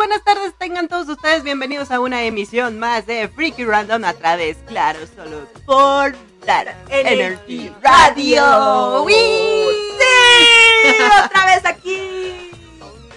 buenas 0.00 0.24
tardes, 0.24 0.54
tengan 0.56 0.88
todos 0.88 1.10
ustedes 1.10 1.42
bienvenidos 1.42 1.90
a 1.90 2.00
una 2.00 2.22
emisión 2.22 2.78
más 2.78 3.04
de 3.04 3.28
Freaky 3.28 3.66
Random 3.66 4.02
a 4.06 4.14
través, 4.14 4.56
claro, 4.66 4.98
solo 5.14 5.46
por 5.66 6.16
Dar 6.46 6.74
Energy 6.88 7.70
Radio. 7.82 9.06
¡Sí! 9.06 10.96
¡Otra 11.22 11.44
vez 11.44 11.66
aquí! 11.66 12.50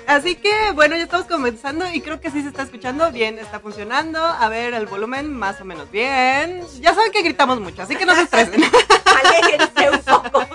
Así 0.08 0.36
que 0.36 0.72
bueno, 0.74 0.98
ya 0.98 1.04
estamos 1.04 1.26
comenzando 1.26 1.90
y 1.90 2.02
creo 2.02 2.20
que 2.20 2.30
sí 2.30 2.42
se 2.42 2.50
está 2.50 2.64
escuchando 2.64 3.10
bien, 3.14 3.40
está 3.40 3.62
funcionando. 3.62 4.20
A 4.20 4.50
ver, 4.50 4.74
el 4.74 4.86
volumen 4.86 5.34
más 5.34 5.62
o 5.62 5.64
menos 5.64 5.90
bien. 5.90 6.66
Ya 6.82 6.94
saben 6.94 7.14
que 7.14 7.22
gritamos 7.22 7.62
mucho, 7.62 7.84
así 7.84 7.96
que 7.96 8.06
no 8.06 8.14
se 8.14 8.24
estresen. 8.24 8.62
Aléjense 9.24 9.90
un 9.90 10.00
poco. 10.00 10.46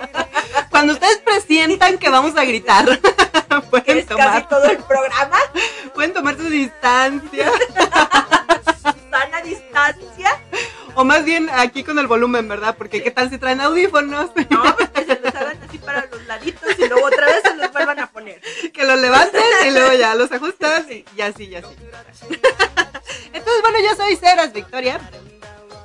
Cuando 0.79 0.93
ustedes 0.93 1.19
presientan 1.19 1.99
que 1.99 2.09
vamos 2.09 2.37
a 2.37 2.45
gritar, 2.45 2.85
pueden 3.71 3.99
es 3.99 4.07
casi 4.07 4.23
tomar, 4.23 4.49
todo 4.49 4.63
el 4.63 4.79
programa. 4.79 5.37
pueden 5.95 6.13
tomar 6.13 6.37
su 6.37 6.45
distancia. 6.45 7.51
Sana 9.11 9.43
distancia. 9.43 10.41
O 10.95 11.03
más 11.03 11.25
bien 11.25 11.51
aquí 11.53 11.83
con 11.83 11.99
el 11.99 12.07
volumen, 12.07 12.47
¿verdad? 12.47 12.77
Porque 12.79 13.03
qué 13.03 13.11
tal 13.11 13.29
si 13.29 13.39
traen 13.39 13.61
audífonos. 13.61 14.31
No, 14.51 14.77
pues 14.77 14.89
que 14.91 15.05
se 15.05 15.19
los 15.19 15.35
hagan 15.35 15.59
así 15.69 15.79
para 15.79 16.07
los 16.07 16.25
laditos 16.27 16.79
y 16.79 16.87
luego 16.89 17.09
otra 17.09 17.27
vez 17.27 17.43
se 17.43 17.57
los 17.57 17.73
vuelvan 17.73 17.99
a 17.99 18.07
poner. 18.13 18.41
que 18.73 18.85
los 18.85 19.01
levanten 19.01 19.43
y 19.67 19.71
luego 19.73 19.95
ya 19.95 20.15
los 20.15 20.31
ajustas 20.31 20.89
y, 20.89 21.05
y 21.17 21.23
así, 21.23 21.47
y 21.47 21.57
así. 21.57 21.75
Entonces, 23.33 23.63
bueno, 23.63 23.79
yo 23.81 23.97
soy 23.97 24.15
Ceras 24.15 24.53
Victoria 24.53 25.01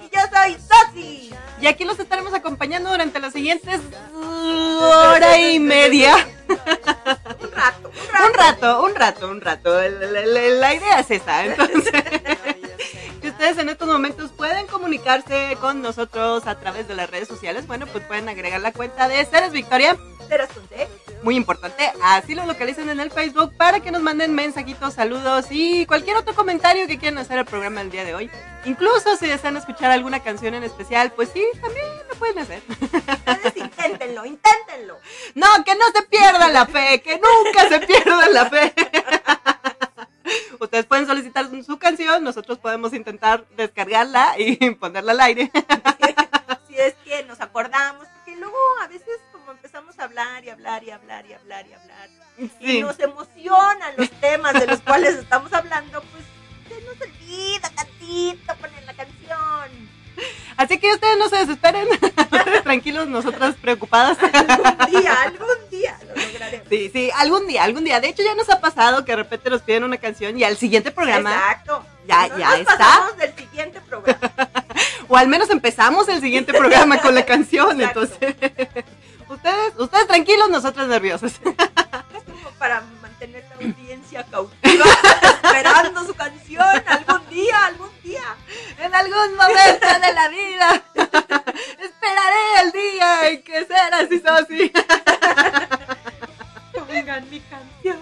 Y 0.02 0.16
yo 0.16 0.22
soy 0.32 0.56
Sosi. 0.70 1.34
Y 1.64 1.68
aquí 1.68 1.86
los 1.86 1.98
estaremos 1.98 2.34
acompañando 2.34 2.90
durante 2.92 3.22
las 3.22 3.32
siguientes 3.32 3.80
hora 4.14 5.40
y 5.40 5.62
media. 5.62 6.14
Un 7.42 7.52
rato, 7.54 7.92
un 8.20 8.34
rato. 8.34 8.84
Un 8.84 8.96
rato, 8.96 9.30
un 9.30 9.42
rato, 9.42 9.82
La 9.82 10.74
idea 10.74 11.00
es 11.00 11.10
esa. 11.10 11.46
Entonces, 11.46 11.94
que 13.22 13.30
ustedes 13.30 13.58
en 13.58 13.70
estos 13.70 13.88
momentos 13.88 14.32
pueden 14.32 14.68
comunicarse 14.68 15.58
con 15.62 15.82
nosotros 15.82 16.48
a 16.48 16.60
través 16.60 16.90
de 16.90 16.96
las 16.96 17.10
redes 17.10 17.30
sociales. 17.30 17.66
Bueno, 17.66 17.88
pues 17.88 18.04
pueden 18.04 18.28
agregar 18.28 18.60
la 18.60 18.74
cuenta 18.74 19.08
de 19.08 19.24
Ceres 19.26 19.54
Victoria. 19.54 19.96
Ceras 20.28 20.50
con 20.50 20.68
C. 20.68 20.88
muy 21.24 21.36
importante, 21.36 21.92
así 22.04 22.36
lo 22.36 22.46
localizan 22.46 22.90
en 22.90 23.00
el 23.00 23.10
Facebook 23.10 23.56
para 23.56 23.80
que 23.80 23.92
nos 23.92 24.02
manden 24.02 24.34
mensajitos, 24.36 24.94
saludos 24.94 25.46
y 25.50 25.86
cualquier 25.86 26.18
otro 26.18 26.36
comentario 26.36 26.86
que 26.86 27.00
quieran 27.00 27.18
hacer 27.18 27.40
al 27.40 27.46
programa 27.46 27.82
el 27.82 27.90
día 27.90 28.04
de 28.04 28.14
hoy. 28.14 28.30
Incluso 28.66 29.16
si 29.18 29.28
desean 29.28 29.58
escuchar 29.58 29.92
alguna 29.92 30.22
canción 30.22 30.54
en 30.54 30.64
especial, 30.64 31.12
pues 31.14 31.30
sí, 31.34 31.44
también 31.62 31.86
lo 32.10 32.16
pueden 32.16 32.40
hacer. 32.40 32.62
Ustedes 32.70 33.58
inténtenlo, 33.58 34.26
inténtenlo. 34.26 35.00
No, 35.36 35.48
que 35.66 35.76
no 35.76 35.86
se 35.96 36.04
pierda 36.04 36.50
la 36.50 36.66
fe, 36.66 37.02
que 37.02 37.16
nunca 37.20 37.70
se 37.70 37.80
pierda 37.80 38.30
la 38.30 38.50
fe. 38.50 38.74
Ustedes 40.60 40.86
pueden 40.86 41.08
solicitar 41.08 41.50
su 41.66 41.78
canción, 41.78 42.24
nosotros 42.24 42.58
podemos 42.58 42.94
intentar 42.94 43.46
descargarla 43.56 44.36
y 44.38 44.72
ponerla 44.72 45.14
al 45.14 45.22
aire. 45.22 45.52
Si 46.68 46.80
es 46.80 46.96
que 47.06 47.24
nos 47.26 47.40
acordamos, 47.40 48.08
porque 48.08 48.36
luego 48.36 48.58
a 48.82 48.88
veces 48.88 49.20
hablar 50.04 50.44
y 50.46 50.50
hablar 50.50 50.84
y 50.84 50.92
hablar 50.92 51.26
y 51.26 51.34
hablar 51.34 51.66
y 51.68 51.74
hablar, 51.74 52.10
y 52.60 52.68
Sí. 52.68 52.82
nos 52.82 53.00
emocionan 53.00 53.94
los 53.98 54.10
temas 54.12 54.54
de 54.54 54.68
los 54.68 54.82
cuales 54.82 55.16
estamos 55.16 55.52
hablando, 55.54 56.02
pues 56.02 56.24
se 56.70 56.86
nos 56.86 57.00
olvida 57.02 57.70
tantito 57.76 58.56
poner 58.56 58.84
la 58.86 58.94
canción. 58.94 59.94
Así 60.58 60.78
que 60.78 60.94
ustedes 60.94 61.18
no 61.18 61.28
se 61.28 61.38
desesperen. 61.38 61.88
Tranquilos, 62.64 63.08
nosotras 63.08 63.56
preocupadas. 63.60 64.16
Algún 64.22 65.02
día, 65.02 65.22
algún 65.24 65.70
día 65.72 66.00
lo 66.08 66.16
lograremos. 66.22 66.68
Sí, 66.70 66.90
sí, 66.94 67.10
algún 67.16 67.48
día, 67.48 67.64
algún 67.64 67.84
día. 67.84 68.00
De 68.00 68.10
hecho, 68.10 68.22
ya 68.24 68.36
nos 68.36 68.48
ha 68.52 68.62
pasado 68.62 69.04
que 69.06 69.12
de 69.14 69.16
repente 69.18 69.50
nos 69.50 69.64
piden 69.64 69.84
una 69.86 69.98
canción 69.98 70.38
y 70.38 70.44
al 70.44 70.56
siguiente 70.56 70.92
programa, 70.92 71.32
Exacto. 71.34 71.84
Ya- 72.08 72.28
No 72.28 72.38
ya 72.38 72.50
nos 72.52 72.60
está. 72.60 72.78
pasamos 72.78 73.18
del 73.18 73.36
siguiente 73.36 73.82
programa. 73.82 74.32
o 75.08 75.18
al 75.18 75.28
menos 75.28 75.50
empezamos 75.50 76.08
el 76.10 76.22
siguiente 76.22 76.54
programa 76.54 77.00
con 77.02 77.16
la 77.16 77.26
canción. 77.26 77.82
Exacto. 77.82 78.04
Entonces, 78.04 78.36
ustedes, 79.44 79.74
ustedes 79.78 80.08
tranquilos, 80.08 80.50
nosotras 80.50 80.88
nerviosas. 80.88 81.34
Es 81.34 82.24
como 82.24 82.50
para 82.58 82.82
mantener 83.02 83.44
la 83.50 83.56
audiencia 83.56 84.24
cautiva, 84.24 84.86
esperando 85.44 86.06
su 86.06 86.14
canción 86.14 86.84
algún 86.88 87.30
día, 87.30 87.66
algún 87.66 87.90
día. 88.04 88.24
En 88.80 88.96
algún 88.96 89.36
momento 89.36 89.88
de 90.02 90.14
la 90.14 90.30
vida, 90.30 90.84
esperaré 91.80 92.62
el 92.62 92.72
día 92.72 93.30
en 93.30 93.44
que 93.44 93.66
serás 93.66 94.12
y 94.12 94.24
así. 94.26 94.74
Pongan 96.74 97.30
mi 97.30 97.40
canción. 97.42 98.00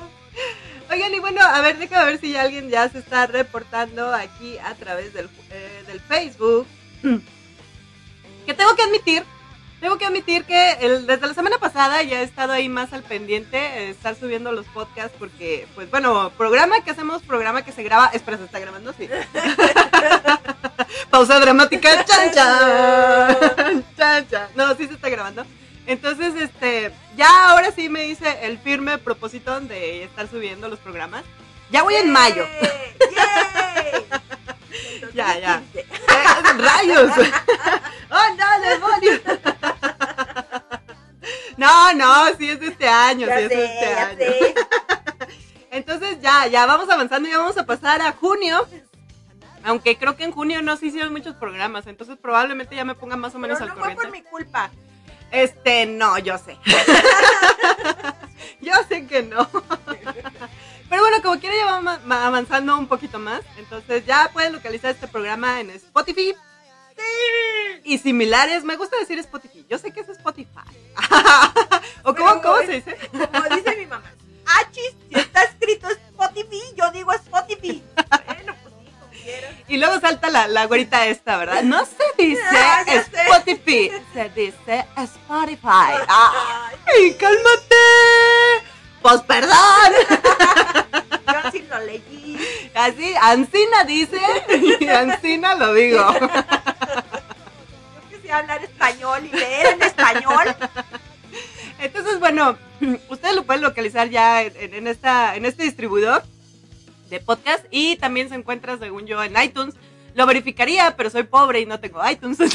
Oigan, 0.91 1.13
y 1.13 1.19
bueno, 1.19 1.41
a 1.41 1.62
ver, 1.62 1.78
déjame 1.78 2.06
ver 2.06 2.19
si 2.19 2.34
ya 2.34 2.41
alguien 2.41 2.69
ya 2.69 2.88
se 2.90 3.00
está 3.00 3.25
reportando 3.25 4.13
aquí 4.13 4.58
a 4.59 4.75
través 4.75 5.13
del, 5.13 5.29
eh, 5.50 5.84
del 5.88 6.02
Facebook. 6.02 6.68
Que 8.46 8.53
tengo 8.53 8.75
que 8.75 8.84
admitir, 8.84 9.23
tengo 9.81 9.97
que 9.97 10.06
admitir 10.06 10.46
que 10.46 10.74
el- 10.80 11.06
desde 11.08 11.28
la 11.28 11.34
semana 11.34 11.58
pasada 11.58 12.02
ya 12.03 12.22
he 12.22 12.24
estado 12.24 12.53
ahí 12.53 12.69
más 12.69 12.94
al 12.94 13.02
pendiente, 13.03 13.58
eh, 13.58 13.90
estar 13.90 14.16
subiendo 14.16 14.52
los 14.53 14.66
podcasts, 14.68 15.16
porque, 15.19 15.68
pues 15.75 15.90
bueno, 15.90 16.31
programa 16.38 16.81
que 16.84 16.92
hacemos, 16.92 17.24
programa 17.24 17.64
que 17.66 17.72
se 17.74 17.84
graba. 17.84 18.08
Espera, 18.14 18.38
¿se 18.38 18.46
está 18.46 18.59
grabando? 18.59 18.94
Sí. 18.94 19.09
Pausa 21.09 21.40
dramática. 21.40 22.06
Chan, 22.06 22.31
chan. 22.31 23.84
Chan, 23.97 24.28
chan. 24.30 24.47
No, 24.56 24.74
sí 24.75 24.88
se 24.88 24.94
está 24.94 25.09
grabando. 25.09 25.46
Entonces, 25.88 26.36
este, 26.36 26.91
ya 27.18 27.50
ahora 27.50 27.72
sí 27.72 27.90
me 27.90 28.06
hice 28.06 28.46
el 28.46 28.59
firme 28.59 28.97
propósito 29.00 29.59
de 29.62 30.03
estar 30.03 30.30
subiendo 30.30 30.70
los 30.70 30.80
programas. 30.80 31.24
Ya 31.72 31.84
voy 31.84 31.96
en 31.96 32.12
mayo. 32.12 32.46
¡Yay! 33.16 34.06
Ya, 35.14 35.38
ya. 35.40 35.62
2015. 35.74 36.64
¡Rayos! 36.64 37.12
¡Oh, 38.12 38.36
no, 38.38 38.70
demonios! 38.70 39.22
No, 41.58 41.94
no, 41.94 42.26
sí 42.38 42.50
es 42.50 42.59
de 42.59 42.68
este 42.68 42.88
año, 42.88 43.28
Ya 43.28 43.38
sí 43.38 43.44
es 43.44 43.50
de 43.50 43.66
este 43.66 43.82
ya 43.92 44.08
año. 44.08 44.18
sé. 44.18 44.56
Entonces 45.72 46.20
ya, 46.22 46.48
ya 46.48 46.66
vamos 46.66 46.90
avanzando 46.90 47.30
y 47.30 47.34
vamos 47.34 47.58
a 47.58 47.66
pasar 47.66 48.02
a 48.02 48.12
junio. 48.14 48.68
Aunque 49.64 49.96
creo 49.98 50.16
que 50.18 50.24
en 50.24 50.32
junio 50.32 50.62
no 50.62 50.76
se 50.76 50.88
hicieron 50.88 51.14
muchos 51.14 51.36
programas, 51.36 51.86
entonces 51.86 52.18
probablemente 52.20 52.76
ya 52.76 52.84
me 52.84 52.96
ponga 52.96 53.16
más 53.16 53.36
o 53.36 53.40
menos 53.40 53.59
Pero 53.59 53.72
al 53.72 53.78
no 53.78 53.84
fue 53.86 53.96
corriente. 53.96 54.03
por 54.03 54.12
mi 54.12 54.24
culpa. 54.24 54.72
Este, 55.30 55.86
no, 55.86 56.18
yo 56.18 56.38
sé. 56.40 56.58
yo 58.62 58.74
sé 58.90 59.06
que 59.06 59.22
no. 59.24 59.48
Pero 60.90 61.02
bueno, 61.03 61.18
como 61.22 61.40
quiera 61.40 61.56
ya 61.56 61.66
vamos 61.66 61.84
ma- 61.84 62.00
avanzando 62.12 62.78
un 62.78 62.88
poquito 62.88 63.20
más. 63.20 63.42
Entonces 63.58 64.06
ya 64.06 64.30
pueden 64.34 64.54
localizar 64.54 64.92
este 64.92 65.08
programa 65.08 65.60
en 65.60 65.70
Spotify. 65.72 66.36
Y 67.84 67.98
similares, 67.98 68.64
me 68.64 68.76
gusta 68.76 68.98
decir 68.98 69.18
Spotify. 69.20 69.66
Yo 69.70 69.78
sé 69.80 69.92
que 69.92 70.02
es 70.02 70.10
Spotify. 70.10 70.48
¿O 72.04 72.14
cómo, 72.16 72.42
cómo 72.42 72.58
se 72.60 72.74
dice? 72.74 72.98
Como 73.12 73.56
dice 73.56 73.76
mi 73.78 73.86
mamá. 73.88 74.12
Achis, 74.60 74.94
si 75.10 75.20
está 75.20 75.44
escrito 75.44 75.88
Spotify, 75.90 76.62
yo 76.76 76.92
digo 76.92 77.12
Spotify. 77.14 77.82
Bueno, 78.26 78.54
pues 78.62 78.74
sí, 78.80 78.92
como 79.00 79.12
quieras. 79.24 79.52
Y 79.68 79.78
luego 79.78 80.00
salta 80.00 80.30
la, 80.30 80.48
la 80.48 80.66
güerita 80.66 81.06
esta, 81.08 81.38
¿verdad? 81.38 81.64
No 81.64 81.84
se 81.86 82.04
dice 82.24 82.42
Ah, 82.52 82.84
sé. 82.86 82.98
Spotify, 83.00 83.92
se 84.14 84.30
dice 84.30 84.86
Spotify. 84.98 85.96
¡Ay, 86.08 86.76
Ay, 86.88 87.14
cálmate! 87.16 87.76
Pues 89.02 89.22
perdón. 89.22 89.94
yo 91.31 91.47
así 91.47 91.66
lo 91.69 91.80
leí. 91.80 92.38
Así, 92.74 93.14
Ancina 93.22 93.84
dice 93.86 94.19
y 94.80 94.88
Ancina 94.88 95.56
lo 95.56 95.73
digo. 95.73 96.14
Yo 96.20 96.29
que 98.09 98.20
sé 98.22 98.32
hablar 98.32 98.64
español 98.64 99.26
y 99.32 99.35
leer 99.35 99.73
en 99.73 99.82
español. 99.84 100.56
Entonces, 101.79 102.20
bueno, 102.20 102.58
ustedes 103.09 103.35
lo 103.35 103.44
pueden 103.44 103.61
localizar 103.61 104.09
ya 104.09 104.44
en, 104.44 104.73
en 104.73 104.88
esta, 104.88 105.35
en 105.35 105.46
este 105.46 105.64
distribuidor 105.64 106.23
de 107.09 107.20
podcast 107.20 107.66
y 107.72 107.97
también 107.97 108.29
se 108.29 108.35
encuentra, 108.35 108.78
según 108.78 109.06
yo, 109.06 109.22
en 109.23 109.40
iTunes. 109.41 109.76
Lo 110.14 110.26
verificaría, 110.26 110.96
pero 110.97 111.09
soy 111.09 111.23
pobre 111.23 111.61
y 111.61 111.66
no 111.66 111.79
tengo 111.79 112.02
iTunes. 112.09 112.38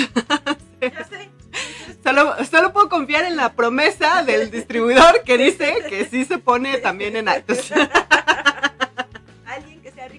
Ya 0.78 1.04
sé. 1.04 1.30
Solo, 2.04 2.36
solo 2.44 2.72
puedo 2.72 2.90
confiar 2.90 3.24
en 3.24 3.34
la 3.34 3.54
promesa 3.54 4.22
del 4.22 4.50
distribuidor 4.50 5.22
que 5.24 5.38
dice 5.38 5.78
que 5.88 6.04
sí 6.04 6.26
se 6.26 6.36
pone 6.36 6.76
también 6.78 7.16
en 7.16 7.28
iTunes. 7.28 7.72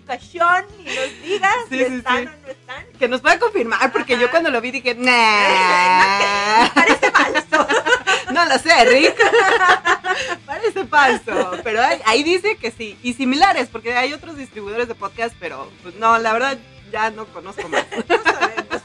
Y 0.10 0.40
nos 0.40 1.22
diga 1.24 1.52
Sí, 1.70 1.78
si 1.80 1.86
sí, 1.86 1.96
están 1.96 2.18
sí. 2.24 2.28
o 2.28 2.46
no 2.46 2.48
están. 2.48 2.86
Que 2.98 3.08
nos 3.08 3.22
pueda 3.22 3.40
confirmar, 3.40 3.92
porque 3.92 4.18
yo 4.18 4.30
cuando 4.32 4.50
lo 4.50 4.62
vi 4.62 4.72
dije, 4.72 4.96
nah, 4.96 6.70
Parece 6.74 7.12
falso. 7.12 7.68
no 8.34 8.46
lo 8.46 8.58
sé, 8.58 8.86
Rick. 8.86 9.16
Parece 10.46 10.86
falso, 10.86 11.52
pero 11.64 11.82
ahí, 11.84 12.00
ahí 12.06 12.24
dice 12.24 12.56
que 12.58 12.72
sí. 12.72 12.98
Y 13.04 13.14
similares, 13.14 13.68
porque 13.72 13.94
hay 13.96 14.14
otros 14.14 14.38
distribuidores 14.38 14.88
de 14.88 14.96
podcast, 14.96 15.36
pero 15.40 15.70
pues 15.84 15.96
no, 15.96 16.18
la 16.20 16.34
verdad 16.34 16.58
ya 16.92 17.10
no 17.12 17.26
conozco 17.26 17.68
más. 17.68 17.86
No 18.08 18.24
sabemos. 18.24 18.82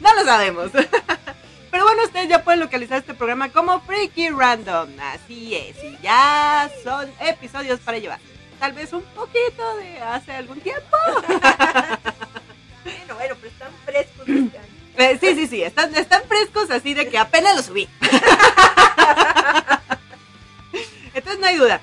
No 0.00 0.14
lo 0.14 0.24
sabemos. 0.24 0.70
Pero 1.70 1.84
bueno, 1.84 2.02
ustedes 2.04 2.28
ya 2.28 2.44
pueden 2.44 2.60
localizar 2.60 2.98
este 2.98 3.14
programa 3.14 3.48
como 3.50 3.80
Freaky 3.80 4.28
Random. 4.28 4.90
Así 5.00 5.54
es, 5.54 5.82
y 5.82 5.96
ya 6.02 6.70
son 6.84 7.10
episodios 7.20 7.80
para 7.80 7.96
llevar. 7.98 8.18
Tal 8.62 8.74
vez 8.74 8.92
un 8.92 9.02
poquito 9.02 9.76
de 9.78 10.00
hace 10.00 10.30
algún 10.30 10.60
tiempo. 10.60 10.96
Bueno, 12.84 13.14
bueno, 13.14 13.36
pero 13.40 13.48
están 13.48 13.72
frescos 13.84 14.28
este 14.28 14.58
año. 14.58 14.68
Eh, 14.98 15.18
sí, 15.20 15.34
sí, 15.34 15.46
sí, 15.48 15.62
están, 15.62 15.94
están 15.96 16.22
frescos 16.28 16.70
así 16.70 16.94
de 16.94 17.08
que 17.08 17.18
apenas 17.18 17.56
los 17.56 17.66
subí. 17.66 17.88
Entonces 21.14 21.40
no 21.40 21.46
hay 21.46 21.56
duda. 21.56 21.80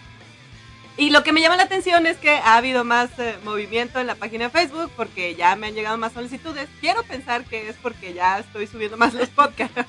Y 0.95 1.09
lo 1.09 1.23
que 1.23 1.33
me 1.33 1.41
llama 1.41 1.57
la 1.57 1.63
atención 1.63 2.05
es 2.05 2.17
que 2.17 2.31
ha 2.31 2.55
habido 2.55 2.83
más 2.83 3.09
eh, 3.17 3.37
movimiento 3.43 3.99
en 3.99 4.07
la 4.07 4.15
página 4.15 4.45
de 4.45 4.51
Facebook 4.51 4.91
porque 4.95 5.35
ya 5.35 5.55
me 5.55 5.67
han 5.67 5.73
llegado 5.73 5.97
más 5.97 6.13
solicitudes. 6.13 6.69
Quiero 6.79 7.03
pensar 7.03 7.43
que 7.45 7.67
es 7.69 7.75
porque 7.81 8.13
ya 8.13 8.39
estoy 8.39 8.67
subiendo 8.67 8.95
más 8.95 9.13
los 9.13 9.29
podcasts. 9.29 9.85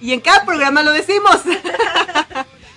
y 0.00 0.12
en 0.12 0.20
cada 0.20 0.44
programa 0.44 0.82
lo 0.82 0.90
decimos. 0.90 1.42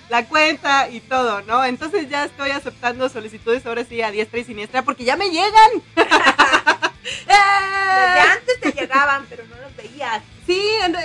La 0.08 0.26
cuenta 0.26 0.88
y 0.88 1.00
todo, 1.00 1.42
¿no? 1.42 1.64
Entonces 1.64 2.08
ya 2.08 2.24
estoy 2.24 2.50
aceptando 2.50 3.08
solicitudes 3.08 3.66
ahora 3.66 3.84
sí 3.84 4.02
a 4.02 4.10
diestra 4.10 4.40
y 4.40 4.44
siniestra 4.44 4.82
porque 4.82 5.04
ya 5.04 5.16
me 5.16 5.30
llegan. 5.30 5.70
Desde 7.26 8.20
antes 8.20 8.60
te 8.60 8.72
llegaban, 8.72 9.26
pero 9.28 9.44
no 9.46 9.56
los 9.56 9.76
veías. 9.76 10.22
Sí, 10.46 10.60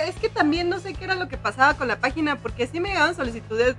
es 0.06 0.16
que 0.16 0.28
también 0.28 0.68
no 0.68 0.78
sé 0.78 0.94
qué 0.94 1.04
era 1.04 1.14
lo 1.14 1.28
que 1.28 1.36
pasaba 1.36 1.74
con 1.74 1.88
la 1.88 1.98
página, 1.98 2.36
porque 2.36 2.66
sí 2.66 2.80
me 2.80 2.90
llegaban 2.90 3.14
solicitudes. 3.14 3.76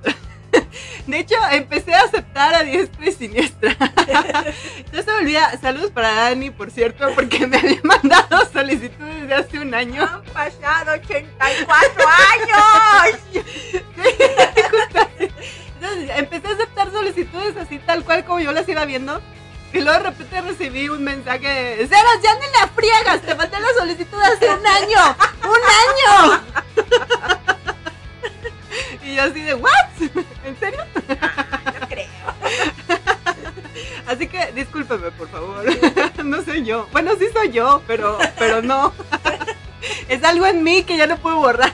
De 1.08 1.20
hecho, 1.20 1.36
empecé 1.52 1.94
a 1.94 2.02
aceptar 2.02 2.54
a 2.56 2.64
diestra 2.64 3.06
y 3.06 3.12
siniestra. 3.12 3.76
Ya 4.92 5.02
se 5.02 5.12
me 5.12 5.18
olvida. 5.20 5.58
Saludos 5.60 5.92
para 5.92 6.14
Dani, 6.14 6.52
por 6.52 6.70
cierto, 6.70 7.10
porque 7.16 7.48
me 7.48 7.58
había 7.58 7.80
mandado 7.84 8.48
solicitudes 8.52 9.28
de 9.28 9.34
hace 9.34 9.60
un 9.60 9.74
año. 9.74 10.04
Han 10.04 10.24
pasado 10.26 10.94
84 10.94 12.06
años. 12.44 13.20
Entonces, 15.76 16.12
empecé 16.16 16.48
a 16.48 16.52
aceptar 16.52 16.92
solicitudes 16.92 17.58
así 17.58 17.80
tal 17.80 18.04
cual 18.04 18.24
como 18.24 18.40
yo 18.40 18.52
las 18.52 18.70
iba 18.70 18.86
viendo. 18.86 19.20
Y 19.74 19.82
luego 19.82 20.04
de 20.04 20.10
repente 20.12 20.42
recibí 20.42 20.88
un 20.90 21.04
mensaje 21.04 21.48
de, 21.48 21.88
Sebas, 21.88 22.22
ya 22.22 22.36
ni 22.36 22.46
la 22.60 22.68
friegas, 22.68 23.22
te 23.22 23.34
mandé 23.34 23.60
la 23.60 23.74
solicitud 23.80 24.20
hace 24.22 24.48
un 24.48 24.68
año, 24.68 25.16
un 25.44 25.62
año. 25.82 26.44
Y 29.04 29.16
yo 29.16 29.24
así 29.24 29.42
de, 29.42 29.54
¿what? 29.54 29.72
¿En 30.46 30.60
serio? 30.60 30.84
No 31.80 31.88
creo. 31.88 32.08
Así 34.08 34.28
que 34.28 34.52
discúlpeme, 34.52 35.12
por 35.12 35.30
favor. 35.30 35.64
no 36.24 36.44
soy 36.44 36.64
yo. 36.64 36.88
Bueno, 36.92 37.12
sí 37.18 37.26
soy 37.34 37.52
yo, 37.52 37.82
pero, 37.88 38.18
pero 38.38 38.62
no. 38.62 38.94
es 40.08 40.24
algo 40.24 40.46
en 40.46 40.64
mí 40.64 40.84
que 40.84 40.98
ya 40.98 41.08
no 41.08 41.18
puedo 41.18 41.38
borrar. 41.38 41.74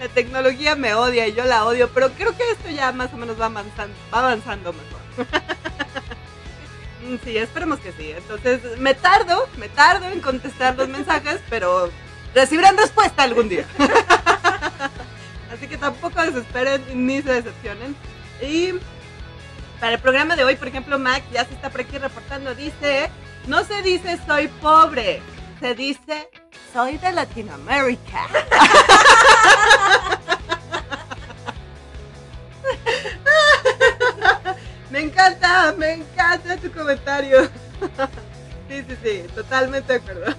la 0.00 0.08
tecnología 0.08 0.76
me 0.76 0.94
odia 0.94 1.28
y 1.28 1.34
yo 1.34 1.44
la 1.44 1.64
odio, 1.64 1.88
pero 1.90 2.10
creo 2.12 2.36
que 2.36 2.50
esto 2.50 2.70
ya 2.70 2.92
más 2.92 3.12
o 3.12 3.16
menos 3.16 3.40
va 3.40 3.46
avanzando, 3.46 3.94
va 4.12 4.18
avanzando 4.18 4.72
mejor. 4.72 5.00
Sí, 7.24 7.36
esperemos 7.36 7.80
que 7.80 7.92
sí. 7.92 8.12
Entonces, 8.12 8.78
me 8.78 8.94
tardo, 8.94 9.48
me 9.56 9.68
tardo 9.68 10.06
en 10.06 10.20
contestar 10.20 10.76
los 10.76 10.88
mensajes, 10.88 11.40
pero 11.48 11.90
recibirán 12.34 12.76
respuesta 12.76 13.22
algún 13.22 13.48
día. 13.48 13.66
Así 15.60 15.68
que 15.68 15.76
tampoco 15.76 16.22
desesperen 16.22 16.82
ni 17.06 17.20
se 17.20 17.34
decepcionen. 17.34 17.94
Y 18.40 18.72
para 19.78 19.92
el 19.92 20.00
programa 20.00 20.34
de 20.34 20.42
hoy, 20.42 20.56
por 20.56 20.68
ejemplo, 20.68 20.98
Mac 20.98 21.22
ya 21.30 21.44
se 21.44 21.52
está 21.52 21.68
por 21.68 21.82
aquí 21.82 21.98
reportando. 21.98 22.54
Dice, 22.54 23.10
no 23.46 23.62
se 23.64 23.82
dice 23.82 24.18
soy 24.26 24.48
pobre, 24.48 25.20
se 25.60 25.74
dice 25.74 26.30
soy 26.72 26.96
de 26.96 27.12
Latinoamérica. 27.12 28.26
me 34.90 35.00
encanta, 35.00 35.74
me 35.76 35.92
encanta 35.92 36.56
tu 36.56 36.72
comentario. 36.72 37.50
sí, 38.66 38.82
sí, 38.88 38.96
sí, 39.02 39.24
totalmente 39.34 39.92
de 39.92 39.98
acuerdo. 39.98 40.34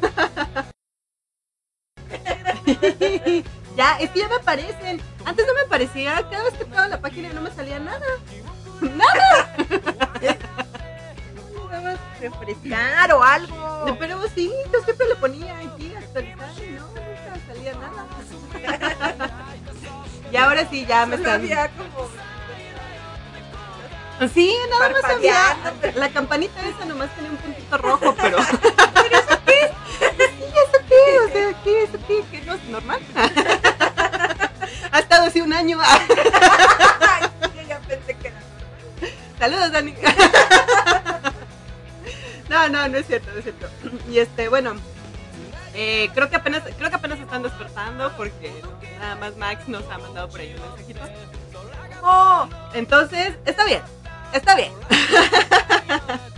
Ya, 3.81 3.97
es 3.99 4.11
que 4.11 4.19
ya 4.19 4.27
me 4.27 4.35
aparecen. 4.35 5.01
Antes 5.25 5.47
no 5.47 5.53
me 5.55 5.61
aparecía, 5.61 6.23
cada 6.29 6.43
vez 6.43 6.53
que 6.53 6.63
entraba 6.63 6.85
a 6.85 6.89
la 6.89 7.01
página 7.01 7.33
no 7.33 7.41
me 7.41 7.51
salía 7.51 7.79
nada. 7.79 8.05
Nada. 8.81 9.55
Nada 11.71 11.81
más 11.81 11.99
refrescar 12.19 13.11
o 13.13 13.23
algo. 13.23 13.97
Pero 13.97 14.21
sí, 14.35 14.51
yo 14.71 14.83
siempre 14.83 15.07
le 15.07 15.15
ponía 15.15 15.57
aquí 15.57 15.93
actualizar 15.95 16.49
y 16.57 16.71
no, 16.71 16.87
nunca 16.87 17.39
salía 17.47 17.73
nada. 17.73 18.05
y 20.31 20.37
ahora 20.37 20.69
sí, 20.69 20.85
ya 20.85 21.05
me 21.07 21.15
están. 21.15 21.41
había 21.41 21.69
como 21.69 22.09
Sí, 24.35 24.55
nada 24.69 24.89
más 24.89 25.03
había. 25.05 25.57
La 25.95 26.09
campanita 26.09 26.61
esa 26.67 26.85
nomás 26.85 27.09
tenía 27.15 27.31
un 27.31 27.37
puntito 27.37 27.77
rojo, 27.79 28.15
pero. 28.21 28.37
¿Pero 28.61 29.17
eso 29.17 29.39
qué? 29.47 29.71
Sí, 29.99 30.43
¿eso 30.43 30.79
qué? 30.87 31.19
O 31.19 31.29
sea, 31.31 31.63
¿qué? 31.63 31.83
¿Eso 31.83 31.97
qué? 32.07 32.23
¿Qué 32.29 32.41
no 32.45 32.53
es 32.53 32.63
normal? 32.65 32.99
Ha 34.91 34.99
estado 34.99 35.25
así 35.25 35.41
un 35.41 35.53
año. 35.53 35.77
Yo 37.55 37.61
ya 37.67 37.79
pensé 37.79 38.15
que 38.17 38.27
era. 38.27 38.39
Saludos, 39.39 39.71
Dani. 39.71 39.93
no, 42.49 42.69
no, 42.69 42.87
no 42.87 42.97
es 42.97 43.07
cierto, 43.07 43.31
no 43.31 43.37
es 43.37 43.43
cierto. 43.43 43.67
Y 44.09 44.19
este, 44.19 44.49
bueno, 44.49 44.75
eh, 45.73 46.09
creo 46.13 46.29
que 46.29 46.35
apenas, 46.35 46.63
creo 46.77 46.89
que 46.89 46.95
apenas 46.95 47.19
están 47.19 47.43
despertando 47.43 48.11
porque 48.17 48.61
nada 48.99 49.15
más 49.15 49.37
Max 49.37 49.67
nos 49.67 49.83
ha 49.89 49.97
mandado 49.97 50.29
por 50.29 50.39
ahí 50.39 50.53
un 50.53 50.61
mensajito. 50.61 51.01
Oh, 52.03 52.47
Entonces, 52.73 53.35
está 53.45 53.63
bien, 53.65 53.81
está 54.33 54.55
bien. 54.55 54.71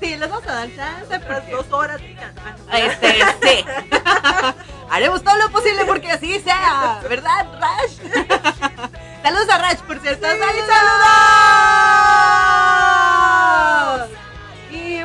Sí, 0.00 0.16
les 0.16 0.28
vamos 0.28 0.46
a 0.46 0.52
dar 0.52 0.76
chance 0.76 1.18
porque 1.20 1.50
dos 1.50 1.72
horas 1.72 1.98
de 1.98 2.14
no. 2.14 2.76
este, 2.76 3.14
sí. 3.42 3.64
Haremos 4.94 5.24
todo 5.24 5.34
lo 5.34 5.50
posible 5.50 5.84
porque 5.86 6.08
así 6.08 6.38
sea, 6.38 7.00
¿verdad, 7.08 7.48
Rash? 7.58 7.98
Saludos 9.24 9.48
a 9.48 9.58
Rash, 9.58 9.80
por 9.80 9.98
cierto. 9.98 10.24
Sí, 10.30 10.38
¡Saludos! 13.90 14.10
Y 14.70 15.00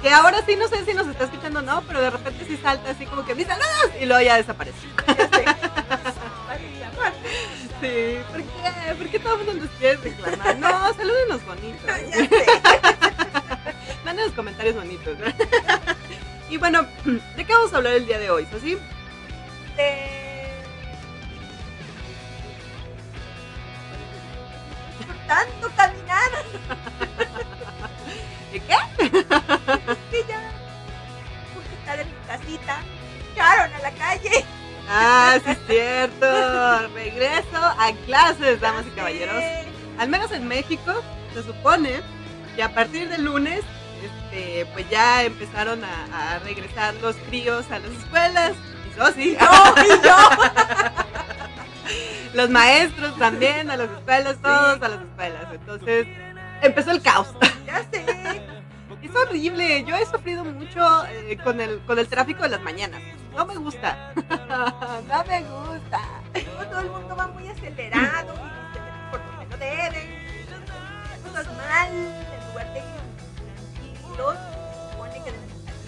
que 0.00 0.12
ahora 0.12 0.42
sí 0.46 0.54
no 0.54 0.68
sé 0.68 0.84
si 0.84 0.94
nos 0.94 1.08
está 1.08 1.24
escuchando 1.24 1.58
o 1.58 1.62
no, 1.62 1.82
pero 1.88 2.00
de 2.00 2.10
repente 2.10 2.44
sí 2.46 2.56
salta 2.62 2.92
así 2.92 3.04
como 3.04 3.24
que 3.24 3.34
mis 3.34 3.48
saludos 3.48 3.90
y 4.00 4.06
luego 4.06 4.22
ya 4.22 4.36
desaparece. 4.36 4.78
Sí, 7.80 8.18
¿por 8.30 8.40
qué? 8.40 8.94
¿Por 8.96 9.08
qué 9.08 9.18
todo 9.18 9.40
el 9.40 9.44
mundo 9.44 9.64
nos 9.64 9.70
quiere 9.70 9.96
reclamar? 9.96 10.56
No, 10.56 10.94
salúdenos 10.94 11.44
bonitos. 11.44 11.84
Manden 14.04 14.30
comentarios 14.30 14.76
bonitos. 14.76 15.18
Y 16.48 16.58
bueno, 16.58 16.86
¿de 17.04 17.44
qué 17.44 17.52
vamos 17.52 17.72
a 17.72 17.78
hablar 17.78 17.94
el 17.94 18.06
día 18.06 18.20
de 18.20 18.30
hoy, 18.30 18.46
Sosi? 18.52 18.78
De... 19.76 20.52
Por 25.06 25.16
tanto 25.26 25.70
caminar, 25.76 26.30
¿De 28.52 28.60
qué? 28.60 28.76
que 30.10 30.24
ya 30.28 30.40
estar 31.78 31.98
en 31.98 32.06
mi 32.08 32.14
casita, 32.26 32.80
echaron 33.32 33.72
a 33.74 33.78
la 33.78 33.90
calle. 33.92 34.44
Ah, 34.88 35.38
sí 35.44 35.50
es 35.50 35.58
cierto. 35.66 36.88
Regreso 36.94 37.56
a 37.56 37.92
clases, 38.06 38.60
damas 38.60 38.86
y 38.86 38.90
caballeros. 38.90 39.42
Al 39.98 40.08
menos 40.08 40.30
en 40.32 40.46
México, 40.46 41.02
se 41.34 41.42
supone 41.42 42.00
que 42.54 42.62
a 42.62 42.74
partir 42.74 43.08
del 43.08 43.24
lunes, 43.24 43.62
este, 44.02 44.66
pues 44.72 44.88
ya 44.90 45.24
empezaron 45.24 45.82
a, 45.84 46.34
a 46.34 46.38
regresar 46.40 46.94
los 46.96 47.16
críos 47.16 47.70
a 47.70 47.78
las 47.78 47.90
escuelas. 47.92 48.52
No, 48.96 49.10
y 49.20 49.36
yo. 49.36 49.42
los 52.34 52.50
maestros 52.50 53.16
también 53.18 53.70
a 53.70 53.76
las 53.76 53.90
escuelas, 53.90 54.36
todos 54.42 54.82
a 54.82 54.88
las 54.88 55.00
escuelas. 55.00 55.46
Entonces, 55.52 56.06
empezó 56.62 56.90
el 56.90 57.00
caos. 57.02 57.28
Ya 57.66 57.84
sé. 57.90 58.04
Es 59.02 59.16
horrible. 59.16 59.84
Yo 59.84 59.96
he 59.96 60.04
sufrido 60.06 60.44
mucho 60.44 61.04
eh, 61.06 61.36
con, 61.42 61.60
el, 61.60 61.80
con 61.86 61.98
el 61.98 62.06
tráfico 62.06 62.42
de 62.42 62.50
las 62.50 62.60
mañanas. 62.60 63.00
No 63.34 63.46
me 63.46 63.56
gusta. 63.56 64.12
no 65.08 65.24
me 65.24 65.40
gusta. 65.42 66.00
Todo 66.70 66.80
el 66.80 66.90
mundo 66.90 67.16
va 67.16 67.26
muy 67.28 67.48
acelerado 67.48 68.34
por 69.10 69.24
donde 69.24 69.46
no 69.46 69.56
deben. 69.56 70.22
Cosas 71.24 71.46
mal 71.56 71.88
en 71.92 72.48
lugar 72.48 72.72
de 72.74 72.80
ir 72.80 72.84
tranquilos. 74.04 74.36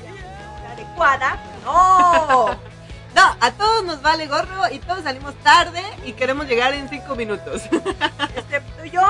Que 0.00 0.66
adecuada. 0.72 1.38
No. 1.64 2.56
No, 3.14 3.36
a 3.40 3.52
todos 3.52 3.84
nos 3.84 4.02
vale 4.02 4.26
gorro 4.26 4.68
y 4.72 4.80
todos 4.80 5.04
salimos 5.04 5.34
tarde 5.36 5.82
y 6.04 6.12
queremos 6.12 6.46
llegar 6.46 6.74
en 6.74 6.88
cinco 6.88 7.14
minutos. 7.14 7.62
Excepto 8.36 8.84
yo. 8.84 9.02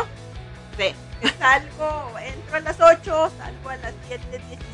Sí. 0.76 0.94
Salgo, 1.38 2.12
entro 2.18 2.56
a 2.56 2.60
las 2.60 2.78
8, 2.80 3.32
salgo 3.38 3.70
a 3.70 3.76
las 3.76 3.92
7.16 4.08 4.20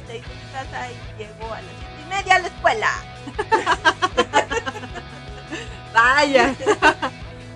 de 0.09 0.15
mi 0.15 0.21
casa 0.53 0.89
y 0.91 1.19
llego 1.19 1.53
a 1.53 1.61
las 1.61 1.71
7 1.79 1.93
y 2.03 2.07
media 2.09 2.35
a 2.35 2.39
la 2.41 2.49
escuela. 2.49 2.91
Vaya. 5.95 6.55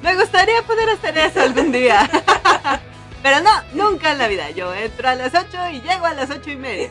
Me 0.02 0.14
gustaría 0.14 0.62
poder 0.62 0.90
hacer 0.90 1.18
eso 1.18 1.40
algún 1.40 1.72
día. 1.72 2.08
Pero 3.22 3.40
no, 3.40 3.50
nunca 3.72 4.12
en 4.12 4.18
la 4.18 4.28
vida. 4.28 4.50
Yo 4.50 4.72
entro 4.74 5.08
a 5.08 5.14
las 5.14 5.34
8 5.34 5.70
y 5.72 5.80
llego 5.80 6.06
a 6.06 6.14
las 6.14 6.30
8 6.30 6.50
y 6.50 6.56
media. 6.56 6.90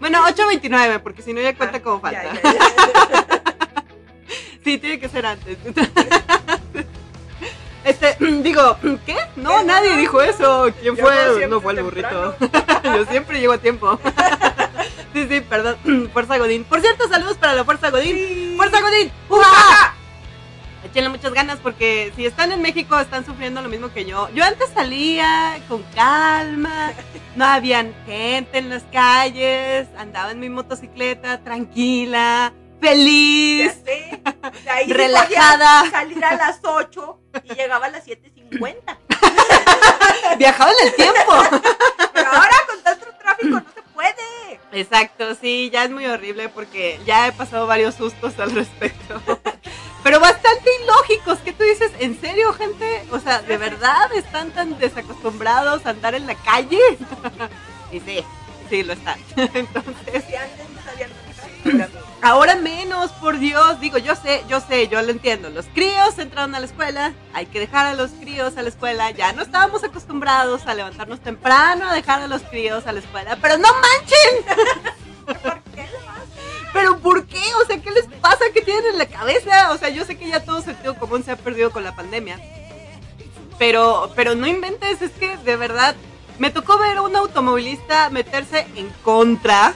Bueno, 0.00 0.22
8.29, 0.26 1.00
porque 1.00 1.22
si 1.22 1.32
no 1.32 1.40
ya 1.40 1.56
cuenta 1.56 1.80
como 1.82 2.00
falta. 2.00 2.22
Ya, 2.34 2.42
ya, 2.42 2.52
ya. 2.52 3.26
Sí, 4.64 4.78
tiene 4.78 4.98
que 4.98 5.10
ser 5.10 5.26
antes. 5.26 5.58
Este, 7.84 8.16
digo, 8.42 8.78
¿qué? 9.04 9.14
No, 9.36 9.58
¿Qué? 9.58 9.64
nadie 9.64 9.96
dijo 9.98 10.22
eso. 10.22 10.72
¿Quién 10.80 10.96
Yo 10.96 11.04
fue? 11.04 11.12
siempre 11.12 11.46
No 11.48 11.60
fue 11.60 11.74
el 11.74 11.82
burrito. 11.82 12.34
Yo 12.84 13.04
siempre 13.04 13.40
llego 13.40 13.52
a 13.52 13.58
tiempo. 13.58 14.00
Sí, 15.12 15.26
sí, 15.28 15.40
perdón. 15.42 16.08
Fuerza 16.14 16.38
Godín. 16.38 16.64
Por 16.64 16.80
cierto, 16.80 17.06
saludos 17.08 17.36
para 17.36 17.52
la 17.54 17.64
Fuerza 17.64 17.90
Godín. 17.90 18.16
Sí. 18.16 18.54
¡Fuerza 18.56 18.80
Godín! 18.80 19.12
¡Uja! 19.28 19.94
Échenle 20.94 21.10
muchas 21.10 21.34
ganas 21.34 21.58
porque 21.58 22.12
si 22.14 22.24
están 22.24 22.52
en 22.52 22.62
México 22.62 22.96
están 23.00 23.26
sufriendo 23.26 23.60
lo 23.60 23.68
mismo 23.68 23.92
que 23.92 24.04
yo. 24.04 24.28
Yo 24.32 24.44
antes 24.44 24.70
salía 24.72 25.60
con 25.66 25.82
calma, 25.92 26.92
no 27.34 27.44
había 27.44 27.84
gente 28.06 28.58
en 28.58 28.68
las 28.68 28.84
calles, 28.92 29.88
andaba 29.98 30.30
en 30.30 30.38
mi 30.38 30.48
motocicleta 30.48 31.42
tranquila, 31.42 32.52
feliz, 32.80 33.72
sé. 33.84 34.22
Ahí 34.70 34.86
relajada. 34.92 35.90
salir 35.90 36.24
a 36.24 36.36
las 36.36 36.60
8 36.62 37.20
y 37.42 37.54
llegaba 37.54 37.86
a 37.86 37.90
las 37.90 38.06
7.50. 38.06 38.96
viajaba 40.38 40.70
en 40.70 40.86
el 40.86 40.94
tiempo. 40.94 41.32
Pero 42.12 42.28
ahora 42.30 42.54
con 42.68 42.80
tanto 42.84 43.06
tráfico 43.20 43.50
no 43.50 43.66
se 43.74 43.82
puede. 43.92 44.60
Exacto, 44.70 45.34
sí, 45.34 45.70
ya 45.72 45.82
es 45.82 45.90
muy 45.90 46.06
horrible 46.06 46.48
porque 46.50 47.00
ya 47.04 47.26
he 47.26 47.32
pasado 47.32 47.66
varios 47.66 47.96
sustos 47.96 48.38
al 48.38 48.52
respecto. 48.52 49.20
Pero 50.04 50.20
bastante 50.20 50.63
ilógicos, 50.84 51.38
¿qué 51.38 51.52
tú 51.52 51.64
dices? 51.64 51.92
¿En 51.98 52.20
serio, 52.20 52.52
gente? 52.52 53.04
O 53.10 53.18
sea, 53.18 53.40
¿de 53.42 53.56
verdad 53.56 54.12
están 54.14 54.50
tan 54.50 54.78
desacostumbrados 54.78 55.86
a 55.86 55.90
andar 55.90 56.14
en 56.14 56.26
la 56.26 56.34
calle? 56.34 56.80
Y 57.92 58.00
sí, 58.00 58.24
sí 58.68 58.82
lo 58.82 58.92
están. 58.92 59.20
Entonces, 59.36 60.24
ahora 62.22 62.56
menos, 62.56 63.12
por 63.12 63.38
Dios. 63.38 63.78
Digo, 63.78 63.98
yo 63.98 64.16
sé, 64.16 64.42
yo 64.48 64.60
sé, 64.60 64.88
yo 64.88 65.00
lo 65.02 65.10
entiendo. 65.10 65.50
Los 65.50 65.66
críos 65.66 66.18
entraron 66.18 66.54
a 66.56 66.60
la 66.60 66.66
escuela, 66.66 67.12
hay 67.32 67.46
que 67.46 67.60
dejar 67.60 67.86
a 67.86 67.94
los 67.94 68.10
críos 68.12 68.56
a 68.56 68.62
la 68.62 68.68
escuela. 68.68 69.10
Ya 69.12 69.32
no 69.32 69.42
estábamos 69.42 69.84
acostumbrados 69.84 70.66
a 70.66 70.74
levantarnos 70.74 71.20
temprano, 71.20 71.88
a 71.88 71.94
dejar 71.94 72.22
a 72.22 72.26
los 72.26 72.42
críos 72.42 72.86
a 72.86 72.92
la 72.92 73.00
escuela. 73.00 73.38
Pero 73.40 73.58
no 73.58 73.68
manchen. 73.68 74.56
¿Por 75.26 75.62
qué 75.74 75.88
lo 75.92 76.10
hacen? 76.10 76.72
¿Pero 76.72 76.98
por? 76.98 77.23
O 77.62 77.66
sea, 77.66 77.78
¿qué 77.78 77.90
les 77.90 78.06
pasa? 78.20 78.44
¿Qué 78.52 78.62
tienen 78.62 78.86
en 78.92 78.98
la 78.98 79.06
cabeza? 79.06 79.72
O 79.72 79.78
sea, 79.78 79.88
yo 79.88 80.04
sé 80.04 80.16
que 80.16 80.28
ya 80.28 80.44
todo 80.44 80.62
sentido 80.62 80.94
común 80.96 81.24
se 81.24 81.32
ha 81.32 81.36
perdido 81.36 81.70
con 81.70 81.84
la 81.84 81.94
pandemia. 81.94 82.40
Pero, 83.58 84.12
pero 84.16 84.34
no 84.34 84.46
inventes, 84.46 85.00
es 85.02 85.12
que 85.12 85.36
de 85.38 85.56
verdad 85.56 85.94
me 86.38 86.50
tocó 86.50 86.78
ver 86.78 86.96
a 86.96 87.02
un 87.02 87.14
automovilista 87.14 88.10
meterse 88.10 88.66
en 88.74 88.88
contra 89.02 89.74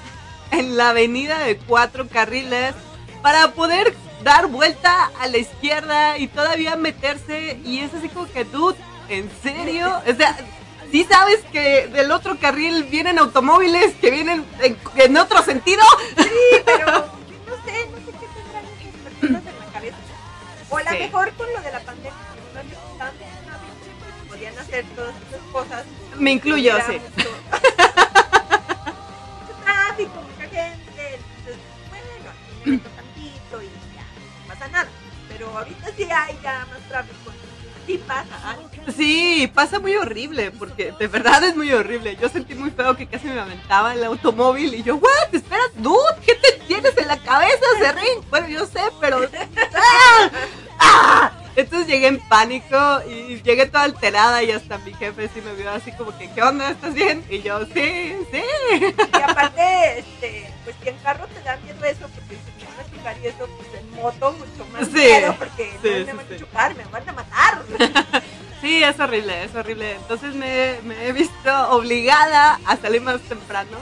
en 0.51 0.77
la 0.77 0.91
avenida 0.91 1.39
de 1.41 1.57
cuatro 1.59 2.09
carriles 2.09 2.75
para 3.23 3.53
poder 3.53 3.95
dar 4.25 4.49
vuelta 4.49 5.11
a 5.21 5.29
la 5.29 5.39
izquierda 5.39 6.19
y 6.19 6.27
todavía 6.27 6.77
meterse 6.77 7.61
y 7.65 7.81
es 7.81 7.95
así 7.95 8.09
como 8.09 8.31
que, 8.33 8.45
dude, 8.45 8.77
¿en 9.09 9.31
serio? 9.43 9.93
O 10.07 10.15
sea, 10.17 10.37
¿sí 10.91 11.05
sabes 11.09 11.41
que 11.53 11.87
del 11.89 12.11
otro 12.11 12.39
carril 12.41 12.85
vienen 12.85 13.19
automóviles 13.19 13.95
que 14.01 14.11
vienen 14.11 14.45
en, 14.61 14.77
en 14.97 15.17
otro 15.17 15.43
sentido? 15.43 15.83
Sí, 16.17 16.63
pero 16.65 17.18
no 17.49 17.57
sé, 17.65 17.89
no 17.91 17.97
sé 17.99 18.13
qué 18.19 18.27
tendrán 18.35 18.65
esas 18.67 18.95
personas 19.03 19.43
en 19.47 19.59
la 19.59 19.67
cabeza. 19.73 19.97
O 20.71 20.77
a 20.77 20.83
lo 20.83 20.91
Sí. 20.91 20.99
mejor 20.99 21.33
con 21.35 21.53
lo 21.53 21.61
de 21.63 21.73
la 21.73 21.81
pandemia, 21.81 22.13
como 22.13 22.53
no 22.55 22.63
necesitaban 22.63 23.15
hábitos, 23.15 24.29
podían 24.29 24.59
hacer 24.59 24.85
todas 24.95 25.15
esas 25.29 25.41
cosas. 25.53 25.85
Me 26.19 26.33
incluyo, 26.33 26.77
sí. 26.87 27.01
Mucho, 27.17 27.31
mucho 29.41 29.55
tráfico, 29.65 30.23
mucha 30.23 30.49
gente. 30.49 31.15
Entonces, 31.15 31.57
bueno, 31.91 32.31
me 32.65 32.71
meto 32.73 32.89
tantito 32.91 33.63
y 33.63 33.67
ya, 33.97 34.05
no 34.43 34.49
pasa 34.49 34.69
nada. 34.69 34.89
Pero 35.29 35.57
ahorita 35.57 35.87
sí 35.97 36.03
hay 36.05 36.39
ya 36.43 36.67
más 36.71 36.81
tráfico. 36.89 37.33
Sí 37.87 37.99
pasa 38.07 38.51
algo. 38.51 38.69
Sí, 38.97 39.51
pasa 39.55 39.79
muy 39.79 39.95
horrible, 39.97 40.51
porque 40.53 40.93
de 40.99 41.09
verdad 41.09 41.43
es 41.45 41.57
muy 41.57 41.73
horrible. 41.73 42.17
Yo 42.21 42.29
sentí 42.29 42.55
muy 42.55 42.71
feo 42.71 42.97
que 42.97 43.07
casi 43.07 43.27
me 43.27 43.41
aventaba 43.41 43.95
el 43.95 44.05
automóvil 44.05 44.75
y 44.75 44.83
yo, 44.83 44.97
what, 44.97 45.35
espera, 45.35 45.63
dude, 45.77 45.99
¿qué 46.25 46.35
te 46.35 46.53
tienes 46.67 46.97
en 46.97 47.09
la 47.09 47.19
cabeza, 47.19 47.65
Serrín? 47.79 48.25
Bueno, 48.31 48.49
yo 48.49 48.67
sé, 48.67 48.81
pero... 49.01 49.21
¡Ah! 49.75 50.31
¡Ah! 50.79 51.33
Entonces 51.57 51.89
llegué 51.89 52.07
en 52.07 52.21
pánico 52.29 52.77
y 53.11 53.43
llegué 53.43 53.67
toda 53.67 53.83
alterada 53.83 54.45
y 54.45 54.53
hasta 54.53 54.79
mi 54.79 54.95
jefe 54.95 55.29
sí 55.35 55.41
me 55.41 55.53
vio 55.55 55.69
así 55.73 55.91
como 55.91 56.17
que, 56.17 56.31
¿qué 56.31 56.41
onda? 56.41 56.71
¿Estás 56.71 56.95
bien? 56.95 57.25
Y 57.29 57.43
yo, 57.43 57.67
sí, 57.67 58.15
sí. 58.31 58.43
Y 58.81 59.21
aparte, 59.21 59.99
este, 59.99 60.53
pues 60.63 60.77
si 60.81 60.89
en 60.91 60.97
carro 60.99 61.27
te 61.27 61.43
da 61.43 61.57
miedo 61.57 61.85
eso, 61.85 62.09
porque 62.15 62.37
si 62.37 62.65
me 62.65 62.71
van 62.71 62.87
a 62.87 62.97
chocar 62.97 63.17
y 63.21 63.27
eso, 63.27 63.49
pues 63.57 63.83
en 63.83 63.91
moto 63.91 64.33
mucho 64.35 64.71
más 64.73 64.87
Sí, 64.87 64.93
miedo, 64.93 65.35
porque 65.37 65.73
sí, 65.83 65.89
no 65.91 65.99
sí, 65.99 66.05
me 66.05 66.13
van 66.13 66.27
a 66.33 66.39
chocar, 66.39 66.77
me 66.77 66.85
van 66.85 67.09
a 67.09 67.13
matar. 67.13 67.63
Sí, 68.61 68.83
es 68.83 68.99
horrible, 68.99 69.45
es 69.45 69.55
horrible. 69.55 69.95
Entonces 69.97 70.35
me, 70.35 70.81
me 70.83 71.07
he 71.07 71.13
visto 71.13 71.71
obligada 71.71 72.59
a 72.67 72.77
salir 72.77 73.01
más 73.01 73.21
temprano. 73.23 73.79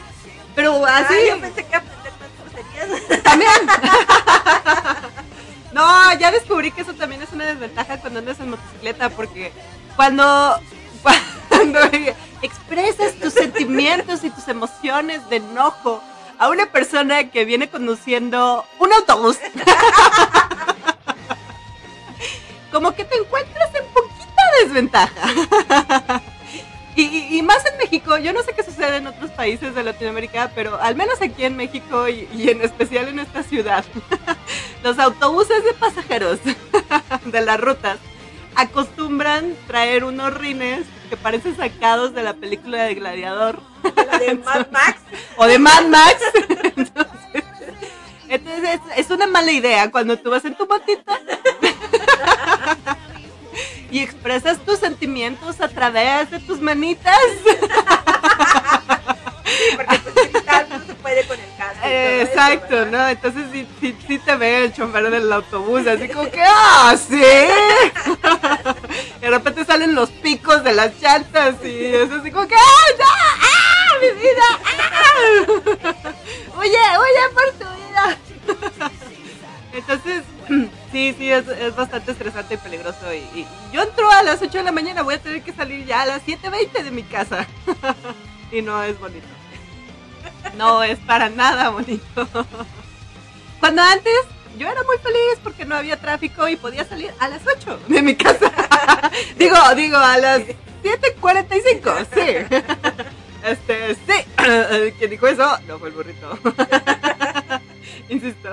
Pero 0.55 0.85
así... 0.85 1.15
Yo 1.29 1.41
pensé 1.41 1.65
que 1.65 1.77
aprender 1.77 2.13
más 2.21 2.53
groserías. 2.53 3.23
También. 3.23 3.51
No, 5.77 6.19
ya 6.19 6.31
descubrí 6.31 6.73
que 6.73 6.81
eso 6.81 6.95
también 6.95 7.21
es 7.21 7.33
una 7.33 7.45
desventaja 7.45 8.01
cuando 8.01 8.21
andas 8.21 8.41
en 8.41 8.49
motocicleta, 8.49 9.11
porque 9.11 9.53
cuando, 9.95 10.59
cuando 11.51 11.79
expresas 12.41 13.13
tus 13.21 13.35
sentimientos 13.35 14.25
y 14.25 14.31
tus 14.31 14.49
emociones 14.49 15.29
de 15.29 15.37
enojo 15.37 16.03
a 16.39 16.49
una 16.49 16.73
persona 16.73 17.31
que 17.31 17.45
viene 17.45 17.69
conduciendo 17.69 18.65
un 18.79 18.91
autobús, 18.91 19.37
como 22.73 22.93
que 22.93 23.05
te 23.05 23.17
encuentras 23.17 23.69
en 23.75 23.85
poquita 23.93 24.16
desventaja. 24.65 26.23
Y, 26.99 27.43
más 27.43 27.63
en 27.67 27.77
México, 27.77 28.17
yo 28.17 28.33
no 28.33 28.43
sé 28.43 28.55
qué 28.55 28.63
sucede 28.63 28.97
en 28.97 29.07
otros 29.07 29.31
países 29.31 29.75
de 29.75 29.83
Latinoamérica, 29.83 30.51
pero 30.55 30.81
al 30.81 30.97
menos 30.97 31.21
aquí 31.21 31.45
en 31.45 31.55
México 31.55 32.09
y, 32.09 32.27
y 32.35 32.49
en 32.49 32.63
especial 32.63 33.09
en 33.09 33.19
esta 33.19 33.43
ciudad, 33.43 33.85
los 34.83 34.99
autobuses 34.99 35.63
de 35.63 35.75
pasajeros 35.75 36.39
de 37.27 37.41
las 37.43 37.61
rutas 37.61 37.99
acostumbran 38.55 39.55
traer 39.67 40.05
unos 40.05 40.33
rines 40.33 40.87
que 41.11 41.19
parecen 41.19 41.55
sacados 41.55 42.15
de 42.15 42.23
la 42.23 42.33
película 42.33 42.85
de 42.85 42.95
Gladiador 42.95 43.61
La 43.83 44.19
de 44.19 44.35
Mad 44.37 44.69
Max. 44.71 44.99
o 45.37 45.45
de 45.47 45.59
Mad 45.59 45.89
Max. 45.89 46.17
Entonces, 46.77 47.45
entonces 48.29 48.71
es, 48.71 48.81
es 49.05 49.11
una 49.11 49.27
mala 49.27 49.53
idea 49.53 49.91
cuando 49.91 50.17
tú 50.17 50.31
vas 50.31 50.47
en 50.47 50.57
tu 50.57 50.67
motito 50.67 51.13
y 53.91 54.01
expresas 54.01 54.59
tus 54.59 54.79
sentimientos 54.79 55.61
a 55.61 55.69
través 55.69 56.31
de 56.31 56.39
tus 56.41 56.61
manitas. 56.61 57.19
Sí, 59.47 59.77
porque 59.77 59.99
pues 59.99 60.33
gritar 60.33 60.69
no 60.69 60.85
se 60.85 60.95
puede 60.95 61.25
con 61.27 61.39
el 61.39 61.57
casco. 61.57 61.79
Eh, 61.85 62.23
Exacto. 62.23 62.87
¿no? 62.87 63.09
Entonces 63.09 63.45
sí, 63.53 63.67
sí, 63.81 63.97
sí 64.07 64.19
te 64.19 64.35
ve 64.37 64.65
el 64.65 64.73
chofer 64.73 65.11
del 65.11 65.33
autobús, 65.33 65.87
así 65.87 66.09
como 66.09 66.29
que, 66.31 66.43
¡ah, 66.43 66.97
sí! 66.97 67.17
de 69.21 69.31
repente 69.31 69.65
salen 69.65 69.95
los 69.95 70.11
picos 70.11 70.65
de 70.65 70.75
las 70.75 71.01
llantas 71.01 71.55
y 71.65 71.95
es 71.95 72.11
así 72.11 72.31
como 72.31 72.47
que, 72.49 72.57
¡ah, 72.57 72.89
no! 72.99 73.05
¡ah, 73.07 73.95
mi 74.01 74.11
vida! 74.21 74.43
¡ah! 74.65 75.47
¡Oye, 76.59 76.79
oye, 76.99 77.29
por 77.35 77.53
tu 77.53 77.65
vida! 77.65 78.19
Entonces, 79.77 80.23
sí, 80.93 81.15
sí, 81.19 81.31
es, 81.31 81.45
bastante 81.77 82.13
estresante 82.13 82.55
y 82.55 82.57
peligroso. 82.57 83.13
Y, 83.13 83.19
y 83.39 83.47
yo 83.73 83.83
entro 83.83 84.11
a 84.11 84.23
las 84.23 84.41
8 84.41 84.59
de 84.59 84.65
la 84.65 84.73
mañana, 84.73 85.03
voy 85.03 85.15
a 85.15 85.23
tener 85.23 85.43
que 85.43 85.53
salir 85.53 85.85
ya 85.85 86.03
a 86.03 86.07
las 86.07 86.27
7.20 86.27 86.83
de 86.83 86.91
mi 86.91 87.03
casa. 87.03 87.47
y 88.53 88.63
no 88.63 88.83
es 88.83 88.99
bonito. 88.99 89.27
No 90.57 90.83
es 90.83 90.99
para 91.01 91.29
nada 91.29 91.71
bonito. 91.71 92.29
Cuando 93.61 93.83
antes 93.83 94.13
yo 94.57 94.69
era 94.69 94.83
muy 94.85 94.97
feliz 94.99 95.39
porque 95.43 95.65
no 95.65 95.75
había 95.75 96.01
tráfico 96.01 96.49
y 96.49 96.57
podía 96.57 96.85
salir 96.85 97.13
a 97.19 97.29
las 97.29 97.43
8 97.47 97.81
de 97.89 98.03
mi 98.03 98.15
casa. 98.15 98.51
digo, 99.37 99.57
digo, 99.75 99.99
a 99.99 100.17
las 100.19 100.43
7.45, 100.83 102.07
sí. 102.15 102.57
Este, 103.45 103.95
sí. 103.95 104.25
¿Quién 104.99 105.11
dijo 105.11 105.27
eso? 105.27 105.59
No 105.67 105.79
fue 105.79 105.89
el 105.89 105.95
burrito. 105.95 106.39
Insisto. 108.09 108.51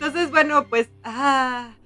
Entonces, 0.00 0.30
bueno, 0.30 0.66
pues, 0.66 0.88
ah, 1.04 1.76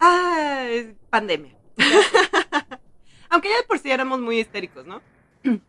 ah, 0.00 0.64
es 0.70 0.86
pandemia. 1.10 1.54
Aunque 3.28 3.50
ya 3.50 3.58
de 3.58 3.64
por 3.64 3.78
sí 3.78 3.90
éramos 3.90 4.20
muy 4.20 4.40
histéricos, 4.40 4.86
¿no? 4.86 5.02
Pues 5.42 5.60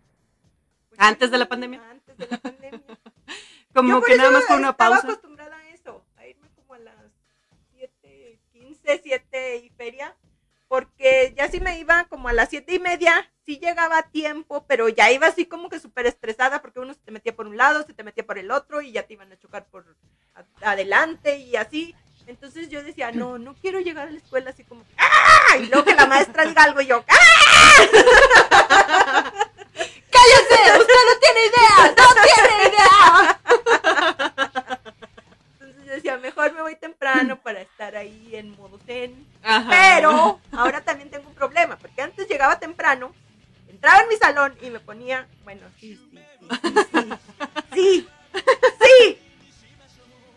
Antes 0.97 1.29
de 1.29 1.37
la 1.37 1.49
pandemia. 1.49 1.81
Antes 1.91 2.17
de 2.17 2.27
la 2.27 2.37
pandemia. 2.37 2.81
Como 3.73 3.89
Yo 3.89 3.99
por 3.99 4.07
que 4.07 4.15
nada 4.15 4.31
más 4.31 4.45
fue 4.45 4.55
una 4.55 4.69
estaba 4.69 4.91
pausa. 4.91 5.07
acostumbrada 5.09 5.57
a 5.57 5.69
eso, 5.71 6.05
a 6.15 6.25
irme 6.25 6.47
como 6.55 6.75
a 6.75 6.79
las 6.79 7.11
7, 7.73 8.39
15, 8.53 9.01
7 9.03 9.57
y 9.57 9.69
feria, 9.71 10.15
porque 10.69 11.33
ya 11.35 11.49
sí 11.49 11.59
me 11.59 11.79
iba 11.79 12.05
como 12.05 12.29
a 12.29 12.33
las 12.33 12.49
siete 12.49 12.75
y 12.75 12.79
media, 12.79 13.29
sí 13.45 13.59
llegaba 13.59 13.97
a 13.97 14.03
tiempo, 14.03 14.63
pero 14.67 14.87
ya 14.89 15.11
iba 15.11 15.27
así 15.27 15.45
como 15.45 15.69
que 15.69 15.79
súper 15.79 16.05
estresada 16.05 16.61
porque 16.61 16.79
uno 16.79 16.93
se 16.93 16.99
te 17.01 17.11
metía 17.11 17.35
por 17.35 17.47
un 17.47 17.57
lado, 17.57 17.83
se 17.85 17.93
te 17.93 18.03
metía 18.03 18.25
por 18.25 18.37
el 18.37 18.51
otro 18.51 18.81
y 18.81 18.91
ya 18.91 19.03
te 19.03 19.13
iban 19.13 19.31
a 19.31 19.37
chocar 19.39 19.65
por 19.65 19.85
a- 20.35 20.43
adelante 20.71 21.37
y 21.37 21.55
así. 21.55 21.95
Entonces 22.25 22.69
yo 22.69 22.81
decía, 22.83 23.11
no, 23.11 23.37
no 23.37 23.53
quiero 23.55 23.81
llegar 23.81 24.07
a 24.07 24.11
la 24.11 24.17
escuela 24.17 24.51
así 24.51 24.63
como, 24.63 24.85
¡ah! 24.97 25.57
Y 25.59 25.65
luego 25.65 25.83
que 25.83 25.93
la 25.93 26.05
maestra 26.07 26.45
diga 26.45 26.63
algo 26.63 26.79
y 26.79 26.85
yo, 26.87 27.03
¡ah! 27.09 27.13
¡Cállese! 30.09 30.79
¡Usted 30.79 30.99
no 31.09 31.19
tiene 31.19 31.45
idea! 31.47 31.95
¡No 31.97 32.07
tiene 32.23 32.69
idea! 32.69 33.39
Entonces 35.59 35.85
yo 35.85 35.91
decía, 35.93 36.17
mejor 36.17 36.53
me 36.53 36.61
voy 36.61 36.75
temprano 36.77 37.37
para 37.41 37.61
estar 37.61 37.95
ahí 37.97 38.35
en 38.35 38.55
modo 38.55 38.79
zen. 38.85 39.27
Ajá. 39.43 39.69
Pero 39.69 40.39
ahora 40.53 40.81
también 40.81 41.09
tengo 41.09 41.27
un 41.27 41.35
problema, 41.35 41.77
porque 41.77 42.01
antes 42.01 42.27
llegaba 42.27 42.57
temprano, 42.59 43.13
entraba 43.83 44.01
en 44.03 44.07
mi 44.09 44.15
salón 44.15 44.57
y 44.61 44.69
me 44.69 44.79
ponía, 44.79 45.27
bueno, 45.43 45.61
sí, 45.77 45.99
sí, 47.73 48.07
sí, 48.81 49.19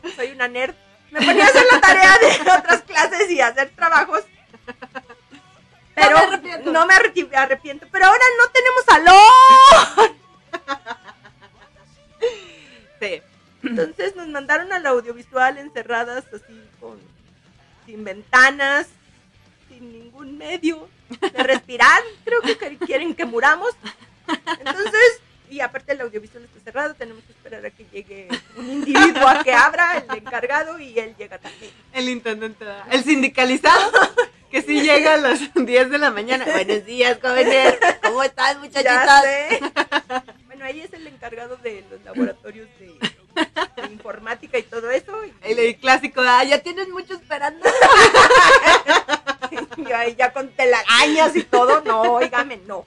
sí. 0.02 0.10
Soy 0.16 0.32
una 0.32 0.48
nerd. 0.48 0.74
Me 1.12 1.20
ponía 1.24 1.44
a 1.44 1.48
hacer 1.48 1.64
la 1.70 1.80
tarea 1.80 2.18
de 2.18 2.40
otras 2.58 2.82
clases 2.82 3.30
y 3.30 3.40
hacer 3.40 3.70
trabajos. 3.70 4.24
Pero 5.94 6.18
no 6.72 6.86
me 6.86 6.94
arrepi- 6.94 7.32
arrepiento. 7.36 7.86
Pero 7.92 8.06
ahora 8.06 8.24
no 8.36 8.50
tenemos 8.50 8.84
salón. 8.84 10.16
Sí. 13.00 13.22
Entonces 13.62 14.16
nos 14.16 14.26
mandaron 14.26 14.72
al 14.72 14.84
audiovisual 14.86 15.58
encerradas 15.58 16.24
así 16.34 16.68
con 16.80 16.98
sin 17.84 18.02
ventanas, 18.04 18.88
sin 19.76 19.92
ningún 19.92 20.38
medio 20.38 20.88
de 21.20 21.42
respirar. 21.42 22.02
Creo 22.24 22.40
que 22.40 22.56
quieren 22.78 23.14
que 23.14 23.24
muramos. 23.26 23.70
Entonces, 24.58 25.20
y 25.50 25.60
aparte 25.60 25.92
el 25.92 26.00
audiovisual 26.00 26.44
está 26.44 26.60
cerrado, 26.60 26.94
tenemos 26.94 27.22
que 27.24 27.32
esperar 27.32 27.64
a 27.64 27.70
que 27.70 27.84
llegue 27.92 28.28
un 28.56 28.70
individuo 28.70 29.28
a 29.28 29.44
que 29.44 29.52
abra, 29.52 29.98
el 30.08 30.18
encargado, 30.18 30.80
y 30.80 30.98
él 30.98 31.14
llega 31.16 31.38
también. 31.38 31.70
El 31.92 32.08
intendente, 32.08 32.64
el 32.90 33.04
sindicalizado, 33.04 33.92
que 34.50 34.62
sí 34.62 34.80
llega 34.80 35.14
a 35.14 35.18
las 35.18 35.40
10 35.54 35.90
de 35.90 35.98
la 35.98 36.10
mañana. 36.10 36.44
Buenos 36.46 36.84
días, 36.84 37.18
jóvenes. 37.20 37.76
¿Cómo 38.02 38.22
están, 38.22 38.54
Ya 38.54 38.60
muchachitas? 38.60 39.22
sé. 39.22 39.60
Bueno, 40.46 40.64
ahí 40.64 40.80
es 40.80 40.92
el 40.94 41.06
encargado 41.06 41.56
de 41.58 41.84
los 41.90 42.02
laboratorios 42.02 42.68
de, 43.76 43.92
informática 43.92 44.58
y 44.58 44.62
todo 44.62 44.90
eso. 44.90 45.24
y- 45.24 45.32
El, 45.42 45.58
el 45.58 45.76
clásico, 45.76 46.20
ah, 46.24 46.44
ya 46.44 46.58
tienes 46.62 46.88
mucho 46.88 47.14
esperando. 47.14 47.64
Y 49.76 49.92
ahí 49.92 50.16
ya 50.16 50.32
con 50.32 50.48
telarañas 50.48 51.36
y 51.36 51.42
todo, 51.44 51.80
no, 51.82 52.00
óigame, 52.14 52.56
no. 52.66 52.84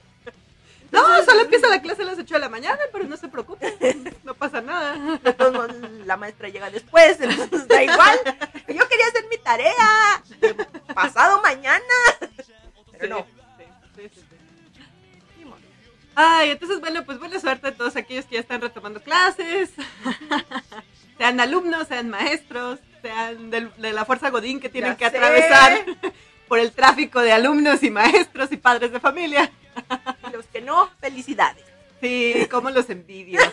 No, 0.90 1.24
solo 1.24 1.42
empieza 1.42 1.68
la 1.68 1.80
clase 1.80 2.02
a 2.02 2.06
las 2.06 2.18
8 2.18 2.34
de 2.34 2.40
la 2.40 2.48
mañana, 2.48 2.78
pero 2.92 3.04
no 3.04 3.16
se 3.16 3.28
preocupe. 3.28 3.72
No 4.24 4.34
pasa 4.34 4.60
nada. 4.60 5.18
De 5.22 5.32
todos 5.32 5.52
modos, 5.52 5.72
la 6.04 6.16
maestra 6.16 6.48
llega 6.48 6.68
después, 6.68 7.20
entonces 7.20 7.68
da 7.68 7.82
igual. 7.82 8.18
Yo 8.68 8.88
quería 8.88 9.06
hacer 9.06 9.24
mi 9.30 9.38
tarea 9.38 10.22
de 10.40 10.54
pasado 10.92 11.40
mañana. 11.42 11.80
Pero 12.98 13.18
no. 13.18 13.26
Ay, 16.22 16.50
entonces, 16.50 16.80
bueno, 16.80 17.02
pues 17.04 17.18
buena 17.18 17.40
suerte 17.40 17.68
a 17.68 17.74
todos 17.74 17.96
aquellos 17.96 18.26
que 18.26 18.34
ya 18.34 18.40
están 18.40 18.60
retomando 18.60 19.00
clases. 19.00 19.70
sean 21.18 21.40
alumnos, 21.40 21.88
sean 21.88 22.10
maestros, 22.10 22.78
sean 23.00 23.50
de 23.50 23.92
la 23.92 24.04
fuerza 24.04 24.28
Godín 24.28 24.60
que 24.60 24.68
tienen 24.68 24.92
Ya 24.92 24.96
que 24.98 25.10
sé. 25.10 25.16
atravesar 25.16 25.84
por 26.46 26.58
el 26.58 26.72
tráfico 26.72 27.20
de 27.20 27.32
alumnos 27.32 27.82
y 27.82 27.90
maestros 27.90 28.52
y 28.52 28.58
padres 28.58 28.92
de 28.92 29.00
familia. 29.00 29.50
Y 30.28 30.36
los 30.36 30.44
que 30.46 30.60
no, 30.60 30.90
felicidades. 31.00 31.64
Sí, 32.02 32.46
cómo 32.50 32.70
los 32.70 32.90
envidio. 32.90 33.40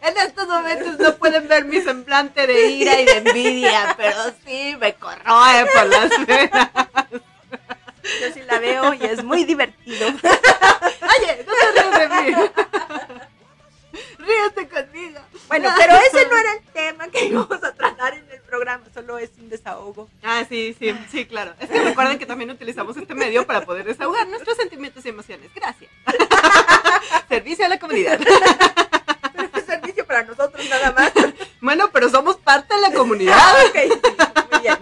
En 0.00 0.16
estos 0.18 0.46
momentos 0.46 0.98
no 0.98 1.16
pueden 1.16 1.48
ver 1.48 1.64
mi 1.64 1.80
semblante 1.80 2.46
de 2.46 2.70
ira 2.70 3.00
y 3.00 3.04
de 3.04 3.16
envidia, 3.18 3.94
pero 3.96 4.16
sí 4.46 4.76
me 4.78 4.94
corroe 4.94 5.66
por 5.74 5.86
las 5.86 6.26
venas. 6.26 6.70
Yo 8.20 8.32
sí 8.32 8.40
la 8.46 8.58
veo 8.58 8.94
y 8.94 9.04
es 9.04 9.22
muy 9.22 9.44
divertido. 9.44 10.08
Oye, 10.08 11.44
no 11.46 11.52
te 11.52 11.82
ríes 11.82 11.98
de 11.98 12.08
mí. 12.08 12.50
Ríete 14.18 14.68
conmigo. 14.68 15.20
Bueno, 15.48 15.70
pero 15.76 15.94
ese 15.94 16.26
no 16.28 16.36
era 16.36 16.52
el 16.52 16.62
tema 16.72 17.08
que 17.08 17.24
íbamos 17.24 17.62
a 17.62 17.72
tratar 17.72 18.14
en 18.14 18.30
el 18.30 18.40
programa, 18.42 18.84
solo 18.92 19.18
es 19.18 19.30
un 19.38 19.48
desahogo. 19.48 20.08
Ah, 20.22 20.44
sí, 20.48 20.76
sí, 20.78 20.94
sí, 21.10 21.26
claro. 21.26 21.54
Es 21.58 21.70
que 21.70 21.82
recuerden 21.82 22.18
que 22.18 22.26
también 22.26 22.50
utilizamos 22.50 22.96
este 22.96 23.14
medio 23.14 23.46
para 23.46 23.62
poder 23.64 23.86
desahogar 23.86 24.26
nuestros 24.28 24.56
sentimientos 24.56 25.04
y 25.06 25.08
emociones. 25.08 25.50
Gracias. 25.54 25.90
Servicio 27.28 27.64
a 27.64 27.68
la 27.68 27.78
comunidad. 27.78 28.18
Pero 29.34 29.48
es 29.54 29.64
servicio 29.64 30.06
para 30.06 30.24
nosotros 30.24 30.68
nada 30.68 30.92
más. 30.92 31.12
Bueno, 31.60 31.90
pero 31.92 32.08
somos 32.10 32.36
parte 32.36 32.74
de 32.74 32.80
la 32.80 32.92
comunidad. 32.92 33.36
Ah, 33.38 33.54
ok, 33.68 34.50
muy 34.52 34.60
bien. 34.60 34.78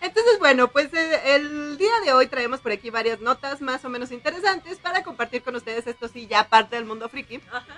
Entonces, 0.00 0.38
bueno, 0.38 0.68
pues 0.68 0.92
eh, 0.92 1.34
el 1.34 1.78
día 1.78 1.92
de 2.04 2.12
hoy 2.12 2.26
traemos 2.26 2.60
por 2.60 2.72
aquí 2.72 2.90
varias 2.90 3.20
notas 3.20 3.60
más 3.60 3.84
o 3.84 3.88
menos 3.88 4.10
interesantes 4.12 4.78
para 4.78 5.02
compartir 5.02 5.42
con 5.42 5.56
ustedes. 5.56 5.86
Esto 5.86 6.08
sí, 6.08 6.26
ya 6.26 6.48
parte 6.48 6.76
del 6.76 6.84
mundo 6.84 7.08
friki. 7.08 7.40
Ajá. 7.50 7.76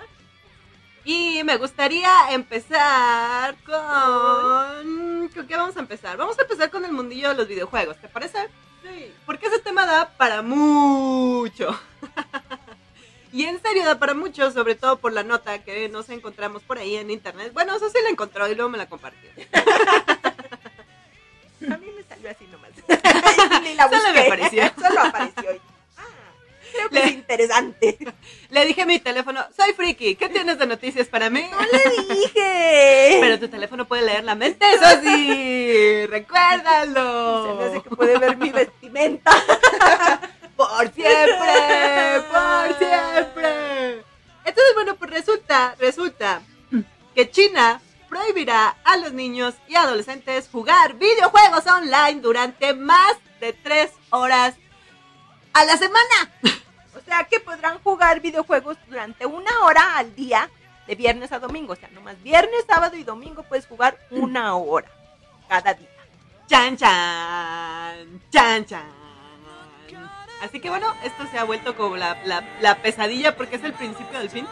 Y 1.07 1.41
me 1.45 1.55
gustaría 1.55 2.31
empezar 2.31 3.55
con... 3.63 5.29
¿Con 5.29 5.47
qué 5.47 5.55
vamos 5.55 5.77
a 5.77 5.79
empezar? 5.79 6.17
Vamos 6.17 6.37
a 6.37 6.41
empezar 6.41 6.69
con 6.69 6.83
el 6.83 6.91
mundillo 6.91 7.29
de 7.29 7.35
los 7.35 7.47
videojuegos, 7.47 7.95
¿te 8.01 8.09
parece? 8.09 8.49
Sí. 8.83 9.13
Porque 9.25 9.47
ese 9.47 9.59
tema 9.59 9.85
da 9.85 10.09
para 10.17 10.41
mucho. 10.41 11.79
y 13.31 13.45
en 13.45 13.61
serio 13.61 13.85
da 13.85 13.97
para 13.99 14.15
mucho, 14.15 14.51
sobre 14.51 14.75
todo 14.75 14.97
por 14.97 15.13
la 15.13 15.23
nota 15.23 15.63
que 15.63 15.87
nos 15.87 16.09
encontramos 16.09 16.61
por 16.63 16.77
ahí 16.77 16.97
en 16.97 17.09
internet. 17.09 17.53
Bueno, 17.53 17.73
eso 17.77 17.89
sí 17.89 17.99
la 18.03 18.09
encontró 18.09 18.45
y 18.49 18.55
luego 18.55 18.69
me 18.69 18.77
la 18.77 18.89
compartió. 18.89 19.29
Así 22.29 22.45
nomás. 22.47 22.71
Ni 23.63 23.73
la 23.75 23.89
Solo 23.89 24.13
me 24.13 24.19
apareció. 24.21 24.63
Solo 24.81 25.01
apareció. 25.01 25.53
y- 25.55 25.61
Ah, 25.97 26.03
creo 26.71 26.89
que 26.89 26.95
Le- 26.95 27.05
es 27.05 27.11
interesante. 27.11 27.97
Le 28.49 28.65
dije 28.65 28.81
a 28.81 28.85
mi 28.85 28.99
teléfono, 28.99 29.45
soy 29.55 29.73
friki, 29.73 30.15
¿qué 30.15 30.29
tienes 30.29 30.57
de 30.59 30.65
noticias 30.67 31.07
para 31.07 31.29
mí? 31.29 31.47
No 31.49 31.57
le 31.59 32.13
dije. 32.15 33.17
Pero 33.21 33.39
tu 33.39 33.47
teléfono 33.47 33.85
puede 33.87 34.03
leer 34.03 34.23
la 34.23 34.35
mente, 34.35 34.65
eso 34.73 34.85
sí, 35.03 36.05
recuérdalo. 36.07 37.45
Se 37.47 37.53
me 37.53 37.63
hace 37.69 37.81
que 37.89 37.95
puede 37.95 38.17
ver 38.17 38.37
mi 38.37 38.49
vestimenta. 38.51 39.31
Por 40.55 40.91
siempre, 40.93 42.23
por 42.31 42.77
siempre. 42.77 44.03
Entonces, 44.45 44.73
bueno, 44.75 44.95
pues 44.95 45.11
resulta, 45.11 45.75
resulta 45.79 46.41
que 47.13 47.29
China 47.29 47.81
prohibirá 48.09 48.75
a 48.83 48.97
los 48.97 49.13
niños 49.13 49.55
y 49.67 49.75
adolescentes 49.75 50.49
jugar 50.51 50.93
videojuegos 50.95 51.65
online 51.67 52.21
durante 52.21 52.73
más 52.73 53.13
de 53.39 53.53
tres 53.53 53.91
horas 54.09 54.55
a 55.53 55.65
la 55.65 55.77
semana. 55.77 56.31
O 56.95 56.99
sea 57.09 57.23
que 57.25 57.39
podrán 57.39 57.79
jugar 57.79 58.19
videojuegos 58.21 58.77
durante 58.87 59.25
una 59.25 59.51
hora 59.63 59.97
al 59.97 60.13
día, 60.15 60.49
de 60.87 60.95
viernes 60.95 61.31
a 61.31 61.39
domingo. 61.39 61.73
O 61.73 61.75
sea, 61.75 61.89
nomás 61.89 62.21
viernes, 62.23 62.65
sábado 62.67 62.95
y 62.97 63.03
domingo 63.03 63.43
puedes 63.43 63.65
jugar 63.67 63.97
una 64.09 64.55
hora 64.55 64.89
cada 65.47 65.73
día. 65.73 65.87
Chan, 66.47 66.77
chan, 66.77 68.21
chan, 68.31 68.65
chan. 68.65 68.91
Así 70.41 70.59
que 70.59 70.69
bueno, 70.69 70.93
esto 71.03 71.25
se 71.31 71.37
ha 71.39 71.43
vuelto 71.43 71.75
como 71.75 71.97
la, 71.97 72.17
la- 72.25 72.43
la 72.61 72.75
pesadilla 72.81 73.35
porque 73.35 73.55
es 73.55 73.63
el 73.63 73.73
principio 73.73 74.19
del 74.19 74.29
fin. 74.29 74.47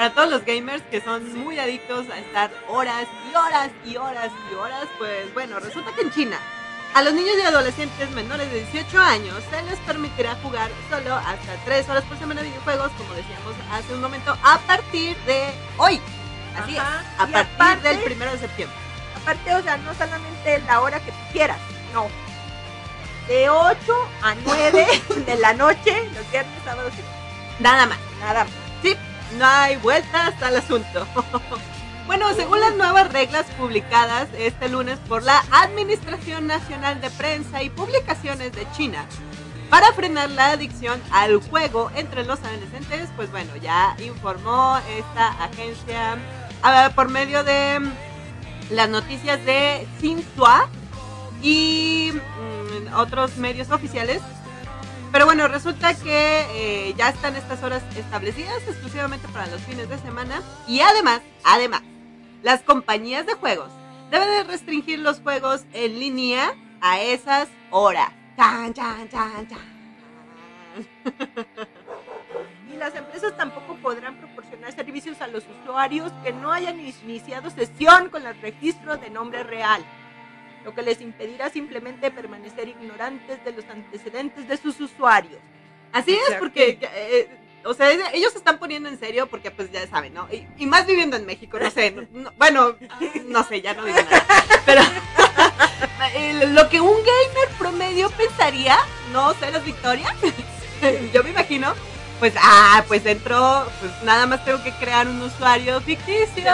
Para 0.00 0.14
todos 0.14 0.30
los 0.30 0.46
gamers 0.46 0.82
que 0.90 1.02
son 1.02 1.38
muy 1.44 1.58
adictos 1.58 2.08
a 2.08 2.18
estar 2.20 2.50
horas 2.68 3.06
y 3.30 3.36
horas 3.36 3.70
y 3.84 3.98
horas 3.98 4.30
y 4.50 4.54
horas, 4.54 4.86
pues 4.96 5.34
bueno, 5.34 5.60
resulta 5.60 5.92
que 5.92 6.00
en 6.00 6.10
China 6.10 6.38
a 6.94 7.02
los 7.02 7.12
niños 7.12 7.34
y 7.38 7.42
adolescentes 7.42 8.10
menores 8.12 8.50
de 8.50 8.64
18 8.64 8.98
años 8.98 9.36
se 9.50 9.62
les 9.64 9.78
permitirá 9.80 10.36
jugar 10.36 10.70
solo 10.88 11.14
hasta 11.16 11.54
3 11.66 11.86
horas 11.90 12.02
por 12.04 12.18
semana 12.18 12.40
videojuegos, 12.40 12.90
como 12.96 13.12
decíamos 13.12 13.52
hace 13.70 13.92
un 13.92 14.00
momento, 14.00 14.34
a 14.42 14.58
partir 14.60 15.18
de 15.26 15.52
hoy. 15.76 16.00
Así 16.58 16.78
Ajá, 16.78 17.02
es, 17.02 17.20
a 17.20 17.28
y 17.28 17.32
partir 17.32 17.54
aparte- 17.56 17.88
del 17.90 17.98
primero 18.00 18.32
de 18.32 18.38
septiembre. 18.38 18.78
Aparte, 19.20 19.54
o 19.54 19.62
sea, 19.62 19.76
no 19.76 19.92
solamente 19.92 20.62
la 20.66 20.80
hora 20.80 21.00
que 21.00 21.10
tú 21.12 21.18
quieras, 21.30 21.58
no. 21.92 22.08
De 23.28 23.50
8 23.50 24.08
a 24.22 24.34
9 24.46 24.86
de 25.26 25.36
la 25.36 25.52
noche, 25.52 26.08
los 26.14 26.30
viernes, 26.30 26.58
sábados 26.64 26.94
y 26.98 27.62
Nada 27.62 27.84
más. 27.84 27.98
nada 28.18 28.44
más. 28.44 28.52
Sí, 28.82 28.96
no 29.38 29.46
hay 29.46 29.76
vueltas 29.76 30.40
al 30.42 30.56
asunto. 30.56 31.06
Bueno, 32.06 32.26
según 32.34 32.58
las 32.58 32.74
nuevas 32.74 33.12
reglas 33.12 33.46
publicadas 33.56 34.26
este 34.36 34.68
lunes 34.68 34.98
por 35.08 35.22
la 35.22 35.44
Administración 35.52 36.48
Nacional 36.48 37.00
de 37.00 37.08
Prensa 37.08 37.62
y 37.62 37.70
Publicaciones 37.70 38.50
de 38.50 38.66
China, 38.72 39.06
para 39.70 39.92
frenar 39.92 40.28
la 40.30 40.50
adicción 40.50 41.00
al 41.12 41.40
juego 41.40 41.88
entre 41.94 42.24
los 42.24 42.40
adolescentes, 42.40 43.08
pues 43.14 43.30
bueno, 43.30 43.54
ya 43.62 43.94
informó 44.04 44.76
esta 44.98 45.28
agencia 45.44 46.18
por 46.96 47.10
medio 47.10 47.44
de 47.44 47.78
las 48.70 48.88
noticias 48.88 49.44
de 49.44 49.86
Xinhua 50.00 50.68
y 51.42 52.10
mm, 52.12 52.94
otros 52.94 53.36
medios 53.36 53.70
oficiales. 53.70 54.20
Pero 55.12 55.26
bueno, 55.26 55.48
resulta 55.48 55.94
que 55.94 56.46
eh, 56.54 56.94
ya 56.96 57.08
están 57.08 57.34
estas 57.34 57.62
horas 57.64 57.82
establecidas 57.96 58.62
exclusivamente 58.68 59.26
para 59.28 59.48
los 59.48 59.60
fines 59.62 59.88
de 59.88 59.98
semana. 59.98 60.40
Y 60.68 60.80
además, 60.80 61.20
además, 61.44 61.82
las 62.42 62.62
compañías 62.62 63.26
de 63.26 63.34
juegos 63.34 63.70
deben 64.10 64.28
de 64.28 64.44
restringir 64.44 65.00
los 65.00 65.20
juegos 65.20 65.64
en 65.72 65.98
línea 65.98 66.54
a 66.80 67.00
esas 67.00 67.48
horas. 67.70 68.10
Y 72.72 72.76
las 72.76 72.94
empresas 72.94 73.36
tampoco 73.36 73.74
podrán 73.82 74.16
proporcionar 74.18 74.72
servicios 74.72 75.20
a 75.20 75.26
los 75.26 75.42
usuarios 75.60 76.12
que 76.22 76.32
no 76.32 76.52
hayan 76.52 76.78
iniciado 76.78 77.50
sesión 77.50 78.10
con 78.10 78.24
el 78.24 78.40
registro 78.40 78.96
de 78.96 79.10
nombre 79.10 79.42
real, 79.42 79.84
lo 80.64 80.74
que 80.74 80.82
les 80.82 81.00
impedirá 81.00 81.50
simplemente 81.50 82.10
permanecer 82.10 82.68
ignorantes 82.68 83.42
de 83.44 83.52
los 83.52 83.64
antecedentes 83.68 84.46
de 84.48 84.56
sus 84.56 84.80
usuarios. 84.80 85.40
Así 85.92 86.12
es, 86.12 86.36
porque, 86.38 86.78
eh, 86.82 87.28
o 87.64 87.74
sea, 87.74 87.90
ellos 88.12 88.32
se 88.32 88.38
están 88.38 88.58
poniendo 88.58 88.88
en 88.88 88.98
serio 88.98 89.26
porque, 89.26 89.50
pues, 89.50 89.70
ya 89.72 89.86
saben, 89.88 90.14
¿no? 90.14 90.28
Y, 90.32 90.46
y 90.58 90.66
más 90.66 90.86
viviendo 90.86 91.16
en 91.16 91.26
México, 91.26 91.58
no 91.58 91.70
sé, 91.70 91.90
no- 91.90 92.06
no- 92.12 92.32
bueno, 92.36 92.76
no 93.26 93.44
sé, 93.44 93.60
ya 93.60 93.74
no 93.74 93.84
digo 93.84 93.98
nada. 93.98 94.24
Pero 94.66 94.82
lo 96.52 96.68
que 96.68 96.80
un 96.80 96.96
gamer 96.96 97.48
promedio 97.58 98.10
pensaría, 98.10 98.76
no 99.12 99.34
sé, 99.34 99.50
las 99.50 99.64
victorias, 99.64 100.12
yo 101.12 101.24
me 101.24 101.30
imagino, 101.30 101.74
pues, 102.18 102.34
ah, 102.40 102.84
pues 102.86 103.02
dentro, 103.04 103.66
pues 103.80 103.92
nada 104.04 104.26
más 104.26 104.44
tengo 104.44 104.62
que 104.62 104.72
crear 104.72 105.08
un 105.08 105.20
usuario 105.22 105.80
ficticio. 105.80 106.44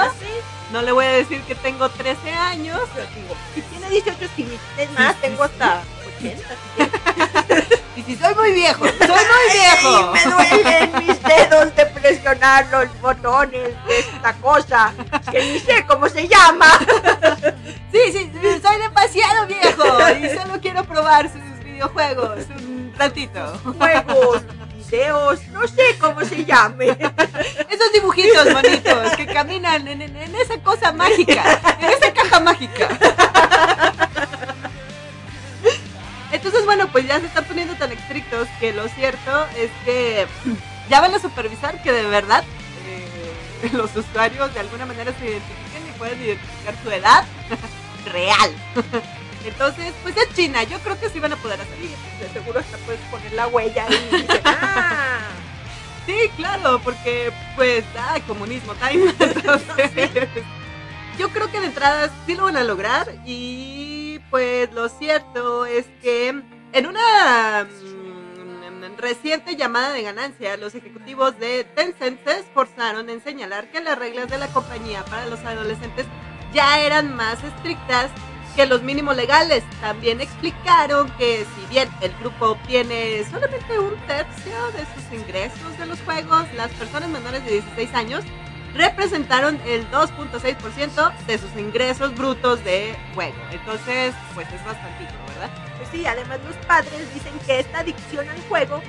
No 0.73 0.83
le 0.83 0.93
voy 0.93 1.05
a 1.05 1.11
decir 1.11 1.41
que 1.43 1.55
tengo 1.55 1.89
13 1.89 2.33
años. 2.33 2.81
Pero 2.95 3.07
digo, 3.15 3.37
si 3.55 3.63
tiene 3.63 3.89
18 3.91 4.19
sí, 4.35 4.59
es 4.79 4.91
más, 4.93 5.15
tengo 5.21 5.45
hasta 5.45 5.83
80. 6.19 6.49
si. 6.77 7.77
Y 7.97 8.03
si 8.03 8.15
soy 8.15 8.35
muy 8.35 8.53
viejo, 8.53 8.85
soy 8.99 9.09
muy 9.09 9.53
viejo. 9.53 10.13
Me 10.13 10.25
duelen 10.25 10.93
mis 10.99 11.23
dedos 11.23 11.75
de 11.75 11.87
presionar 11.87 12.67
los 12.71 13.01
botones 13.01 13.75
de 13.87 13.99
esta 13.99 14.35
cosa 14.35 14.93
que 15.31 15.43
ni 15.43 15.59
sé 15.61 15.85
cómo 15.87 16.09
se 16.09 16.29
llama. 16.29 16.79
Sí, 17.93 18.13
sí, 18.13 18.31
sí, 18.43 18.61
soy 18.63 18.79
demasiado 18.79 19.47
viejo 19.47 19.85
y 20.21 20.29
solo 20.37 20.61
quiero 20.61 20.85
probar 20.85 21.31
sus 21.33 21.65
videojuegos 21.65 22.41
un 22.51 22.93
ratito. 22.99 23.59
Juegos, 23.79 24.43
no 25.53 25.67
sé 25.67 25.83
cómo 26.01 26.25
se 26.25 26.45
llame. 26.45 26.87
Esos 27.71 27.93
dibujitos 27.93 28.53
bonitos 28.53 29.17
que 29.17 29.27
caminan 29.27 29.87
en, 29.89 30.03
en- 30.03 30.17
en 30.17 30.35
esa 30.37 30.59
cosa 30.59 30.93
mágica, 30.93 31.61
en 31.81 31.91
esa 31.91 32.13
caja 32.13 32.41
mágica. 32.41 32.89
Entonces, 36.33 36.65
bueno, 36.65 36.89
pues 36.93 37.07
ya 37.07 37.21
se 37.21 37.27
están 37.27 37.45
poniendo 37.45 37.75
tan 37.75 37.93
estrictos 37.93 38.49
que 38.61 38.73
lo 38.73 38.89
cierto 38.89 39.47
es 39.57 39.71
que 39.85 40.27
ya 40.89 41.01
van 41.01 41.15
a 41.15 41.19
supervisar 41.19 41.83
que 41.83 41.93
de 41.93 42.05
verdad 42.05 42.45
eh, 42.87 43.71
los 43.73 43.95
usuarios 43.97 44.53
de 44.55 44.61
alguna 44.61 44.87
manera 44.87 45.13
se 45.19 45.25
identifiquen 45.27 45.89
y 45.89 45.99
puedan 45.99 46.21
identificar 46.23 46.75
su 46.83 46.91
edad 46.91 47.25
real. 48.13 48.51
Entonces, 49.49 49.93
pues 50.03 50.17
es 50.17 50.35
China, 50.35 50.63
yo 50.65 50.79
creo 50.81 50.99
que 50.99 51.09
sí 51.09 51.21
van 51.21 51.33
a 51.33 51.37
poder 51.37 51.61
hacer. 51.61 51.77
Sí, 51.77 51.95
de 52.21 52.29
seguro 52.31 52.61
hasta 52.61 52.77
puedes 52.79 53.01
poner 53.03 53.33
la 53.33 53.47
huella 53.47 53.87
y 53.89 54.17
dices, 54.17 54.41
ah, 54.45 55.19
Sí, 56.07 56.31
claro, 56.37 56.81
porque 56.85 57.33
pues, 57.57 57.85
ah, 57.99 58.19
comunismo 58.29 58.75
time. 58.75 59.13
Entonces, 59.19 59.91
yo 61.19 61.29
creo 61.31 61.51
que 61.51 61.61
de 61.61 61.67
entrada 61.67 62.11
sí 62.27 62.37
lo 62.37 62.45
van 62.45 62.57
a 62.57 62.63
lograr 62.63 63.13
y 63.25 64.21
pues 64.31 64.73
lo 64.73 64.89
cierto 64.89 65.67
es 65.67 65.87
que 66.01 66.29
en 66.73 66.87
una 66.87 67.65
mm, 67.65 68.99
reciente 68.99 69.57
llamada 69.57 69.93
de 69.93 70.03
ganancia, 70.03 70.57
los 70.57 70.77
ejecutivos 70.77 71.39
de 71.41 71.65
Tencent 71.65 72.23
se 72.25 72.39
esforzaron 72.39 73.11
en 73.11 73.23
señalar 73.23 73.71
que 73.73 73.81
las 73.81 73.99
reglas 73.99 74.31
de 74.31 74.39
la 74.39 74.47
compañía 74.49 75.05
para 75.07 75.27
los 75.27 75.41
adolescentes 75.41 76.07
ya 76.53 76.81
eran 76.81 77.15
más 77.17 77.43
estrictas 77.43 78.11
que 78.57 78.67
los 78.67 78.83
mínimos 78.83 79.15
legales. 79.17 79.63
También 79.81 80.21
explicaron 80.21 81.11
que 81.19 81.45
si 81.55 81.67
bien 81.67 81.89
el 82.01 82.13
grupo 82.15 82.53
obtiene 82.53 83.23
solamente 83.31 83.79
un 83.79 83.95
tercio 84.07 84.55
de 84.73 84.87
sus 84.95 85.13
ingresos 85.13 85.79
de 85.79 85.87
los 85.87 86.01
juegos, 86.01 86.47
las 86.57 86.73
personas 86.73 87.11
menores 87.11 87.45
de 87.45 87.53
16 87.53 87.95
años 87.95 88.25
representaron 88.75 89.61
el 89.67 89.89
2.6% 89.91 91.27
de 91.27 91.39
sus 91.39 91.55
ingresos 91.57 92.15
brutos 92.17 92.63
de 92.65 92.97
juego. 93.15 93.37
Entonces, 93.53 94.15
pues 94.35 94.47
es 94.53 94.65
bastante, 94.65 95.05
¿verdad? 95.29 95.51
Pues 95.77 95.89
sí, 95.93 96.07
además 96.07 96.41
los 96.47 96.57
padres 96.67 97.15
dicen 97.15 97.33
que 97.47 97.61
esta 97.61 97.81
adicción 97.81 98.29
al 98.29 98.41
juego 98.49 98.83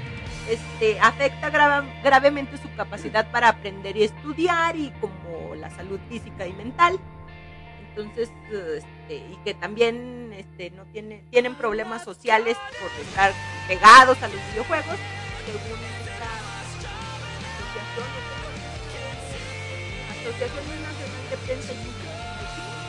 este, 0.49 0.99
afecta 0.99 1.49
gravemente 1.49 2.57
su 2.57 2.73
capacidad 2.75 3.29
para 3.31 3.49
aprender 3.49 3.97
y 3.97 4.03
estudiar 4.03 4.75
y 4.75 4.91
como 5.01 5.55
la 5.55 5.69
salud 5.71 5.99
física 6.09 6.47
y 6.47 6.53
mental. 6.53 6.99
Entonces, 7.97 8.29
este, 8.51 9.15
y 9.15 9.37
que 9.43 9.55
también 9.55 10.31
este, 10.37 10.69
no 10.71 10.83
tiene, 10.85 11.23
tienen 11.31 11.55
problemas 11.55 12.03
sociales 12.03 12.55
por 12.79 12.91
estar 13.01 13.33
pegados 13.67 14.21
a 14.21 14.27
los 14.27 14.37
videojuegos, 14.51 14.95
según 15.45 15.79
esta 16.05 16.27
asociación, 17.57 18.07
Asociación 20.11 20.81
Nacional 20.83 21.29
de 21.31 21.37
Prensa 21.45 21.73
y 21.73 21.97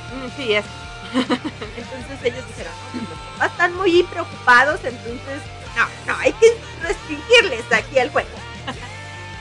Mm, 0.09 0.31
Sí, 0.37 0.55
es. 0.55 0.65
entonces 1.15 2.25
ellos 2.25 2.47
dijeron, 2.49 2.73
no, 2.95 3.01
pues 3.01 3.09
los 3.09 3.19
papás 3.33 3.51
están 3.53 3.75
muy 3.77 4.03
preocupados, 4.05 4.81
entonces 4.85 5.43
no, 5.75 6.13
no, 6.13 6.19
hay 6.19 6.33
que 6.35 6.55
restringirles 6.83 7.73
aquí 7.73 7.99
el 7.99 8.11
juego. 8.11 8.29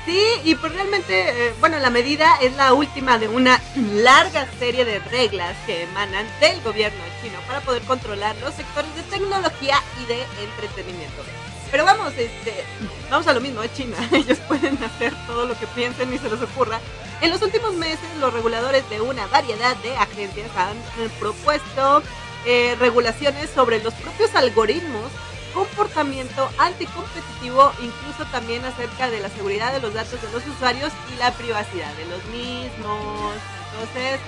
Sí, 0.08 0.24
y 0.46 0.56
pues 0.56 0.74
realmente, 0.74 1.48
eh, 1.50 1.54
bueno, 1.60 1.78
la 1.80 1.90
medida 1.90 2.38
es 2.42 2.56
la 2.56 2.74
última 2.74 3.18
de 3.20 3.28
una 3.28 3.62
larga 3.76 4.48
serie 4.58 4.86
de 4.86 5.00
reglas 5.00 5.54
que 5.66 5.84
emanan 5.84 6.26
del 6.40 6.62
gobierno 6.62 7.04
chino 7.22 7.38
para 7.46 7.60
poder 7.60 7.82
controlar 7.82 8.34
los 8.38 8.54
sectores 8.54 8.96
de 8.96 9.04
tecnología 9.04 9.84
y 10.02 10.06
de 10.06 10.24
entretenimiento. 10.46 11.24
Pero 11.70 11.84
vamos, 11.84 12.14
este, 12.18 12.64
vamos 13.12 13.28
a 13.28 13.34
lo 13.34 13.42
mismo, 13.42 13.62
es 13.64 13.74
China. 13.74 13.98
Ellos 14.14 14.38
pueden 14.48 14.82
hacer 14.82 15.14
todo 15.28 15.46
lo 15.46 15.60
que 15.60 15.68
piensen 15.68 16.14
y 16.14 16.18
se 16.18 16.30
les 16.30 16.42
ocurra. 16.42 16.80
En 17.20 17.30
los 17.30 17.42
últimos 17.42 17.74
meses, 17.74 18.08
los 18.22 18.34
reguladores 18.34 18.90
de 18.90 19.02
una 19.02 19.28
variedad 19.28 19.76
de 19.76 19.94
agencias 19.98 20.50
han 20.56 20.78
eh, 21.04 21.10
propuesto 21.20 22.02
eh, 22.46 22.78
regulaciones 22.80 23.50
sobre 23.50 23.84
los 23.84 23.94
propios 23.96 24.34
algoritmos 24.36 25.12
comportamiento 25.58 26.48
anticompetitivo, 26.60 27.72
incluso 27.82 28.30
también 28.32 28.64
acerca 28.64 29.10
de 29.10 29.20
la 29.20 29.30
seguridad 29.30 29.74
de 29.74 29.80
los 29.80 29.92
datos 29.92 30.22
de 30.22 30.32
los 30.32 30.46
usuarios 30.46 30.92
y 31.12 31.18
la 31.18 31.32
privacidad 31.32 31.92
de 31.96 32.06
los 32.06 32.24
mismos. 32.26 33.34
Entonces, 33.74 34.20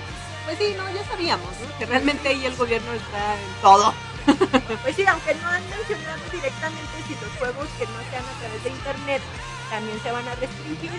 pues 0.44 0.58
sí, 0.58 0.74
no, 0.76 0.82
ya 0.90 1.04
sabíamos. 1.06 1.54
Que 1.78 1.86
realmente 1.86 2.28
ahí 2.28 2.44
el 2.44 2.56
gobierno 2.56 2.92
está 2.92 3.34
en 3.34 3.62
todo. 3.62 3.94
Pues 4.82 4.96
sí, 4.96 5.04
aunque 5.06 5.34
no 5.36 5.48
han 5.48 5.62
mencionado 5.70 6.22
directamente 6.30 6.94
si 7.06 7.14
los 7.14 7.32
juegos 7.38 7.68
que 7.78 7.86
no 7.86 7.98
sean 8.10 8.24
a 8.24 8.38
través 8.38 8.64
de 8.64 8.70
internet 8.70 9.22
también 9.70 9.98
se 10.02 10.10
van 10.10 10.26
a 10.28 10.34
restringir 10.34 10.90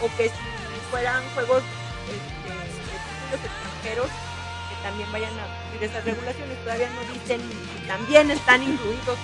o 0.00 0.06
que 0.16 0.28
si 0.28 0.90
fueran 0.90 1.22
juegos 1.34 1.62
este, 2.08 2.48
de 2.48 2.98
títulos 3.02 3.40
extranjeros 3.44 4.10
que 4.68 4.76
también 4.82 5.12
vayan 5.12 5.32
a 5.38 5.46
cumplir 5.62 5.90
esas 5.90 6.04
regulaciones. 6.04 6.58
Todavía 6.64 6.90
no 6.90 7.00
dicen 7.12 7.40
si 7.40 7.86
también 7.86 8.30
están 8.30 8.62
incluidos. 8.62 9.18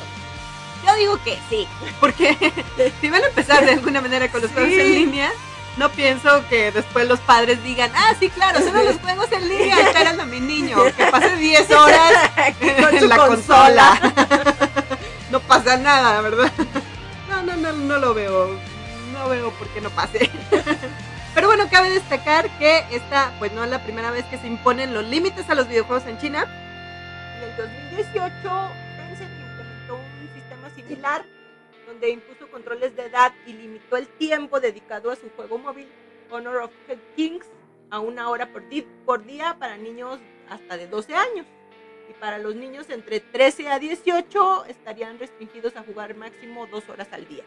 Yo 0.87 0.95
digo 0.97 1.23
que 1.23 1.39
sí, 1.49 1.67
porque 2.01 2.37
si 3.01 3.11
van 3.11 3.23
a 3.25 3.27
empezar 3.27 3.65
de 3.65 3.73
alguna 3.73 4.01
manera 4.01 4.31
con 4.31 4.41
los 4.41 4.51
juegos 4.51 4.73
en 4.73 4.95
línea, 4.95 5.31
no 5.77 5.91
pienso 5.91 6.47
que 6.49 6.73
después 6.73 7.07
los 7.07 7.21
padres 7.21 7.63
digan, 7.63 7.91
ah, 7.95 8.15
sí, 8.19 8.31
claro, 8.31 8.59
solo 8.61 8.83
los 8.83 8.97
juegos 8.97 9.31
en 9.33 9.49
línea 9.49 9.81
esperan 9.87 10.21
a 10.21 10.25
mi 10.25 10.41
niño, 10.41 10.77
que 10.97 11.07
pase 11.07 11.37
10 11.37 11.71
horas 11.71 12.31
Con 12.81 12.97
en 12.97 13.09
la 13.09 13.17
consola. 13.17 13.99
consola. 14.01 14.57
no 15.31 15.41
pasa 15.41 15.77
nada, 15.77 16.21
¿verdad? 16.21 16.53
No, 17.29 17.43
no, 17.43 17.57
no, 17.57 17.73
no 17.73 17.99
lo 17.99 18.15
veo. 18.15 18.59
No 19.13 19.29
veo 19.29 19.51
por 19.53 19.67
qué 19.69 19.81
no 19.81 19.91
pase. 19.91 20.31
Pero 21.35 21.47
bueno, 21.49 21.69
cabe 21.71 21.91
destacar 21.91 22.49
que 22.59 22.85
esta, 22.91 23.33
pues 23.39 23.53
no 23.53 23.65
es 23.65 23.71
la 23.71 23.83
primera 23.83 24.11
vez 24.11 24.25
que 24.27 24.39
se 24.39 24.47
imponen 24.47 24.95
los 24.95 25.05
límites 25.05 25.49
a 25.51 25.55
los 25.55 25.69
videojuegos 25.69 26.07
en 26.07 26.19
China. 26.19 26.47
En 27.37 27.51
el 27.51 27.57
2018, 27.57 28.31
Tencent 28.33 28.49
implementó 28.49 28.67
un 28.67 28.88
donde 31.87 32.11
impuso 32.11 32.51
controles 32.51 32.95
de 32.97 33.07
edad 33.07 33.33
y 33.47 33.53
limitó 33.53 33.97
el 33.97 34.07
tiempo 34.07 34.61
dedicado 34.61 35.11
a 35.11 35.17
su 35.17 35.29
juego 35.31 35.59
móvil 35.59 35.89
Honor 36.31 36.57
of 36.63 36.71
Kings 37.17 37.47
a 37.91 38.01
una 38.01 38.29
hora 38.29 38.53
por, 38.53 38.63
por 39.05 39.25
día 39.25 39.57
para 39.59 39.77
niños 39.77 40.19
hasta 40.49 40.77
de 40.77 40.87
12 40.87 41.15
años. 41.15 41.47
Y 42.11 42.15
para 42.15 42.39
los 42.39 42.55
niños 42.55 42.89
entre 42.91 43.21
13 43.21 43.69
a 43.69 43.79
18 43.79 44.65
estarían 44.67 45.19
restringidos 45.19 45.77
a 45.77 45.83
jugar 45.83 46.15
máximo 46.17 46.67
dos 46.67 46.89
horas 46.89 47.09
al 47.13 47.29
día. 47.29 47.45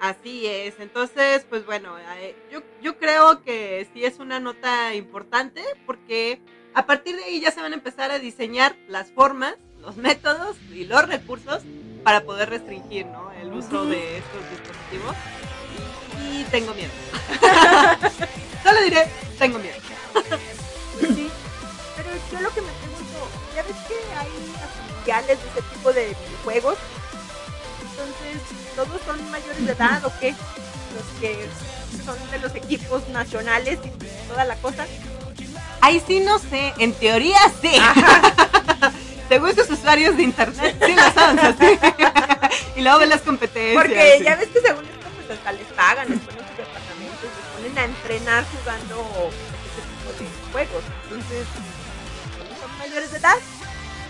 Así 0.00 0.46
es, 0.46 0.78
entonces, 0.78 1.44
pues 1.48 1.66
bueno, 1.66 1.98
eh, 1.98 2.36
yo, 2.52 2.62
yo 2.80 2.98
creo 2.98 3.42
que 3.42 3.88
sí 3.92 4.04
es 4.04 4.18
una 4.18 4.38
nota 4.40 4.94
importante 4.94 5.62
porque 5.86 6.40
A 6.74 6.86
partir 6.86 7.16
de 7.16 7.24
ahí 7.24 7.40
ya 7.40 7.50
se 7.50 7.60
van 7.60 7.72
a 7.72 7.76
empezar 7.76 8.10
a 8.12 8.20
diseñar 8.20 8.76
las 8.88 9.10
formas, 9.10 9.56
los 9.80 9.96
métodos 9.96 10.56
y 10.72 10.84
los 10.84 11.08
recursos 11.08 11.62
para 12.08 12.22
poder 12.22 12.48
restringir 12.48 13.04
¿no? 13.04 13.30
el 13.38 13.52
uso 13.52 13.84
de 13.84 14.16
estos 14.16 14.40
dispositivos. 14.50 15.14
Y, 16.24 16.42
tengo 16.44 16.72
miedo. 16.72 16.90
Solo 18.64 18.80
diré, 18.80 19.10
tengo 19.38 19.58
miedo. 19.58 19.76
Sí. 21.00 21.28
Pero 21.96 22.08
yo 22.32 22.40
lo 22.40 22.48
que 22.48 22.62
me 22.62 22.72
pregunto, 22.72 23.28
ya 23.54 23.62
ves 23.62 23.76
que 23.86 24.16
hay 24.16 24.28
oficiales 24.94 25.38
de 25.38 25.50
ese 25.50 25.62
tipo 25.74 25.92
de 25.92 26.16
videojuegos. 26.26 26.78
Entonces, 27.82 28.40
¿todos 28.74 29.02
son 29.04 29.30
mayores 29.30 29.66
de 29.66 29.72
edad 29.72 30.02
o 30.06 30.12
qué? 30.18 30.34
Los 30.94 31.20
que 31.20 31.46
son 32.06 32.30
de 32.30 32.38
los 32.38 32.54
equipos 32.54 33.06
nacionales 33.10 33.80
y 33.84 34.28
toda 34.28 34.46
la 34.46 34.56
cosa. 34.56 34.86
Ahí 35.82 36.02
sí 36.06 36.20
no 36.20 36.38
sé, 36.38 36.72
en 36.78 36.94
teoría 36.94 37.38
sí. 37.60 37.78
Según 39.28 39.54
sus 39.54 39.70
usuarios 39.70 40.16
de 40.16 40.22
internet, 40.22 40.76
sí 40.84 40.96
así. 40.98 41.78
y 42.76 42.80
luego 42.80 42.98
ven 42.98 43.10
las 43.10 43.20
competencias. 43.20 43.74
Porque 43.74 44.16
sí. 44.18 44.24
ya 44.24 44.36
ves 44.36 44.48
que 44.48 44.60
según 44.60 44.84
esto, 44.84 45.06
pues 45.16 45.38
hasta 45.38 45.52
les 45.52 45.66
pagan, 45.68 46.08
les 46.08 46.20
ponen 46.20 46.46
sus 46.48 46.56
departamentos, 46.56 47.22
les 47.22 47.30
ponen 47.54 47.78
a 47.78 47.84
entrenar 47.84 48.44
jugando 48.56 49.30
ese 49.68 49.82
tipo 49.82 50.12
de 50.18 50.32
juegos. 50.52 50.84
Entonces, 51.04 51.46
¿son 52.60 52.78
mayores 52.78 53.12
de 53.12 53.18
edad? 53.18 53.36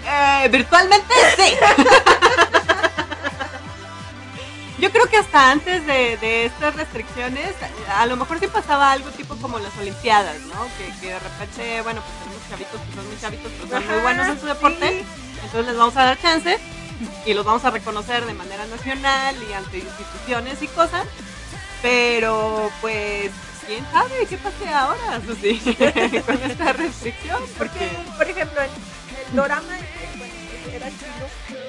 Eh, 0.06 0.48
virtualmente 0.50 1.14
sí. 1.36 1.56
Yo 4.78 4.92
creo 4.92 5.06
que 5.06 5.16
hasta 5.16 5.50
antes 5.50 5.84
de, 5.86 6.16
de 6.18 6.44
estas 6.44 6.76
restricciones, 6.76 7.52
a 7.96 8.06
lo 8.06 8.16
mejor 8.16 8.38
sí 8.38 8.46
pasaba 8.46 8.92
algo 8.92 9.10
tipo 9.10 9.34
como 9.38 9.58
las 9.58 9.76
Olimpiadas, 9.76 10.38
¿no? 10.42 10.68
Que, 10.78 11.00
que 11.00 11.08
de 11.14 11.18
repente, 11.18 11.82
bueno, 11.82 12.00
pues 12.00 12.27
chavitos 12.48 12.80
que 12.80 12.94
son 12.94 13.06
muy 13.06 13.18
chavitos, 13.20 13.52
pero 13.56 13.68
son 13.68 13.92
muy 13.92 14.02
buenos 14.02 14.28
en 14.28 14.40
su 14.40 14.46
deporte, 14.46 14.88
sí. 14.88 15.06
entonces 15.44 15.66
les 15.66 15.76
vamos 15.76 15.96
a 15.96 16.04
dar 16.04 16.20
chance 16.20 16.58
y 17.26 17.34
los 17.34 17.44
vamos 17.44 17.64
a 17.64 17.70
reconocer 17.70 18.24
de 18.26 18.34
manera 18.34 18.66
nacional 18.66 19.36
y 19.48 19.52
ante 19.52 19.78
instituciones 19.78 20.62
y 20.62 20.68
cosas, 20.68 21.06
pero 21.82 22.70
pues, 22.80 23.30
¿quién 23.66 23.84
sabe 23.92 24.26
qué 24.28 24.36
pase 24.38 24.68
ahora, 24.68 25.20
Susi, 25.26 25.58
con 26.26 26.42
esta 26.42 26.72
restricción? 26.72 27.42
Porque, 27.56 27.78
Porque, 27.78 28.12
por 28.16 28.28
ejemplo, 28.30 28.62
en 28.62 28.70
el 28.70 29.36
dorama 29.36 29.78
era 30.72 30.88
chino, 30.88 31.68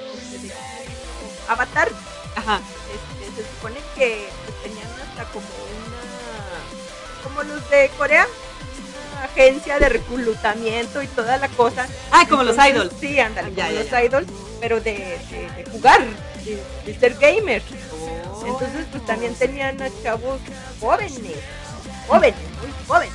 Avatar, 1.48 1.88
ajá, 2.36 2.60
este, 2.94 3.42
se 3.42 3.48
supone 3.48 3.80
que 3.96 4.28
pues, 4.46 4.62
tenían 4.62 4.88
hasta 5.08 5.24
como 5.32 5.46
una, 5.46 7.24
como 7.24 7.42
los 7.42 7.70
de 7.70 7.90
Corea, 7.98 8.26
agencia 9.24 9.78
de 9.78 9.88
reclutamiento 9.88 11.02
y 11.02 11.06
toda 11.08 11.36
la 11.38 11.48
cosa. 11.48 11.86
ah, 12.12 12.24
como 12.28 12.42
los 12.42 12.56
idols. 12.56 12.92
Sí, 13.00 13.18
ándale, 13.20 13.52
Ya, 13.54 13.64
como 13.66 13.74
ya, 13.76 13.82
los 13.82 13.90
ya. 13.90 14.04
idols, 14.04 14.26
pero 14.60 14.80
de, 14.80 14.92
de, 15.30 15.50
de 15.64 15.70
jugar, 15.70 16.00
de, 16.44 16.62
de 16.86 16.98
ser 16.98 17.14
gamer. 17.18 17.62
Oh. 17.92 18.44
Entonces, 18.46 18.86
pues 18.90 19.04
también 19.06 19.34
tenían 19.34 19.80
a 19.82 19.88
chavos 20.02 20.40
jóvenes, 20.80 21.12
jóvenes, 22.08 22.34
muy 22.60 22.72
jóvenes. 22.86 23.14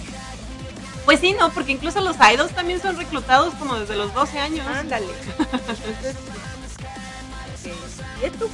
Pues 1.06 1.20
sí, 1.20 1.34
no, 1.34 1.52
porque 1.52 1.72
incluso 1.74 2.02
los 2.02 2.16
idols 2.34 2.52
también 2.54 2.82
son 2.82 2.98
reclutados 2.98 3.54
como 3.56 3.76
desde 3.80 3.96
los 3.96 4.12
12 4.14 4.40
años. 4.40 4.66
Ándale. 4.68 5.06
Entonces, 5.38 6.16
eh, 7.64 7.76
¿y 8.22 8.26
esto? 8.26 8.50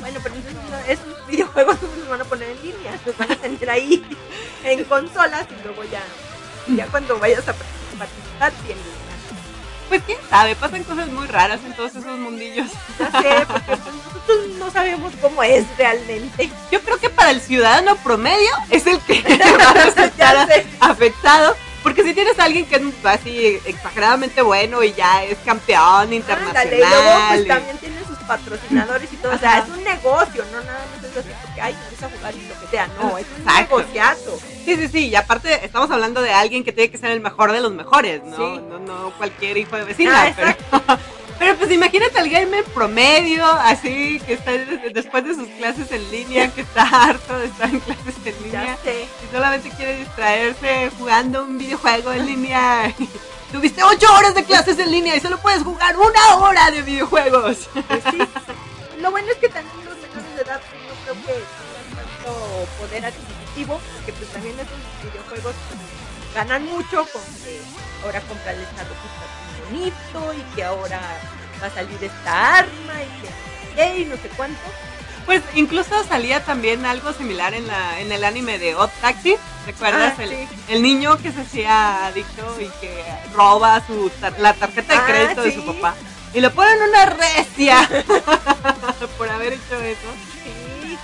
Bueno, 0.00 0.18
pero 0.20 0.34
entonces 0.34 0.58
esos 0.88 1.26
videojuegos 1.28 1.76
los 1.96 2.08
van 2.08 2.20
a 2.22 2.24
poner 2.24 2.50
en 2.50 2.60
línea, 2.62 2.98
los 3.06 3.16
van 3.16 3.30
a 3.30 3.36
tener 3.36 3.70
ahí 3.70 4.02
en 4.64 4.82
consolas 4.84 5.46
y 5.48 5.62
luego 5.64 5.84
ya, 5.84 6.02
ya 6.76 6.86
cuando 6.86 7.18
vayas 7.18 7.46
a 7.48 7.52
participar, 7.52 8.52
línea. 8.62 8.76
Pues 9.88 10.02
quién 10.06 10.18
sabe, 10.30 10.56
pasan 10.56 10.84
cosas 10.84 11.08
muy 11.08 11.26
raras 11.26 11.60
en 11.66 11.74
todos 11.74 11.90
esos 11.94 12.18
mundillos. 12.18 12.70
Ya 12.98 13.10
sé, 13.10 13.46
porque 13.46 13.76
pues, 13.76 13.78
nosotros 13.94 14.38
no 14.58 14.70
sabemos 14.70 15.12
cómo 15.20 15.42
es 15.42 15.66
realmente. 15.76 16.50
Yo 16.70 16.80
creo 16.80 16.98
que 16.98 17.10
para 17.10 17.30
el 17.30 17.42
ciudadano 17.42 17.96
promedio 17.96 18.50
es 18.70 18.86
el 18.86 18.98
que 19.00 19.20
va 19.60 19.70
a 20.86 20.90
afectado. 20.90 21.56
Porque 21.82 22.04
si 22.04 22.14
tienes 22.14 22.38
a 22.38 22.44
alguien 22.44 22.64
que 22.64 22.76
es 22.76 22.82
así 23.04 23.60
exageradamente 23.66 24.40
bueno 24.40 24.82
y 24.84 24.92
ya 24.92 25.24
es 25.24 25.36
campeón 25.44 26.12
internacional. 26.12 26.56
Ándale, 26.56 26.76
y 26.76 26.88
luego 26.88 27.28
pues 27.28 27.40
y- 27.40 27.48
también 27.48 27.78
tienen 27.78 28.06
sus 28.06 28.18
patrocinadores 28.18 29.12
y 29.12 29.16
todo. 29.16 29.34
O 29.34 29.38
sea, 29.38 29.58
es 29.58 29.68
un 29.68 29.82
negocio, 29.82 30.44
no 30.52 30.62
nada 30.62 30.86
más 30.94 31.10
es 31.10 31.16
así 31.16 31.28
ay, 31.62 31.74
me 31.74 31.90
gusta 31.90 32.10
jugar 32.16 32.34
y 32.34 32.46
lo 32.48 32.60
que 32.60 32.66
sea. 32.68 32.88
No, 33.00 33.16
es 33.18 33.26
un 33.38 33.44
negociazo. 33.54 34.38
Sí, 34.64 34.76
sí, 34.76 34.88
sí. 34.88 35.08
Y 35.08 35.14
aparte 35.16 35.64
estamos 35.64 35.90
hablando 35.90 36.20
de 36.22 36.32
alguien 36.32 36.64
que 36.64 36.72
tiene 36.72 36.90
que 36.90 36.98
ser 36.98 37.10
el 37.10 37.20
mejor 37.20 37.52
de 37.52 37.60
los 37.60 37.72
mejores, 37.72 38.22
¿no? 38.24 38.36
Sí. 38.36 38.60
No, 38.68 38.78
no 38.78 39.10
cualquier 39.18 39.56
hijo 39.56 39.76
de 39.76 39.84
vecina. 39.84 40.24
Ah, 40.28 40.32
pero, 40.36 40.98
pero 41.38 41.56
pues 41.56 41.70
imagínate 41.72 42.18
al 42.18 42.28
gamer 42.28 42.64
promedio, 42.66 43.44
así, 43.44 44.20
que 44.26 44.34
está 44.34 44.52
des- 44.52 44.92
después 44.94 45.24
de 45.24 45.34
sus 45.34 45.48
clases 45.58 45.90
en 45.90 46.08
línea, 46.10 46.48
que 46.52 46.60
está 46.60 46.82
harto 47.04 47.38
de 47.38 47.46
estar 47.46 47.68
en 47.68 47.80
clases 47.80 48.14
en 48.24 48.42
línea. 48.44 48.76
Y 48.86 49.34
solamente 49.34 49.70
quiere 49.70 49.96
distraerse 49.96 50.90
jugando 50.98 51.44
un 51.44 51.58
videojuego 51.58 52.12
en 52.12 52.26
línea. 52.26 52.94
Tuviste 53.52 53.82
ocho 53.82 54.10
horas 54.14 54.34
de 54.34 54.44
clases 54.44 54.78
en 54.78 54.90
línea 54.90 55.14
y 55.14 55.20
solo 55.20 55.36
puedes 55.38 55.62
jugar 55.62 55.94
una 55.98 56.36
hora 56.36 56.70
de 56.70 56.80
videojuegos. 56.80 57.68
Pues 57.86 58.02
sí. 58.10 58.18
Lo 58.98 59.10
bueno 59.10 59.28
es 59.30 59.36
que 59.36 59.48
también 59.50 59.76
los 59.84 59.96
menores 59.96 60.36
de 60.36 60.42
edad 60.42 60.60
pues, 60.70 60.81
creo 61.24 61.36
que 61.36 61.94
tanto 61.96 62.66
poder 62.80 63.06
adquisitivo, 63.06 63.80
porque 63.96 64.12
pues 64.12 64.30
también 64.30 64.54
esos 64.58 64.78
videojuegos 65.12 65.54
pues, 65.68 66.34
ganan 66.34 66.64
mucho 66.66 67.06
con 67.12 67.22
que 67.44 67.60
ahora 68.04 68.20
comprarles 68.22 68.68
esta 68.68 68.82
ropita 68.84 69.24
tan 69.26 69.64
bonito 69.70 70.34
y 70.34 70.54
que 70.54 70.64
ahora 70.64 71.00
va 71.62 71.66
a 71.66 71.70
salir 71.70 72.02
esta 72.02 72.56
arma 72.58 72.94
y 73.02 73.22
que 73.22 73.74
qué 73.76 73.98
y 74.00 74.04
no 74.06 74.16
sé 74.16 74.28
cuánto. 74.36 74.60
Pues 75.26 75.40
incluso 75.54 76.02
salía 76.04 76.44
también 76.44 76.84
algo 76.84 77.12
similar 77.12 77.54
en 77.54 77.68
la 77.68 78.00
en 78.00 78.10
el 78.10 78.24
anime 78.24 78.58
de 78.58 78.74
Odd 78.74 78.90
Taxi. 79.00 79.36
¿Recuerdas? 79.66 80.14
Ah, 80.18 80.22
el, 80.24 80.30
sí. 80.30 80.48
el 80.68 80.82
niño 80.82 81.16
que 81.18 81.30
se 81.30 81.42
hacía 81.42 82.06
adicto 82.06 82.60
y 82.60 82.66
que 82.80 83.04
roba 83.32 83.80
su 83.86 84.10
tar- 84.20 84.36
la 84.40 84.52
tarjeta 84.54 84.94
de 84.94 84.98
Ah, 84.98 85.06
crédito 85.06 85.42
de 85.42 85.54
su 85.54 85.64
papá. 85.64 85.94
Y 86.34 86.40
le 86.40 86.50
ponen 86.50 86.76
una 86.88 87.06
recia 87.06 87.88
por 89.18 89.28
haber 89.28 89.52
hecho 89.52 89.80
eso. 89.80 90.08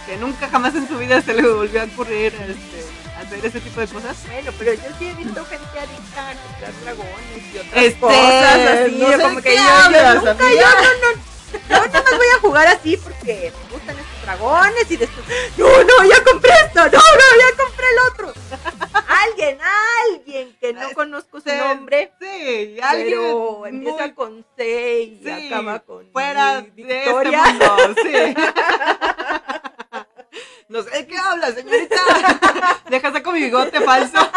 Que 0.09 0.17
nunca 0.17 0.49
jamás 0.49 0.75
en 0.75 0.89
su 0.89 0.97
vida 0.97 1.21
se 1.21 1.35
le 1.35 1.43
volvió 1.43 1.83
a 1.83 1.85
ocurrir 1.85 2.33
este, 2.35 2.85
hacer 3.21 3.45
ese 3.45 3.61
tipo 3.61 3.79
de 3.81 3.87
cosas. 3.89 4.17
Bueno, 4.27 4.53
pero 4.59 4.73
yo 4.73 4.81
sí 4.99 5.09
he 5.09 5.15
visto 5.15 5.45
gente 5.45 5.79
adicta 5.79 6.31
a 6.31 6.83
dragones 6.83 7.55
y 7.55 7.59
otras 7.59 7.85
Este, 7.85 8.01
cosas 8.01 8.61
así, 8.81 8.97
no 8.97 9.09
sé 9.13 9.19
como 9.23 9.43
que 9.43 9.55
yo, 9.57 9.63
yo 9.63 10.15
nunca, 10.15 10.15
yo 10.15 10.25
no, 10.25 10.33
no, 10.33 11.21
yo 11.69 11.87
nada 11.89 12.03
más 12.03 12.17
voy 12.17 12.27
a 12.37 12.41
jugar 12.41 12.67
así 12.69 12.97
porque 12.97 13.53
me 13.65 13.73
gustan 13.75 13.97
estos 13.99 14.23
dragones 14.23 14.91
y 14.91 14.97
después, 14.97 15.27
no, 15.59 15.69
no, 15.85 16.05
ya 16.09 16.25
compré 16.25 16.53
esto, 16.67 16.81
no, 16.81 16.91
no, 16.91 16.91
ya 17.39 17.65
compré 17.65 17.87
el 17.93 18.13
otro. 18.13 18.33
Alguien, 19.29 19.59
alguien 20.09 20.57
que 20.61 20.73
no 20.73 20.87
Ah, 20.87 20.95
conozco 20.95 21.41
su 21.41 21.51
sí, 21.51 21.57
nombre, 21.57 22.13
Sí, 22.21 22.79
alguien 22.83 23.11
pero 23.11 23.67
empieza 23.67 23.99
muy 24.05 24.13
con 24.15 24.47
C 24.57 25.01
y 25.03 25.21
Sí, 25.23 25.47
acaba 25.49 25.81
con 25.81 26.11
fuera 26.13 26.61
I, 26.61 26.83
de 26.83 26.95
Victoria. 27.05 27.43
este 27.45 27.53
mundo, 27.69 27.95
sí. 28.03 28.35
No 30.69 30.83
sé 30.83 30.91
de 30.91 31.07
qué 31.07 31.17
habla, 31.17 31.51
señorita. 31.53 31.97
Deja 32.91 33.13
saco 33.13 33.33
mi 33.33 33.41
bigote 33.41 33.81
falso. 33.81 34.19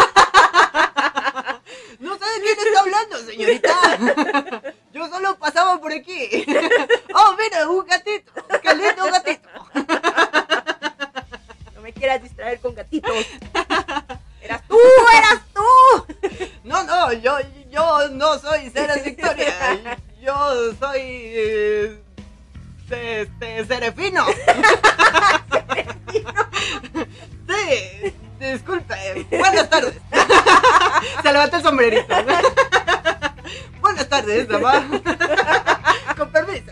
No 1.99 2.17
sé 2.17 2.25
de 2.25 2.41
quién 2.41 2.57
está 2.67 2.79
hablando, 2.79 3.17
señorita. 3.19 4.73
Yo 4.91 5.07
solo 5.07 5.37
pasaba 5.37 5.79
por 5.79 5.91
aquí. 5.93 6.45
Oh, 7.13 7.35
mira, 7.37 7.69
un 7.69 7.85
gatito. 7.85 8.31
Qué 8.61 8.73
lindo 8.75 9.03
gatito. 9.05 9.49
No 11.75 11.81
me 11.81 11.93
quieras 11.93 12.23
distraer 12.23 12.59
con 12.59 12.73
gatitos. 12.73 13.11
Eras 14.41 14.63
tú, 14.67 14.79
eras 15.15 15.41
tú. 15.53 16.05
No, 16.63 16.83
no, 16.83 17.13
yo, 17.13 17.37
yo 17.69 18.09
no 18.09 18.39
soy 18.39 18.69
Ceres 18.71 19.03
Victoria. 19.03 19.99
Yo 20.19 20.73
soy. 20.79 20.99
eh, 21.01 22.01
este, 22.89 23.65
disculpe. 28.53 28.95
Buenas 29.29 29.69
tardes. 29.69 29.93
Se 31.23 31.31
levanta 31.31 31.57
el 31.57 31.63
sombrerito. 31.63 32.15
Buenas 33.81 34.07
tardes, 34.07 34.49
mamá. 34.49 34.85
Con 36.17 36.31
permiso. 36.31 36.71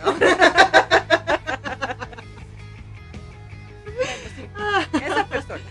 Esa 4.93 5.25
persona. 5.27 5.61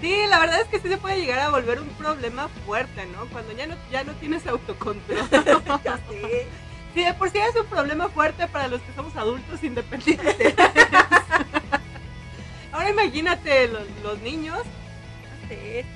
Sí, 0.00 0.26
la 0.28 0.38
verdad 0.38 0.60
es 0.60 0.68
que 0.68 0.80
sí 0.80 0.88
se 0.88 0.98
puede 0.98 1.20
llegar 1.20 1.38
a 1.38 1.48
volver 1.50 1.80
un 1.80 1.88
problema 1.90 2.48
fuerte, 2.66 3.06
¿no? 3.06 3.26
Cuando 3.26 3.52
ya 3.52 3.66
no, 3.66 3.76
ya 3.90 4.04
no 4.04 4.12
tienes 4.14 4.46
autocontrol. 4.46 5.18
Ya 5.30 5.96
sé. 6.08 6.46
Sí, 6.94 7.02
de 7.02 7.12
por 7.14 7.28
sí 7.30 7.38
es 7.38 7.56
un 7.56 7.66
problema 7.66 8.08
fuerte 8.08 8.46
para 8.46 8.68
los 8.68 8.80
que 8.82 8.92
somos 8.94 9.16
adultos 9.16 9.62
independientes. 9.64 10.53
Ahora 12.84 13.02
imagínate 13.02 13.68
los, 13.68 13.82
los 14.02 14.20
niños. 14.20 14.58
Sé. 15.48 15.86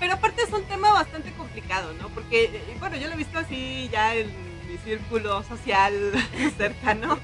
Pero 0.00 0.14
aparte 0.14 0.42
es 0.42 0.52
un 0.52 0.64
tema 0.64 0.90
bastante 0.90 1.30
complicado, 1.34 1.92
¿no? 2.00 2.08
Porque, 2.08 2.46
eh, 2.46 2.76
bueno, 2.80 2.96
yo 2.96 3.06
lo 3.06 3.14
he 3.14 3.16
visto 3.16 3.38
así 3.38 3.88
ya 3.92 4.12
en 4.16 4.26
mi 4.68 4.76
círculo 4.78 5.44
social 5.44 5.94
cercano. 6.58 7.16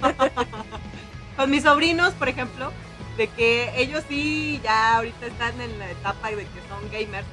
Con 1.37 1.51
mis 1.51 1.65
sobrinos, 1.65 2.15
por 2.15 2.29
ejemplo, 2.29 2.73
de 3.17 3.27
que 3.27 3.73
ellos 3.77 4.05
sí 4.09 4.61
ya 4.63 4.99
ahorita 4.99 5.27
están 5.27 5.61
en 5.61 5.77
la 5.81 5.91
etapa 5.91 6.31
de 6.31 6.37
que 6.37 6.61
son 6.69 6.89
gamers. 6.93 7.27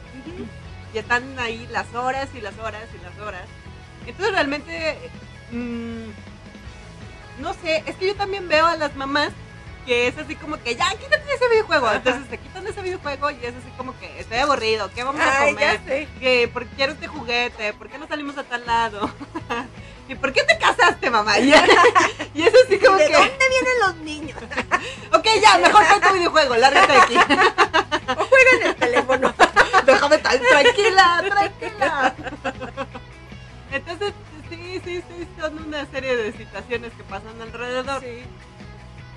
Y 0.91 0.97
están 0.97 1.37
ahí 1.37 1.67
las 1.69 1.93
horas 1.93 2.29
y 2.33 2.41
las 2.41 2.57
horas 2.57 2.87
y 2.99 3.03
las 3.03 3.15
horas. 3.19 3.47
Entonces 4.07 4.33
realmente, 4.33 4.97
mm, 5.51 7.43
no 7.43 7.53
sé, 7.53 7.83
es 7.85 7.95
que 7.95 8.07
yo 8.07 8.15
también 8.15 8.47
veo 8.47 8.65
a 8.65 8.75
las 8.75 8.95
mamás 8.95 9.33
que 9.85 10.07
es 10.07 10.17
así 10.17 10.35
como 10.35 10.57
que 10.61 10.75
ya 10.75 10.89
quítate 10.89 11.33
ese 11.33 11.47
videojuego. 11.49 11.91
Entonces 11.91 12.23
se 12.29 12.37
quitan 12.37 12.65
ese 12.67 12.81
videojuego 12.81 13.31
y 13.31 13.35
es 13.35 13.55
así 13.55 13.69
como 13.77 13.97
que 13.99 14.19
estoy 14.19 14.37
aburrido, 14.39 14.89
¿qué 14.93 15.03
vamos 15.03 15.21
a 15.21 15.45
comer? 15.45 15.57
ya 15.59 15.85
sé. 15.85 16.07
¿Qué? 16.19 16.49
¿Por 16.51 16.65
qué 16.65 16.75
quiero 16.75 16.93
este 16.93 17.07
juguete? 17.07 17.73
¿Por 17.73 17.89
qué 17.89 17.97
no 17.97 18.07
salimos 18.07 18.37
a 18.37 18.43
tal 18.43 18.65
lado? 18.65 19.09
¿Y 20.07 20.15
por 20.15 20.31
qué 20.33 20.43
te 20.43 20.57
casaste, 20.57 21.09
mamá? 21.09 21.39
Y, 21.39 21.49
y 22.33 22.43
es 22.43 22.53
así 22.65 22.77
como 22.79 22.97
¿De 22.97 23.07
que, 23.07 23.13
dónde 23.13 23.49
vienen 23.49 23.79
los 23.81 23.95
niños? 23.97 24.37
ok, 25.13 25.27
ya, 25.41 25.57
mejor 25.57 25.83
trae 25.85 26.01
tu 26.01 26.13
videojuego, 26.13 26.55
lárgate 26.55 26.91
de 26.91 26.99
aquí. 26.99 27.15
O 27.15 28.25
juegan 28.25 28.61
el 28.63 28.75
teléfono. 28.75 29.33
Déjame 29.85 30.17
tan 30.19 30.39
tranquila, 30.39 31.23
tranquila. 31.27 32.15
Entonces, 33.71 34.13
sí, 34.49 34.81
sí, 34.83 35.03
sí, 35.07 35.27
son 35.39 35.67
una 35.67 35.85
serie 35.87 36.15
de 36.15 36.31
situaciones 36.33 36.91
que 36.93 37.03
pasan 37.03 37.41
alrededor. 37.41 38.03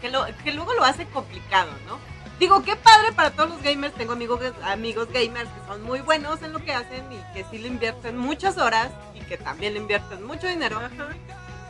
Que, 0.00 0.08
lo- 0.08 0.26
que 0.44 0.52
luego 0.52 0.72
lo 0.74 0.84
hace 0.84 1.06
complicado, 1.06 1.70
¿no? 1.86 1.98
Digo, 2.38 2.62
qué 2.62 2.76
padre 2.76 3.12
para 3.12 3.30
todos 3.32 3.50
los 3.50 3.62
gamers. 3.62 3.94
Tengo 3.94 4.12
amigos, 4.12 4.40
amigos 4.62 5.08
gamers 5.12 5.48
que 5.50 5.66
son 5.66 5.82
muy 5.82 6.00
buenos 6.00 6.40
en 6.42 6.52
lo 6.52 6.60
que 6.64 6.72
hacen 6.72 7.04
y 7.12 7.16
que 7.34 7.44
sí 7.50 7.58
le 7.58 7.66
invierten 7.68 8.16
muchas 8.16 8.58
horas 8.58 8.90
y 9.14 9.20
que 9.20 9.36
también 9.36 9.74
le 9.74 9.80
invierten 9.80 10.24
mucho 10.24 10.46
dinero. 10.46 10.78
Ajá. 10.78 11.08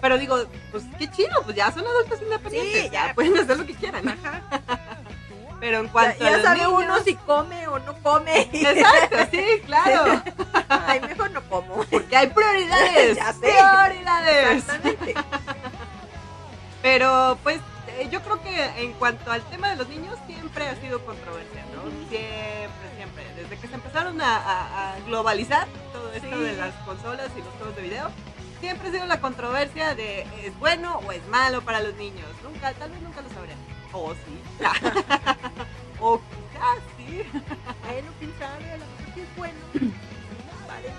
Pero 0.03 0.19
digo, 0.19 0.37
pues 0.71 0.85
qué 0.99 1.11
chido, 1.11 1.43
pues 1.45 1.57
ya 1.57 1.73
son 1.73 1.87
adultos 1.87 2.21
independientes, 2.23 2.83
Sí, 2.83 2.91
ya 2.91 3.07
ya. 3.09 3.15
pueden 3.15 3.37
hacer 3.39 3.57
lo 3.57 3.67
que 3.67 3.75
quieran. 3.75 4.07
Ajá. 4.09 4.43
Pero 5.61 5.79
en 5.81 5.87
Ya, 5.87 5.93
cuanto 5.93 6.25
a 6.25 6.31
ya 6.31 6.37
los 6.37 6.43
sabe 6.45 6.59
niños- 6.61 6.73
uno 6.85 6.99
si 7.01 7.15
come 7.17 7.67
o 7.67 7.79
no 7.81 7.95
come. 8.03 8.43
Exacto, 8.53 9.17
sí, 9.33 9.45
claro. 9.67 10.23
Ay, 10.69 11.01
mejor 11.01 11.31
no 11.33 11.43
como. 11.49 11.83
Porque 11.85 12.17
hay 12.17 12.29
prioridades. 12.29 13.17
Ya 13.17 13.33
sé. 13.33 13.39
Prioridades. 13.41 14.59
Exactamente. 14.59 15.15
Pero 16.83 17.39
pues 17.43 17.61
eh, 17.99 18.09
yo 18.11 18.21
creo 18.23 18.41
que 18.43 18.65
en 18.83 18.93
cuanto 18.95 19.31
al 19.31 19.43
tema 19.51 19.71
de 19.71 19.77
los 19.77 19.89
niños 19.89 20.17
siempre 20.27 20.69
ha 20.69 20.77
sido 20.77 21.05
controversia, 21.05 21.65
¿no? 21.75 21.83
Siempre, 22.09 22.89
siempre. 22.97 23.25
Desde 23.37 23.57
que 23.59 23.69
se 23.69 23.75
empezaron 23.75 24.21
a, 24.21 24.37
a- 24.37 24.95
a 24.95 25.01
globalizar 25.01 25.67
todo 25.93 26.13
esto 26.13 26.37
Sí. 26.37 26.43
de 26.43 26.53
las 26.57 26.75
consolas 26.85 27.29
y 27.37 27.41
los 27.41 27.53
juegos 27.55 27.77
de 27.77 27.83
video, 27.83 28.11
siempre 28.61 28.89
ha 28.89 28.93
sido 28.93 29.07
la 29.07 29.21
controversia 29.21 29.95
de 29.95 30.23
es 30.45 30.59
bueno 30.59 31.01
o 31.07 31.13
es 31.13 31.27
malo 31.29 31.63
para 31.63 31.81
los 31.81 31.95
niños. 31.95 32.27
Nunca, 32.43 32.73
tal 32.75 32.91
vez 32.91 33.01
nunca 33.03 33.21
lo 33.23 33.29
sabremos. 33.31 33.65
O 33.93 34.13
sí. 34.15 34.41
o 36.01 36.19
quizás 36.19 36.79
sí. 36.97 37.23
Bueno, 37.87 38.09
quién 38.19 38.33
sabe, 38.39 38.71
a 38.73 38.77
lo 38.77 38.85
mejor 38.87 39.15
sí 39.15 39.21
es 39.21 39.37
bueno. 39.37 39.59
Vale, 40.69 40.93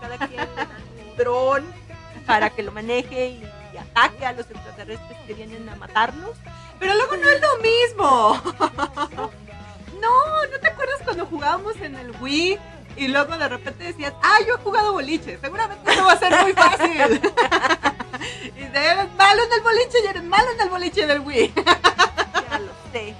cada 0.00 0.18
quien 0.28 0.40
un 0.40 1.16
dron 1.16 1.64
para 2.26 2.50
que 2.50 2.62
lo 2.62 2.72
maneje 2.72 3.26
y 3.28 3.44
ataque 3.94 4.26
a 4.26 4.32
los 4.32 4.50
extraterrestres 4.50 5.18
que 5.26 5.34
vienen 5.34 5.68
a 5.68 5.76
matarnos. 5.76 6.32
Pero 6.78 6.94
luego 6.94 7.16
no 7.16 7.28
es 7.28 7.40
lo 7.40 7.56
mismo. 7.62 9.30
No, 10.00 10.10
¿no 10.52 10.60
te 10.60 10.68
acuerdas 10.68 11.00
cuando 11.02 11.24
jugábamos 11.24 11.76
en 11.76 11.94
el 11.94 12.10
Wii? 12.20 12.58
Y 12.96 13.08
luego 13.08 13.38
de 13.38 13.48
repente 13.48 13.84
decías, 13.84 14.12
ah, 14.22 14.36
yo 14.46 14.56
he 14.56 14.58
jugado 14.58 14.92
boliche, 14.92 15.38
seguramente 15.40 15.90
eso 15.90 16.04
va 16.04 16.12
a 16.12 16.18
ser 16.18 16.42
muy 16.42 16.52
fácil. 16.52 17.22
y 18.54 18.64
de 18.64 18.86
eres 18.86 19.14
malo 19.14 19.42
en 19.44 19.52
el 19.52 19.60
boliche 19.62 19.98
y 20.04 20.06
eres 20.08 20.22
malo 20.24 20.50
en 20.50 20.60
el 20.60 20.68
boliche 20.68 21.06
del 21.06 21.20
Wii. 21.20 21.54
Ya 22.50 22.58
lo 22.58 22.72
sé. 22.92 23.14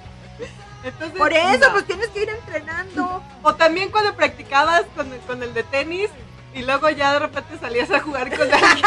Entonces, 0.83 1.19
Por 1.19 1.33
eso, 1.33 1.59
no. 1.69 1.73
pues 1.73 1.87
tienes 1.87 2.09
que 2.09 2.23
ir 2.25 2.29
entrenando. 2.29 3.23
O 3.43 3.55
también 3.55 3.91
cuando 3.91 4.15
practicabas 4.15 4.83
con, 4.95 5.09
con 5.21 5.43
el 5.43 5.55
de 5.55 5.63
tenis 5.63 6.11
y 6.55 6.63
luego 6.63 6.89
ya 6.91 7.13
de 7.15 7.19
repente 7.21 7.59
salías 7.59 7.91
a 7.91 8.01
jugar 8.01 8.31
con 8.37 8.53
alguien 8.53 8.85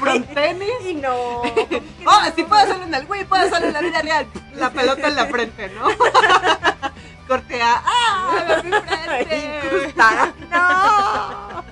front 0.00 0.26
tenis. 0.34 0.70
Y 0.86 0.94
no. 0.94 1.42
Oh, 1.42 2.22
sí 2.34 2.42
puedo 2.44 2.62
hacerlo 2.62 2.84
en 2.84 2.94
el 2.94 3.06
Wii, 3.06 3.24
puedo 3.24 3.42
hacerlo 3.44 3.66
en 3.68 3.72
la 3.74 3.80
vida 3.80 4.02
real. 4.02 4.26
La 4.54 4.70
pelota 4.70 5.08
en 5.08 5.16
la 5.16 5.26
frente, 5.26 5.68
¿no? 5.70 5.88
Cortea. 7.28 7.82
¡Ah! 7.84 8.60
mi 8.64 8.70
frente! 8.70 9.60
Incrustada. 9.64 10.32
No. 10.50 11.64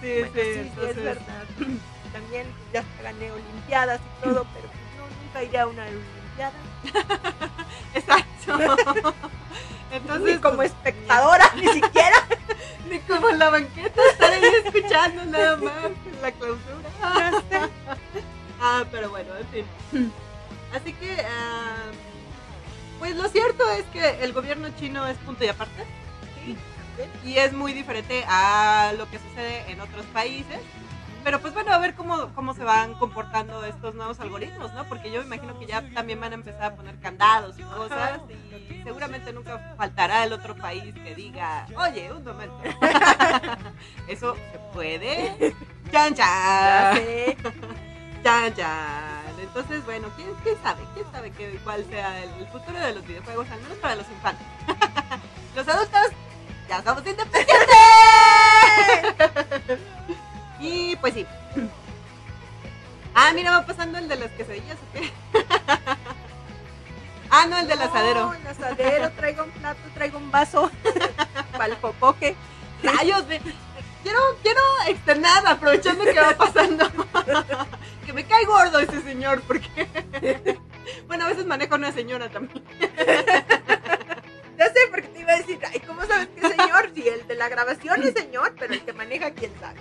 Sí, 0.00 0.14
Bueno, 0.18 0.32
sí, 0.34 0.40
entonces- 0.58 0.96
es 0.96 1.04
verdad. 1.04 1.44
También 2.12 2.46
ya 2.72 2.84
gané 3.02 3.30
olimpiadas 3.32 4.00
y 4.00 4.24
todo, 4.24 4.46
pero 4.54 4.68
no, 4.96 5.24
nunca 5.24 5.42
iré 5.42 5.58
a 5.58 5.66
una 5.66 5.82
olimpiada. 5.84 6.52
Exacto. 7.94 9.14
Entonces, 9.92 10.36
Ni 10.36 10.40
como 10.40 10.56
pues, 10.56 10.72
espectadora, 10.72 11.52
ni 11.54 11.68
siquiera. 11.68 12.16
Ni 12.90 12.98
como 13.00 13.28
en 13.28 13.38
la 13.38 13.50
banqueta, 13.50 14.00
estar 14.10 14.32
ahí 14.32 14.42
escuchando 14.64 15.24
nada 15.26 15.56
más 15.56 15.74
la 16.20 16.32
clausura. 16.32 17.32
Ah, 18.60 18.84
pero 18.90 19.10
bueno, 19.10 19.30
en 19.36 19.46
fin. 19.48 20.12
Así 20.72 20.92
que, 20.94 21.20
ah, 21.20 21.90
pues 22.98 23.16
lo 23.16 23.28
cierto 23.28 23.68
es 23.70 23.84
que 23.86 24.22
el 24.24 24.32
gobierno 24.32 24.68
chino 24.78 25.06
es 25.06 25.18
punto 25.18 25.44
y 25.44 25.48
aparte. 25.48 25.84
Y 27.24 27.38
es 27.38 27.52
muy 27.52 27.72
diferente 27.72 28.24
a 28.28 28.92
lo 28.96 29.10
que 29.10 29.18
sucede 29.18 29.70
en 29.70 29.80
otros 29.80 30.04
países. 30.06 30.60
Pero 31.24 31.40
pues 31.40 31.54
bueno, 31.54 31.72
a 31.72 31.78
ver 31.78 31.94
cómo, 31.94 32.34
cómo 32.34 32.54
se 32.54 32.64
van 32.64 32.94
comportando 32.94 33.64
estos 33.64 33.94
nuevos 33.94 34.18
algoritmos, 34.20 34.72
¿no? 34.74 34.84
Porque 34.84 35.10
yo 35.10 35.20
me 35.20 35.26
imagino 35.26 35.58
que 35.58 35.66
ya 35.66 35.82
también 35.94 36.20
van 36.20 36.32
a 36.32 36.34
empezar 36.34 36.64
a 36.64 36.74
poner 36.74 36.98
candados 37.00 37.58
y 37.58 37.62
cosas. 37.62 38.20
Y 38.70 38.82
seguramente 38.82 39.32
nunca 39.32 39.74
faltará 39.76 40.24
el 40.24 40.32
otro 40.32 40.56
país 40.56 40.94
que 40.94 41.14
diga, 41.14 41.66
oye, 41.76 42.12
un 42.12 42.24
momento. 42.24 42.56
Eso 44.08 44.34
se 44.34 44.58
puede. 44.72 45.54
Chan, 45.92 46.14
chan. 46.14 46.96
Chan, 48.24 48.54
chan. 48.54 49.22
Entonces, 49.38 49.84
bueno, 49.84 50.08
¿quién, 50.16 50.28
quién 50.42 50.56
sabe? 50.62 50.80
¿Quién 50.94 51.04
sabe 51.12 51.30
qué, 51.32 51.60
cuál 51.62 51.84
sea 51.90 52.22
el 52.22 52.46
futuro 52.48 52.78
de 52.78 52.94
los 52.94 53.06
videojuegos, 53.06 53.50
al 53.50 53.60
menos 53.60 53.76
para 53.78 53.96
los 53.96 54.08
infantes? 54.08 54.46
los 55.54 55.68
adultos 55.68 56.00
ya 56.68 56.82
somos 56.82 57.06
independientes. 57.06 57.58
Y 60.62 60.96
pues 60.96 61.14
sí. 61.14 61.26
Ah, 63.14 63.30
mira, 63.34 63.50
va 63.50 63.66
pasando 63.66 63.98
el 63.98 64.08
de 64.08 64.16
las 64.16 64.30
quesadillas, 64.30 64.78
¿o 64.78 64.92
qué? 64.98 65.12
ah, 67.30 67.46
no, 67.46 67.58
el 67.58 67.68
del 67.68 67.82
asadero. 67.82 68.24
No, 68.24 68.32
el 68.32 68.46
asadero, 68.46 69.10
traigo 69.10 69.44
un 69.44 69.50
plato, 69.50 69.80
traigo 69.92 70.16
un 70.16 70.30
vaso. 70.30 70.70
Para 71.52 71.66
el 71.66 71.76
popoque. 71.76 72.34
Rayos, 72.82 73.26
ve- 73.28 73.42
quiero, 74.02 74.18
quiero 74.42 74.60
externar, 74.88 75.46
aprovechando 75.46 76.04
que 76.04 76.18
va 76.18 76.30
pasando. 76.38 76.90
que 78.06 78.14
me 78.14 78.24
cae 78.24 78.46
gordo 78.46 78.78
ese 78.80 79.02
señor, 79.02 79.42
porque. 79.42 79.86
bueno, 81.06 81.26
a 81.26 81.28
veces 81.28 81.44
manejo 81.44 81.74
a 81.74 81.76
una 81.76 81.92
señora 81.92 82.30
también. 82.30 82.64
Ya 84.56 84.66
sé, 84.68 84.80
porque 84.90 85.08
te 85.08 85.20
iba 85.20 85.32
a 85.32 85.36
decir, 85.36 85.60
ay, 85.70 85.80
¿cómo 85.80 86.00
sabes 86.06 86.28
que 86.28 86.40
señor? 86.48 86.90
Si 86.94 87.06
el 87.06 87.26
de 87.26 87.34
la 87.34 87.50
grabación 87.50 88.02
es 88.04 88.14
señor, 88.14 88.54
pero 88.58 88.72
el 88.72 88.80
que 88.82 88.94
maneja, 88.94 89.32
quién 89.32 89.52
sabe. 89.60 89.80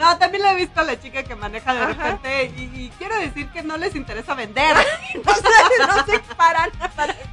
No, 0.00 0.16
también 0.16 0.42
la 0.42 0.52
he 0.52 0.54
visto 0.54 0.80
a 0.80 0.82
la 0.84 0.98
chica 0.98 1.22
que 1.22 1.34
maneja 1.36 1.74
de 1.74 1.80
Ajá. 1.82 1.92
repente 1.92 2.44
y, 2.56 2.62
y 2.62 2.92
quiero 2.96 3.16
decir 3.20 3.50
que 3.50 3.62
no 3.62 3.76
les 3.76 3.94
interesa 3.94 4.34
vender. 4.34 4.74
No 5.22 5.34
se, 5.34 5.86
no 5.86 6.06
se 6.06 6.18
paran. 6.36 6.70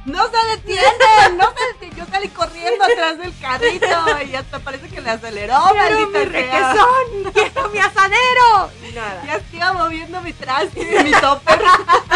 No 0.04 0.24
se 0.28 0.46
detienen, 0.56 1.38
no 1.38 1.46
se 1.56 1.66
detienen. 1.72 1.96
Yo 1.96 2.04
salí 2.10 2.28
corriendo 2.28 2.84
atrás 2.84 3.16
del 3.18 3.32
carrito 3.40 3.86
y 4.30 4.34
hasta 4.34 4.58
parece 4.58 4.88
que 4.88 5.00
le 5.00 5.10
aceleró, 5.10 5.56
¡Quiero 5.72 6.06
mi 6.08 6.24
requesón! 6.24 7.32
¡Quiero 7.32 7.68
mi 7.70 7.78
asadero! 7.78 8.70
Y 8.86 8.92
nada. 8.92 9.22
Ya 9.26 9.34
estaba 9.36 9.72
moviendo 9.84 10.20
mi 10.20 10.32
traste 10.34 10.80
y 11.00 11.04
mi 11.04 11.10
topper. 11.12 11.60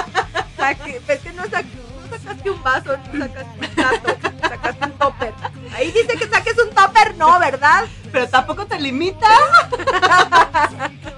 Saque, 0.57 1.01
ves 1.07 1.20
que 1.20 1.33
no, 1.33 1.45
saque- 1.45 1.79
no 2.11 2.18
sacaste 2.18 2.51
un 2.51 2.62
vaso, 2.62 2.97
no 3.12 3.24
sacaste 3.26 3.59
un 3.61 3.74
plato, 3.74 4.16
sacaste 4.43 4.85
un 4.85 4.93
topper. 4.99 5.35
Ahí 5.74 5.91
dice 5.93 6.16
que 6.18 6.29
saques 6.29 6.57
un 6.59 6.70
topper, 6.74 7.16
no, 7.16 7.39
¿verdad? 7.39 7.85
Pero 8.13 8.29
tampoco 8.29 8.67
te 8.67 8.79
limita. 8.79 9.27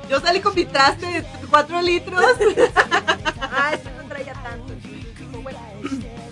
Yo 0.09 0.21
salí 0.21 0.41
con 0.41 0.55
mi 0.55 0.65
traste 0.65 1.07
de 1.07 1.25
4 1.51 1.83
litros. 1.83 2.25
Ah, 3.41 3.73
ese 3.75 3.91
no 3.91 4.09
traía 4.09 4.33
tanto. 4.35 4.73
Bueno, 5.43 5.59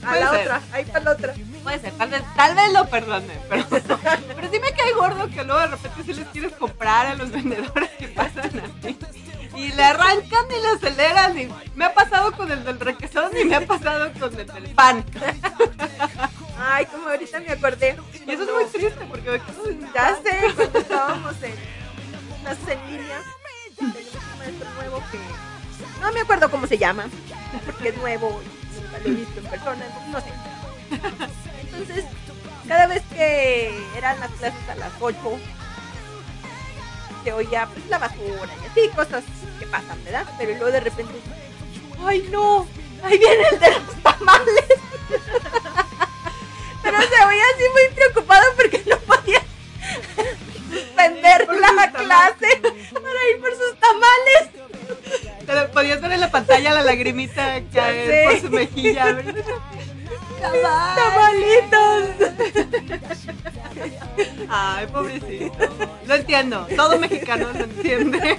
a 0.07 0.17
la 0.17 0.31
ser. 0.31 0.41
otra, 0.41 0.63
ahí 0.73 0.85
para 0.85 1.05
la 1.05 1.11
otra. 1.11 1.35
Puede 1.63 1.79
ser, 1.79 1.93
tal 1.93 2.11
vez, 2.11 2.23
tal 2.37 2.55
vez 2.57 2.73
lo 2.73 2.87
perdone, 2.87 3.39
pero, 3.49 3.65
pero 3.69 4.51
sí 4.51 4.59
me 4.59 4.73
cae 4.73 4.93
gordo 4.95 5.29
que 5.29 5.45
luego 5.45 5.61
de 5.61 5.67
repente 5.69 6.03
sí 6.05 6.15
les 6.15 6.27
quieres 6.29 6.53
comprar 6.55 7.07
a 7.07 7.15
los 7.15 7.31
vendedores 7.31 7.91
que 7.91 8.09
pasan 8.09 8.51
así. 8.81 8.99
Y 9.57 9.73
le 9.73 9.83
arrancan 9.83 10.47
y 10.51 10.63
le 10.63 10.69
aceleran. 10.69 11.39
Y 11.39 11.49
me 11.75 11.85
ha 11.85 11.95
pasado 11.95 12.33
con 12.33 12.51
el 12.51 12.65
del 12.65 12.81
requesón 12.81 13.31
y 13.41 13.45
me 13.45 13.57
ha 13.57 13.67
pasado 13.67 14.13
con 14.19 14.39
el 14.39 14.47
del 14.47 14.71
pan. 14.75 15.05
Ay, 16.59 16.87
como 16.87 17.09
ahorita 17.09 17.41
me 17.41 17.51
acordé. 17.51 17.97
Y 18.27 18.31
eso 18.31 18.43
es 18.45 18.51
muy 18.51 18.65
triste 18.67 19.05
porque 19.09 19.25
quedo 19.25 19.93
clase, 19.93 20.55
cuando 20.57 20.79
estábamos 20.79 21.43
en 21.43 21.55
en 22.69 22.91
línea, 22.91 23.23
tenemos 23.77 24.15
un 24.33 24.39
maestro 24.39 24.71
nuevo 24.75 25.03
que 25.11 25.19
no 26.01 26.13
me 26.13 26.21
acuerdo 26.21 26.51
cómo 26.51 26.67
se 26.67 26.77
llama, 26.77 27.05
porque 27.65 27.91
es 27.91 27.97
nuevo 27.97 28.43
y 28.43 28.81
nunca 28.81 28.99
lo 28.99 29.09
he 29.09 29.11
visto 29.13 29.41
en 29.41 29.47
persona, 29.47 29.87
entonces 29.87 30.11
no 30.11 30.21
sé. 30.21 30.33
Entonces, 31.63 32.05
cada 32.69 32.87
vez 32.87 33.03
que 33.15 33.83
eran 33.97 34.19
las 34.21 34.31
clases 34.33 34.69
a 34.69 34.75
las 34.75 34.93
8, 35.01 35.19
se 37.25 37.33
oía 37.33 37.67
pues, 37.73 37.87
la 37.89 37.99
basura 37.99 38.53
y 38.63 38.67
así, 38.67 38.89
cosas 38.95 39.25
que 39.59 39.67
pasan, 39.67 40.03
¿verdad? 40.05 40.27
Pero 40.39 40.51
luego 40.53 40.71
de 40.71 40.81
repente, 40.81 41.13
¡ay 42.05 42.29
no! 42.31 42.67
¡Ahí 43.03 43.19
viene 43.19 43.45
el 43.53 43.59
de 43.59 43.71
los 43.71 44.03
tamales! 44.03 44.65
Pero 46.83 46.99
se 47.01 47.25
oía 47.25 47.43
así 47.55 47.65
muy 47.73 47.95
preocupado 47.95 48.45
porque 48.57 48.83
no 48.87 48.99
podía 48.99 49.41
suspender 50.71 51.49
la 51.49 51.93
clase 51.93 52.61
para 52.61 53.31
ir 53.31 53.41
por 53.41 53.51
sus 53.51 53.77
tamales. 53.79 54.51
Pero 55.47 55.71
podías 55.71 56.01
ver 56.01 56.13
en 56.13 56.21
la 56.21 56.31
pantalla 56.31 56.73
la 56.73 56.83
lagrimita 56.83 57.61
caer 57.73 58.11
sé. 58.11 58.25
por 58.25 58.41
su 58.41 58.51
mejilla. 58.51 59.13
¿verdad? 59.13 59.45
¡Tamalitos! 60.95 62.33
Ay, 64.49 64.87
pobrecito. 64.87 65.69
Lo 66.07 66.15
entiendo. 66.15 66.67
Todo 66.77 66.99
mexicano 66.99 67.49
lo 67.53 67.65
entiende. 67.65 68.37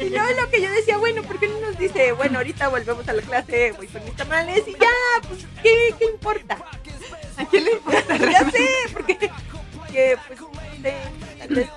Y 0.00 0.08
luego 0.10 0.40
lo 0.40 0.50
que 0.50 0.60
yo 0.60 0.70
decía, 0.72 0.96
bueno, 0.98 1.22
¿por 1.22 1.38
qué 1.38 1.48
no 1.48 1.60
nos 1.60 1.78
dice, 1.78 2.12
bueno, 2.12 2.38
ahorita 2.38 2.68
volvemos 2.68 3.08
a 3.08 3.12
la 3.12 3.22
clase, 3.22 3.72
voy 3.72 3.86
por 3.86 4.02
mis 4.02 4.16
tamales 4.16 4.62
y 4.66 4.72
ya, 4.72 4.90
pues, 5.28 5.46
¿qué, 5.62 5.94
qué 5.98 6.06
importa? 6.06 6.58
¿A 7.36 7.44
quién 7.46 7.64
le 7.64 7.72
importa? 7.72 8.16
Ya 8.30 8.50
sé, 8.50 8.68
porque, 8.92 9.16
que, 9.18 10.18
pues, 10.26 10.40
sé, 10.82 10.94
tal 11.38 11.48
vez, 11.48 11.68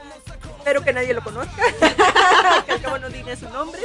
espero 0.57 0.83
que 0.83 0.93
nadie 0.93 1.13
lo 1.13 1.23
conozca, 1.23 1.63
que 2.65 2.71
al 2.71 2.81
cabo 2.81 2.97
no 2.97 3.09
diga 3.09 3.35
su 3.35 3.49
nombre, 3.49 3.81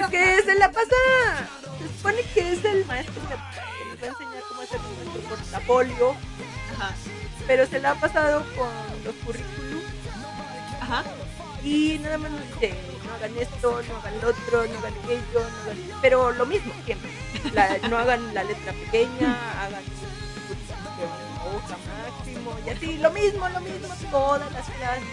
porque 0.00 0.42
se 0.44 0.54
la 0.54 0.70
pasa, 0.70 0.96
se 1.78 1.88
supone 1.96 2.22
que 2.34 2.52
es 2.52 2.64
el 2.64 2.84
maestro 2.86 3.14
que 3.14 3.34
nos 3.86 4.02
va 4.02 4.04
a 4.04 4.08
enseñar 4.08 4.29
portafolio, 4.78 6.14
Ajá. 6.76 6.94
pero 7.46 7.66
se 7.66 7.80
la 7.80 7.92
ha 7.92 7.94
pasado 7.94 8.44
con 8.56 8.68
los 9.04 9.14
currículums 9.24 9.84
Ajá. 10.80 11.04
y 11.62 11.98
nada 11.98 12.18
más 12.18 12.30
nos 12.30 12.40
dice, 12.48 12.74
no 13.06 13.14
hagan 13.14 13.38
esto, 13.38 13.82
no 13.88 13.96
hagan 13.98 14.20
lo 14.20 14.28
otro, 14.28 14.66
no 14.66 14.78
hagan 14.78 14.94
aquello, 15.04 15.22
no 15.34 15.40
hagan... 15.62 16.00
pero 16.00 16.32
lo 16.32 16.46
mismo 16.46 16.72
siempre. 16.84 17.10
La- 17.52 17.78
no 17.88 17.98
hagan 17.98 18.34
la 18.34 18.44
letra 18.44 18.72
pequeña, 18.72 19.36
hagan 19.64 19.82
una 20.98 21.44
hoja 21.44 21.76
máximo 22.18 22.56
y 22.66 22.70
así, 22.70 22.98
lo 22.98 23.10
mismo, 23.10 23.48
lo 23.48 23.60
mismo, 23.60 23.88
todas 24.10 24.52
las 24.52 24.66
clases. 24.68 25.04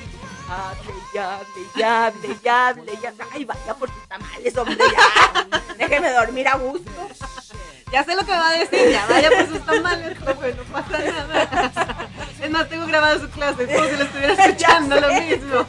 Hable, 0.49 0.93
ya, 1.13 1.35
hable, 1.35 1.47
ya, 1.75 2.05
hable, 2.07 2.37
ya, 2.41 2.67
hable, 2.69 2.91
ya. 3.01 3.13
Ay, 3.33 3.43
vaya 3.43 3.73
por 3.73 3.89
tus 3.89 4.07
tamales, 4.07 4.55
hombre, 4.57 4.77
ya. 4.77 5.47
Déjeme 5.77 6.09
dormir 6.11 6.47
a 6.47 6.55
gusto. 6.55 6.89
Ya 7.91 8.03
sé 8.03 8.15
lo 8.15 8.25
que 8.25 8.31
va 8.31 8.49
a 8.49 8.57
decir, 8.57 8.89
ya 8.91 9.05
vaya 9.07 9.29
por 9.29 9.47
sus 9.47 9.65
tamales, 9.65 10.17
profe, 10.19 10.53
no 10.55 10.63
pasa 10.63 10.97
nada. 10.99 12.09
Es 12.41 12.51
más, 12.51 12.67
tengo 12.69 12.85
grabado 12.85 13.19
su 13.19 13.29
clase, 13.29 13.63
es 13.63 13.75
como 13.75 13.89
si 13.89 13.95
lo 13.95 14.03
estuviera 14.03 14.33
escuchando, 14.45 14.99
lo 14.99 15.07
mismo. 15.13 15.65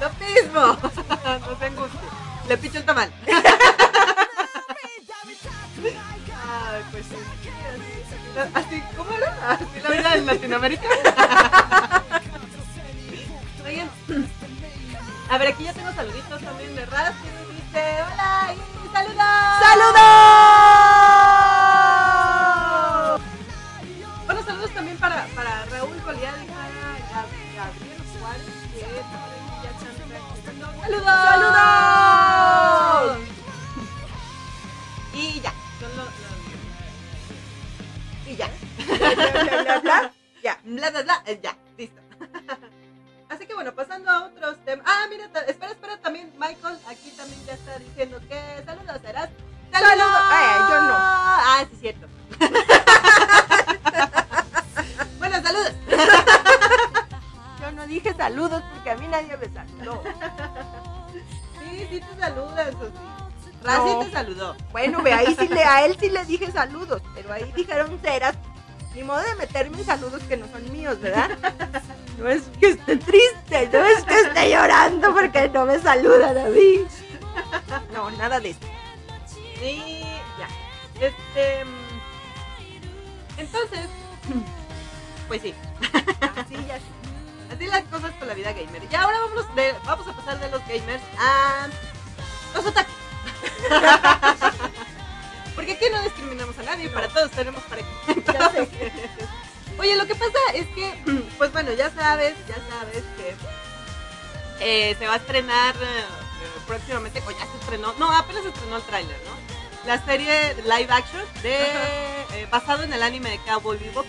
Lo 0.00 0.10
mismo. 0.26 0.60
No 0.60 1.58
se 1.58 1.64
angustie. 1.64 2.00
Le 2.48 2.56
picho 2.58 2.78
el 2.78 2.84
tamal. 2.84 3.10
Ay, 6.46 6.82
pues 6.90 7.04
sí. 7.06 7.16
Así, 8.54 8.82
¿cómo 8.96 9.10
era? 9.16 9.50
Así 9.50 9.64
la 9.82 9.90
vida 9.90 10.14
en 10.16 10.26
Latinoamérica. 10.26 10.88
Saludos 69.84 70.22
que 70.24 70.36
no 70.36 70.46
son 70.48 70.72
míos, 70.72 71.00
¿verdad? 71.00 71.30
No 72.18 72.28
es 72.28 72.42
que 72.60 72.68
esté 72.70 72.96
triste, 72.96 73.68
no 73.72 73.84
es 73.84 74.04
que 74.04 74.20
esté 74.20 74.50
llorando 74.50 75.12
porque 75.12 75.48
no 75.48 75.66
me 75.66 75.80
saludan 75.80 76.38
a. 76.38 76.44
No, 77.92 78.08
nada 78.12 78.38
de 78.38 78.50
eso. 78.50 78.60
Sabes, 102.04 102.34
ya 102.46 102.56
sabes 102.68 103.02
que 103.16 103.34
eh, 104.60 104.94
se 104.98 105.06
va 105.06 105.14
a 105.14 105.16
estrenar 105.16 105.74
eh, 105.76 106.04
próximamente, 106.66 107.22
o 107.26 107.30
ya 107.30 107.46
se 107.50 107.56
estrenó, 107.58 107.94
no, 107.94 108.12
apenas 108.12 108.42
se 108.42 108.50
estrenó 108.50 108.76
el 108.76 108.82
tráiler, 108.82 109.16
¿no? 109.24 109.34
La 109.86 110.04
serie 110.04 110.54
live 110.64 110.92
action 110.92 111.22
de 111.42 111.56
eh, 112.34 112.46
basado 112.50 112.82
en 112.82 112.92
el 112.92 113.02
anime 113.02 113.30
de 113.30 113.38
Cowboy 113.38 113.78
Bebop, 113.78 114.06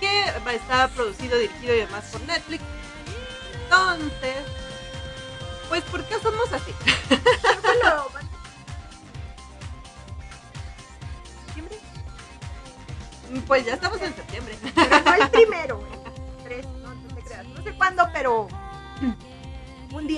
que 0.00 0.32
estar 0.54 0.88
producido, 0.90 1.38
dirigido 1.38 1.74
y 1.74 1.78
demás 1.80 2.04
por 2.10 2.22
Netflix. 2.22 2.64
Entonces, 3.64 4.38
pues, 5.68 5.82
¿por 5.84 6.02
qué 6.04 6.14
somos 6.20 6.50
así? 6.52 6.72
Pues 13.46 13.64
ya 13.64 13.74
estamos 13.74 13.89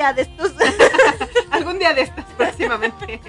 día 0.02 0.12
de 0.12 0.22
estos. 0.22 0.52
Algún 1.50 1.78
día 1.78 1.94
de 1.94 2.02
estas 2.02 2.24
próximamente. 2.36 3.20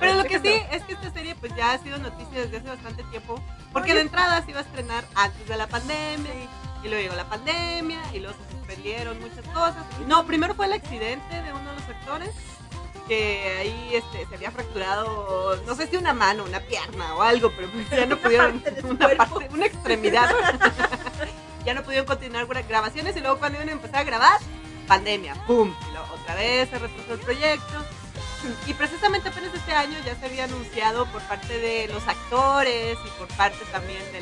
Pero 0.00 0.14
lo 0.14 0.24
que 0.24 0.38
sí 0.40 0.62
es 0.70 0.82
que 0.84 0.92
esta 0.92 1.10
serie 1.12 1.34
pues 1.34 1.54
ya 1.56 1.72
ha 1.72 1.78
sido 1.78 1.98
noticia 1.98 2.42
desde 2.42 2.58
hace 2.58 2.68
bastante 2.68 3.02
tiempo. 3.04 3.40
Porque 3.72 3.94
de 3.94 4.00
entrada 4.02 4.42
se 4.44 4.50
iba 4.50 4.60
a 4.60 4.62
estrenar 4.62 5.04
antes 5.14 5.46
de 5.48 5.56
la 5.56 5.66
pandemia. 5.66 6.32
Y 6.84 6.88
luego 6.88 7.02
llegó 7.02 7.14
la 7.16 7.28
pandemia 7.28 7.98
y 8.14 8.20
luego 8.20 8.36
se 8.38 8.56
suspendieron 8.56 9.18
muchas 9.20 9.44
cosas. 9.52 9.84
No, 10.06 10.24
primero 10.26 10.54
fue 10.54 10.66
el 10.66 10.72
accidente 10.74 11.42
de 11.42 11.52
uno 11.52 11.70
de 11.70 11.74
los 11.80 11.88
actores. 11.88 12.30
Que 13.08 13.56
ahí 13.58 13.90
este, 13.94 14.26
se 14.26 14.34
había 14.34 14.50
fracturado, 14.50 15.58
no 15.66 15.74
sé 15.74 15.86
si 15.86 15.96
una 15.96 16.12
mano, 16.12 16.44
una 16.44 16.60
pierna 16.60 17.14
o 17.14 17.22
algo, 17.22 17.50
pero 17.56 17.68
pues 17.72 17.88
ya 17.88 18.04
no 18.04 18.14
Una 18.16 18.22
pudieron, 18.22 18.60
parte 18.60 18.80
una, 18.84 18.98
cuerpo. 19.06 19.34
parte, 19.38 19.48
una 19.54 19.66
extremidad. 19.66 20.30
ya 21.64 21.72
no 21.74 21.82
pudieron 21.82 22.06
continuar 22.06 22.46
gra- 22.46 22.66
grabaciones 22.68 23.16
y 23.16 23.20
luego 23.20 23.38
cuando 23.38 23.56
iban 23.56 23.70
a 23.70 23.72
empezar 23.72 24.00
a 24.00 24.04
grabar, 24.04 24.38
pandemia, 24.86 25.34
¡pum! 25.46 25.74
Se 26.36 26.78
retrasó 26.78 27.14
el 27.14 27.20
proyecto. 27.20 27.84
Y 28.66 28.74
precisamente 28.74 29.30
apenas 29.30 29.52
este 29.54 29.72
año 29.72 29.98
ya 30.04 30.14
se 30.14 30.26
había 30.26 30.44
anunciado 30.44 31.06
por 31.06 31.22
parte 31.22 31.58
de 31.58 31.88
los 31.88 32.06
actores 32.06 32.98
y 33.04 33.18
por 33.18 33.26
parte 33.28 33.64
también 33.72 34.00
de 34.12 34.20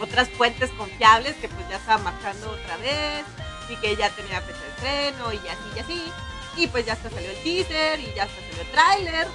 otras 0.00 0.28
fuentes 0.28 0.70
confiables 0.70 1.34
que 1.36 1.48
pues 1.48 1.68
ya 1.68 1.76
estaba 1.76 2.02
marchando 2.04 2.50
otra 2.50 2.76
vez 2.76 3.24
y 3.68 3.76
que 3.76 3.96
ya 3.96 4.10
tenía 4.10 4.40
fecha 4.42 4.60
de 4.60 4.68
estreno 4.68 5.32
y 5.32 5.38
así 5.38 5.70
y 5.74 5.78
así. 5.78 6.12
Y 6.56 6.66
pues 6.66 6.84
ya 6.84 6.92
hasta 6.92 7.10
salió 7.10 7.30
el 7.30 7.42
teaser 7.42 7.98
y 7.98 8.12
ya 8.14 8.24
hasta 8.24 8.36
salió 8.36 8.60
el 8.60 8.70
tráiler. 8.70 9.26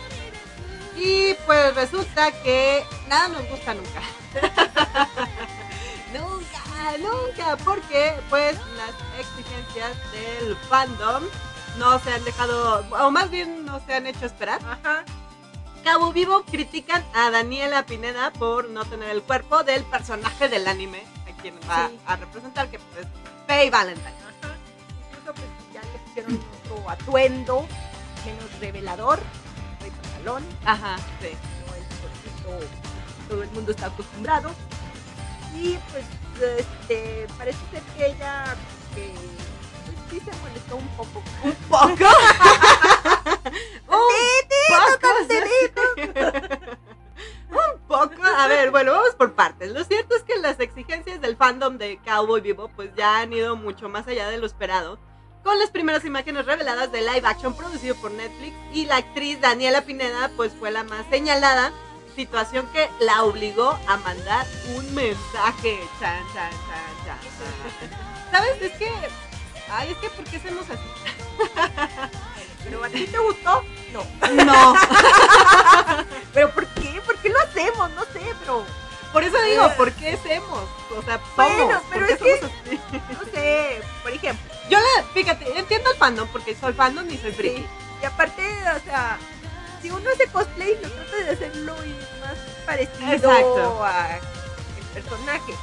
Y 0.95 1.33
pues 1.45 1.73
resulta 1.73 2.31
que 2.43 2.85
nada 3.07 3.29
nos 3.29 3.49
gusta 3.49 3.73
nunca. 3.73 4.01
nunca, 6.99 7.57
porque 7.63 8.13
pues 8.29 8.57
las 8.77 8.91
exigencias 9.19 9.91
del 10.11 10.55
fandom 10.69 11.23
no 11.77 11.99
se 11.99 12.11
han 12.13 12.23
dejado, 12.23 12.85
o 12.91 13.11
más 13.11 13.29
bien 13.29 13.65
no 13.65 13.79
se 13.85 13.93
han 13.95 14.07
hecho 14.07 14.25
esperar. 14.25 14.61
Ajá. 14.65 15.03
Cabo 15.83 16.13
Vivo 16.13 16.43
critican 16.43 17.03
a 17.13 17.29
Daniela 17.29 17.85
Pineda 17.85 18.31
por 18.31 18.69
no 18.69 18.85
tener 18.85 19.09
el 19.09 19.21
cuerpo 19.21 19.63
del 19.63 19.83
personaje 19.83 20.47
del 20.47 20.67
anime 20.67 21.03
a 21.27 21.41
quien 21.41 21.55
va 21.69 21.89
Sí. 21.89 21.99
a 22.05 22.15
representar, 22.15 22.69
que 22.69 22.79
pues, 22.79 23.05
es 23.05 23.11
Faye 23.47 23.69
Valentine. 23.69 24.07
Ajá. 24.41 24.55
Incluso 25.09 25.33
pues 25.33 25.47
ya 25.73 25.81
le 25.81 25.99
pusieron 25.99 26.39
otro 26.71 26.89
atuendo 26.89 27.67
menos 28.25 28.59
revelador, 28.61 29.19
el 29.83 29.91
pantalón, 29.91 30.45
Ajá, 30.65 30.95
sí. 31.19 31.29
no 31.67 31.75
el 31.75 31.83
cortito 31.99 32.67
todo 33.27 33.43
el 33.43 33.51
mundo 33.51 33.71
está 33.71 33.87
acostumbrado. 33.87 34.51
Y 35.53 35.77
pues 35.91 36.05
este 36.41 37.27
parece 37.37 37.59
ser 37.71 37.81
que 37.95 38.05
ella 38.07 38.55
que 38.95 39.13
pues, 39.85 39.97
sí 40.09 40.19
se 40.19 40.31
molestó 40.41 40.75
un 40.75 40.87
poco. 40.89 41.23
Un 41.43 41.55
poco. 41.69 41.87
un 43.87 44.07
poco. 44.67 45.03
Un 47.53 47.79
poco. 47.87 48.23
A 48.37 48.47
ver, 48.47 48.71
bueno, 48.71 48.93
vamos 48.93 49.15
por 49.15 49.33
partes. 49.33 49.71
Lo 49.71 49.83
cierto 49.83 50.15
es 50.15 50.23
que 50.23 50.39
las 50.39 50.59
exigencias 50.59 51.21
del 51.21 51.37
fandom 51.37 51.77
de 51.77 51.99
Cowboy 52.03 52.41
Vivo 52.41 52.69
pues 52.75 52.89
ya 52.95 53.19
han 53.19 53.31
ido 53.31 53.55
mucho 53.55 53.89
más 53.89 54.07
allá 54.07 54.29
de 54.29 54.37
lo 54.37 54.47
esperado. 54.47 54.97
Con 55.43 55.59
las 55.59 55.71
primeras 55.71 56.05
imágenes 56.05 56.45
reveladas 56.45 56.91
de 56.91 57.01
live 57.01 57.21
action 57.25 57.55
producido 57.55 57.95
por 57.95 58.11
Netflix 58.11 58.55
y 58.73 58.85
la 58.85 58.97
actriz 58.97 59.39
Daniela 59.41 59.81
Pineda 59.81 60.31
pues 60.37 60.53
fue 60.53 60.71
la 60.71 60.83
más 60.83 61.05
señalada, 61.09 61.73
situación 62.15 62.67
que 62.73 62.89
la 62.99 63.23
obligó 63.23 63.77
a 63.87 63.97
mandar 63.97 64.45
un 64.75 64.93
mensaje. 64.95 65.79
Chan, 65.99 66.23
chan, 66.33 66.51
chan, 66.51 67.05
chan. 67.05 68.31
¿Sabes? 68.31 68.61
Es 68.61 68.71
que... 68.77 68.91
Ay, 69.71 69.91
es 69.91 69.97
que 69.97 70.09
¿por 70.09 70.25
qué 70.25 70.37
hacemos 70.37 70.65
así? 70.69 70.81
Pero 72.63 72.83
a 72.83 72.89
ti 72.89 73.05
te 73.07 73.17
gustó? 73.17 73.63
No. 73.91 74.03
No. 74.45 74.73
¿Pero 76.33 76.49
por 76.51 76.65
qué? 76.67 77.01
¿Por 77.05 77.17
qué 77.17 77.29
lo 77.29 77.39
hacemos? 77.41 77.89
No 77.91 78.01
sé, 78.05 78.21
pero 78.39 78.63
Por 79.11 79.23
eso 79.23 79.37
digo, 79.43 79.69
¿por 79.75 79.91
qué 79.93 80.13
hacemos? 80.13 80.69
O 80.97 81.01
sea, 81.03 81.17
somos. 81.17 81.35
Bueno, 81.35 81.81
¿por 81.81 81.89
pero 81.91 82.07
qué 82.07 82.13
es 82.13 82.19
que- 82.39 82.45
así? 82.45 82.81
no 83.11 83.31
sé, 83.31 83.81
por 84.01 84.11
ejemplo. 84.13 84.53
Yo 84.69 84.79
la, 84.79 85.03
fíjate, 85.13 85.59
entiendo 85.59 85.91
el 85.91 85.97
fandom 85.97 86.27
porque 86.29 86.55
soy 86.55 86.73
fandom 86.73 87.09
y 87.09 87.17
soy 87.17 87.31
friki. 87.33 87.57
Sí. 87.61 87.67
Y 88.01 88.05
aparte, 88.05 88.41
o 88.75 88.79
sea, 88.85 89.17
si 89.83 89.91
uno 89.91 90.09
hace 90.11 90.25
cosplay, 90.31 90.75
lo 90.81 90.89
trata 90.89 91.15
de 91.17 91.29
hacerlo 91.29 91.75
y 91.85 91.89
más 92.21 92.37
parecido 92.65 93.11
Exacto. 93.11 93.83
a 93.85 94.15
el 94.17 94.23
personaje. 95.03 95.53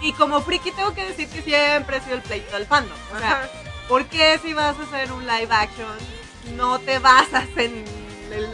Y 0.00 0.12
como 0.14 0.40
friki 0.42 0.72
tengo 0.72 0.92
que 0.94 1.04
decir 1.06 1.28
que 1.28 1.42
siempre 1.42 1.98
he 1.98 2.00
sido 2.00 2.16
el 2.16 2.22
pleito 2.22 2.52
del 2.56 2.66
fandom. 2.66 2.96
O 3.14 3.18
sea, 3.18 3.30
Ajá. 3.42 3.48
¿por 3.88 4.06
qué 4.06 4.38
si 4.42 4.52
vas 4.54 4.76
a 4.78 4.82
hacer 4.82 5.12
un 5.12 5.26
live 5.26 5.48
action 5.50 5.94
no 6.56 6.78
te 6.80 6.98
basas 6.98 7.44
en 7.56 7.84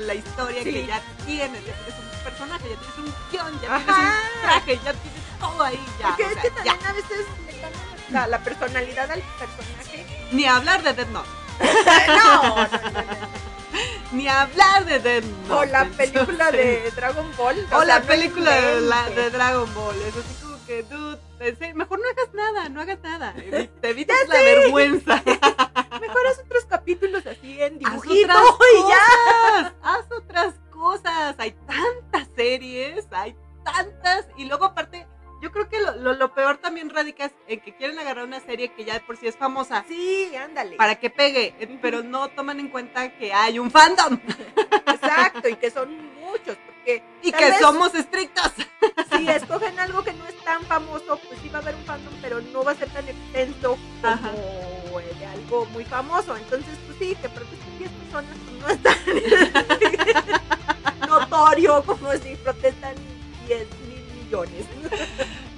la 0.06 0.14
historia 0.14 0.62
Sí. 0.62 0.72
que 0.72 0.86
ya 0.86 1.00
tienes? 1.24 1.64
Ya 1.64 1.72
tienes 1.72 1.94
un 2.00 2.24
personaje, 2.24 2.64
ya 2.68 2.76
tienes 2.76 2.98
un 2.98 3.14
guion, 3.30 3.60
ya 3.62 3.74
Ajá. 3.76 3.84
tienes 3.84 4.14
un 4.34 4.40
traje, 4.42 4.74
ya 4.84 4.92
tienes 4.92 5.22
todo 5.40 5.62
ahí. 5.62 5.84
Ya, 6.00 6.06
Porque 6.08 6.24
o 6.24 6.26
es 6.28 6.32
sea, 6.34 6.42
que 6.42 6.48
ya. 6.48 6.54
también 6.64 6.86
a 6.86 6.92
veces 6.92 7.26
le 7.46 7.52
cambian 7.52 7.82
la, 8.10 8.26
la 8.26 8.38
personalidad 8.40 9.10
al 9.10 9.22
personaje. 9.38 10.28
Ni 10.32 10.46
hablar 10.46 10.82
de 10.82 10.92
Dead 10.94 11.08
Note. 11.08 11.28
no, 12.08 12.42
no, 12.42 12.56
no, 12.56 12.66
no. 12.66 13.31
Ni 14.12 14.28
hablar 14.28 14.84
de 14.84 14.98
Dead 14.98 15.24
Note. 15.48 15.52
O 15.54 15.64
la 15.64 15.84
película 15.86 16.50
de 16.50 16.90
Dragon 16.94 17.26
Ball. 17.36 17.66
O, 17.72 17.84
la 17.84 18.02
película 18.02 18.50
de, 18.54 18.80
la- 18.82 19.00
inventes. 19.08 19.16
de 19.24 19.30
Dragon 19.30 19.74
Ball. 19.74 19.96
Es 20.02 20.16
así 20.16 20.34
como 20.42 20.66
que, 20.66 20.82
dude, 20.82 21.18
serio, 21.38 21.74
mejor 21.74 21.98
no 21.98 22.04
hagas 22.08 22.34
nada, 22.34 22.68
no 22.68 22.80
hagas 22.82 22.98
nada. 23.02 23.34
Te 23.80 23.88
evitas 23.90 24.28
la 24.28 24.34
vergüenza. 24.42 25.22
Mejor 26.00 26.26
haz 26.26 26.38
otros 26.40 26.64
capítulos 26.66 27.24
así 27.26 27.62
en 27.62 27.74
Haz 27.86 28.02
dibujito 28.02 28.32
otras 28.32 28.68
y 28.74 28.88
ya. 28.88 29.52
cosas. 29.52 29.72
Haz 29.82 30.04
otras 30.18 30.54
cosas. 30.70 31.34
Hay 31.38 31.52
tantas 31.66 32.28
series, 32.34 33.06
hay 33.12 33.36
tantas. 33.64 34.26
Y 34.36 34.44
luego, 34.46 34.64
aparte, 34.66 35.06
yo 35.42 35.50
creo 35.52 35.68
que 35.68 35.78
lo, 35.80 35.96
lo- 35.96 36.14
lo 36.14 36.32
peor 36.32 36.56
también 36.58 36.88
radica 36.88 37.30
en 37.48 37.60
que 37.60 37.74
quieren 37.74 37.98
agarrar 37.98 38.24
una 38.24 38.40
serie 38.40 38.72
que 38.72 38.84
ya 38.84 38.94
de 38.94 39.00
por 39.00 39.16
sí 39.18 39.26
es 39.26 39.36
famosa. 39.36 39.84
Sí, 39.88 40.32
ándale. 40.36 40.76
Para 40.76 40.94
que 40.94 41.10
pegue, 41.10 41.54
eh, 41.58 41.78
pero 41.82 42.02
no 42.02 42.28
toman 42.28 42.60
en 42.60 42.68
cuenta 42.68 43.10
que 43.18 43.32
hay 43.34 43.58
un 43.58 43.70
fandom 43.70 44.18
Exacto, 44.86 45.48
y 45.48 45.56
que 45.56 45.70
son 45.70 45.90
muchos, 46.20 46.56
porque 46.64 47.02
y 47.22 47.32
que 47.32 47.44
vez- 47.50 47.58
somos 47.60 47.94
estrictos. 47.94 48.52
si 49.12 49.28
escogen 49.28 49.78
algo 49.80 50.02
que 50.04 50.12
no 50.12 50.24
es 50.26 50.36
tan 50.44 50.62
famoso, 50.64 51.18
pues 51.28 51.38
sí 51.42 51.48
va 51.48 51.58
a 51.58 51.62
haber 51.62 51.74
un 51.74 51.84
fandom, 51.84 52.14
pero 52.22 52.40
no 52.40 52.62
va 52.64 52.72
a 52.72 52.74
ser 52.76 52.88
tan 52.90 53.06
extenso 53.08 53.76
como 54.00 54.12
Ajá. 54.14 54.30
el 55.10 55.18
de 55.18 55.26
algo 55.26 55.66
muy 55.66 55.84
famoso. 55.84 56.36
Entonces, 56.36 56.78
pues 56.86 56.98
sí, 56.98 57.16
que 57.20 57.28
protesten 57.28 57.78
10 57.78 57.90
personas 57.90 58.36
pues 58.44 58.58
no 58.60 58.68
es 58.68 58.82
tan 58.82 58.96
notorio 61.08 61.82
como 61.84 62.12
si 62.14 62.36
protestan 62.36 62.94
10 63.48 63.66
mil 63.88 64.02
millones. 64.24 64.66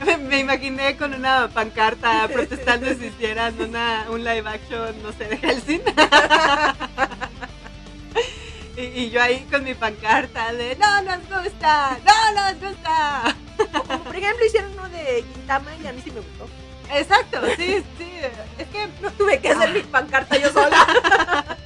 Me, 0.28 0.40
imaginé 0.40 0.96
con 0.96 1.14
una 1.14 1.48
pancarta 1.48 2.28
protestando 2.28 2.92
si 2.94 3.06
hicieran 3.06 3.60
una, 3.60 4.06
un 4.10 4.24
live 4.24 4.48
action, 4.48 5.02
no 5.02 5.12
sé, 5.12 5.24
de 5.24 5.36
Helsing. 5.36 5.82
y, 8.76 8.82
y 8.82 9.10
yo 9.10 9.22
ahí 9.22 9.46
con 9.50 9.64
mi 9.64 9.74
pancarta 9.74 10.52
de 10.52 10.76
no 10.76 11.02
nos 11.02 11.18
gusta, 11.28 11.98
no 12.04 12.32
nos 12.34 12.60
gusta. 12.60 13.36
O 13.58 13.66
como 13.84 14.04
por 14.04 14.16
ejemplo 14.16 14.46
hicieron 14.46 14.72
uno 14.72 14.88
de 14.88 15.24
Gintama 15.32 15.70
y 15.82 15.86
a 15.86 15.92
mí 15.92 16.00
sí 16.02 16.10
me 16.10 16.20
gustó. 16.20 16.48
Exacto, 16.92 17.40
sí, 17.56 17.82
sí. 17.98 18.10
Es 18.58 18.68
que, 18.68 18.88
No 19.00 19.10
tuve 19.12 19.40
que 19.40 19.50
hacer 19.50 19.72
mi 19.72 19.80
pancarta 19.80 20.36
yo 20.36 20.52
sola. 20.52 20.86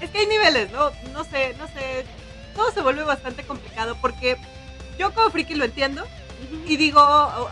es 0.00 0.10
que 0.10 0.18
hay 0.18 0.26
niveles, 0.26 0.70
¿no? 0.72 0.90
No 1.12 1.24
sé, 1.24 1.54
no 1.58 1.66
sé. 1.68 2.04
Todo 2.54 2.70
se 2.72 2.82
vuelve 2.82 3.02
bastante 3.02 3.44
complicado 3.44 3.96
porque 4.00 4.36
yo 4.98 5.12
como 5.14 5.30
friki 5.30 5.54
lo 5.54 5.64
entiendo. 5.64 6.06
Y 6.66 6.76
digo, 6.76 7.00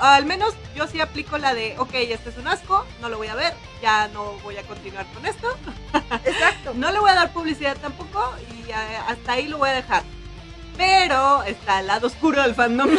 al 0.00 0.24
menos 0.24 0.54
yo 0.74 0.86
sí 0.86 1.00
aplico 1.00 1.38
la 1.38 1.54
de, 1.54 1.74
ok, 1.78 1.94
este 1.94 2.30
es 2.30 2.36
un 2.38 2.48
asco, 2.48 2.86
no 3.00 3.08
lo 3.08 3.18
voy 3.18 3.26
a 3.28 3.34
ver, 3.34 3.54
ya 3.82 4.08
no 4.08 4.32
voy 4.42 4.56
a 4.56 4.62
continuar 4.62 5.06
con 5.12 5.26
esto. 5.26 5.56
Exacto. 6.24 6.72
No 6.74 6.90
le 6.90 7.00
voy 7.00 7.10
a 7.10 7.14
dar 7.14 7.32
publicidad 7.32 7.76
tampoco 7.78 8.22
y 8.52 8.70
eh, 8.70 8.74
hasta 9.08 9.32
ahí 9.32 9.48
lo 9.48 9.58
voy 9.58 9.70
a 9.70 9.74
dejar. 9.74 10.02
Pero 10.76 11.42
está 11.42 11.80
el 11.80 11.88
lado 11.88 12.06
oscuro 12.06 12.42
del 12.42 12.54
fandom. 12.54 12.90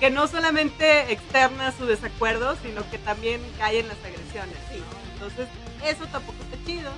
que 0.00 0.10
no 0.10 0.26
solamente 0.28 1.12
externa 1.12 1.72
su 1.72 1.86
desacuerdo, 1.86 2.56
sino 2.62 2.88
que 2.90 2.98
también 2.98 3.40
cae 3.58 3.80
en 3.80 3.88
las 3.88 3.98
agresiones. 4.04 4.58
¿no? 4.70 4.84
Entonces, 5.14 5.48
eso 5.84 6.06
tampoco 6.06 6.36
está 6.42 6.62
chido. 6.66 6.92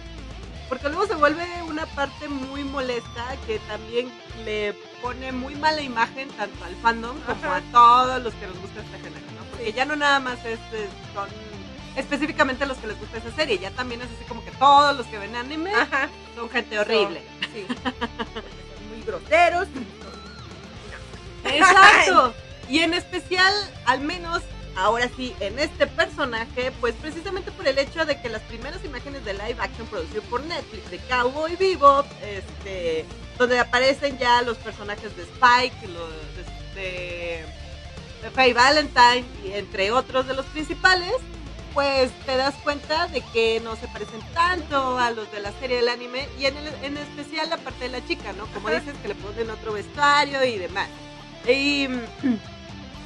Porque 0.69 0.89
luego 0.89 1.07
se 1.07 1.15
vuelve 1.15 1.47
una 1.69 1.87
parte 1.87 2.29
muy 2.29 2.65
molesta 2.65 3.37
que 3.47 3.59
también 3.61 4.11
le 4.45 4.75
pone 5.01 5.31
muy 5.33 5.55
mala 5.55 5.81
imagen 5.81 6.29
tanto 6.31 6.65
al 6.65 6.75
fandom 6.77 7.17
como 7.21 7.53
a 7.53 7.61
todos 7.73 8.23
los 8.23 8.35
que 8.35 8.47
nos 8.49 8.59
gusta 8.61 8.81
este 8.81 8.97
género, 8.99 9.25
¿no? 9.39 9.45
Porque 9.51 9.73
ya 9.73 9.85
no 9.85 9.95
nada 9.97 10.19
más 10.19 10.39
es, 10.45 10.59
es- 10.73 10.91
son 11.15 11.29
específicamente 11.95 12.67
los 12.67 12.77
que 12.79 12.89
les 12.89 12.99
gusta 12.99 13.19
esa 13.19 13.31
serie, 13.33 13.59
ya 13.59 13.71
también 13.71 14.03
es 14.03 14.09
así 14.09 14.25
como 14.29 14.45
que 14.45 14.51
todos 14.53 14.97
los 14.97 15.07
que 15.07 15.19
ven 15.19 15.37
anime 15.37 15.73
Ajá. 15.73 16.09
son 16.35 16.51
gente 16.51 16.79
horrible. 16.79 17.23
Sí. 17.55 17.65
Son 17.75 18.89
muy 18.91 19.03
groseros. 19.07 19.69
Exacto. 21.45 22.35
Y 22.69 22.81
en 22.81 22.95
especial, 22.95 23.53
al 23.85 24.01
menos 24.01 24.43
ahora 24.77 25.09
sí, 25.17 25.35
en 25.41 25.59
este 25.59 25.87
personaje, 25.87 26.73
pues 26.81 26.95
precisamente 26.95 27.51
por 27.51 27.67
el 27.67 27.79
hecho 27.79 28.05
de 28.05 28.21
que 28.21 28.29
las 28.29 28.43
primeras 28.43 28.85
imágenes 28.85 29.25
de 29.25 29.33
live 29.35 29.57
action 29.59 29.87
producido 29.87 30.23
por 30.23 30.43
Netflix 30.45 30.91
de 30.91 30.99
Cowboy 30.99 31.57
Bebop, 31.57 32.07
este, 32.23 33.05
donde 33.39 33.59
aparecen 33.59 34.19
ya 34.19 34.43
los 34.43 34.57
personajes 34.59 35.17
de 35.17 35.23
Spike, 35.25 35.89
los 35.89 36.11
de, 36.75 37.45
de 38.23 38.31
Faye 38.35 38.53
Valentine 38.55 39.25
y 39.45 39.53
entre 39.53 39.91
otros 39.93 40.27
de 40.27 40.35
los 40.35 40.47
principales, 40.47 41.13
pues 41.73 42.11
te 42.25 42.37
das 42.37 42.55
cuenta 42.65 43.07
de 43.09 43.21
que 43.33 43.61
no 43.63 43.77
se 43.77 43.87
parecen 43.89 44.21
tanto 44.33 44.99
a 44.99 45.11
los 45.11 45.31
de 45.33 45.41
la 45.41 45.53
serie 45.61 45.77
del 45.77 45.89
anime 45.91 46.27
y 46.39 46.47
en, 46.47 46.57
el- 46.57 46.75
en 46.83 46.97
especial 46.97 47.51
la 47.51 47.59
parte 47.59 47.85
de 47.85 47.91
la 48.01 48.07
chica, 48.07 48.33
¿no? 48.33 48.47
Como 48.49 48.69
Ajá. 48.69 48.81
dices, 48.81 48.95
que 49.03 49.09
le 49.09 49.15
ponen 49.15 49.51
otro 49.51 49.73
vestuario 49.75 50.43
y 50.45 50.57
demás. 50.59 50.89
Y, 51.47 51.87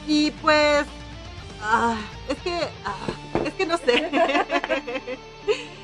y 0.07 0.31
pues, 0.33 0.87
ah, 1.63 1.97
es 2.29 2.39
que, 2.39 2.69
ah, 2.85 3.07
es 3.45 3.55
que 3.55 3.67
no 3.67 3.77
sé. 3.79 4.11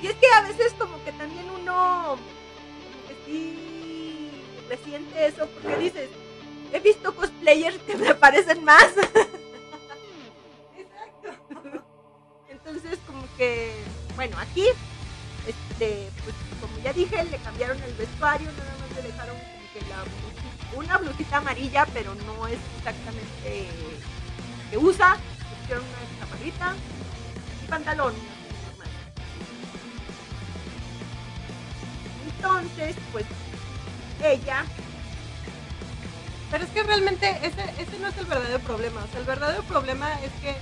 Y 0.02 0.08
es 0.08 0.14
que 0.16 0.26
a 0.28 0.42
veces 0.42 0.74
como 0.78 1.02
que 1.04 1.12
también 1.12 1.46
uno 1.50 2.16
como 2.18 3.08
que 3.08 3.16
sí 3.24 4.30
resiente 4.68 5.26
eso 5.26 5.48
porque 5.48 5.76
dices, 5.78 6.10
he 6.72 6.80
visto 6.80 7.14
cosplayers 7.14 7.78
que 7.78 7.96
me 7.96 8.14
parecen 8.14 8.62
más. 8.62 8.84
Exacto. 10.76 11.82
Entonces 12.48 12.98
como 13.06 13.26
que, 13.36 13.74
bueno, 14.14 14.36
aquí, 14.38 14.66
este, 15.46 16.10
pues 16.24 16.36
como 16.60 16.78
ya 16.84 16.92
dije, 16.92 17.24
le 17.24 17.38
cambiaron 17.38 17.82
el 17.82 17.94
vestuario, 17.94 18.50
nada 18.52 18.74
más 18.80 18.96
le 18.96 19.02
dejaron 19.02 19.36
como 19.36 19.72
que 19.72 20.76
una 20.76 20.98
blusita 20.98 21.38
amarilla, 21.38 21.86
pero 21.94 22.14
no 22.14 22.46
es 22.46 22.58
exactamente 22.78 23.70
que 24.70 24.76
usa. 24.76 25.16
Pusieron 25.66 25.84
una 25.84 26.26
chamarrita 26.26 26.74
y 27.64 27.68
pantalón. 27.68 28.14
Entonces, 32.26 32.96
pues 33.12 33.24
ella, 34.22 34.64
Pero 36.50 36.64
es 36.64 36.70
que 36.70 36.82
realmente 36.84 37.28
ese, 37.42 37.62
ese 37.82 37.98
no 38.00 38.06
es 38.08 38.16
el 38.18 38.26
verdadero 38.26 38.60
problema. 38.60 39.02
O 39.02 39.08
sea, 39.08 39.20
el 39.20 39.26
verdadero 39.26 39.62
problema 39.64 40.14
es 40.22 40.30
que, 40.40 40.56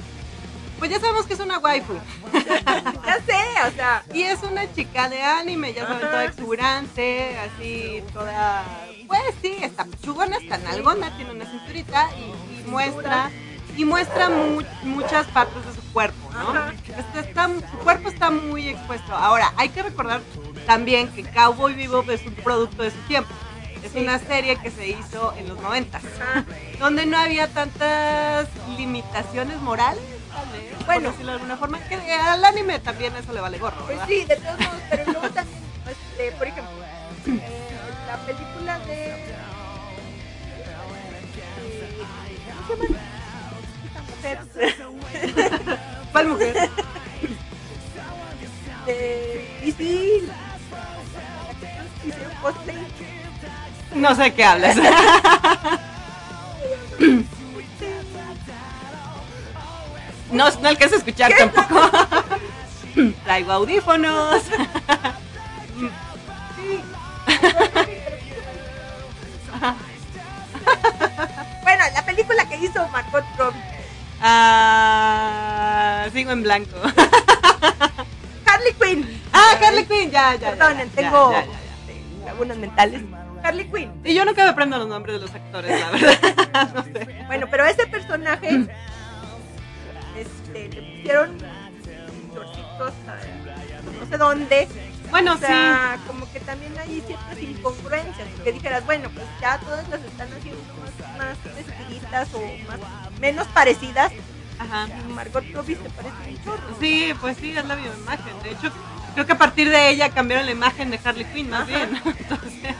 pues 0.78 0.90
ya 0.90 0.98
sabemos 0.98 1.26
que 1.26 1.34
es 1.34 1.40
una 1.40 1.58
waifu. 1.58 1.92
ya 2.32 3.20
sé, 3.26 3.68
o 3.68 3.70
sea, 3.76 4.02
Y 4.14 4.22
es 4.22 4.42
una 4.42 4.72
chica 4.74 5.10
de 5.10 5.22
anime, 5.22 5.74
ya 5.74 5.86
saben, 5.86 6.00
toda 6.00 6.24
exuberante, 6.24 7.38
así, 7.38 8.02
toda... 8.14 8.64
Pues 9.06 9.22
sí, 9.42 9.58
está 9.60 9.86
chugona, 10.02 10.38
está 10.38 10.56
nalgona, 10.56 11.14
tiene 11.16 11.32
una 11.32 11.44
cinturita 11.44 12.08
y, 12.16 12.60
y 12.60 12.64
muestra... 12.66 13.30
Y 13.76 13.84
muestra 13.84 14.28
mu- 14.28 14.62
muchas 14.82 15.26
partes 15.28 15.64
de 15.66 15.74
su 15.74 15.92
cuerpo, 15.92 16.30
¿no? 16.32 16.70
Está- 17.18 17.48
su 17.48 17.78
cuerpo 17.78 18.08
está 18.08 18.30
muy 18.30 18.68
expuesto. 18.68 19.14
Ahora, 19.14 19.52
hay 19.56 19.68
que 19.70 19.82
recordar 19.82 20.20
también 20.66 21.08
que 21.08 21.24
Cowboy 21.24 21.74
Vivo 21.74 22.02
es 22.08 22.24
un 22.26 22.34
producto 22.34 22.82
de 22.82 22.90
su 22.92 22.98
tiempo. 23.08 23.30
Es 23.82 23.92
Sí. 23.92 23.98
una 23.98 24.18
serie 24.18 24.56
que 24.56 24.70
se 24.70 24.86
hizo 24.88 25.34
en 25.36 25.48
los 25.48 25.60
90 25.60 25.98
ajá, 25.98 26.44
donde 26.78 27.04
no 27.04 27.18
había 27.18 27.48
tantas 27.48 28.48
limitaciones 28.78 29.60
morales, 29.60 30.02
tal 30.32 30.48
vez, 30.52 30.72
por 30.76 30.86
Bueno. 30.86 31.10
decirlo 31.10 31.32
de 31.32 31.36
alguna 31.38 31.56
forma, 31.58 31.78
que 31.80 31.96
al 32.12 32.42
anime 32.44 32.78
también 32.78 33.14
eso 33.16 33.32
le 33.34 33.40
vale 33.42 33.58
gorro, 33.58 33.84
pues 33.84 33.98
sí, 34.08 34.24
de 34.24 34.36
todos 34.36 34.58
modos, 34.58 34.80
pero 34.88 35.04
luego 35.12 35.30
también, 35.30 35.58
este, 35.90 36.32
por 36.32 36.46
ejemplo, 36.46 36.72
eh, 37.26 37.68
la 38.06 38.16
película 38.24 38.78
de... 38.80 39.04
eh, 39.04 39.34
¿Cómo 42.68 42.82
se 42.82 42.88
llama? 42.88 43.03
Mujer. 44.24 44.38
¿Cuál 46.12 46.28
mujer? 46.28 46.70
todos 51.60 52.04
hicieron 52.04 52.34
cosplay. 52.40 52.86
No 53.94 54.14
sé 54.14 54.32
qué 54.32 54.44
hablas. 54.44 54.76
No, 60.30 60.50
no 60.50 60.68
alcanzo 60.68 60.96
a 60.96 60.98
escuchar 60.98 61.32
tampoco. 61.38 61.90
Traigo 63.24 63.52
audífonos. 63.52 64.42
Sí. 66.56 66.80
bueno, 71.62 71.84
la 71.94 72.04
película 72.04 72.48
que 72.48 72.56
hizo 72.56 72.88
Margot 72.88 73.24
Robbie. 73.38 73.73
Ah, 74.26 76.06
sigo 76.12 76.30
en 76.32 76.42
blanco. 76.42 76.76
Harley 78.46 78.72
Quinn. 78.80 79.22
Ah, 79.32 79.52
Harley 79.62 79.84
Quinn, 79.86 80.10
ya, 80.10 80.34
ya. 80.36 80.50
Perdonen, 80.50 80.88
ya, 80.90 80.94
tengo 80.94 81.32
ya, 81.32 81.44
ya, 81.44 81.52
ya. 81.52 82.24
lagunas 82.26 82.56
mentales. 82.56 83.02
Harley 83.42 83.68
Quinn. 83.68 83.92
Y 84.04 84.14
yo 84.14 84.24
nunca 84.24 84.44
me 84.44 84.50
aprendo 84.50 84.78
los 84.78 84.88
nombres 84.88 85.16
de 85.20 85.26
los 85.26 85.34
actores, 85.34 85.78
la 85.80 85.90
verdad. 85.90 86.18
No 86.74 86.82
sé. 86.84 87.24
Bueno, 87.26 87.46
pero 87.50 87.64
ese 87.66 87.86
personaje, 87.86 88.66
este, 90.16 90.68
le 90.68 90.82
pusieron 90.82 91.44
a- 91.44 91.70
no 94.00 94.06
sé 94.08 94.16
dónde. 94.16 94.68
Bueno, 95.10 95.34
O 95.34 95.36
sea, 95.38 95.98
como 96.06 96.30
que 96.32 96.40
también 96.40 96.76
hay 96.78 97.00
ciertas 97.06 97.38
incongruencias. 97.40 98.26
Que 98.42 98.52
dijeras, 98.52 98.84
bueno, 98.86 99.10
pues 99.10 99.26
ya 99.40 99.58
todas 99.58 99.86
las 99.88 100.00
están 100.02 100.28
haciendo 100.32 100.60
más, 100.80 101.18
más 101.18 101.36
vestiditas 101.54 102.28
o 102.34 102.40
más, 102.68 102.80
menos 103.24 103.46
parecidas. 103.48 104.12
Ajá. 104.58 104.86
Margot 105.08 105.44
Robbie 105.54 105.76
se 105.76 105.88
parece 105.90 106.14
un 106.28 106.44
chorro. 106.44 106.76
Sí, 106.78 107.12
pues 107.20 107.38
sí, 107.38 107.56
es 107.56 107.64
la 107.64 107.74
misma 107.74 107.94
imagen. 108.02 108.34
De 108.42 108.50
hecho, 108.50 108.70
creo 109.14 109.26
que 109.26 109.32
a 109.32 109.38
partir 109.38 109.70
de 109.70 109.88
ella 109.88 110.10
cambiaron 110.10 110.44
la 110.44 110.52
imagen 110.52 110.90
de 110.90 111.00
Harley 111.02 111.24
Quinn, 111.32 111.48
más 111.48 111.62
Ajá. 111.62 111.70
bien. 111.70 112.02
Entonces, 112.18 112.74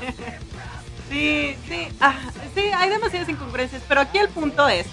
sí, 1.11 1.57
sí, 1.66 1.88
ah, 1.99 2.14
sí, 2.55 2.61
hay 2.61 2.90
demasiadas 2.90 3.28
incongruencias, 3.30 3.82
pero 3.88 4.03
aquí 4.03 4.18
el 4.18 4.28
punto 4.28 4.68
es. 4.68 4.86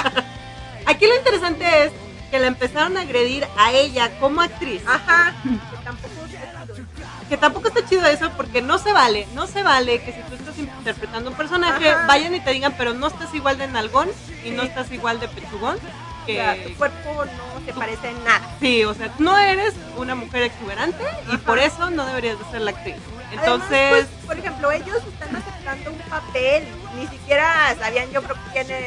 aquí 0.86 1.06
lo 1.06 1.16
interesante 1.16 1.64
es 1.84 1.92
que 2.30 2.38
la 2.38 2.46
empezaron 2.46 2.96
a 2.96 3.00
agredir 3.00 3.44
a 3.56 3.72
ella 3.72 4.16
como 4.20 4.40
actriz. 4.42 4.82
Ajá, 4.86 5.34
que 7.28 7.36
tampoco 7.36 7.68
está 7.68 7.84
chido 7.86 8.04
eso 8.06 8.30
porque 8.36 8.62
no 8.62 8.78
se 8.78 8.92
vale, 8.92 9.26
no 9.34 9.46
se 9.46 9.62
vale 9.62 10.00
que 10.02 10.12
si 10.12 10.20
tú 10.22 10.34
estás 10.34 10.58
interpretando 10.58 11.30
un 11.30 11.36
personaje, 11.36 11.90
Ajá. 11.90 12.06
vayan 12.06 12.34
y 12.34 12.40
te 12.40 12.50
digan, 12.52 12.74
pero 12.78 12.94
no 12.94 13.06
estás 13.08 13.34
igual 13.34 13.58
de 13.58 13.66
nalgón 13.68 14.08
y 14.44 14.50
no 14.50 14.62
estás 14.62 14.90
igual 14.92 15.20
de 15.20 15.28
pechugón. 15.28 15.76
O 16.22 16.26
Que, 16.26 16.34
sea, 16.34 16.62
tu 16.62 16.74
cuerpo 16.74 17.24
no 17.24 17.64
se 17.64 17.72
parece 17.72 18.10
en 18.10 18.24
nada. 18.24 18.40
Sí, 18.60 18.84
o 18.84 18.92
sea, 18.94 19.10
no 19.18 19.38
eres 19.38 19.74
una 19.96 20.14
mujer 20.14 20.42
exuberante 20.42 21.02
y 21.32 21.36
por 21.38 21.58
eso 21.58 21.88
no 21.90 22.04
deberías 22.06 22.38
de 22.38 22.44
ser 22.50 22.60
la 22.62 22.70
actriz. 22.72 22.96
Además, 23.28 23.44
Entonces, 23.44 23.90
pues, 23.90 24.26
por 24.26 24.38
ejemplo, 24.38 24.70
ellos 24.72 24.96
están 25.06 25.36
aceptando 25.36 25.90
un 25.90 25.98
papel. 26.10 26.64
Ni 26.96 27.06
siquiera 27.08 27.74
sabían, 27.78 28.10
yo 28.10 28.22
creo 28.22 28.36
que 28.52 28.60
en 28.60 28.70
el, 28.70 28.84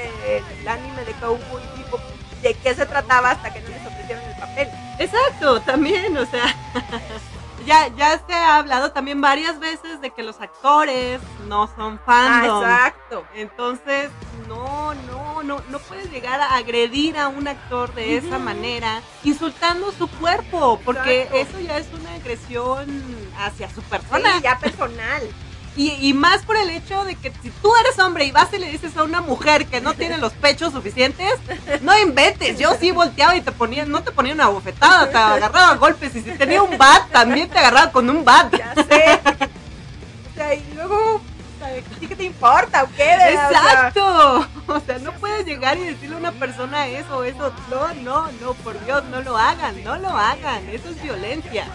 el 0.59 0.67
anime 0.67 1.03
de 1.05 1.11
Cowboy 1.13 1.61
Bebop 1.77 2.01
de 2.41 2.53
qué 2.55 2.73
se 2.75 2.85
trataba 2.87 3.31
hasta 3.31 3.53
que 3.53 3.61
no 3.61 3.69
les 3.69 3.85
ofrecieron 3.85 4.23
el 4.23 4.35
papel. 4.35 4.67
exacto, 4.99 5.61
también, 5.61 6.15
o 6.17 6.25
sea, 6.25 6.55
ya, 7.66 7.88
ya 7.95 8.20
se 8.26 8.34
ha 8.34 8.57
hablado 8.57 8.91
también 8.91 9.22
varias 9.22 9.59
veces 9.59 10.01
de 10.01 10.09
que 10.12 10.24
los 10.24 10.39
actores 10.41 11.22
no 11.47 11.68
son 11.76 11.99
fandom. 12.05 12.64
Ah, 12.66 12.88
exacto. 12.88 13.26
Entonces, 13.36 14.09
no, 14.47 14.93
no, 14.93 15.43
no, 15.43 15.62
no 15.70 15.80
puedes 15.80 16.09
llegar 16.12 16.39
a 16.41 16.55
agredir 16.55 17.18
a 17.18 17.28
un 17.28 17.47
actor 17.47 17.93
de 17.93 18.18
esa 18.18 18.38
manera, 18.39 19.01
insultando 19.24 19.91
su 19.91 20.07
cuerpo, 20.09 20.80
porque 20.84 21.24
Exacto. 21.24 21.38
eso 21.57 21.59
ya 21.59 21.78
es 21.78 21.88
una 21.93 22.14
agresión 22.16 23.03
hacia 23.39 23.70
su 23.70 23.82
Sí, 23.82 23.88
persona. 23.89 24.39
ya 24.41 24.57
personal. 24.59 25.22
Y, 25.78 25.91
y 26.01 26.13
más 26.13 26.43
por 26.43 26.57
el 26.57 26.69
hecho 26.69 27.05
de 27.05 27.15
que 27.15 27.32
si 27.41 27.49
tú 27.49 27.74
eres 27.78 27.97
hombre 27.99 28.26
y 28.26 28.32
vas 28.32 28.51
y 28.51 28.57
le 28.57 28.69
dices 28.69 28.95
a 28.97 29.03
una 29.03 29.22
mujer 29.22 29.67
que 29.67 29.80
no 29.80 29.93
tiene 29.93 30.17
los 30.17 30.34
pechos 30.34 30.74
suficientes, 30.74 31.34
no 31.82 31.97
inventes. 31.97 32.59
Yo 32.59 32.76
sí 32.80 32.91
volteaba 32.91 33.36
y 33.36 33.41
te 33.41 33.53
ponía, 33.53 33.86
no 33.86 34.03
te 34.03 34.11
ponía 34.11 34.34
una 34.34 34.49
bofetada, 34.49 35.09
te 35.09 35.17
agarraba 35.17 35.69
a 35.69 35.76
golpes. 35.76 36.13
Y 36.15 36.22
si 36.22 36.32
tenía 36.32 36.61
un 36.61 36.78
bat, 36.78 37.09
también 37.11 37.49
te 37.49 37.57
agarraba 37.57 37.91
con 37.91 38.09
un 38.09 38.26
bat. 38.26 38.53
Ya 38.53 38.74
sé. 38.76 39.19
o 40.32 40.36
sea, 40.36 40.53
y 40.55 40.74
luego, 40.76 41.15
o 41.15 41.22
sea, 41.59 41.67
¿a 41.69 41.99
ti 41.99 42.07
qué 42.07 42.15
te 42.17 42.24
importa 42.26 42.84
o 42.84 42.89
qué? 42.95 43.13
Exacto. 43.13 44.47
O 44.67 44.80
sea, 44.82 44.99
no 44.99 45.13
puedes 45.13 45.45
llegar 45.45 45.78
y 45.78 45.86
decirle 45.86 46.15
a 46.15 46.19
una 46.19 46.32
persona 46.34 46.88
eso, 46.88 47.24
eso. 47.24 47.53
No, 47.69 47.93
no, 47.93 48.32
no, 48.41 48.53
por 48.55 48.84
Dios, 48.86 49.05
no 49.05 49.22
lo 49.22 49.38
hagan, 49.38 49.82
no 49.86 49.95
lo 49.97 50.09
hagan. 50.09 50.67
Eso 50.69 50.89
es 50.89 51.01
violencia. 51.01 51.65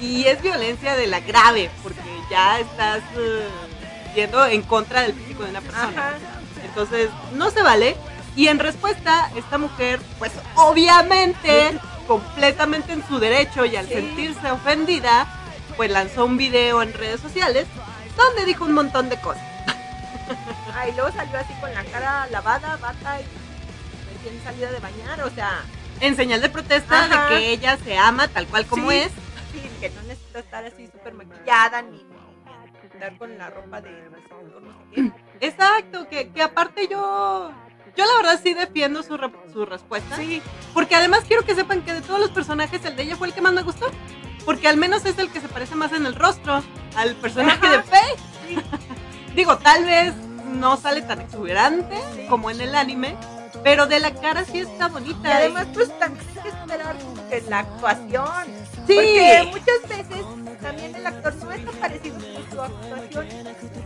Y 0.00 0.24
es 0.26 0.42
violencia 0.42 0.94
de 0.94 1.06
la 1.06 1.20
grave, 1.20 1.70
porque 1.82 2.00
ya 2.30 2.60
estás 2.60 2.98
eh, 3.16 3.48
yendo 4.14 4.44
en 4.46 4.62
contra 4.62 5.02
del 5.02 5.14
físico 5.14 5.44
de 5.44 5.50
una 5.50 5.60
persona. 5.60 6.08
Ajá. 6.08 6.18
Entonces, 6.64 7.08
no 7.32 7.50
se 7.50 7.62
vale. 7.62 7.96
Y 8.34 8.48
en 8.48 8.58
respuesta, 8.58 9.30
esta 9.36 9.56
mujer, 9.56 10.00
pues 10.18 10.32
obviamente, 10.56 11.78
completamente 12.06 12.92
en 12.92 13.06
su 13.08 13.18
derecho 13.18 13.64
y 13.64 13.76
al 13.76 13.86
Sí. 13.88 13.94
sentirse 13.94 14.50
ofendida, 14.50 15.26
pues 15.76 15.90
lanzó 15.90 16.26
un 16.26 16.36
video 16.36 16.82
en 16.82 16.92
redes 16.92 17.20
sociales 17.20 17.66
donde 18.16 18.44
dijo 18.44 18.64
un 18.64 18.72
montón 18.72 19.08
de 19.08 19.18
cosas. 19.20 19.42
Ah, 20.78 20.86
y 20.88 20.92
luego 20.92 21.10
salió 21.12 21.38
así 21.38 21.54
con 21.58 21.72
la 21.72 21.82
cara 21.84 22.26
lavada, 22.30 22.76
bata 22.76 23.18
y 23.20 23.24
recién 24.14 24.44
salida 24.44 24.70
de 24.70 24.78
bañar, 24.80 25.22
o 25.22 25.30
sea, 25.30 25.62
En 26.00 26.14
señal 26.16 26.42
de 26.42 26.50
protesta 26.50 27.04
Ajá. 27.04 27.28
de 27.30 27.36
que 27.38 27.50
ella 27.52 27.78
se 27.82 27.96
ama 27.96 28.28
tal 28.28 28.46
cual 28.46 28.66
como 28.66 28.90
Sí. 28.90 28.98
es. 28.98 29.10
Estar 30.40 30.64
así 30.64 30.86
súper 30.86 31.14
maquillada 31.14 31.82
ni, 31.82 31.98
ni 32.04 32.86
estar 32.92 33.16
con 33.18 33.36
la 33.38 33.50
ropa 33.50 33.80
de. 33.80 34.08
Exacto, 35.40 36.08
que, 36.08 36.30
que 36.30 36.42
aparte 36.42 36.88
yo... 36.88 37.50
Yo 37.96 38.04
la 38.04 38.14
verdad 38.16 38.40
sí 38.42 38.52
defiendo 38.52 39.02
su, 39.02 39.16
re- 39.16 39.32
su 39.52 39.64
respuesta. 39.64 40.16
Sí, 40.16 40.42
Porque 40.74 40.94
además 40.96 41.20
quiero 41.26 41.44
que 41.44 41.54
sepan 41.54 41.80
que 41.82 41.94
de 41.94 42.02
todos 42.02 42.20
los 42.20 42.30
personajes 42.30 42.84
el 42.84 42.94
de 42.94 43.04
ella 43.04 43.16
fue 43.16 43.28
el 43.28 43.32
que 43.34 43.40
más 43.40 43.54
me 43.54 43.62
gustó. 43.62 43.86
Porque 44.44 44.68
al 44.68 44.76
menos 44.76 45.06
es 45.06 45.18
el 45.18 45.30
que 45.30 45.40
se 45.40 45.48
parece 45.48 45.74
más 45.76 45.92
en 45.92 46.04
el 46.04 46.14
rostro 46.14 46.62
al 46.94 47.14
personaje 47.16 47.66
Ajá. 47.66 47.76
de 47.78 47.82
Faye. 47.84 48.16
sí, 48.48 48.56
Digo, 49.34 49.56
tal 49.58 49.84
vez 49.84 50.14
no 50.46 50.76
sale 50.76 51.00
tan 51.02 51.22
exuberante 51.22 51.96
Sí. 52.14 52.26
como 52.28 52.50
en 52.50 52.60
el 52.60 52.74
anime, 52.74 53.16
pero 53.64 53.86
de 53.86 53.98
la 53.98 54.12
cara 54.14 54.44
sí 54.44 54.58
está 54.60 54.88
bonita. 54.88 55.28
y 55.30 55.32
además 55.32 55.66
pues 55.72 55.98
también 55.98 56.24
hay 56.44 56.50
que 57.30 57.40
que 57.40 57.50
la 57.50 57.58
actuación. 57.60 58.46
sí. 58.86 58.94
Porque 58.94 59.48
muchas 59.50 59.88
veces 59.88 60.24
también 60.60 60.94
el 60.94 61.06
actor 61.06 61.34
no 61.36 61.52
es 61.52 61.64
tan 61.64 61.74
parecido 61.74 62.16
con 62.16 62.50
su 62.50 62.60
actuación. 62.60 63.28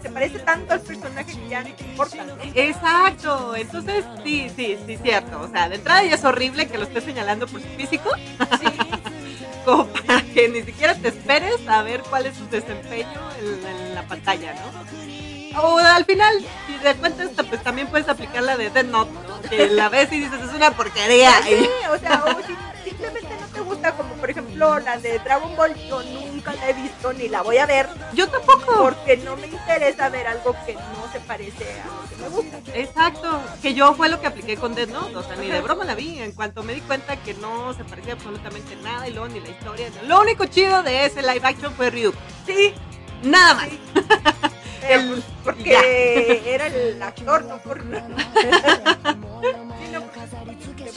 Se 0.03 0.11
parece 0.11 0.39
tanto 0.41 0.73
al 0.73 0.81
personaje 0.81 1.33
que 1.33 1.49
ya 1.49 1.63
no 1.63 1.75
te 1.75 1.85
importa, 1.85 2.25
¿no? 2.25 2.35
Exacto, 2.55 3.57
entonces 3.57 4.05
sí, 4.25 4.51
sí, 4.55 4.79
sí, 4.87 4.99
cierto. 5.03 5.41
O 5.41 5.49
sea, 5.49 5.69
de 5.69 5.77
entrada 5.77 6.05
ya 6.05 6.15
es 6.15 6.25
horrible 6.25 6.69
que 6.69 6.79
lo 6.79 6.85
esté 6.85 7.01
señalando 7.01 7.47
por 7.47 7.61
su 7.61 7.69
físico, 7.69 8.11
como 9.65 9.87
para 9.87 10.23
que 10.23 10.49
ni 10.49 10.63
siquiera 10.63 10.95
te 10.95 11.09
esperes 11.09 11.67
a 11.69 11.83
ver 11.83 12.03
cuál 12.09 12.27
es 12.27 12.37
su 12.37 12.47
desempeño 12.49 13.21
en, 13.41 13.67
en 13.67 13.95
la 13.95 14.03
pantalla, 14.07 14.55
¿no? 14.55 15.61
O 15.63 15.79
al 15.79 16.05
final, 16.05 16.33
si 16.67 16.77
de 16.79 16.95
cuenta 16.95 17.25
esta, 17.25 17.43
pues 17.43 17.63
también 17.63 17.89
puedes 17.89 18.09
aplicar 18.09 18.43
la 18.43 18.57
de 18.57 18.71
Dead 18.71 18.85
Note, 18.85 19.11
¿no? 19.29 19.41
que 19.49 19.69
la 19.69 19.89
ves 19.89 20.13
y 20.13 20.21
dices, 20.21 20.41
es 20.41 20.55
una 20.55 20.71
porquería. 20.71 21.43
Sé, 21.43 21.69
o 21.93 21.99
sea, 21.99 22.25
o 22.25 22.47
si 22.47 22.55
simplemente 23.01 23.37
no 23.41 23.47
te 23.49 23.61
gusta, 23.61 23.93
como 23.97 24.15
por 24.15 24.31
ejemplo 24.31 24.79
la 24.81 24.99
de 24.99 25.19
Dragon 25.21 25.57
Ball, 25.57 25.75
yo 25.89 26.03
nunca 26.03 26.53
la 26.55 26.69
he 26.69 26.73
visto 26.75 27.13
ni 27.13 27.29
la 27.29 27.43
voy 27.43 27.57
a 27.59 27.67
ver 27.67 27.89
Yo 28.13 28.29
tampoco. 28.29 28.75
porque 28.83 29.17
no 29.19 29.37
me 29.37 29.47
interesa 29.47 30.09
ver 30.09 30.27
algo 30.27 30.55
que 30.67 30.75
no 30.75 31.11
se 31.13 31.21
parece 31.21 31.65
a 31.81 31.87
lo 31.87 32.09
que 32.09 32.17
me 32.17 32.29
gusta. 32.29 32.59
Exacto, 32.75 33.41
que 33.63 33.75
yo 33.75 33.95
fue 33.95 34.09
lo 34.09 34.21
que 34.21 34.27
apliqué 34.27 34.57
con 34.57 34.75
Death 34.75 34.91
Note, 34.91 35.17
o 35.17 35.23
sea, 35.23 35.37
ni 35.37 35.49
de 35.49 35.61
broma 35.61 35.85
la 35.85 35.95
vi, 35.95 36.19
en 36.21 36.33
cuanto 36.33 36.63
me 36.63 36.75
di 36.75 36.81
cuenta 36.83 37.17
que 37.17 37.35
no 37.35 37.73
se 37.75 37.85
parecía 37.85 38.13
absolutamente 38.15 38.77
nada 38.77 39.09
y 39.09 39.13
luego 39.13 39.29
ni 39.29 39.41
la 39.41 39.49
historia, 39.49 39.89
lo 40.07 40.21
único 40.21 40.45
chido 40.47 40.83
de 40.83 41.07
ese 41.07 41.23
live 41.23 41.41
action 41.43 41.73
fue 41.75 41.91
Ryuk, 41.91 42.15
Sí, 42.47 42.75
nada 43.23 43.55
más. 43.55 43.69
sí. 43.69 43.81
El- 44.89 45.09
pues, 45.09 45.25
porque 45.45 46.43
era 46.55 46.67
el 46.67 47.03
actor, 47.03 47.45
no 47.45 47.59
por. 47.59 47.83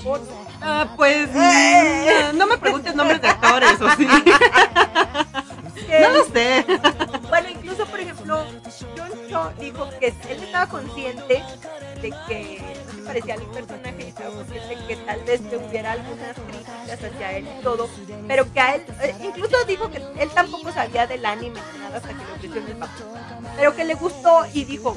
Bono. 0.04 0.24
Ah, 0.66 0.94
pues 0.96 1.30
Eh. 1.36 2.30
no, 2.34 2.34
no 2.40 2.48
me 2.48 2.58
preguntes 2.58 2.96
nombres 2.96 3.22
de 3.22 3.28
actores, 3.28 3.82
o 3.82 3.90
sí. 3.98 4.08
No 6.02 6.10
lo 6.10 6.24
sé. 6.26 6.66
Bueno, 7.30 7.50
incluso, 7.50 7.86
por 7.86 8.00
ejemplo, 8.00 8.46
John 8.98 9.12
Cho 9.30 9.52
dijo 9.60 9.90
que 10.00 10.08
él 10.08 10.44
estaba 10.44 10.68
consciente 10.68 11.44
de 12.02 12.14
que 12.28 12.62
no 12.88 12.94
se 12.96 13.02
parecía 13.04 13.34
al 13.36 13.42
personaje 13.42 13.96
y 14.00 14.08
estaba 14.08 14.30
consciente 14.36 14.78
que 14.88 14.96
tal 14.98 15.20
vez 15.24 15.42
que 15.42 15.58
hubiera 15.58 15.92
algunas 15.92 16.36
críticas 16.36 17.04
hacia 17.14 17.32
él 17.38 17.48
y 17.60 17.64
todo, 17.64 17.90
pero 18.28 18.52
que 18.52 18.60
a 18.60 18.76
él, 18.76 18.86
eh, 19.02 19.16
incluso 19.24 19.64
dijo 19.66 19.92
que 19.92 19.98
él 20.18 20.30
tampoco 20.34 20.72
sabía 20.72 21.06
del 21.06 21.26
anime 21.26 21.60
ni 21.74 21.80
nada 21.80 21.98
hasta 21.98 22.10
que 22.10 22.16
le 22.16 22.32
ofreció 22.50 22.56
el 22.72 22.78
papel, 22.78 23.06
pero 23.56 23.76
que 23.76 23.86
le 23.86 23.94
gustó 23.96 24.46
y 24.54 24.66
dijo, 24.66 24.96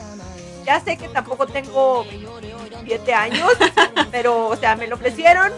ya 0.65 0.81
sé 0.81 0.97
que 0.97 1.09
tampoco 1.09 1.47
tengo 1.47 2.05
27 2.05 3.15
años, 3.15 3.53
pero, 4.11 4.49
o 4.49 4.57
sea, 4.57 4.77
me 4.77 4.87
lo 4.87 4.97
ofrecieron 4.97 5.53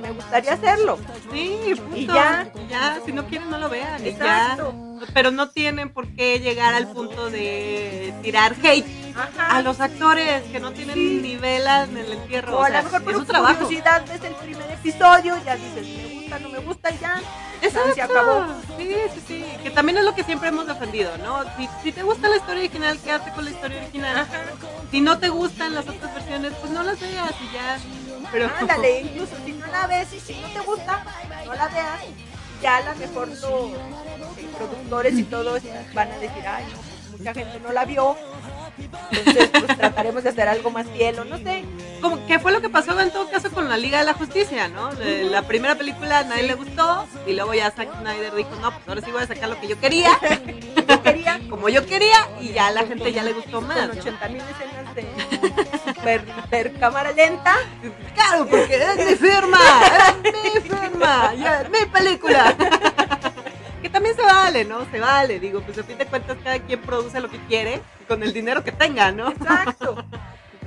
me 0.00 0.10
gustaría 0.12 0.52
hacerlo. 0.52 0.98
Sí, 1.32 1.74
punto. 1.76 1.96
Y 1.96 2.06
ya. 2.06 2.50
ya, 2.68 3.00
si 3.04 3.12
no 3.12 3.26
quieren 3.26 3.50
no 3.50 3.58
lo 3.58 3.68
vean, 3.68 4.04
Exacto. 4.04 4.74
ya. 5.00 5.06
Pero 5.14 5.30
no 5.30 5.48
tienen 5.50 5.90
por 5.90 6.08
qué 6.08 6.40
llegar 6.40 6.74
al 6.74 6.88
punto 6.88 7.30
de 7.30 8.12
tirar 8.22 8.54
hate 8.62 8.86
Ajá. 9.14 9.56
a 9.56 9.62
los 9.62 9.80
actores 9.80 10.42
que 10.50 10.60
no 10.60 10.72
tienen 10.72 10.94
Sí. 10.94 11.20
nivel 11.22 11.62
en 11.66 11.96
el 11.96 12.12
entierro. 12.12 12.58
O 12.58 12.62
a 12.62 12.70
lo 12.70 12.82
mejor 12.82 13.02
por 13.04 13.26
trabajo. 13.26 13.64
curiosidad 13.64 14.04
ves 14.08 14.22
el 14.24 14.34
primer 14.34 14.70
episodio, 14.70 15.36
ya 15.44 15.56
dices, 15.56 15.86
gusta, 16.28 16.38
no 16.38 16.48
me 16.50 16.58
gusta 16.58 16.90
y 16.90 16.98
ya. 16.98 17.20
Exacto. 17.62 17.94
se 17.94 18.02
acabó. 18.02 18.46
Sí, 18.76 18.94
sí, 19.14 19.22
sí. 19.26 19.44
Que 19.62 19.70
también 19.70 19.98
es 19.98 20.04
lo 20.04 20.14
que 20.14 20.24
siempre 20.24 20.48
hemos 20.48 20.66
defendido, 20.66 21.16
¿no? 21.18 21.44
Si, 21.56 21.68
si 21.82 21.92
te 21.92 22.02
gusta 22.02 22.28
la 22.28 22.36
historia 22.36 22.60
original, 22.60 22.98
quédate 22.98 23.32
con 23.32 23.44
la 23.44 23.50
historia 23.50 23.78
original. 23.82 24.26
Si 24.90 25.00
no 25.00 25.18
te 25.18 25.28
gustan 25.28 25.74
las 25.74 25.88
otras 25.88 26.14
versiones, 26.14 26.52
pues 26.60 26.72
no 26.72 26.82
las 26.82 27.00
veas 27.00 27.32
y 27.40 27.54
ya. 27.54 27.78
Pero 28.30 28.50
Ándale, 28.58 29.00
incluso 29.00 29.34
si 29.44 29.52
no 29.52 29.66
la 29.68 29.86
ves 29.86 30.12
y 30.12 30.20
si 30.20 30.34
no 30.40 30.48
te 30.48 30.60
gusta, 30.60 31.04
no 31.46 31.54
la 31.54 31.68
veas. 31.68 32.00
Ya 32.62 32.76
a 32.78 32.80
lo 32.82 32.94
mejor 32.96 33.28
los 33.28 33.38
productores 34.56 35.14
y 35.14 35.22
todos 35.24 35.62
van 35.94 36.10
a 36.10 36.18
decir, 36.18 36.46
ay, 36.46 36.64
no, 36.72 37.16
mucha 37.16 37.34
gente 37.34 37.60
no 37.60 37.72
la 37.72 37.84
vio. 37.84 38.16
Entonces, 39.10 39.50
pues 39.50 39.76
trataremos 39.78 40.22
de 40.22 40.30
hacer 40.30 40.48
algo 40.48 40.70
más 40.70 40.86
fiel 40.88 41.18
o 41.18 41.24
no 41.24 41.36
sé. 41.38 41.64
como 42.00 42.24
que 42.26 42.38
fue 42.38 42.52
lo 42.52 42.60
que 42.60 42.68
pasó 42.68 42.98
en 43.00 43.10
todo 43.10 43.28
caso 43.30 43.50
con 43.50 43.68
la 43.68 43.76
Liga 43.76 43.98
de 43.98 44.04
la 44.04 44.14
Justicia, 44.14 44.68
¿no? 44.68 44.94
De- 44.94 45.24
La 45.24 45.42
primera 45.42 45.74
película 45.74 46.20
a 46.20 46.24
nadie 46.24 46.44
le 46.44 46.54
gustó 46.54 47.06
y 47.26 47.32
luego 47.34 47.54
ya 47.54 47.70
Zack 47.70 48.00
Snyder 48.00 48.34
dijo, 48.34 48.50
no, 48.60 48.70
pues 48.72 48.88
ahora 48.88 49.00
sí 49.02 49.10
voy 49.10 49.22
a 49.22 49.26
sacar 49.26 49.48
lo 49.48 49.60
que 49.60 49.68
yo 49.68 49.78
quería, 49.80 50.10
Yo 50.88 51.02
quería 51.02 51.38
como 51.50 51.68
yo 51.68 51.84
quería 51.84 52.16
y 52.40 52.52
ya 52.52 52.68
a 52.68 52.70
la 52.70 52.86
gente 52.86 53.12
ya 53.12 53.22
le 53.22 53.34
gustó 53.34 53.60
más. 53.60 53.76
con 53.78 53.88
¿no? 53.88 54.00
80 54.00 54.28
mil 54.28 54.42
escenas 54.42 54.94
de 54.94 55.06
super, 55.86 56.24
hiper 56.44 56.72
cámara 56.78 57.12
lenta. 57.12 57.54
Claro, 58.14 58.46
porque 58.48 58.76
es 58.76 58.96
mi 58.96 59.14
firma, 59.16 59.58
es 60.24 60.32
mi 60.32 60.60
firma, 60.60 61.34
ya 61.34 61.60
es 61.62 61.70
mi 61.70 61.84
película. 61.92 62.56
Que 63.82 63.88
también 63.88 64.16
se 64.16 64.22
vale, 64.22 64.64
¿no? 64.64 64.84
Se 64.90 64.98
vale, 64.98 65.38
digo, 65.38 65.60
pues 65.60 65.78
a 65.78 65.84
fin 65.84 65.96
de 65.98 66.04
cuentas 66.06 66.36
cada 66.42 66.58
quien 66.58 66.80
produce 66.80 67.20
lo 67.20 67.30
que 67.30 67.38
quiere 67.46 67.80
con 68.08 68.22
el 68.22 68.32
dinero 68.32 68.64
que 68.64 68.72
tenga, 68.72 69.12
¿no? 69.12 69.28
Exacto. 69.30 70.04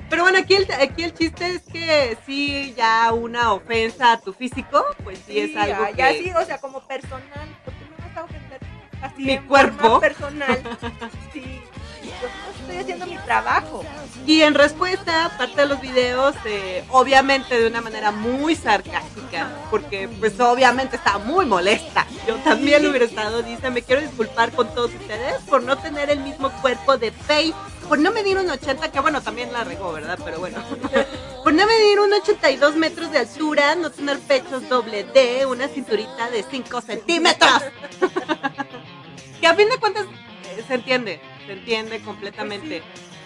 Pero 0.10 0.24
bueno, 0.24 0.39
aquí 0.39 0.56
el, 0.56 0.68
aquí 0.74 1.04
el 1.04 1.14
chiste 1.14 1.56
es 1.56 1.62
que 1.64 2.18
sí, 2.26 2.74
ya 2.78 3.12
una 3.14 3.54
ofensa 3.54 4.14
a 4.14 4.20
tu 4.20 4.34
físico, 4.34 4.86
pues 5.04 5.20
sí, 5.26 5.39
es 5.39 5.56
algo 5.58 5.86
ya, 5.86 5.92
que... 5.92 5.98
ya 5.98 6.12
sí, 6.12 6.32
o 6.38 6.46
sea, 6.46 6.58
como 6.60 6.86
personal, 6.86 7.48
porque 7.64 7.80
me 7.89 8.08
vas 8.08 8.18
a 8.18 8.24
ofender 8.26 8.60
así 9.02 9.24
Mi 9.24 9.32
en 9.34 9.48
cuerpo. 9.48 9.80
forma 9.80 10.00
personal. 10.02 10.62
Sí, 11.34 11.62
yo 12.04 12.61
estoy 12.72 12.84
haciendo 12.84 13.05
mi 13.05 13.17
trabajo. 13.26 13.84
Y 14.26 14.41
en 14.41 14.53
respuesta, 14.53 15.32
parte 15.38 15.61
de 15.61 15.67
los 15.67 15.82
videos, 15.82 16.36
eh, 16.45 16.84
obviamente 16.89 17.59
de 17.59 17.67
una 17.67 17.82
manera 17.82 18.11
muy 18.11 18.55
sarcástica, 18.55 19.49
porque 19.69 20.07
pues 20.07 20.39
obviamente 20.39 20.95
estaba 20.95 21.19
muy 21.19 21.45
molesta. 21.45 22.05
Yo 22.28 22.36
también 22.38 22.86
hubiera 22.86 23.05
estado, 23.05 23.41
dice, 23.41 23.69
me 23.69 23.82
quiero 23.82 24.01
disculpar 24.01 24.51
con 24.51 24.74
todos 24.74 24.93
ustedes 24.93 25.41
por 25.49 25.63
no 25.63 25.78
tener 25.78 26.09
el 26.09 26.19
mismo 26.19 26.51
cuerpo 26.61 26.97
de 26.97 27.11
Faye, 27.11 27.53
por 27.89 27.99
no 27.99 28.11
medir 28.11 28.38
un 28.38 28.49
80, 28.49 28.91
que 28.91 28.99
bueno, 28.99 29.22
también 29.22 29.51
la 29.51 29.63
regó, 29.63 29.91
¿verdad? 29.91 30.17
Pero 30.24 30.39
bueno, 30.39 30.63
por 31.43 31.53
no 31.53 31.65
medir 31.65 31.99
un 31.99 32.13
82 32.13 32.76
metros 32.76 33.11
de 33.11 33.19
altura, 33.19 33.76
no 33.76 33.91
tener 33.91 34.19
pechos 34.19 34.69
doble 34.69 35.03
D, 35.03 35.45
una 35.45 35.67
cinturita 35.67 36.30
de 36.30 36.43
5 36.43 36.82
centímetros. 36.82 37.63
que 39.41 39.47
a 39.47 39.55
fin 39.55 39.67
de 39.67 39.78
cuentas 39.78 40.05
eh, 40.51 40.63
se 40.67 40.76
entiende, 40.76 41.19
se 41.52 41.58
entiende 41.60 42.02
completamente. 42.02 42.82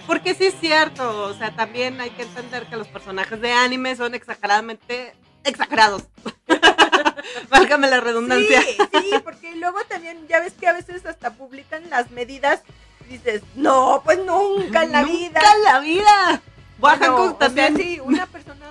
Porque 0.08 0.34
sí 0.36 0.46
es 0.46 0.56
cierto, 0.60 1.26
o 1.26 1.34
sea, 1.34 1.56
también 1.56 2.00
hay 2.02 2.10
que 2.12 2.24
entender 2.24 2.66
que 2.68 2.76
los 2.76 2.88
personajes 2.88 3.40
de 3.42 3.52
anime 3.52 3.96
son 3.96 4.14
exageradamente 4.16 5.14
exagerados. 5.44 6.04
Válgame 7.50 7.88
la 7.88 8.00
redundancia. 8.02 8.62
Sí, 8.62 8.78
sí, 9.02 9.12
porque 9.24 9.56
luego 9.56 9.80
también 9.88 10.28
ya 10.28 10.40
ves 10.40 10.54
que 10.54 10.68
a 10.68 10.74
veces 10.74 11.06
hasta 11.06 11.34
publican 11.34 11.90
las 11.90 12.12
medidas 12.12 12.62
y 13.08 13.14
dices, 13.14 13.42
no, 13.56 14.02
pues 14.04 14.20
nunca 14.20 14.84
en 14.84 14.92
la 14.92 15.02
Nunca 15.02 15.14
vida. 15.14 15.42
en 15.56 15.64
la 15.64 15.80
vida. 15.80 16.42
Bueno, 16.78 17.16
o 17.16 17.30
sea, 17.30 17.38
también. 17.38 17.78
sí, 17.78 18.00
una 18.04 18.26
persona 18.28 18.66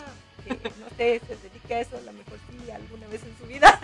que 0.44 0.50
no 0.54 0.88
sé, 0.96 1.20
se 1.26 1.36
dedica 1.36 1.76
a 1.76 1.80
eso, 1.80 1.96
a 1.96 2.00
lo 2.00 2.12
mejor 2.12 2.38
sí, 2.50 2.70
alguna 2.70 3.06
vez 3.08 3.22
en 3.22 3.36
su 3.38 3.46
vida. 3.46 3.80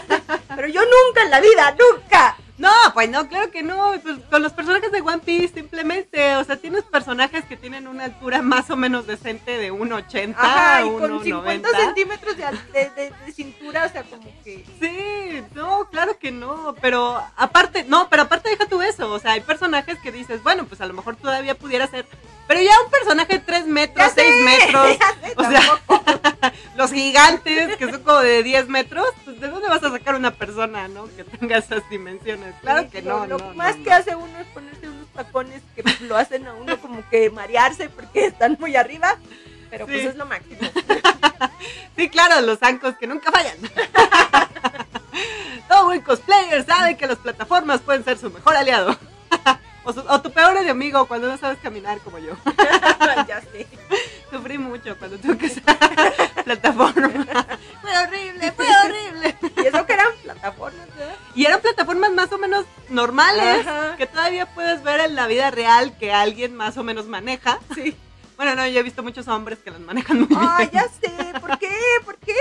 Pero 0.56 0.68
yo 0.68 0.80
nunca 0.82 1.22
en 1.22 1.30
la 1.30 1.40
vida, 1.40 1.76
nunca. 1.78 2.36
No, 2.56 2.70
pues 2.94 3.10
no, 3.10 3.26
claro 3.28 3.50
que 3.50 3.64
no. 3.64 3.94
Pues 4.02 4.16
con 4.30 4.40
los 4.42 4.52
personajes 4.52 4.92
de 4.92 5.00
One 5.00 5.18
Piece 5.18 5.54
simplemente, 5.54 6.36
o 6.36 6.44
sea, 6.44 6.56
tienes 6.56 6.84
personajes 6.84 7.44
que 7.46 7.56
tienen 7.56 7.88
una 7.88 8.04
altura 8.04 8.42
más 8.42 8.70
o 8.70 8.76
menos 8.76 9.06
decente 9.08 9.58
de 9.58 9.72
1,80, 9.72 10.34
Ajá, 10.38 10.82
y 10.84 10.90
con 10.90 11.22
50 11.24 11.68
1,90. 11.68 11.76
centímetros 11.84 12.36
de, 12.36 12.44
de, 12.72 12.90
de- 12.90 13.12
de 13.26 13.32
cintura, 13.32 13.86
o 13.86 13.88
sea, 13.88 14.04
como 14.04 14.30
que... 14.44 14.64
Sí, 14.80 15.42
no, 15.54 15.88
claro 15.90 16.16
que 16.18 16.30
no, 16.30 16.76
pero 16.80 17.20
aparte, 17.36 17.84
no, 17.88 18.08
pero 18.08 18.22
aparte 18.22 18.50
deja 18.50 18.66
tú 18.66 18.80
eso, 18.82 19.10
o 19.10 19.18
sea, 19.18 19.32
hay 19.32 19.40
personajes 19.40 19.98
que 19.98 20.12
dices, 20.12 20.40
bueno, 20.44 20.64
pues 20.66 20.80
a 20.80 20.86
lo 20.86 20.94
mejor 20.94 21.16
todavía 21.16 21.56
pudiera 21.56 21.88
ser, 21.88 22.06
pero 22.46 22.60
ya 22.60 22.72
un 22.84 22.90
personaje 22.90 23.34
de 23.34 23.38
3 23.40 23.66
metros, 23.66 24.12
6 24.14 24.44
metros, 24.44 24.98
ya 25.00 25.28
sé, 25.28 25.34
o 25.36 25.50
sea, 25.50 25.60
tampoco. 25.60 26.04
los 26.76 26.92
gigantes, 26.92 27.76
que 27.76 27.90
son 27.90 28.02
como 28.02 28.18
de 28.20 28.42
10 28.42 28.68
metros, 28.68 29.06
pues 29.24 29.40
de 29.40 29.48
dónde 29.48 29.68
vas 29.68 29.82
a 29.82 29.90
sacar 29.90 30.14
una 30.14 30.32
persona, 30.32 30.88
¿no? 30.88 31.06
Que 31.16 31.24
tenga 31.24 31.58
esas 31.58 31.88
dimensiones. 31.88 32.54
Claro 32.60 32.90
que 32.90 33.02
no, 33.02 33.26
Lo 33.26 33.38
no, 33.38 33.54
más 33.54 33.76
no, 33.76 33.84
que 33.84 33.92
hace 33.92 34.14
uno 34.14 34.38
es 34.38 34.46
ponerse 34.48 34.88
unos 34.88 35.08
tacones 35.08 35.62
que 35.74 35.84
lo 36.04 36.16
hacen 36.16 36.46
a 36.46 36.54
uno 36.54 36.78
como 36.80 37.08
que 37.08 37.30
marearse 37.30 37.88
porque 37.88 38.26
están 38.26 38.56
muy 38.58 38.76
arriba. 38.76 39.16
Pero 39.70 39.86
pues 39.86 40.04
es 40.04 40.16
lo 40.16 40.26
máximo. 40.26 40.60
Sí, 41.96 42.08
claro, 42.08 42.40
los 42.40 42.58
zancos 42.58 42.96
que 42.96 43.06
nunca 43.06 43.30
fallan. 43.30 43.56
Todo 45.68 45.84
buen 45.86 46.00
cosplayer 46.00 46.64
sabe 46.66 46.96
que 46.96 47.06
las 47.06 47.18
plataformas 47.18 47.80
pueden 47.80 48.04
ser 48.04 48.18
su 48.18 48.30
mejor 48.30 48.56
aliado. 48.56 48.98
O, 49.84 49.92
su- 49.92 50.00
o 50.08 50.20
tu 50.22 50.32
peor 50.32 50.56
enemigo 50.56 51.06
cuando 51.06 51.28
no 51.28 51.36
sabes 51.36 51.58
caminar 51.58 51.98
como 52.00 52.18
yo. 52.18 52.32
ya 53.28 53.40
sé. 53.40 53.66
Sufrí 54.30 54.58
mucho 54.58 54.96
cuando 54.98 55.18
tuve 55.18 55.36
que 55.38 55.46
usar 55.46 55.62
plataforma. 56.44 57.46
Fue 57.82 57.98
horrible, 57.98 58.52
fue 58.52 58.66
horrible. 58.84 59.36
Y 59.62 59.66
eso 59.66 59.86
que 59.86 59.92
eran 59.92 60.08
plataformas, 60.22 60.86
¿verdad? 60.96 61.14
Y 61.34 61.44
eran 61.46 61.60
plataformas 61.60 62.12
más 62.12 62.32
o 62.32 62.38
menos 62.38 62.64
normales 62.88 63.66
Ajá. 63.66 63.96
que 63.96 64.06
todavía 64.06 64.46
puedes 64.54 64.82
ver 64.82 65.00
en 65.00 65.14
la 65.14 65.26
vida 65.26 65.50
real 65.50 65.96
que 65.98 66.12
alguien 66.12 66.54
más 66.56 66.76
o 66.78 66.82
menos 66.82 67.06
maneja. 67.06 67.58
Sí. 67.74 67.96
Bueno, 68.36 68.54
no, 68.56 68.66
yo 68.66 68.80
he 68.80 68.82
visto 68.82 69.02
muchos 69.02 69.28
hombres 69.28 69.58
que 69.60 69.70
las 69.70 69.80
manejan 69.80 70.18
muy 70.20 70.26
bien. 70.28 70.40
Ay, 70.42 70.68
ya 70.72 70.82
sé. 70.88 71.10
¿Por 71.40 71.58
qué? 71.58 71.70
¿Por 72.04 72.16
qué? 72.18 72.34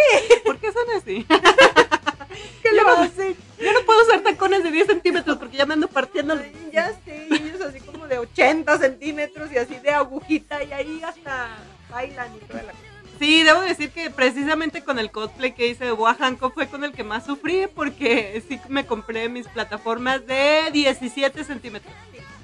¿Por 0.44 0.58
qué 0.58 0.72
son 0.72 0.90
así? 0.98 1.26
¿Qué 2.64 2.70
Yo 2.76 2.84
lo 2.84 2.84
no- 2.84 3.04
hacen? 3.04 3.36
Yo 3.60 3.72
no 3.74 3.82
puedo 3.86 4.02
usar 4.04 4.22
tacones 4.22 4.64
de 4.64 4.72
10 4.72 4.88
centímetros 4.88 5.38
porque 5.38 5.58
ya 5.58 5.66
me 5.66 5.74
ando 5.76 5.88
partiendo. 5.88 6.34
Ay, 6.34 6.70
Ya 6.74 6.92
sé. 7.06 7.28
Y 7.30 7.36
ellos 7.36 7.62
así 7.62 7.80
como 7.80 8.08
de 8.08 8.18
80 8.18 8.78
centímetros 8.80 9.52
y 9.52 9.58
así 9.58 9.76
de 9.78 9.92
agujita 9.92 10.64
y 10.64 10.74
ahí 10.74 11.02
hasta 11.04 11.50
bailan 11.90 12.36
y 12.36 12.40
toda 12.40 12.64
la. 12.64 12.74
Sí, 13.20 13.44
debo 13.44 13.62
decir 13.62 13.92
que 13.92 14.10
precisamente 14.10 14.84
con 14.84 14.98
el 14.98 15.12
cosplay 15.12 15.54
que 15.54 15.68
hice 15.68 15.86
de 15.86 15.92
Boa 15.92 16.16
Hancock 16.16 16.54
fue 16.56 16.68
con 16.68 16.84
el 16.84 16.92
que 16.94 17.04
más 17.04 17.26
sufrí 17.26 17.68
porque 17.74 18.44
sí 18.50 18.60
me 18.70 18.86
compré 18.88 19.30
mis 19.30 19.48
plataformas 19.48 20.26
de 20.26 20.70
17 20.74 21.44
centímetros. 21.44 21.94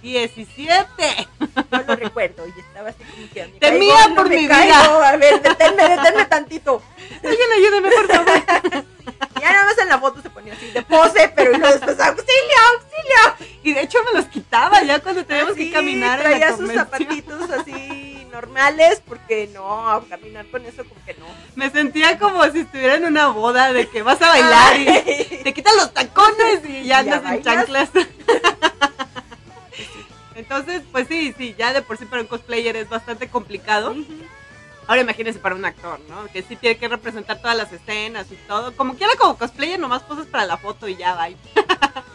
17. 0.02 1.28
Yo 1.72 1.78
lo 1.88 1.96
recuerdo 1.96 2.46
y 2.48 2.60
estaba 2.60 2.90
así 2.90 3.04
como 3.04 3.30
que. 3.34 3.44
Temía 3.60 3.96
caigo, 3.96 4.10
no 4.10 4.16
por 4.16 4.30
mi 4.30 4.48
caigo. 4.48 4.66
vida. 4.66 5.10
A 5.10 5.18
ver, 5.18 5.42
deténme, 5.42 5.90
deténme 5.90 6.26
tantito. 6.26 6.82
Alguien 7.24 7.50
ayúdeme, 7.58 7.90
por 7.92 8.08
favor. 8.08 8.86
Y 9.38 9.42
ya 9.42 9.52
nada 9.54 9.66
más 9.66 9.78
en 9.80 9.90
la 9.90 9.98
foto 10.00 10.22
se 10.22 10.30
ponía 10.30 10.54
así 10.54 10.68
de 10.72 10.82
pose, 10.84 11.32
pero 11.36 11.52
luego 11.58 11.68
después, 11.68 12.00
auxilio, 12.00 12.58
auxilio. 12.74 13.48
Y 13.64 13.74
de 13.74 13.82
hecho 13.82 13.98
me 14.06 14.20
los 14.20 14.28
quitaba 14.30 14.84
ya 14.84 15.00
cuando 15.00 15.26
teníamos 15.26 15.54
Así, 15.54 15.68
que 15.68 15.74
caminar. 15.74 16.20
en 16.20 16.24
la 16.24 16.30
Traía 16.30 16.58
sus 16.58 16.72
zapatitos 16.72 17.50
así 17.50 18.28
normales, 18.32 19.02
porque 19.08 19.50
no, 19.54 20.06
caminar 20.10 20.46
con 20.48 20.64
eso 20.66 20.84
como 20.86 21.04
que 21.06 21.14
no. 21.16 21.26
Me 21.56 21.70
sentía 21.72 22.20
como 22.20 22.44
si 22.52 22.60
estuviera 22.60 22.96
en 22.96 23.06
una 23.06 23.28
boda 23.30 23.74
de 23.74 23.88
que 23.90 24.04
vas 24.04 24.22
a 24.22 24.28
bailar 24.28 24.80
y 24.80 25.44
te 25.44 25.54
quitan 25.54 25.76
los 25.78 25.92
tacones 25.94 26.62
y 26.68 26.84
ya 26.84 27.02
¿Ya 27.02 27.16
andas 27.16 27.34
en 27.34 27.42
chanclas. 27.44 27.90
Entonces, 30.50 30.82
pues 30.92 31.08
sí, 31.08 31.34
sí, 31.38 31.54
ya 31.58 31.74
de 31.74 31.84
por 31.84 31.98
sí 31.98 32.06
para 32.06 32.24
un 32.24 32.28
cosplayer 32.28 32.76
es 32.76 32.90
bastante 32.90 33.30
complicado. 33.30 33.96
Ahora 34.88 35.02
imagínense 35.02 35.38
para 35.40 35.54
un 35.54 35.64
actor, 35.64 36.00
¿no? 36.10 36.26
Que 36.34 36.42
sí 36.42 36.56
tiene 36.56 36.76
que 36.80 36.88
representar 36.88 37.40
todas 37.40 37.56
las 37.56 37.72
escenas 37.72 38.32
y 38.32 38.36
todo. 38.48 38.76
Como 38.76 38.96
quiera 38.96 39.14
como 39.20 39.38
cosplayer, 39.38 39.80
nomás 39.80 40.02
posas 40.02 40.26
para 40.26 40.46
la 40.46 40.58
foto 40.58 40.88
y 40.88 40.96
ya 40.96 41.14
va. 41.14 41.30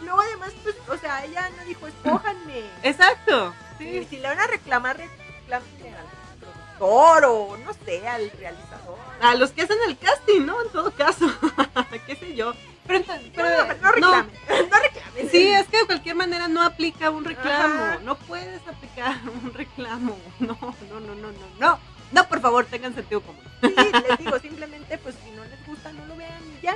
Luego 0.03 0.19
además, 0.27 0.51
pues, 0.63 0.75
o 0.89 0.97
sea, 0.97 1.23
ella 1.23 1.49
no 1.57 1.63
dijo, 1.63 1.87
escójanme. 1.87 2.63
Exacto. 2.83 3.53
Sí, 3.77 3.85
Sí. 4.01 4.07
si 4.09 4.17
le 4.17 4.27
van 4.27 4.39
a 4.41 4.47
reclamar, 4.47 4.97
reclámenle 4.97 5.95
al 5.97 6.05
productor 6.39 7.23
o 7.25 7.57
no 7.57 7.71
sé, 7.85 8.05
al 8.05 8.29
realizador. 8.31 8.97
A 9.21 9.35
los 9.35 9.51
que 9.51 9.61
hacen 9.61 9.77
el 9.87 9.97
casting, 9.97 10.45
¿no? 10.45 10.61
En 10.61 10.69
todo 10.71 10.91
caso. 10.91 11.25
¿Qué 12.05 12.17
sé 12.17 12.35
yo? 12.35 12.53
Pero, 12.85 12.99
No, 12.99 13.05
pero- 13.33 13.47
no, 13.47 13.65
no 13.81 13.91
reclamen, 13.91 14.01
no, 14.01 14.11
reclamen. 14.11 14.91
Sí, 15.31 15.47
es 15.47 15.67
que 15.67 15.77
de 15.79 15.85
cualquier 15.85 16.15
manera 16.15 16.47
no 16.47 16.61
aplica 16.61 17.09
un 17.09 17.23
reclamo. 17.23 17.83
Ajá. 17.83 17.99
No 18.03 18.15
puedes 18.17 18.61
aplicar 18.67 19.15
un 19.43 19.53
reclamo. 19.53 20.17
No, 20.39 20.57
no, 20.61 20.99
no, 20.99 21.15
no, 21.15 21.31
no, 21.31 21.47
no. 21.59 21.79
No, 22.11 22.29
por 22.29 22.39
favor, 22.39 22.65
tengan 22.65 22.93
sentido 22.93 23.21
común. 23.21 23.41
Sí, 23.61 23.73
les 24.07 24.17
digo, 24.19 24.39
simplemente, 24.39 24.97
pues, 24.99 25.15
si 25.23 25.31
no 25.31 25.43
les 25.45 25.65
gusta, 25.65 25.91
no 25.91 26.05
lo 26.05 26.15
vean 26.15 26.41
y 26.59 26.63
ya. 26.63 26.75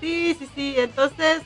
Sí, 0.00 0.36
sí, 0.38 0.48
sí. 0.54 0.74
Entonces, 0.76 1.42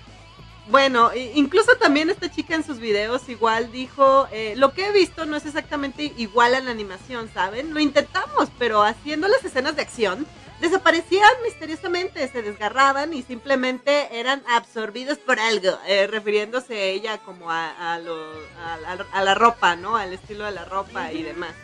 bueno, 0.69 1.11
incluso 1.35 1.77
también 1.77 2.11
esta 2.11 2.31
chica 2.31 2.55
en 2.55 2.65
sus 2.65 2.79
videos 2.79 3.29
igual 3.29 3.73
dijo, 3.73 4.29
eh, 4.33 4.55
lo 4.57 4.73
que 4.73 4.87
he 4.87 4.93
visto 4.93 5.27
no 5.27 5.37
es 5.37 5.45
exactamente 5.45 6.13
igual 6.17 6.55
a 6.55 6.61
la 6.61 6.71
animación, 6.71 7.29
¿saben? 7.35 7.75
Lo 7.75 7.81
intentamos, 7.81 8.49
pero 8.59 8.83
haciendo 8.83 9.29
las 9.29 9.45
escenas 9.45 9.77
de 9.77 9.83
acción, 9.83 10.27
desaparecían 10.61 11.31
misteriosamente, 11.45 12.27
se 12.29 12.43
desgarraban 12.43 13.13
y 13.15 13.23
simplemente 13.23 14.19
eran 14.21 14.43
absorbidos 14.49 15.19
por 15.19 15.41
algo, 15.41 15.79
eh, 15.87 16.07
refiriéndose 16.07 16.91
ella 16.91 17.19
como 17.19 17.51
a, 17.51 17.95
a 17.95 17.99
lo- 17.99 18.33
a 18.65 18.77
la- 18.77 19.07
a 19.13 19.23
la 19.25 19.35
ropa, 19.35 19.77
¿no? 19.77 19.97
Al 19.97 20.13
estilo 20.13 20.45
de 20.45 20.53
la 20.53 20.65
ropa 20.65 21.13
y 21.13 21.23
demás. 21.23 21.55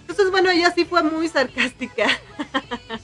Entonces, 0.00 0.30
bueno, 0.30 0.50
ella 0.50 0.70
sí 0.74 0.84
fue 0.84 1.02
muy 1.02 1.28
sarcástica. 1.28 2.06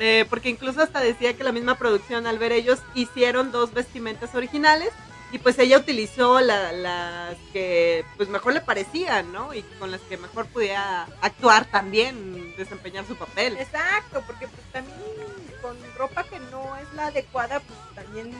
Eh, 0.00 0.26
porque 0.28 0.48
incluso 0.48 0.82
hasta 0.82 0.98
decía 1.00 1.34
que 1.36 1.44
la 1.44 1.52
misma 1.52 1.78
producción, 1.78 2.26
al 2.26 2.36
ver 2.36 2.50
ellos, 2.50 2.80
hicieron 2.96 3.52
dos 3.52 3.72
vestimentas 3.72 4.34
originales 4.34 4.90
y 5.30 5.38
pues 5.38 5.56
ella 5.60 5.78
utilizó 5.78 6.40
la- 6.40 6.72
las 6.72 7.36
que 7.52 8.04
pues 8.16 8.28
mejor 8.28 8.54
le 8.54 8.60
parecían, 8.60 9.32
¿no? 9.32 9.54
Y 9.54 9.62
con 9.78 9.92
las 9.92 10.00
que 10.00 10.16
mejor 10.16 10.46
podía 10.46 11.04
actuar 11.20 11.66
también, 11.66 12.43
desempeñar 12.56 13.06
su 13.06 13.16
papel. 13.16 13.56
Exacto, 13.58 14.22
porque 14.26 14.46
pues 14.48 14.62
también 14.72 14.98
con 15.62 15.76
ropa 15.96 16.24
que 16.24 16.38
no 16.38 16.76
es 16.76 16.92
la 16.94 17.06
adecuada, 17.06 17.60
pues 17.60 17.78
también 17.94 18.32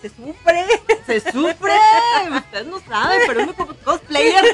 se 0.00 0.08
sufre. 0.08 0.64
Se 1.06 1.20
sufre, 1.20 1.72
ustedes 2.36 2.66
no 2.66 2.80
saben, 2.80 3.20
pero 3.26 3.42
uno 3.42 3.54
como 3.54 3.74
cosplayer 3.74 4.44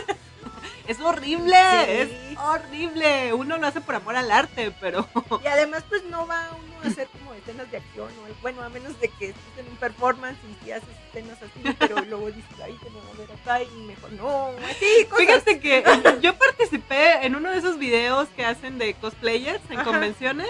es 0.87 1.01
horrible, 1.01 1.55
Sí. 1.55 1.91
es 2.33 2.39
horrible. 2.39 3.33
Uno 3.35 3.57
lo 3.59 3.67
hace 3.67 3.81
por 3.81 3.95
amor 3.95 4.17
al 4.17 4.31
arte, 4.31 4.73
pero 4.81 5.09
Y 5.43 5.47
además, 5.47 5.85
pues 5.89 6.05
no 6.05 6.27
va 6.27 6.49
uno 6.53 6.75
a 6.85 6.87
hacer 6.89 7.09
como 7.09 7.35
escenas 7.35 7.71
de 7.71 7.77
acción, 7.79 8.09
o 8.09 8.43
bueno, 8.43 8.63
a 8.63 8.69
menos 8.69 8.99
de 9.01 9.09
que 9.09 9.29
estés 9.31 9.59
en 9.59 9.69
un 9.69 9.77
performance 9.77 10.39
y 10.67 10.71
haces 10.71 10.89
así, 11.27 11.77
pero 11.79 12.01
luego 12.05 12.27
dices, 12.31 12.51
ay, 12.63 12.77
te 12.83 12.91
me 12.91 13.01
voy 13.01 13.11
a 13.15 13.19
ver 13.19 13.33
acá 13.33 13.63
y 13.63 13.83
mejor 13.83 14.13
no, 14.13 14.49
así, 14.69 15.05
cosas. 15.09 15.27
Fíjate 15.27 15.61
que 15.61 15.85
yo 16.21 16.35
participé 16.37 17.27
en 17.27 17.37
uno 17.37 17.51
de 17.51 17.59
esos 17.59 17.79
videos 17.79 18.29
que 18.37 18.45
hacen 18.45 18.79
de 18.79 18.95
cosplayers 18.95 19.63
en 19.71 19.79
Ajá. 19.79 19.85
convenciones. 19.85 20.49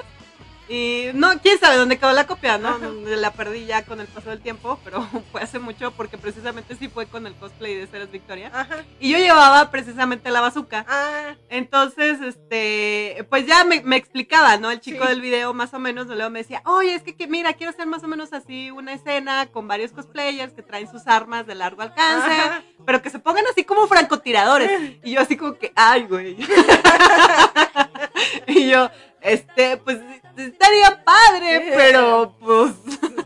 Y 0.68 1.06
no, 1.14 1.38
quién 1.40 1.58
sabe 1.58 1.76
dónde 1.76 1.98
quedó 1.98 2.12
la 2.12 2.26
copia, 2.26 2.58
¿no? 2.58 2.76
La 3.06 3.32
perdí 3.32 3.64
ya 3.64 3.84
con 3.86 4.00
el 4.00 4.06
paso 4.06 4.28
del 4.30 4.40
tiempo, 4.40 4.78
pero 4.84 5.02
fue 5.32 5.40
hace 5.42 5.58
mucho 5.58 5.92
porque 5.92 6.18
precisamente 6.18 6.76
sí 6.76 6.88
fue 6.88 7.06
con 7.06 7.26
el 7.26 7.34
cosplay 7.36 7.74
de 7.74 7.86
Ceres 7.86 8.10
Victoria. 8.10 8.50
Ajá. 8.52 8.84
Y 9.00 9.12
yo 9.12 9.18
llevaba 9.18 9.70
precisamente 9.70 10.30
la 10.30 10.40
bazooka. 10.42 10.84
Ah, 10.88 11.34
Entonces, 11.48 12.20
este, 12.20 13.26
pues 13.30 13.46
ya 13.46 13.64
me, 13.64 13.80
me 13.82 13.96
explicaba, 13.96 14.58
¿no? 14.58 14.70
El 14.70 14.80
chico 14.80 15.04
Sí. 15.04 15.08
del 15.08 15.20
video 15.22 15.54
más 15.54 15.72
o 15.74 15.78
menos, 15.78 16.06
luego 16.08 16.28
me 16.30 16.40
decía, 16.40 16.60
oye, 16.66 16.94
es 16.94 17.02
que, 17.02 17.14
que 17.16 17.26
mira, 17.28 17.52
quiero 17.54 17.70
hacer 17.70 17.86
más 17.86 18.02
o 18.04 18.08
menos 18.08 18.32
así 18.32 18.70
una 18.70 18.92
escena 18.92 19.46
con 19.46 19.68
varios 19.68 19.92
cosplayers 19.92 20.52
que 20.52 20.62
traen 20.62 20.90
sus 20.90 21.06
armas 21.06 21.46
de 21.46 21.54
largo 21.54 21.82
alcance 21.82 22.30
ajá. 22.30 22.62
pero 22.84 23.00
que 23.00 23.10
se 23.10 23.18
pongan 23.20 23.44
así 23.50 23.64
como 23.64 23.86
francotiradores. 23.86 24.68
Y 25.04 25.12
yo 25.12 25.20
así 25.20 25.36
como 25.36 25.54
que, 25.54 25.72
ay, 25.76 26.02
güey. 26.02 26.36
y 28.48 28.68
yo, 28.68 28.90
este, 29.28 29.76
pues 29.78 29.98
estaría 30.36 31.02
padre, 31.04 31.72
pero 31.76 32.34
pues, 32.40 32.72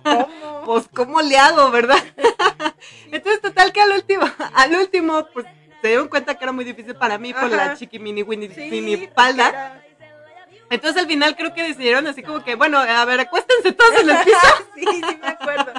¿Cómo? 0.03 0.62
pues, 0.64 0.88
¿cómo 0.94 1.20
le 1.22 1.36
hago, 1.38 1.70
verdad? 1.70 2.03
Entonces, 3.12 3.40
total 3.40 3.72
que 3.72 3.80
al 3.80 3.92
último, 3.92 4.24
al 4.55 4.74
último, 4.74 5.26
pues 5.32 5.46
se 5.80 5.88
dieron 5.88 6.09
cuenta 6.09 6.34
que 6.36 6.44
era 6.44 6.53
muy 6.53 6.64
difícil 6.64 6.94
para 6.94 7.18
mí 7.18 7.34
por 7.34 7.50
la 7.50 7.74
chiqui 7.76 7.98
mini 7.98 8.24
Sí, 8.55 8.68
mini 8.70 9.09
falda. 9.09 9.48
era- 9.48 9.82
Entonces 10.70 11.03
al 11.03 11.09
final 11.09 11.36
creo 11.36 11.53
que 11.53 11.62
decidieron 11.64 12.07
así 12.07 12.22
como 12.22 12.42
que, 12.44 12.55
bueno, 12.55 12.78
a 12.78 13.05
ver, 13.05 13.20
acuéstense 13.20 13.72
todos 13.72 14.00
en 14.00 14.11
el 14.11 14.18
piso. 14.24 14.38
sí, 14.76 14.84
sí 14.86 15.18
me 15.20 15.28
acuerdo. 15.28 15.72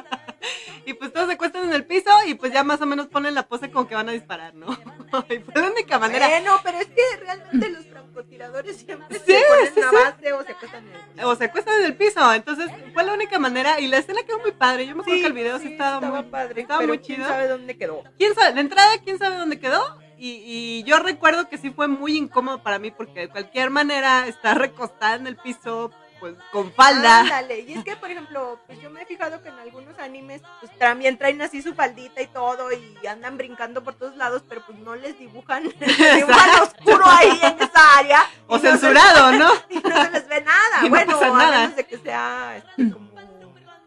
Y 0.85 0.93
pues 0.95 1.13
todos 1.13 1.27
se 1.27 1.33
acuestan 1.35 1.63
en 1.65 1.73
el 1.73 1.85
piso 1.85 2.09
y 2.27 2.33
pues 2.33 2.51
ya 2.51 2.63
más 2.63 2.81
o 2.81 2.85
menos 2.85 3.07
ponen 3.07 3.33
la 3.35 3.47
pose 3.47 3.71
como 3.71 3.87
que 3.87 3.95
van 3.95 4.09
a 4.09 4.11
disparar, 4.11 4.53
¿no? 4.53 4.67
y 5.29 5.39
fue 5.39 5.61
la 5.61 5.71
única 5.71 5.97
manera. 5.97 6.27
Bueno, 6.27 6.59
pero 6.61 6.77
es 6.79 6.87
que 6.87 7.01
realmente 7.21 7.69
los 7.69 7.85
francotiradores 7.85 8.77
siempre 8.77 9.17
Sí, 9.19 9.23
se 9.33 9.41
ponen 9.47 9.73
sí, 9.73 9.79
una 9.79 9.89
sí. 9.89 9.95
base 9.95 10.33
o 10.33 10.43
se 10.43 10.51
acuestan 10.51 10.83
en 10.87 10.93
el 10.93 11.01
piso. 11.13 11.29
o 11.29 11.35
se 11.35 11.43
acuestan 11.45 11.79
en 11.79 11.85
el 11.85 11.95
piso. 11.95 12.33
Entonces 12.33 12.69
fue 12.93 13.03
la 13.05 13.13
única 13.13 13.39
manera 13.39 13.79
y 13.79 13.87
la 13.87 13.97
escena 13.99 14.23
quedó 14.27 14.39
muy 14.39 14.51
padre. 14.51 14.85
Yo 14.85 14.95
me 14.95 15.01
acuerdo 15.03 15.21
que 15.21 15.27
el 15.27 15.33
video 15.33 15.59
sí, 15.59 15.71
estaba, 15.71 16.01
muy 16.01 16.23
padre, 16.23 16.61
estaba 16.61 16.79
pero 16.81 16.89
muy 16.89 16.99
quién 16.99 17.17
chido. 17.19 17.29
sabe 17.29 17.47
dónde 17.47 17.77
quedó. 17.77 18.03
¿Quién 18.17 18.35
sabe? 18.35 18.53
De 18.53 18.61
entrada, 18.61 18.89
quién 19.05 19.17
sabe 19.17 19.37
dónde 19.37 19.59
quedó. 19.59 19.81
Y, 20.17 20.41
y 20.45 20.83
yo 20.83 20.99
recuerdo 20.99 21.47
que 21.49 21.57
sí 21.57 21.71
fue 21.71 21.87
muy 21.87 22.17
incómodo 22.17 22.61
para 22.61 22.77
mí 22.79 22.91
porque 22.91 23.21
de 23.21 23.29
cualquier 23.29 23.69
manera 23.69 24.27
estar 24.27 24.57
recostada 24.57 25.15
en 25.15 25.27
el 25.27 25.35
piso, 25.37 25.91
pues 26.23 26.35
con 26.53 26.71
falda. 26.71 27.19
Ándale, 27.19 27.59
y 27.67 27.73
es 27.73 27.83
que, 27.83 27.97
por 27.97 28.09
ejemplo, 28.09 28.57
pues 28.65 28.79
yo 28.79 28.89
me 28.89 29.01
he 29.01 29.05
fijado 29.05 29.41
que 29.43 29.49
en 29.49 29.59
algunos 29.59 29.99
animes, 29.99 30.41
pues 30.61 30.71
también 30.77 31.17
traen 31.17 31.41
así 31.41 31.61
su 31.61 31.75
faldita 31.75 32.21
y 32.21 32.27
todo, 32.27 32.71
y 32.71 33.05
andan 33.07 33.35
brincando 33.35 33.83
por 33.83 33.95
todos 33.95 34.15
lados, 34.15 34.41
pero 34.47 34.65
pues 34.65 34.77
no 34.79 34.95
les 34.95 35.19
dibujan, 35.19 35.63
les 35.81 36.15
dibujan 36.15 36.61
oscuro 36.61 37.03
ahí 37.05 37.37
en 37.43 37.61
esa 37.61 37.97
área. 37.97 38.21
O 38.47 38.55
y 38.55 38.61
no 38.61 38.61
se- 38.61 38.69
censurado, 38.77 39.33
¿no? 39.33 39.51
y 39.69 39.75
no 39.79 40.01
se 40.05 40.11
les 40.11 40.27
ve 40.29 40.41
nada. 40.43 40.59
Y 40.83 40.85
no 40.85 40.89
bueno, 40.91 41.19
pasa 41.19 41.27
a 41.27 41.51
menos 41.59 41.75
de 41.75 41.83
que 41.85 41.97
sea 41.97 42.55
este, 42.55 42.93
como 42.93 43.12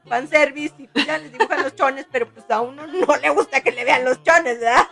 fanservice 0.09 0.75
y 0.79 0.87
pues 0.89 1.07
ya 1.07 1.19
les 1.19 1.33
dibujan 1.33 1.63
los 1.63 1.75
chones, 1.75 2.07
pero 2.11 2.29
pues 2.29 2.45
a 2.51 2.61
uno 2.61 2.87
no 2.87 3.17
le 3.17 3.29
gusta 3.31 3.61
que 3.61 3.73
le 3.73 3.85
vean 3.85 4.05
los 4.05 4.23
chones, 4.23 4.61
¿verdad? 4.61 4.87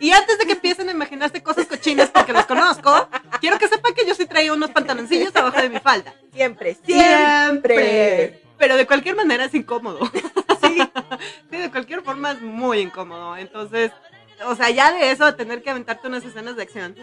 Y 0.00 0.10
antes 0.12 0.38
de 0.38 0.46
que 0.46 0.52
empiecen 0.52 0.88
a 0.88 0.92
imaginarse 0.92 1.42
cosas 1.42 1.66
cochinas 1.66 2.10
porque 2.10 2.32
los 2.32 2.46
conozco, 2.46 3.08
quiero 3.40 3.58
que 3.58 3.68
sepan 3.68 3.94
que 3.94 4.06
yo 4.06 4.14
sí 4.14 4.26
traía 4.26 4.52
unos 4.52 4.70
pantaloncillos 4.70 5.34
abajo 5.36 5.60
de 5.60 5.70
mi 5.70 5.78
falda. 5.80 6.14
Siempre, 6.32 6.76
siempre. 6.84 8.42
Pero 8.58 8.76
de 8.76 8.86
cualquier 8.86 9.14
manera 9.16 9.44
es 9.44 9.54
incómodo. 9.54 10.00
Sí, 10.62 10.78
Sí, 11.50 11.56
de 11.56 11.70
cualquier 11.70 12.02
forma 12.02 12.32
es 12.32 12.40
muy 12.42 12.80
incómodo. 12.80 13.36
Entonces, 13.36 13.90
o 14.44 14.54
sea, 14.54 14.70
ya 14.70 14.92
de 14.92 15.10
eso, 15.10 15.24
de 15.24 15.32
tener 15.32 15.62
que 15.62 15.70
aventarte 15.70 16.06
unas 16.08 16.24
escenas 16.24 16.56
de 16.56 16.62
acción. 16.62 16.94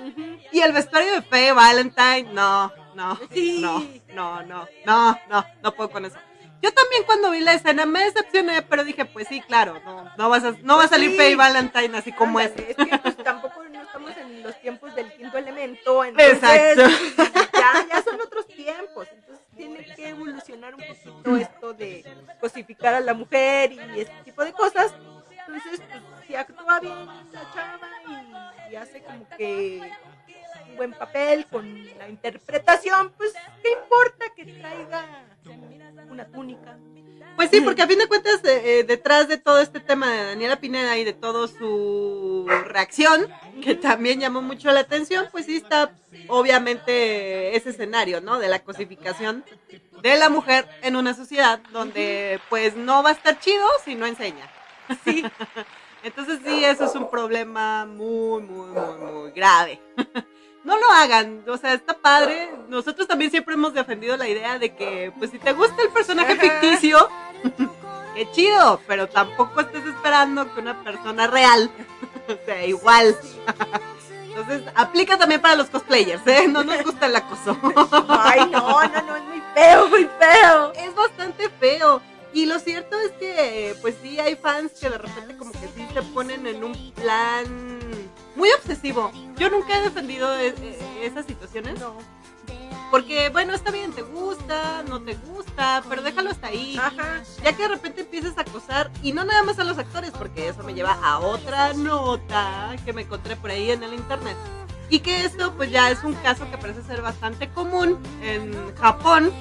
Y 0.51 0.59
el 0.61 0.72
vestuario 0.72 1.13
de 1.13 1.22
Faye 1.22 1.51
Valentine, 1.51 2.28
no, 2.34 2.72
no, 2.95 3.20
Sí. 3.34 3.59
no, 3.61 3.80
no, 4.13 4.43
no, 4.43 4.68
no, 4.86 5.20
no, 5.30 5.45
no 5.63 5.72
puedo 5.74 5.89
con 5.89 6.05
eso. 6.05 6.18
Yo 6.66 6.74
también 6.74 7.03
cuando 7.03 7.30
vi 7.30 7.41
la 7.41 7.53
escena 7.53 7.86
me 7.86 8.05
decepcioné, 8.05 8.63
pero 8.63 8.84
dije, 8.84 9.05
pues 9.05 9.28
sí, 9.28 9.39
claro, 9.39 9.80
no, 9.86 10.11
no, 10.18 10.30
vas 10.30 10.43
a, 10.43 10.55
no 10.63 10.78
va 10.78 10.86
a 10.86 10.88
salir 10.88 11.11
Sí. 11.11 11.18
Faye 11.18 11.36
Valentine 11.36 11.95
así 11.95 12.11
como 12.11 12.39
es. 12.39 12.53
Es. 12.57 12.76
que 12.76 12.97
pues 13.03 13.18
tampoco 13.18 13.63
no 13.66 13.84
estamos 13.84 14.18
en 14.18 14.41
los 14.41 14.59
tiempos 14.61 14.95
del 14.95 15.13
quinto 15.13 15.38
elemento, 15.38 16.03
entonces 16.03 16.34
Exacto. 16.34 16.82
ya, 17.53 17.86
ya 17.88 18.01
son 18.01 18.20
otros 18.20 18.47
tiempos, 18.47 19.07
entonces 19.11 19.45
tiene 19.55 19.86
que 19.93 20.09
evolucionar 20.09 20.74
un 20.74 20.82
poquito 20.88 21.38
esto 21.38 21.74
de 21.74 22.03
cosificar 22.41 22.95
a 22.95 22.99
la 22.99 23.13
mujer 23.13 23.72
y 23.74 23.99
este 23.99 24.16
tipo 24.24 24.43
de 24.43 24.51
cosas. 24.53 24.91
Entonces, 25.47 25.82
pues, 25.88 26.26
si 26.26 26.34
actúa 26.36 26.80
bien 26.80 27.05
la 27.32 27.53
chava 27.53 27.89
y, 28.70 28.74
y 28.74 28.76
hace 28.76 29.03
como 29.03 29.30
que 29.38 29.91
un 30.76 30.78
buen 30.78 30.93
papel 30.93 31.45
con 31.47 31.86
la 31.97 32.09
interpretación, 32.09 33.11
pues 33.17 33.34
qué 33.63 33.71
importa 33.71 34.26
que 34.36 34.45
traiga 34.45 35.23
una 36.09 36.26
túnica, 36.28 36.78
Pues 37.36 37.49
sí, 37.49 37.61
porque 37.61 37.82
a 37.82 37.88
fin 37.88 37.97
de 37.97 38.07
cuentas, 38.07 38.43
eh, 38.43 38.80
eh, 38.80 38.84
detrás 38.84 39.28
de 39.28 39.38
todo 39.38 39.59
este 39.59 39.80
tema 39.80 40.11
de 40.11 40.23
Daniela 40.26 40.59
Pineda 40.59 40.97
y 40.97 41.03
de 41.03 41.13
todo 41.13 41.47
su 41.47 42.45
reacción, 42.65 43.28
que 43.63 43.76
también 43.76 44.19
llamó 44.19 44.41
mucho 44.41 44.71
la 44.71 44.82
atención, 44.82 45.28
pues 45.32 45.45
sí 45.45 45.57
está 45.57 45.91
obviamente 46.28 47.55
ese 47.55 47.69
escenario, 47.69 48.21
¿no? 48.21 48.39
De 48.39 48.47
la 48.47 48.59
cosificación 48.59 49.43
de 50.01 50.15
la 50.17 50.30
mujer 50.30 50.67
en 50.82 50.95
una 50.95 51.13
sociedad 51.13 51.59
donde 51.71 52.39
pues 52.49 52.76
no 52.76 53.01
va 53.03 53.09
a 53.09 53.13
estar 53.13 53.39
chido 53.39 53.65
si 53.84 53.95
no 53.95 54.05
enseña. 54.05 54.49
Sí. 55.03 55.26
Entonces 56.05 56.39
sí, 56.45 56.63
eso 56.63 56.86
es 56.86 56.93
un 56.93 57.09
problema 57.09 57.88
muy, 57.88 58.43
muy, 58.43 58.67
muy, 58.67 59.11
muy 59.11 59.32
grave. 59.32 59.82
No 60.66 60.76
lo 60.80 60.89
hagan, 60.89 61.43
o 61.47 61.57
sea, 61.57 61.74
está 61.74 61.93
padre. 61.93 62.49
Nosotros 62.70 63.07
también 63.07 63.30
siempre 63.30 63.53
hemos 63.53 63.76
defendido 63.76 64.18
la 64.18 64.28
idea 64.28 64.57
de 64.57 64.76
que, 64.76 65.13
pues 65.20 65.30
si 65.30 65.38
te 65.38 65.53
gusta 65.53 65.80
el 65.84 65.89
personaje 65.89 66.36
ficticio, 66.36 67.07
qué 68.16 68.28
chido, 68.32 68.82
pero 68.88 69.07
tampoco 69.07 69.61
estés 69.61 69.86
esperando 69.86 70.51
que 70.51 70.59
una 70.59 70.84
persona 70.84 71.28
real 71.28 71.70
sea 72.45 72.66
igual. 72.66 73.16
Entonces, 74.28 74.63
aplica 74.74 75.20
también 75.20 75.39
para 75.39 75.55
los 75.55 75.70
cosplayers, 75.70 76.26
¿eh? 76.26 76.47
No 76.47 76.63
nos 76.63 76.84
gusta 76.84 77.05
el 77.05 77.16
acoso. 77.16 77.55
Ay, 78.09 78.49
no, 78.51 78.82
no, 78.82 79.01
no, 79.03 79.16
es 79.16 79.24
muy 79.24 79.43
feo, 79.53 79.88
muy 79.88 80.09
feo. 80.20 80.74
Es 80.74 80.95
bastante 80.95 81.47
feo. 81.59 82.01
Y 82.34 82.47
lo 82.47 82.57
cierto 82.57 82.99
es 82.99 83.11
que, 83.11 83.76
pues 83.82 83.95
sí, 84.01 84.20
hay 84.20 84.36
fans 84.36 84.74
que 84.82 84.89
de 84.89 84.97
repente 84.97 85.38
como 85.38 85.51
que 85.51 85.70
sí 85.76 85.88
se 85.93 86.01
ponen 86.01 86.47
en 86.47 86.63
un 86.63 86.91
plan 86.93 87.74
muy 88.36 88.49
obsesivo. 88.51 89.11
Yo 89.38 89.49
nunca 89.49 89.77
he 89.77 89.81
defendido 89.81 90.33
e, 90.38 90.47
e, 90.47 91.05
esas 91.05 91.25
situaciones. 91.25 91.79
No. 91.79 91.95
Porque, 92.91 93.29
bueno, 93.29 93.53
está 93.53 93.71
bien, 93.71 93.91
te 93.91 94.03
gusta, 94.03 94.83
no 94.88 95.01
te 95.01 95.15
gusta, 95.15 95.83
pero 95.89 96.01
déjalo 96.01 96.29
hasta 96.29 96.47
ahí. 96.47 96.77
Ajá. 96.77 97.23
Ya 97.43 97.53
que 97.53 97.63
de 97.63 97.67
repente 97.69 98.01
empiezas 98.01 98.38
a 98.38 98.41
acosar, 98.41 98.91
y 99.01 99.11
no 99.11 99.25
nada 99.25 99.43
más 99.43 99.59
a 99.59 99.63
los 99.63 99.77
actores, 99.77 100.11
porque 100.11 100.47
eso 100.47 100.63
me 100.63 100.73
lleva 100.73 100.93
a 101.03 101.19
otra 101.19 101.73
nota 101.73 102.75
que 102.86 102.93
me 102.93 103.01
encontré 103.01 103.36
por 103.36 103.49
ahí 103.49 103.71
en 103.71 103.83
el 103.83 103.93
internet. 103.93 104.38
Y 104.89 104.99
que 104.99 105.25
esto, 105.25 105.53
pues 105.55 105.71
ya 105.71 105.89
es 105.89 106.03
un 106.03 106.13
caso 106.13 106.49
que 106.51 106.57
parece 106.57 106.83
ser 106.83 107.01
bastante 107.01 107.49
común 107.49 107.97
en 108.21 108.75
Japón, 108.75 109.33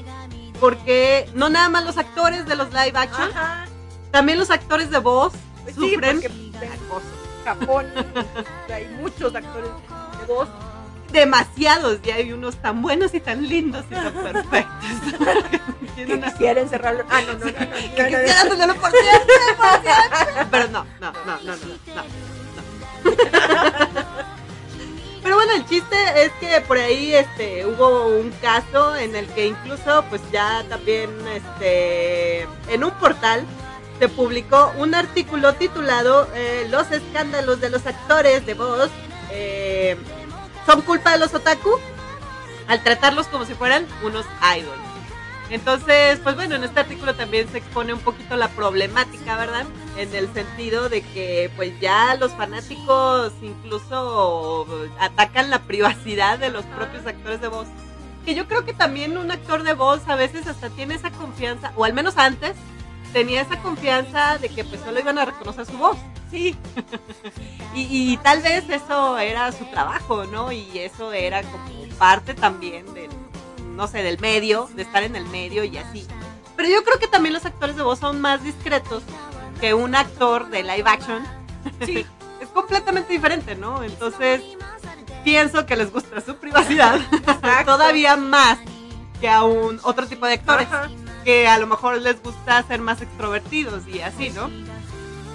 porque 0.59 1.29
no 1.35 1.51
nada 1.51 1.69
más 1.69 1.85
los 1.85 1.99
actores 1.99 2.47
de 2.47 2.57
los 2.57 2.69
live 2.71 2.93
action, 2.95 3.31
también 4.11 4.39
los 4.39 4.51
actores 4.51 4.91
de 4.91 4.99
voz 4.99 5.33
pues 5.65 5.75
sufren 5.75 6.19
acoso. 6.19 7.24
Japón 7.45 7.87
hay 8.73 8.87
muchos 9.01 9.35
actores 9.35 9.71
de 10.21 10.27
voz. 10.27 10.49
Demasiados, 11.13 12.01
y 12.05 12.11
hay 12.11 12.33
unos 12.33 12.57
tan 12.57 12.83
buenos 12.83 13.15
y 13.15 13.21
tan 13.21 13.47
lindos 13.47 13.85
y 13.89 13.95
tan 13.95 14.13
perfectos. 14.13 14.89
que 15.95 16.21
quisiera 16.21 16.61
encerrarlo. 16.61 17.05
Ah, 17.09 17.21
no, 17.21 17.35
no, 17.35 17.39
no. 17.39 17.45
no, 17.45 17.55
que 17.95 18.05
quisiera 18.05 18.49
tenerlo 18.49 18.75
por 18.75 18.91
siempre, 18.91 19.35
por 19.57 19.81
siempre. 19.81 20.47
Pero 20.51 20.69
no, 20.69 20.85
no, 21.01 21.13
no, 21.13 21.39
no, 21.45 21.57
no, 21.57 21.67
no. 21.95 22.03
Pero 25.23 25.37
bueno, 25.37 25.53
el 25.55 25.65
chiste 25.65 25.97
es 26.17 26.33
que 26.33 26.61
por 26.61 26.77
ahí 26.77 27.15
este 27.15 27.65
hubo 27.65 28.09
un 28.09 28.31
caso 28.43 28.95
en 28.95 29.17
el 29.17 29.27
que 29.29 29.47
incluso 29.47 30.05
pues 30.11 30.21
ya 30.31 30.63
también 30.69 31.11
este 31.29 32.43
en 32.69 32.85
un 32.85 32.91
portal 32.93 33.47
publicó 34.09 34.73
un 34.79 34.95
artículo 34.95 35.55
titulado 35.55 36.29
eh, 36.35 36.67
Los 36.71 36.91
escándalos 36.91 37.61
de 37.61 37.71
los 37.71 37.87
actores 37.87 38.47
de 38.47 38.55
voz 38.55 38.91
eh, 39.31 39.97
son 40.67 40.83
culpa 40.83 41.13
de 41.13 41.19
los 41.19 41.35
otaku 41.35 41.79
al 42.67 42.83
tratarlos 42.83 43.27
como 43.29 43.45
si 43.45 43.55
fueran 43.55 43.87
unos 44.03 44.25
idols. 44.57 44.85
Entonces, 45.51 46.19
pues 46.21 46.37
bueno, 46.37 46.55
en 46.55 46.65
este 46.65 46.81
artículo 46.81 47.15
también 47.15 47.49
se 47.49 47.59
expone 47.59 47.93
un 47.93 48.01
poquito 48.01 48.35
la 48.37 48.49
problemática, 48.49 49.37
¿verdad? 49.37 49.67
En 49.97 50.15
el 50.15 50.33
sentido 50.33 50.89
de 50.89 51.03
que 51.03 51.51
pues 51.55 51.79
ya 51.81 52.15
los 52.15 52.33
fanáticos 52.33 53.33
incluso 53.43 54.67
atacan 54.99 55.51
la 55.51 55.61
privacidad 55.61 56.39
de 56.39 56.49
los 56.49 56.65
propios 56.65 57.07
actores 57.07 57.41
de 57.43 57.49
voz. 57.49 57.67
Que 58.25 58.35
yo 58.35 58.49
creo 58.49 58.65
que 58.65 58.73
también 58.73 59.19
un 59.19 59.31
actor 59.31 59.65
de 59.65 59.75
voz 59.75 60.01
a 60.09 60.17
veces 60.17 60.47
hasta 60.47 60.71
tiene 60.71 60.95
esa 60.95 61.11
confianza, 61.11 61.73
o 61.77 61.85
al 61.85 61.93
menos 61.93 62.17
antes, 62.17 62.57
tenía 63.15 63.41
esa 63.41 63.63
confianza 63.63 64.37
de 64.37 64.51
que 64.51 64.65
pues 64.65 64.83
solo 64.83 65.01
iban 65.01 65.19
a 65.19 65.25
reconocer 65.25 65.65
su 65.65 65.79
voz. 65.79 65.97
Sí. 66.31 66.55
y, 67.75 68.13
y 68.13 68.17
tal 68.19 68.43
vez 68.43 68.69
eso 68.69 69.17
era 69.17 69.51
su 69.53 69.65
trabajo, 69.67 70.25
¿no? 70.25 70.53
Y 70.53 70.79
eso 70.79 71.13
era 71.15 71.43
como 71.43 71.65
parte 71.97 72.35
también 72.35 72.93
del 72.93 73.11
no 73.75 73.89
sé, 73.89 74.03
del 74.03 74.19
medio, 74.21 74.69
de 74.75 74.83
estar 74.83 75.03
en 75.03 75.17
el 75.17 75.27
medio 75.27 75.65
y 75.65 75.77
así. 75.79 76.07
Pero 76.57 76.69
yo 76.69 76.85
creo 76.85 76.99
que 76.99 77.09
también 77.09 77.33
los 77.33 77.45
actores 77.45 77.77
de 77.77 77.83
voz 77.83 77.99
son 77.99 78.21
más 78.21 78.43
discretos 78.43 79.03
que 79.61 79.75
un 79.75 79.95
actor 79.95 80.49
de 80.49 80.63
live 80.63 80.85
action. 80.87 81.25
Sí. 81.85 82.07
es 82.41 82.49
completamente 82.49 83.13
diferente, 83.13 83.57
¿no? 83.57 83.83
Entonces, 83.83 84.43
pienso 85.25 85.67
que 85.67 85.77
les 85.77 85.93
gusta 85.93 86.21
su 86.21 86.37
privacidad 86.37 87.01
todavía 87.65 88.17
más 88.17 88.59
que 89.21 89.29
a 89.29 89.43
un 89.43 89.81
otro 89.83 90.07
tipo 90.07 90.27
de 90.27 90.35
actores 90.35 90.69
que 91.25 91.49
a 91.49 91.59
lo 91.59 91.67
mejor 91.67 92.01
les 92.01 92.23
gusta 92.23 92.63
ser 92.63 92.81
más 92.81 93.01
extrovertidos 93.03 93.89
y 93.89 94.01
así, 94.01 94.31
¿no? 94.31 94.51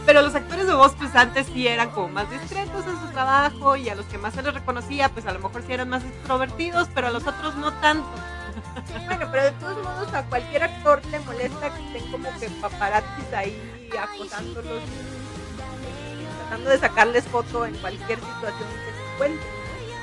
Pero 0.06 0.22
los 0.22 0.34
actores 0.34 0.66
de 0.68 0.74
voz, 0.74 0.94
pues 0.98 1.14
antes 1.16 1.48
sí 1.48 1.68
eran 1.68 1.90
como 1.92 2.10
más 2.10 2.30
discretos 2.32 2.86
en 2.88 3.00
su 3.00 3.08
trabajo 3.12 3.76
y 3.76 3.90
a 3.90 3.96
los 3.96 4.06
que 4.06 4.18
más 4.18 4.34
se 4.34 4.42
les 4.42 4.54
reconocía, 4.54 5.10
pues 5.10 5.26
a 5.26 5.34
lo 5.34 5.40
mejor 5.40 5.64
sí 5.66 5.74
eran 5.74 5.90
más 5.90 6.04
extrovertidos, 6.04 6.88
pero 6.96 7.08
a 7.08 7.12
los 7.12 7.28
otros 7.28 7.56
no 7.56 7.74
tanto. 7.74 8.08
Bueno, 9.06 9.28
pero 9.32 9.44
de 9.44 9.52
todos 9.52 9.84
modos 9.84 10.14
a 10.14 10.24
cualquier 10.24 10.64
actor 10.64 11.02
le 11.12 11.20
molesta 11.20 11.74
que 11.74 11.86
estén 11.86 12.12
como 12.12 12.30
que 12.40 12.50
paparazzis 12.50 13.34
ahí 13.34 13.90
acosándolos, 13.98 14.84
tratando 16.40 16.70
de 16.70 16.80
sacarles 16.80 17.26
foto 17.26 17.66
en 17.66 17.76
cualquier 17.76 18.20
situación 18.20 18.70
que 18.70 18.92
se 18.92 19.14
encuentren. 19.14 19.59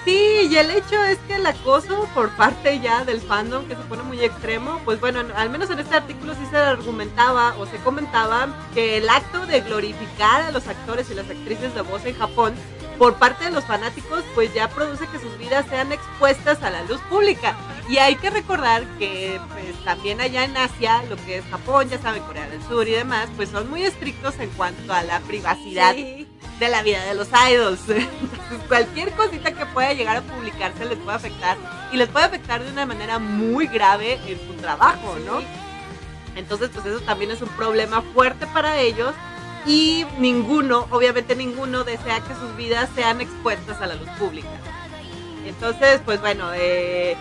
Sí, 0.06 0.48
y 0.48 0.56
el 0.56 0.70
hecho 0.70 1.02
es 1.02 1.18
que 1.26 1.34
el 1.34 1.46
acoso 1.46 2.08
por 2.14 2.30
parte 2.36 2.78
ya 2.78 3.04
del 3.04 3.20
fandom, 3.20 3.66
que 3.66 3.74
se 3.74 3.82
pone 3.82 4.04
muy 4.04 4.20
extremo, 4.20 4.80
pues 4.84 5.00
bueno, 5.00 5.18
al 5.34 5.50
menos 5.50 5.68
en 5.70 5.80
este 5.80 5.96
artículo 5.96 6.32
sí 6.34 6.46
se 6.48 6.56
argumentaba 6.58 7.56
o 7.58 7.66
se 7.66 7.78
comentaba 7.78 8.46
que 8.72 8.98
el 8.98 9.08
acto 9.08 9.44
de 9.46 9.62
glorificar 9.62 10.42
a 10.42 10.52
los 10.52 10.68
actores 10.68 11.10
y 11.10 11.14
las 11.14 11.28
actrices 11.28 11.74
de 11.74 11.80
voz 11.80 12.04
en 12.04 12.14
Japón 12.14 12.54
por 12.98 13.16
parte 13.16 13.46
de 13.46 13.50
los 13.50 13.64
fanáticos, 13.64 14.22
pues 14.36 14.54
ya 14.54 14.68
produce 14.68 15.08
que 15.08 15.18
sus 15.18 15.36
vidas 15.38 15.66
sean 15.68 15.90
expuestas 15.90 16.62
a 16.62 16.70
la 16.70 16.84
luz 16.84 17.00
pública. 17.10 17.56
Y 17.88 17.98
hay 17.98 18.14
que 18.14 18.30
recordar 18.30 18.84
que 19.00 19.40
pues, 19.52 19.84
también 19.84 20.20
allá 20.20 20.44
en 20.44 20.56
Asia, 20.56 21.02
lo 21.10 21.16
que 21.16 21.38
es 21.38 21.44
Japón, 21.46 21.88
ya 21.88 21.98
saben, 21.98 22.22
Corea 22.22 22.48
del 22.48 22.62
Sur 22.62 22.86
y 22.86 22.92
demás, 22.92 23.28
pues 23.34 23.48
son 23.48 23.68
muy 23.68 23.82
estrictos 23.82 24.38
en 24.38 24.50
cuanto 24.50 24.92
a 24.92 25.02
la 25.02 25.18
privacidad 25.18 25.96
de 26.58 26.68
la 26.68 26.82
vida 26.82 27.04
de 27.04 27.14
los 27.14 27.28
idols. 27.28 27.80
Entonces, 27.88 28.08
cualquier 28.68 29.12
cosita 29.12 29.52
que 29.52 29.66
pueda 29.66 29.92
llegar 29.92 30.16
a 30.16 30.22
publicarse 30.22 30.84
les 30.84 30.98
puede 30.98 31.16
afectar 31.16 31.56
y 31.92 31.96
les 31.96 32.08
puede 32.08 32.26
afectar 32.26 32.64
de 32.64 32.70
una 32.70 32.86
manera 32.86 33.18
muy 33.18 33.66
grave 33.66 34.18
en 34.26 34.38
su 34.46 34.54
trabajo, 34.54 35.16
¿no? 35.24 35.40
Entonces, 36.34 36.70
pues 36.72 36.84
eso 36.86 37.00
también 37.00 37.30
es 37.30 37.40
un 37.40 37.48
problema 37.50 38.02
fuerte 38.14 38.46
para 38.48 38.78
ellos 38.80 39.14
y 39.66 40.04
ninguno, 40.18 40.86
obviamente 40.90 41.34
ninguno 41.34 41.82
desea 41.82 42.20
que 42.20 42.34
sus 42.34 42.54
vidas 42.56 42.88
sean 42.94 43.20
expuestas 43.20 43.80
a 43.80 43.86
la 43.86 43.94
luz 43.94 44.08
pública. 44.18 44.48
Entonces, 45.46 46.00
pues 46.04 46.20
bueno, 46.20 46.52
eh, 46.54 47.16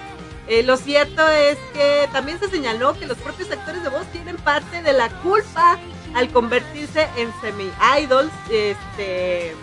eh, 0.48 0.64
lo 0.64 0.78
cierto 0.78 1.28
es 1.28 1.58
que 1.74 2.08
también 2.12 2.40
se 2.40 2.50
señaló 2.50 2.94
que 2.94 3.08
los 3.08 3.18
propios 3.18 3.52
actores 3.52 3.82
de 3.84 3.90
voz 3.90 4.06
tienen 4.12 4.36
parte 4.38 4.82
de 4.82 4.94
la 4.94 5.10
culpa 5.22 5.80
al 6.16 6.30
convertirse 6.32 7.08
en 7.18 7.32
semi-idols, 7.42 8.32
este, 8.50 9.54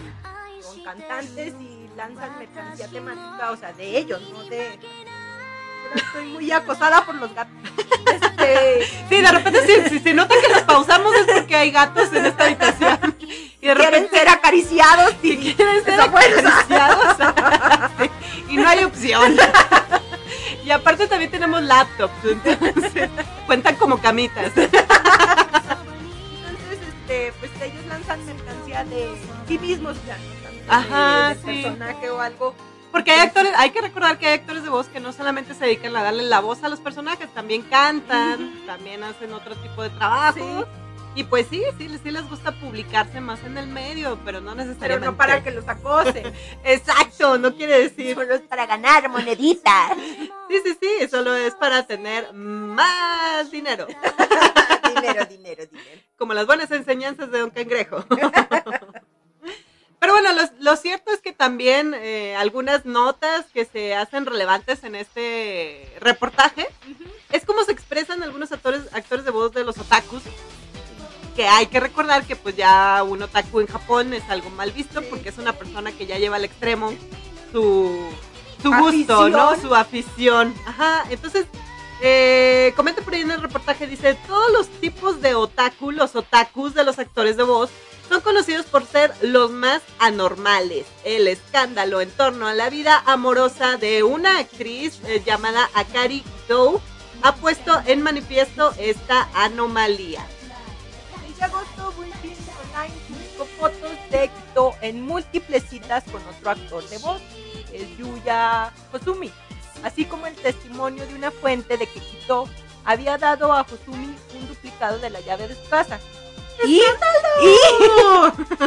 con 0.62 0.82
cantantes 0.84 1.54
y 1.58 1.88
lanzan 1.96 2.38
mercancía 2.38 2.88
temática, 2.88 3.50
o 3.50 3.56
sea, 3.56 3.72
de 3.72 3.98
ellos, 3.98 4.20
no 4.32 4.44
de... 4.44 4.78
Estoy 5.94 6.26
muy 6.26 6.50
acosada 6.50 7.04
por 7.04 7.14
los 7.16 7.34
gatos. 7.34 7.52
Este... 8.06 8.86
Sí, 9.08 9.20
de 9.20 9.30
repente 9.30 9.88
si, 9.90 9.98
se 9.98 10.14
nota 10.14 10.34
que 10.40 10.52
los 10.52 10.62
pausamos 10.62 11.14
es 11.14 11.26
porque 11.34 11.56
hay 11.56 11.70
gatos 11.70 12.12
en 12.12 12.26
esta 12.26 12.44
habitación. 12.44 13.16
Y 13.60 13.66
de 13.66 13.74
repente, 13.74 14.08
quieren 14.08 14.10
ser 14.10 14.28
acariciados 14.28 15.14
y 15.22 15.54
quieren 15.54 15.84
ser 15.84 16.00
acariciados. 16.00 17.16
y 18.48 18.56
no 18.56 18.68
hay 18.68 18.84
opción. 18.84 19.36
Y 20.64 20.70
aparte 20.70 21.06
también 21.08 21.30
tenemos 21.30 21.62
laptops, 21.62 22.14
entonces 22.24 23.10
cuentan 23.46 23.76
como 23.76 23.98
camitas. 23.98 24.52
Este, 27.12 27.32
pues 27.40 27.50
ellos 27.60 27.84
lanzan 27.86 28.24
mercancía 28.24 28.84
de 28.84 29.14
sí 29.46 29.58
mismos 29.58 29.96
ya, 30.06 30.16
Ajá, 30.68 31.36
personaje 31.44 32.08
o 32.08 32.20
algo. 32.20 32.54
Porque 32.90 33.10
hay 33.10 33.20
actores, 33.20 33.52
hay 33.56 33.70
que 33.70 33.82
recordar 33.82 34.18
que 34.18 34.28
hay 34.28 34.34
actores 34.38 34.62
de 34.62 34.70
voz 34.70 34.86
que 34.86 35.00
no 35.00 35.12
solamente 35.12 35.54
se 35.54 35.64
dedican 35.66 35.94
a 35.96 36.02
darle 36.02 36.22
la 36.22 36.40
voz 36.40 36.62
a 36.62 36.68
los 36.68 36.80
personajes, 36.80 37.28
también 37.34 37.62
cantan, 37.62 38.64
también 38.66 39.02
hacen 39.02 39.32
otro 39.34 39.54
tipo 39.56 39.82
de 39.82 39.90
trabajo. 39.90 40.66
Y 41.14 41.24
pues 41.24 41.46
sí, 41.50 41.62
sí, 41.76 41.90
sí 42.02 42.10
les 42.10 42.26
gusta 42.30 42.52
publicarse 42.52 43.20
más 43.20 43.44
en 43.44 43.58
el 43.58 43.66
medio, 43.66 44.18
pero 44.24 44.40
no 44.40 44.54
necesariamente. 44.54 45.00
Pero 45.00 45.10
no 45.10 45.16
para 45.18 45.42
que 45.42 45.50
los 45.50 45.68
acosen. 45.68 46.32
Exacto, 46.64 47.36
no 47.36 47.54
quiere 47.54 47.88
decir. 47.88 48.14
Solo 48.14 48.34
es 48.34 48.40
para 48.40 48.64
ganar 48.64 49.10
moneditas. 49.10 49.92
Sí, 50.48 50.60
sí, 50.64 50.78
sí, 50.80 51.08
solo 51.10 51.34
es 51.34 51.54
para 51.54 51.86
tener 51.86 52.32
más 52.32 53.50
dinero. 53.50 53.86
dinero, 55.02 55.26
dinero, 55.30 55.66
dinero. 55.66 56.00
Como 56.16 56.34
las 56.34 56.46
buenas 56.46 56.70
enseñanzas 56.70 57.30
de 57.30 57.40
Don 57.40 57.50
Cangrejo. 57.50 58.04
Pero 60.02 60.14
bueno, 60.14 60.32
lo, 60.32 60.42
lo 60.58 60.76
cierto 60.76 61.12
es 61.12 61.20
que 61.20 61.32
también 61.32 61.94
eh, 61.94 62.34
algunas 62.34 62.84
notas 62.84 63.46
que 63.54 63.64
se 63.64 63.94
hacen 63.94 64.26
relevantes 64.26 64.82
en 64.82 64.96
este 64.96 65.94
reportaje 66.00 66.66
es 67.30 67.44
como 67.44 67.62
se 67.62 67.70
expresan 67.70 68.20
algunos 68.24 68.50
actores, 68.50 68.82
actores 68.92 69.24
de 69.24 69.30
voz 69.30 69.52
de 69.52 69.62
los 69.62 69.78
otakus. 69.78 70.22
Que 71.36 71.46
hay 71.46 71.66
que 71.66 71.78
recordar 71.78 72.24
que 72.24 72.34
pues 72.34 72.56
ya 72.56 73.04
un 73.04 73.22
otaku 73.22 73.60
en 73.60 73.68
Japón 73.68 74.12
es 74.12 74.28
algo 74.28 74.50
mal 74.50 74.72
visto 74.72 75.02
porque 75.02 75.28
es 75.28 75.38
una 75.38 75.52
persona 75.52 75.92
que 75.92 76.04
ya 76.04 76.18
lleva 76.18 76.34
al 76.34 76.44
extremo 76.44 76.92
su, 77.52 78.10
su 78.60 78.72
gusto, 78.74 79.28
¿no? 79.28 79.54
Su 79.60 79.72
afición. 79.72 80.52
Ajá, 80.66 81.04
entonces 81.10 81.46
eh, 82.02 82.72
comenta 82.74 83.00
por 83.02 83.14
ahí 83.14 83.20
en 83.20 83.30
el 83.30 83.40
reportaje, 83.40 83.86
dice, 83.86 84.14
todos 84.26 84.50
los 84.52 84.68
tipos 84.80 85.22
de 85.22 85.34
otaku, 85.34 85.92
los 85.92 86.16
otakus 86.16 86.74
de 86.74 86.84
los 86.84 86.98
actores 86.98 87.36
de 87.36 87.44
voz, 87.44 87.70
son 88.08 88.20
conocidos 88.20 88.66
por 88.66 88.84
ser 88.84 89.12
los 89.22 89.50
más 89.50 89.80
anormales. 89.98 90.84
El 91.04 91.28
escándalo 91.28 92.00
en 92.00 92.10
torno 92.10 92.48
a 92.48 92.54
la 92.54 92.68
vida 92.70 93.02
amorosa 93.06 93.76
de 93.76 94.02
una 94.02 94.38
actriz 94.38 95.00
eh, 95.06 95.22
llamada 95.24 95.70
Akari 95.74 96.24
Dou 96.48 96.80
ha 97.22 97.36
puesto 97.36 97.80
en 97.86 98.02
manifiesto 98.02 98.74
esta 98.78 99.28
anomalía. 99.34 100.26
El 101.14 101.26
6 101.26 101.38
de 101.38 101.44
agosto, 101.44 101.94
Online 102.72 102.94
publicó 103.08 103.44
fotos 103.58 103.90
de 104.10 104.30
en 104.80 105.02
múltiples 105.02 105.62
citas 105.68 106.04
con 106.10 106.22
otro 106.26 106.50
actor 106.50 106.88
de 106.88 106.98
voz, 106.98 107.20
el 107.72 107.96
Yuya 107.96 108.72
Hosumi, 108.92 109.30
así 109.82 110.04
como 110.04 110.26
el 110.26 110.34
testimonio 110.34 111.06
de 111.06 111.14
una 111.14 111.30
fuente 111.30 111.76
de 111.76 111.86
que 111.86 112.00
Kito 112.00 112.48
había 112.84 113.18
dado 113.18 113.52
a 113.52 113.62
Hosumi 113.62 114.14
un 114.34 114.48
duplicado 114.48 114.98
de 114.98 115.10
la 115.10 115.20
llave 115.20 115.48
de 115.48 115.54
su 115.54 115.68
casa. 115.68 116.00
Y, 116.64 116.76
y 116.76 116.80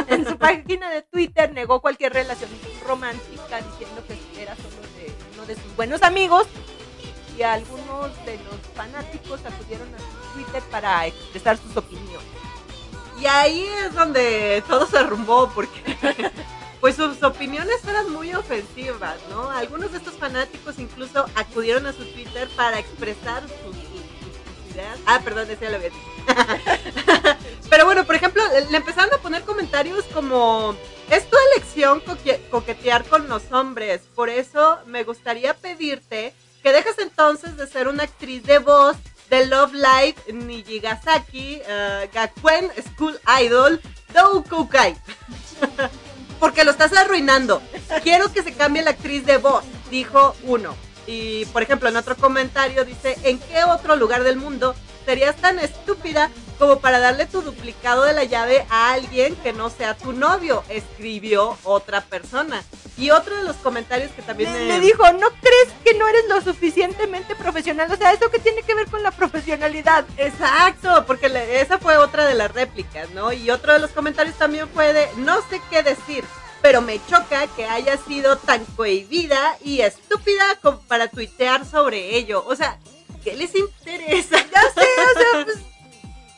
en 0.08 0.26
su 0.26 0.36
página 0.36 0.90
de 0.90 1.02
Twitter 1.02 1.52
negó 1.52 1.80
cualquier 1.80 2.12
relación 2.12 2.50
romántica 2.86 3.60
diciendo 3.60 4.02
que 4.06 4.42
era 4.42 4.54
solo 4.56 4.82
de 4.96 5.14
uno 5.34 5.46
de 5.46 5.54
sus 5.54 5.76
buenos 5.76 6.02
amigos 6.02 6.46
y 7.38 7.42
algunos 7.42 8.24
de 8.24 8.38
los 8.38 8.56
fanáticos 8.74 9.40
acudieron 9.44 9.88
a 9.94 9.98
su 9.98 10.34
Twitter 10.34 10.62
para 10.70 11.06
expresar 11.06 11.58
sus 11.58 11.76
opiniones. 11.76 12.26
Y 13.20 13.26
ahí 13.26 13.66
es 13.84 13.94
donde 13.94 14.62
todo 14.68 14.86
se 14.86 14.98
arrumbó 14.98 15.50
porque 15.54 15.80
pues 16.80 16.96
sus 16.96 17.22
opiniones 17.22 17.84
eran 17.88 18.12
muy 18.12 18.34
ofensivas, 18.34 19.16
¿no? 19.30 19.50
Algunos 19.50 19.92
de 19.92 19.98
estos 19.98 20.14
fanáticos 20.14 20.78
incluso 20.78 21.26
acudieron 21.34 21.86
a 21.86 21.92
su 21.92 22.04
Twitter 22.06 22.48
para 22.56 22.78
expresar 22.78 23.42
sus, 23.42 23.76
ideas. 24.74 24.98
Ah, 25.06 25.20
perdón, 25.24 25.48
ya 25.60 25.70
lo 25.70 25.76
había. 25.76 25.90
Pero 27.70 27.84
bueno, 27.86 28.04
por 28.04 28.14
ejemplo, 28.14 28.42
le 28.70 28.76
empezaron 28.76 29.12
a 29.14 29.18
poner 29.18 29.42
comentarios 29.42 30.04
como, 30.12 30.76
es 31.10 31.28
tu 31.28 31.36
elección 31.54 32.00
coque- 32.00 32.40
coquetear 32.50 33.04
con 33.04 33.28
los 33.28 33.50
hombres, 33.52 34.02
por 34.14 34.28
eso 34.28 34.78
me 34.86 35.02
gustaría 35.04 35.54
pedirte 35.54 36.34
que 36.62 36.72
dejes 36.72 36.98
entonces 36.98 37.56
de 37.56 37.66
ser 37.66 37.88
una 37.88 38.02
actriz 38.04 38.42
de 38.42 38.58
voz 38.58 38.96
de 39.30 39.46
Love 39.46 39.72
Live 39.72 40.16
Nijigasaki 40.32 41.60
eh, 41.66 42.10
Gakuen 42.12 42.70
School 42.94 43.18
Idol 43.40 43.80
Doukokai. 44.12 44.96
Porque 46.38 46.64
lo 46.64 46.70
estás 46.70 46.92
arruinando. 46.92 47.62
Quiero 48.02 48.32
que 48.32 48.42
se 48.42 48.52
cambie 48.52 48.82
la 48.82 48.90
actriz 48.90 49.24
de 49.24 49.38
voz, 49.38 49.64
dijo 49.90 50.34
uno. 50.44 50.74
Y 51.06 51.44
por 51.46 51.62
ejemplo, 51.62 51.88
en 51.88 51.96
otro 51.96 52.16
comentario 52.16 52.84
dice, 52.84 53.16
¿en 53.22 53.38
qué 53.38 53.64
otro 53.64 53.96
lugar 53.96 54.24
del 54.24 54.36
mundo 54.36 54.74
serías 55.04 55.36
tan 55.36 55.58
estúpida 55.58 56.30
como 56.58 56.80
para 56.80 56.98
darle 56.98 57.26
tu 57.26 57.42
duplicado 57.42 58.02
de 58.02 58.12
la 58.12 58.24
llave 58.24 58.66
a 58.70 58.92
alguien 58.92 59.36
que 59.36 59.52
no 59.52 59.70
sea 59.70 59.96
tu 59.96 60.12
novio? 60.12 60.64
Escribió 60.68 61.56
otra 61.64 62.00
persona. 62.00 62.64
Y 62.98 63.10
otro 63.10 63.36
de 63.36 63.42
los 63.44 63.56
comentarios 63.56 64.10
que 64.12 64.22
también 64.22 64.50
Le, 64.52 64.58
me- 64.60 64.66
le 64.68 64.80
dijo, 64.80 65.02
¿no 65.12 65.28
crees 65.30 65.68
que 65.84 65.92
no 65.98 66.08
eres 66.08 66.26
lo 66.28 66.40
suficientemente 66.40 67.36
profesional? 67.36 67.92
O 67.92 67.96
sea, 67.96 68.12
¿eso 68.12 68.30
qué 68.30 68.38
tiene 68.38 68.62
que 68.62 68.74
ver 68.74 68.86
con 68.88 69.02
la 69.02 69.10
profesionalidad? 69.10 70.06
Exacto, 70.16 71.04
porque 71.06 71.28
le- 71.28 71.60
esa 71.60 71.78
fue 71.78 71.98
otra 71.98 72.24
de 72.24 72.34
las 72.34 72.50
réplicas, 72.52 73.10
¿no? 73.10 73.32
Y 73.34 73.50
otro 73.50 73.74
de 73.74 73.80
los 73.80 73.90
comentarios 73.90 74.36
también 74.36 74.66
fue 74.72 74.94
de, 74.94 75.08
no 75.16 75.36
sé 75.50 75.60
qué 75.70 75.82
decir, 75.82 76.24
pero 76.62 76.80
me 76.80 76.98
choca 77.06 77.46
que 77.48 77.66
haya 77.66 77.98
sido 77.98 78.38
tan 78.38 78.64
cohibida 78.64 79.56
y 79.62 79.82
estúpida 79.82 80.58
como 80.62 80.80
para 80.80 81.08
tuitear 81.08 81.66
sobre 81.66 82.16
ello. 82.16 82.42
O 82.46 82.56
sea, 82.56 82.78
¿qué 83.22 83.34
les 83.34 83.54
interesa? 83.54 84.38
Ya 84.38 84.62
sé, 84.72 84.80
o 84.80 85.20
sea, 85.20 85.44
pues 85.44 85.58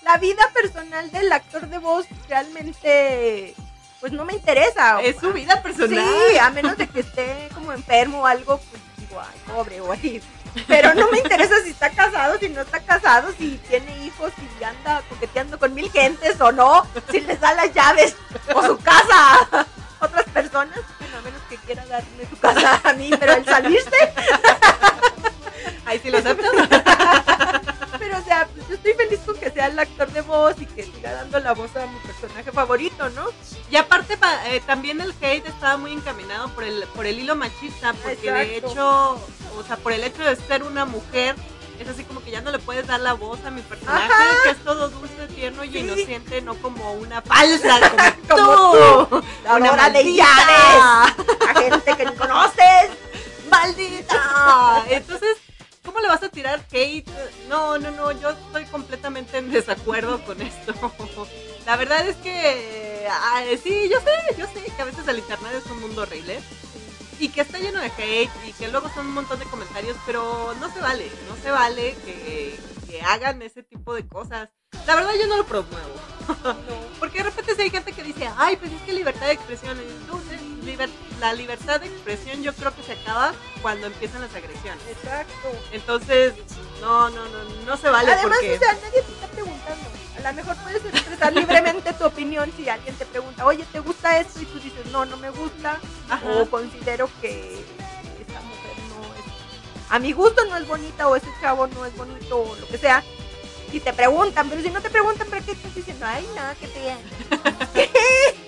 la 0.03 0.17
vida 0.17 0.43
personal 0.53 1.09
del 1.13 1.31
actor 1.31 1.69
de 1.69 1.79
voz 1.79 2.07
realmente, 2.29 3.55
pues 4.01 4.13
no 4.13 4.25
me 4.25 4.35
interesa. 4.35 5.01
Es 5.01 5.17
su 5.19 5.33
vida 5.33 5.63
personal. 5.63 6.05
Sí, 6.31 6.39
a 6.39 6.51
menos 6.51 6.77
de 6.77 6.87
que 6.89 7.01
esté 7.01 7.49
como 7.55 7.73
enfermo 7.73 8.23
o 8.23 8.27
algo, 8.27 8.59
pues 8.59 8.83
digo, 8.97 9.21
ay, 9.21 9.41
pobre 9.47 9.81
o 9.81 9.93
así. 9.93 10.23
Pero 10.67 10.95
no 10.95 11.11
me 11.11 11.19
interesa 11.19 11.55
si 11.63 11.71
está 11.71 11.91
casado, 11.91 12.39
si 12.39 12.49
no 12.49 12.63
está 12.63 12.81
casado, 12.81 13.33
si 13.37 13.59
tiene 13.69 14.05
hijos, 14.05 14.33
si 14.37 14.65
anda 14.65 15.03
coqueteando 15.09 15.59
con 15.59 15.75
mil 15.75 15.91
gentes 15.91 16.41
o 16.41 16.53
no, 16.53 16.87
si 17.11 17.21
les 17.21 17.41
da 17.41 17.53
las 17.55 17.73
llaves 17.73 18.17
o 18.55 18.65
su 18.65 18.79
casa 18.79 19.49
a 19.53 19.67
otras 20.01 20.25
personas. 20.27 20.79
Bueno, 20.99 21.19
a 21.19 21.23
menos 21.23 21.41
que 21.49 21.57
quiera 21.59 21.85
darme 21.87 22.27
su 22.29 22.39
casa 22.39 22.81
a 22.83 22.93
mí, 22.95 23.11
pero 23.19 23.35
el 23.35 23.45
salirse. 23.45 24.13
Ahí 25.85 26.01
sí 26.01 26.11
lo 26.11 26.19
acepto. 26.19 26.49
Pero 28.09 28.21
o 28.21 28.25
sea, 28.25 28.49
pues 28.55 28.67
yo 28.69 28.75
estoy 28.77 28.95
feliz 28.95 29.21
con 29.27 29.37
que 29.37 29.51
sea 29.51 29.67
el 29.67 29.79
actor 29.79 30.11
de 30.11 30.23
voz 30.23 30.55
y 30.61 30.65
que 30.65 30.83
siga 30.83 31.13
dando 31.13 31.39
la 31.41 31.53
voz 31.53 31.77
a 31.77 31.87
mi 31.87 31.99
personaje 31.99 32.51
favorito, 32.53 33.11
¿no? 33.11 33.27
Y 33.71 33.77
aparte 33.77 34.17
pa- 34.17 34.49
eh, 34.49 34.63
también 34.67 35.03
el 35.03 35.15
hate 35.21 35.47
estaba 35.47 35.77
muy 35.77 35.93
encaminado 35.93 36.49
por 36.55 36.65
el 36.65 36.85
por 36.95 37.05
el 37.05 37.19
hilo 37.19 37.37
machista, 37.37 37.93
porque 38.03 38.33
de 38.33 38.57
hecho, 38.57 39.11
o 39.59 39.63
sea, 39.67 39.77
por 39.77 39.93
el 39.93 40.05
hecho 40.05 40.23
de 40.25 40.37
ser 40.37 40.63
una 40.63 40.87
mujer, 40.87 41.37
es 41.79 41.87
así 41.87 42.03
como 42.05 42.23
que 42.25 42.31
ya 42.31 42.41
no 42.41 42.51
le 42.51 42.59
puedes 42.59 42.87
dar 42.87 43.01
la 43.01 43.13
voz 43.13 43.45
a 43.45 43.51
mi 43.51 43.61
personaje, 43.61 44.11
Ajá. 44.11 44.25
que 44.45 44.51
es 44.53 44.65
todo 44.65 44.89
dulce, 44.89 45.27
tierno 45.35 45.63
y 45.65 45.71
Sí. 45.71 45.79
inocente, 45.81 46.41
no 46.41 46.55
como 46.57 46.93
una 46.95 47.21
falsa 47.21 47.79
como, 48.31 48.73
Como 48.73 49.07
tú. 49.07 49.25
La 49.45 49.57
Una 49.57 49.73
hora 49.73 49.91
de 49.91 50.03
maldita. 50.03 51.05
a 51.51 51.55
gente 51.61 51.95
que 51.95 52.07
ni 52.07 52.13
conoces. 52.17 52.89
¡Maldita! 53.51 54.85
Entonces, 54.91 55.37
¿cómo 55.89 56.01
le 56.01 56.09
vas 56.09 56.23
a 56.23 56.29
tirar 56.29 56.63
hate? 56.71 57.09
No, 57.49 57.79
no, 57.79 57.91
no, 57.91 58.13
yo 58.13 58.29
estoy 58.29 58.67
completamente 58.67 59.39
en 59.39 59.51
desacuerdo 59.51 60.23
con 60.27 60.43
esto. 60.43 60.75
La 61.67 61.77
verdad 61.77 62.07
es 62.07 62.17
que, 62.17 63.09
ah, 63.11 63.43
sí, 63.63 63.89
yo 63.91 63.99
sé, 64.01 64.37
yo 64.37 64.47
sé 64.47 64.71
que 64.71 64.83
a 64.83 64.85
veces 64.85 65.09
el 65.09 65.19
internet 65.19 65.53
es 65.65 65.71
un 65.71 65.81
mundo 65.81 66.03
horrible. 66.03 66.41
Y 67.19 67.31
que 67.31 67.41
está 67.41 67.59
lleno 67.59 67.81
de 67.81 67.87
hate 67.87 68.31
y 68.47 68.53
que 68.53 68.69
luego 68.69 68.91
son 68.91 69.07
un 69.07 69.15
montón 69.15 69.39
de 69.39 69.47
comentarios, 69.47 69.97
pero 70.05 70.55
no 70.61 70.71
se 70.71 70.81
vale, 70.81 71.11
no 71.27 71.37
se 71.43 71.51
vale 71.51 71.97
que, 72.05 72.61
que 72.87 73.01
hagan 73.01 73.41
ese 73.41 73.63
tipo 73.63 73.95
de 73.95 74.07
cosas. 74.07 74.51
La 74.87 74.95
verdad 74.95 75.13
yo 75.19 75.27
no 75.27 75.39
lo 75.39 75.47
promuevo. 75.47 75.95
Porque 77.01 77.19
de 77.19 77.25
repente 77.25 77.55
si 77.57 77.63
hay 77.63 77.71
gente 77.71 77.93
que 77.93 78.03
dice, 78.03 78.29
ay, 78.37 78.57
pues 78.57 78.73
es 78.73 78.83
que 78.83 78.93
libertad 78.93 79.27
de 79.27 79.33
expresión. 79.33 79.79
Y 79.79 80.48
liber- 80.69 80.91
la 81.21 81.33
libertad 81.33 81.81
de 81.81 81.87
expresión 81.87 82.43
yo 82.43 82.53
creo 82.55 82.75
que 82.75 82.83
se 82.83 82.93
acaba 82.93 83.33
cuando 83.63 83.87
empiezan 83.89 84.21
las 84.21 84.35
agresiones. 84.35 84.83
Exacto. 84.89 85.49
Entonces, 85.73 86.35
no, 86.81 87.11
no, 87.11 87.25
no, 87.29 87.45
no 87.67 87.77
se 87.77 87.89
vale 87.89 88.13
Además, 88.13 88.37
porque... 88.39 88.55
o 88.55 88.59
sea, 88.59 88.73
nadie 88.75 89.03
te 89.03 89.13
está 89.13 89.27
preguntando. 89.29 89.85
A 90.19 90.21
lo 90.21 90.33
mejor 90.35 90.57
puedes 90.57 90.85
expresar 90.85 91.33
libremente 91.33 91.93
tu 91.93 92.05
opinión 92.05 92.53
si 92.57 92.69
alguien 92.69 92.95
te 92.97 93.07
pregunta, 93.07 93.47
oye, 93.47 93.65
¿te 93.73 93.79
gusta 93.81 94.19
esto? 94.19 94.41
Y 94.43 94.47
tú 94.47 94.59
dices, 94.61 94.87
no, 94.93 95.05
no 95.05 95.17
me 95.17 95.31
gusta. 95.31 95.79
Ajá. 96.11 96.27
O 96.41 96.51
considero 96.51 97.09
que 97.21 97.55
esta 98.21 98.41
mujer 98.41 98.73
no 98.91 99.05
es. 99.15 99.91
A 99.91 99.99
mi 100.01 100.13
gusto 100.13 100.45
no 100.47 100.57
es 100.57 100.67
bonita, 100.67 101.09
o 101.09 101.15
ese 101.17 101.29
chavo 101.41 101.67
no 101.69 101.85
es 101.87 101.97
bonito, 101.97 102.37
o 102.39 102.57
lo 102.57 102.67
que 102.67 102.79
sea. 102.79 103.03
Si 103.71 103.81
te 103.81 103.93
preguntan, 103.93 104.49
pero 104.49 104.61
si 104.63 104.71
no 104.71 104.81
te 104.81 104.91
preguntan, 104.91 105.29
¿para 105.29 105.43
qué 105.43 105.53
estás 105.53 105.75
diciendo? 105.75 106.05
Ay, 106.07 106.27
nada, 106.35 106.55
que 106.57 106.67
te. 106.69 106.97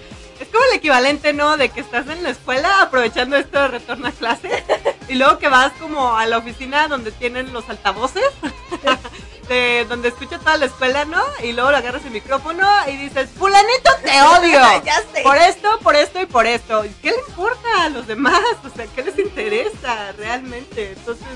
Como 0.52 0.64
el 0.70 0.77
equivalente, 0.78 1.32
¿no? 1.32 1.56
De 1.56 1.68
que 1.68 1.81
estás 1.81 2.09
en 2.09 2.22
la 2.22 2.31
escuela 2.31 2.82
aprovechando 2.82 3.36
esto 3.36 3.60
de 3.60 3.68
retorno 3.68 4.09
a 4.09 4.12
clase 4.12 4.64
y 5.09 5.14
luego 5.14 5.39
que 5.39 5.48
vas 5.48 5.72
como 5.81 6.16
a 6.16 6.27
la 6.27 6.39
oficina 6.39 6.89
donde 6.89 7.12
tienen 7.12 7.52
los 7.52 7.68
altavoces, 7.68 8.22
de 9.48 9.85
donde 9.89 10.09
escucha 10.09 10.39
toda 10.39 10.56
la 10.56 10.66
escuela, 10.66 11.05
¿no? 11.05 11.22
Y 11.43 11.52
luego 11.52 11.70
le 11.70 11.77
agarras 11.78 12.05
el 12.05 12.10
micrófono 12.12 12.66
y 12.86 12.97
dices, 12.97 13.31
fulanito 13.36 13.90
te 14.02 14.22
odio. 14.22 14.60
ya 14.85 14.97
sé. 15.12 15.22
Por 15.22 15.36
esto, 15.36 15.78
por 15.82 15.97
esto 15.97 16.20
y 16.20 16.27
por 16.27 16.47
esto. 16.47 16.85
¿Y 16.85 16.90
¿Qué 17.02 17.10
le 17.10 17.18
importa 17.28 17.85
a 17.85 17.89
los 17.89 18.06
demás? 18.06 18.40
O 18.64 18.68
sea, 18.74 18.86
¿qué 18.86 19.02
les 19.02 19.18
interesa 19.18 20.12
realmente? 20.16 20.93
Entonces, 20.97 21.27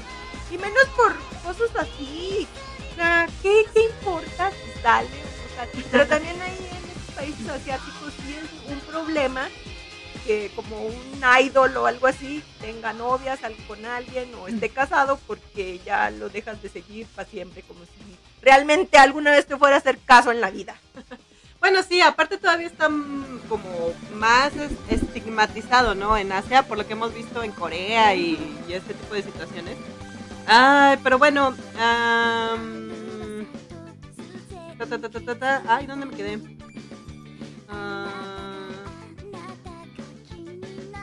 Y 0.50 0.58
menos 0.58 0.84
por 0.96 1.14
cosas 1.42 1.70
así. 1.76 2.46
O 2.92 2.94
sea, 2.96 3.26
¿qué, 3.42 3.64
qué 3.74 3.80
importa 3.86 4.50
si 4.50 4.80
sale? 4.82 5.08
O 5.08 5.54
sea, 5.54 5.84
pero 5.90 6.06
también 6.06 6.40
ahí 6.40 6.56
en 6.70 6.90
estos 6.90 7.14
países 7.16 7.48
asiáticos 7.48 7.92
sí 7.94 7.98
es 7.98 8.03
un 8.03 8.03
problema 8.94 9.48
que 10.26 10.50
como 10.56 10.80
un 10.86 11.22
idol 11.42 11.76
o 11.76 11.86
algo 11.86 12.06
así 12.06 12.42
tenga 12.60 12.92
novias, 12.92 13.40
con 13.66 13.84
alguien 13.84 14.32
o 14.36 14.48
esté 14.48 14.68
casado 14.70 15.18
porque 15.26 15.80
ya 15.84 16.10
lo 16.10 16.28
dejas 16.30 16.62
de 16.62 16.68
seguir 16.70 17.06
para 17.14 17.28
siempre, 17.28 17.62
como 17.62 17.80
si 17.84 18.16
realmente 18.40 18.96
alguna 18.96 19.32
vez 19.32 19.46
te 19.46 19.56
fuera 19.56 19.76
a 19.76 19.78
hacer 19.80 19.98
caso 20.04 20.30
en 20.30 20.40
la 20.40 20.50
vida. 20.50 20.76
Bueno, 21.60 21.82
sí, 21.82 22.02
aparte 22.02 22.36
todavía 22.36 22.66
está 22.66 22.90
mm, 22.90 23.44
como 23.48 23.94
más 24.16 24.54
es- 24.54 24.72
estigmatizado, 24.90 25.94
¿no? 25.94 26.14
En 26.14 26.30
Asia, 26.30 26.62
por 26.64 26.76
lo 26.76 26.86
que 26.86 26.92
hemos 26.92 27.14
visto 27.14 27.42
en 27.42 27.52
Corea 27.52 28.14
y, 28.14 28.36
y 28.68 28.74
este 28.74 28.92
tipo 28.92 29.14
de 29.14 29.22
situaciones. 29.22 29.78
Ay, 30.46 30.98
pero 31.02 31.16
bueno. 31.18 31.54
am, 31.80 33.46
ta, 34.78 34.84
ta, 34.84 34.98
ta, 34.98 35.08
ta, 35.08 35.20
ta, 35.20 35.34
ta. 35.38 35.62
Ay, 35.66 35.86
¿dónde 35.86 36.04
me 36.04 36.14
quedé? 36.14 36.38
Ah, 37.70 38.03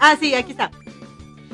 ah, 0.02 0.18
sí, 0.20 0.36
aquí 0.36 0.52
está. 0.52 0.72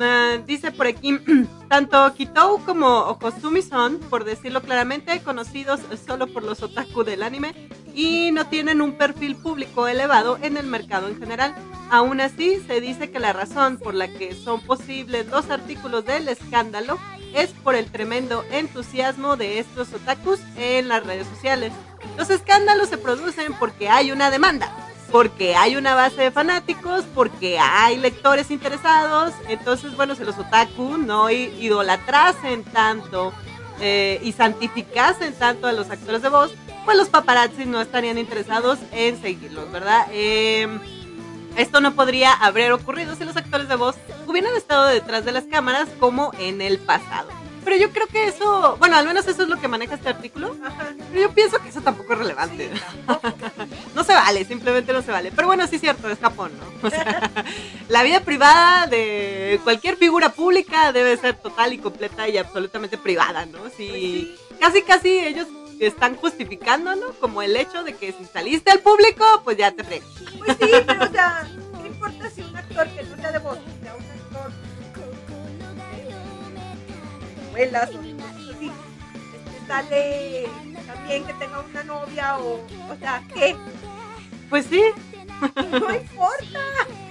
Ah, 0.00 0.38
dice 0.46 0.70
por 0.70 0.86
aquí, 0.86 1.18
tanto 1.68 2.14
Kitou 2.14 2.64
como 2.64 2.86
Okosumi-son, 2.86 3.98
por 4.10 4.24
decirlo 4.24 4.62
claramente, 4.62 5.20
conocidos 5.22 5.80
solo 6.06 6.26
por 6.26 6.44
los 6.44 6.62
otaku 6.62 7.04
del 7.04 7.22
anime 7.22 7.54
y 7.94 8.30
no 8.30 8.46
tienen 8.46 8.80
un 8.80 8.92
perfil 8.92 9.34
público 9.34 9.88
elevado 9.88 10.38
en 10.40 10.56
el 10.56 10.66
mercado 10.66 11.08
en 11.08 11.18
general. 11.18 11.54
Aún 11.90 12.20
así, 12.20 12.62
se 12.66 12.80
dice 12.80 13.10
que 13.10 13.18
la 13.18 13.32
razón 13.32 13.78
por 13.78 13.94
la 13.94 14.08
que 14.08 14.34
son 14.34 14.60
posibles 14.60 15.26
los 15.26 15.50
artículos 15.50 16.04
del 16.04 16.28
escándalo 16.28 16.98
es 17.34 17.50
por 17.50 17.74
el 17.74 17.90
tremendo 17.90 18.44
entusiasmo 18.52 19.36
de 19.36 19.58
estos 19.58 19.92
otakus 19.92 20.38
en 20.56 20.88
las 20.88 21.04
redes 21.04 21.26
sociales. 21.26 21.72
Los 22.16 22.30
escándalos 22.30 22.88
se 22.88 22.98
producen 22.98 23.52
porque 23.54 23.88
hay 23.88 24.12
una 24.12 24.30
demanda, 24.30 24.72
porque 25.10 25.54
hay 25.54 25.76
una 25.76 25.94
base 25.94 26.22
de 26.22 26.30
fanáticos, 26.30 27.04
porque 27.14 27.58
hay 27.58 27.96
lectores 27.96 28.50
interesados. 28.50 29.32
Entonces, 29.48 29.96
bueno, 29.96 30.14
si 30.14 30.24
los 30.24 30.38
otaku 30.38 30.98
no 30.98 31.30
idolatrasen 31.30 32.64
tanto 32.64 33.32
eh, 33.80 34.20
y 34.22 34.32
santificasen 34.32 35.32
tanto 35.34 35.66
a 35.66 35.72
los 35.72 35.90
actores 35.90 36.22
de 36.22 36.28
voz, 36.28 36.52
pues 36.84 36.96
los 36.96 37.08
paparazzi 37.08 37.64
no 37.64 37.80
estarían 37.80 38.18
interesados 38.18 38.78
en 38.92 39.20
seguirlos, 39.20 39.70
¿verdad? 39.70 40.06
Em, 40.12 40.80
esto 41.56 41.80
no 41.80 41.94
podría 41.94 42.32
haber 42.32 42.72
ocurrido 42.72 43.14
si 43.16 43.24
los 43.24 43.36
actores 43.36 43.68
de 43.68 43.76
voz 43.76 43.96
hubieran 44.26 44.54
estado 44.56 44.86
detrás 44.86 45.24
de 45.24 45.32
las 45.32 45.44
cámaras 45.44 45.88
como 45.98 46.32
en 46.38 46.60
el 46.60 46.78
pasado. 46.78 47.28
Pero 47.68 47.80
yo 47.82 47.92
creo 47.92 48.06
que 48.06 48.28
eso, 48.28 48.78
bueno, 48.78 48.96
al 48.96 49.06
menos 49.06 49.28
eso 49.28 49.42
es 49.42 49.48
lo 49.50 49.60
que 49.60 49.68
maneja 49.68 49.96
este 49.96 50.08
artículo. 50.08 50.56
Ajá. 50.64 50.86
Pero 51.12 51.28
yo 51.28 51.34
pienso 51.34 51.58
que 51.58 51.68
eso 51.68 51.82
tampoco 51.82 52.14
es 52.14 52.18
relevante. 52.18 52.70
No 53.94 54.04
se 54.04 54.14
vale, 54.14 54.44
simplemente 54.44 54.92
no 54.92 55.02
se 55.02 55.10
vale. 55.10 55.32
Pero 55.34 55.48
bueno, 55.48 55.66
sí 55.66 55.74
es 55.74 55.82
cierto, 55.82 56.08
es 56.08 56.18
Japón, 56.18 56.52
¿no? 56.58 56.86
O 56.86 56.90
sea, 56.90 57.30
la 57.88 58.02
vida 58.04 58.20
privada 58.20 58.86
de 58.86 59.60
cualquier 59.64 59.96
figura 59.96 60.30
pública 60.30 60.92
debe 60.92 61.16
ser 61.16 61.34
total 61.34 61.72
y 61.74 61.78
completa 61.78 62.26
y 62.28 62.38
absolutamente 62.38 62.96
privada, 62.96 63.44
¿no? 63.44 63.68
Si 63.76 64.34
casi 64.60 64.82
casi 64.82 65.18
ellos 65.18 65.48
están 65.80 66.16
justificando, 66.16 66.94
¿no? 66.94 67.12
Como 67.20 67.42
el 67.42 67.54
hecho 67.56 67.82
de 67.82 67.94
que 67.94 68.12
si 68.12 68.24
saliste 68.24 68.70
al 68.70 68.80
público, 68.80 69.24
pues 69.44 69.58
ya 69.58 69.72
te 69.72 69.84
fregas. 69.84 70.08
Pues 70.38 70.56
sí, 70.58 70.70
pero 70.86 71.04
o 71.04 71.08
sea, 71.08 71.46
¿qué 71.82 71.88
importa 71.88 72.30
si 72.30 72.40
un 72.40 72.56
actor 72.56 72.88
que 72.88 73.02
no 73.02 73.16
sea 73.16 73.32
de 73.32 73.38
voz, 73.40 73.58
novelas 77.58 77.90
o 77.90 77.98
así, 77.98 78.70
este, 79.14 79.66
sale 79.66 80.48
también 80.86 81.24
que 81.24 81.32
tenga 81.34 81.60
una 81.60 81.82
novia 81.84 82.38
o, 82.38 82.54
o 82.56 82.96
sea, 82.98 83.22
¿qué? 83.34 83.56
Pues 84.48 84.66
sí, 84.66 84.82
No 85.40 85.94
importa. 85.94 86.60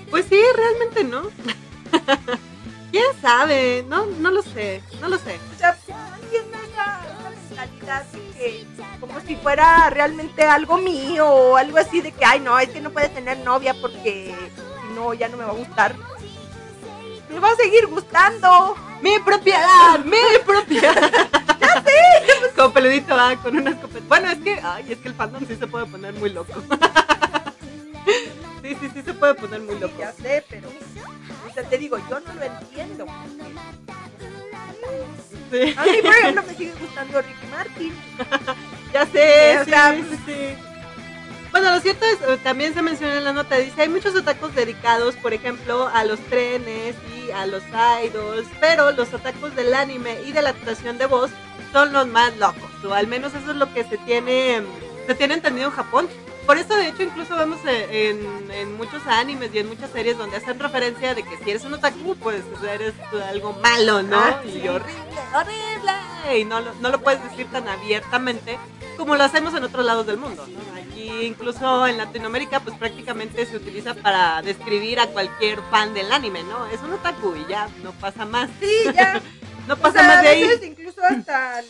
pues 0.10 0.26
sí, 0.30 0.40
realmente 0.56 1.04
no. 1.04 1.24
¿Quién 2.92 3.06
sabe? 3.22 3.86
No, 3.88 4.06
no 4.06 4.32
lo 4.32 4.42
sé, 4.42 4.82
no 5.02 5.10
lo 5.10 5.18
sé. 5.18 5.38
O 5.56 5.58
sea, 5.60 5.72
esa 5.72 5.98
mentalidad 7.50 8.06
de 8.06 8.20
que 8.32 8.66
como 9.00 9.20
si 9.22 9.36
fuera 9.36 9.90
realmente 9.90 10.44
algo 10.44 10.78
mío 10.78 11.28
o 11.28 11.58
algo 11.58 11.78
así 11.78 12.02
de 12.02 12.12
que, 12.12 12.26
ay, 12.26 12.40
no, 12.40 12.58
es 12.58 12.70
que 12.70 12.82
no 12.82 12.92
puede 12.92 13.10
tener 13.10 13.38
novia 13.40 13.76
porque 13.82 14.34
si 14.56 14.96
no, 14.96 15.14
ya 15.14 15.28
no 15.28 15.38
me 15.38 15.44
va 15.44 15.52
a 15.52 15.56
gustar. 15.56 15.96
Me 17.30 17.40
va 17.40 17.52
a 17.52 17.56
seguir 17.56 17.88
gustando. 17.88 18.76
¡Mi 19.02 19.20
propiedad! 19.20 20.00
¡Mi 20.06 20.18
propiedad! 20.46 21.12
¡Ya 21.60 21.84
sé! 21.84 22.54
Como 22.56 22.74
peludito 22.74 23.16
va 23.16 23.36
con 23.36 23.58
una 23.58 23.72
escopeta. 23.72 24.06
Bueno, 24.08 24.32
es 24.32 24.40
que, 24.40 24.60
ay, 24.64 24.92
es 24.92 24.98
que 25.00 25.10
el 25.10 25.14
fandom 25.14 25.46
sí 25.48 25.56
se 25.56 25.68
puede 25.68 25.86
poner 25.86 26.14
muy 26.16 26.30
loco. 26.32 26.54
Sí, 28.62 28.76
sí, 28.82 28.90
sí 28.96 29.02
se 29.02 29.14
puede 29.14 29.34
poner 29.36 29.62
muy 29.62 29.80
loco. 29.80 29.94
Ya 29.98 30.12
sé, 30.12 30.44
pero 30.50 30.68
o 30.68 31.54
sea, 31.54 31.64
te 31.64 31.78
digo, 31.78 31.98
yo 32.10 32.20
no 32.20 32.34
lo 32.34 32.44
entiendo. 32.44 33.06
Sí. 35.50 35.74
A 35.78 35.84
mí, 35.86 35.98
por 36.02 36.14
ejemplo, 36.14 36.44
me 36.48 36.54
sigue 36.56 36.74
gustando 36.80 37.22
Ricky 37.22 37.48
Martin. 37.50 37.94
Ya 38.92 39.06
sé, 39.06 39.58
O 39.60 39.64
sí, 39.64 39.70
sea, 39.70 39.94
sí, 39.96 40.20
sí. 40.26 40.58
Bueno, 41.60 41.74
lo 41.74 41.82
cierto 41.82 42.06
es, 42.06 42.22
eh, 42.22 42.40
también 42.44 42.76
se 42.76 42.84
menciona 42.84 43.18
en 43.18 43.24
la 43.24 43.34
nota, 43.34 43.56
dice, 43.56 43.82
hay 43.82 43.90
muchos 43.90 44.16
otakus 44.16 44.54
dedicados, 44.54 45.16
por 45.16 45.34
ejemplo, 45.34 45.88
a 45.92 46.04
los 46.04 46.20
trenes 46.20 46.96
y 47.18 47.32
a 47.32 47.48
los 47.48 47.64
idols, 48.06 48.48
pero 48.62 48.92
los 48.92 49.12
otakus 49.12 49.56
del 49.56 49.74
anime 49.74 50.22
y 50.28 50.34
de 50.34 50.44
la 50.44 50.52
actuación 50.52 51.00
de 51.00 51.08
voz 51.08 51.32
son 51.74 51.94
los 51.94 52.06
más 52.06 52.38
locos, 52.38 52.70
o 52.88 52.94
al 52.94 53.08
menos 53.08 53.34
eso 53.34 53.50
es 53.50 53.58
lo 53.58 53.74
que 53.74 53.84
se 53.86 53.98
tiene, 53.98 54.62
se 55.08 55.16
tiene 55.16 55.34
entendido 55.34 55.70
en 55.70 55.74
Japón. 55.74 56.08
Por 56.48 56.58
eso, 56.58 56.76
de 56.76 56.88
hecho, 56.88 57.04
incluso 57.04 57.36
vemos 57.36 57.60
eh, 57.68 58.10
en, 58.10 58.52
en 58.52 58.78
muchos 58.78 59.06
animes 59.06 59.54
y 59.54 59.60
en 59.60 59.68
muchas 59.68 59.92
series 59.92 60.18
donde 60.18 60.38
hacen 60.38 60.58
referencia 60.60 61.14
de 61.14 61.22
que 61.24 61.38
si 61.44 61.50
eres 61.52 61.64
un 61.66 61.74
otaku, 61.74 62.16
pues 62.16 62.42
eres 62.74 62.94
algo 63.30 63.54
malo, 63.62 64.02
¿no? 64.02 64.18
Ah, 64.18 64.42
y 64.46 64.52
sí. 64.62 64.68
horrible, 64.68 65.20
horrible. 65.36 66.40
Y 66.40 66.46
no, 66.46 66.60
lo- 66.62 66.74
no 66.76 66.90
lo 66.90 67.00
puedes 67.02 67.22
decir 67.24 67.48
tan 67.52 67.68
abiertamente 67.68 68.58
como 68.98 69.16
lo 69.16 69.24
hacemos 69.26 69.54
en 69.54 69.64
otros 69.64 69.86
lados 69.86 70.08
del 70.08 70.18
mundo. 70.18 70.48
¿no? 70.48 70.82
Aquí 70.82 71.10
incluso 71.26 71.86
en 71.86 71.98
Latinoamérica 71.98 72.60
pues 72.62 72.76
prácticamente 72.78 73.46
se 73.46 73.56
utiliza 73.58 73.94
para 73.94 74.42
describir 74.42 75.00
a 75.00 75.08
cualquier 75.08 75.60
fan 75.70 75.94
del 75.94 76.12
anime, 76.12 76.44
¿no? 76.44 76.66
Es 76.68 76.82
un 76.82 76.94
otaku 76.94 77.36
y 77.36 77.46
ya, 77.50 77.70
no 77.84 77.92
pasa 77.92 78.26
más. 78.26 78.50
Sí, 78.60 78.74
ya. 78.96 79.22
No 79.68 79.74
O 79.74 79.78
pasa 79.78 80.00
sea, 80.00 80.08
más 80.08 80.22
de 80.24 80.28
ahí. 80.30 80.60
incluso 80.64 81.02
hasta 81.04 81.62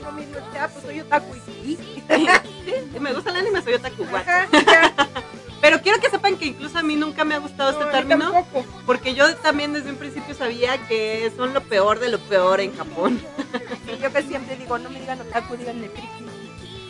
uno 0.00 0.12
mismo 0.12 0.36
dice, 0.36 0.58
ah, 0.58 0.68
pues 0.72 0.84
soy 0.84 1.00
otaku 1.00 1.34
y 1.36 1.40
sí. 1.76 1.78
Me 3.00 3.12
gusta 3.12 3.30
el 3.30 3.36
anime, 3.36 3.62
soy 3.62 3.74
otaku. 3.74 4.04
Ajá, 4.14 4.48
ya. 4.52 4.94
Pero 5.60 5.80
quiero 5.80 5.98
que 6.00 6.10
sepan 6.10 6.36
que 6.36 6.46
incluso 6.46 6.76
a 6.78 6.82
mí 6.82 6.94
nunca 6.94 7.24
me 7.24 7.34
ha 7.34 7.38
gustado 7.38 7.72
No, 7.72 7.78
este 7.80 7.90
término. 7.92 8.30
tampoco. 8.32 8.66
Porque 8.84 9.14
yo 9.14 9.34
también 9.36 9.72
desde 9.72 9.90
un 9.90 9.96
principio 9.96 10.34
sabía 10.34 10.76
que 10.88 11.32
son 11.36 11.54
lo 11.54 11.62
peor 11.62 12.00
de 12.00 12.08
lo 12.10 12.18
peor 12.18 12.60
en 12.60 12.76
Japón. 12.76 13.18
Sí, 13.86 13.98
yo 14.02 14.12
que 14.12 14.22
siempre 14.22 14.56
digo, 14.56 14.76
no 14.78 14.90
me 14.90 15.00
digan 15.00 15.20
otaku, 15.22 15.56
díganme 15.56 15.88
friki. 15.88 16.08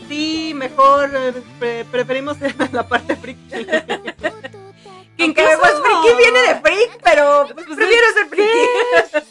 Sí, 0.09 0.53
mejor 0.57 1.11
eh, 1.15 1.33
pre- 1.61 1.85
preferimos 1.85 2.37
la 2.73 2.87
parte 2.87 3.15
friki. 3.17 3.49
que 3.49 5.23
Aunque, 5.23 5.45
pues 5.61 5.73
friki 5.81 6.17
viene 6.19 6.41
de 6.41 6.55
freak, 6.61 6.99
pero 7.03 7.47
pues, 7.55 7.67
Pues, 7.67 7.77
prefiero 7.79 8.07
ser 8.15 8.29
friki. 8.29 9.24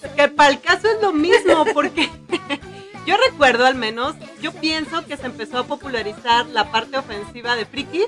Para 0.44 0.56
el 0.56 0.60
caso 0.60 0.90
es 0.90 1.02
lo 1.02 1.14
mismo, 1.14 1.64
porque 1.74 2.10
yo 3.08 3.16
recuerdo 3.16 3.66
al 3.66 3.76
menos, 3.76 4.14
yo 4.42 4.52
pienso 4.52 5.06
que 5.06 5.16
se 5.16 5.26
empezó 5.26 5.60
a 5.60 5.64
popularizar 5.64 6.48
la 6.48 6.70
parte 6.70 6.98
ofensiva 6.98 7.56
de 7.56 7.66
friki 7.66 8.04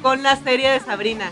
con 0.00 0.22
la 0.22 0.36
serie 0.36 0.70
de 0.70 0.80
Sabrina. 0.80 1.30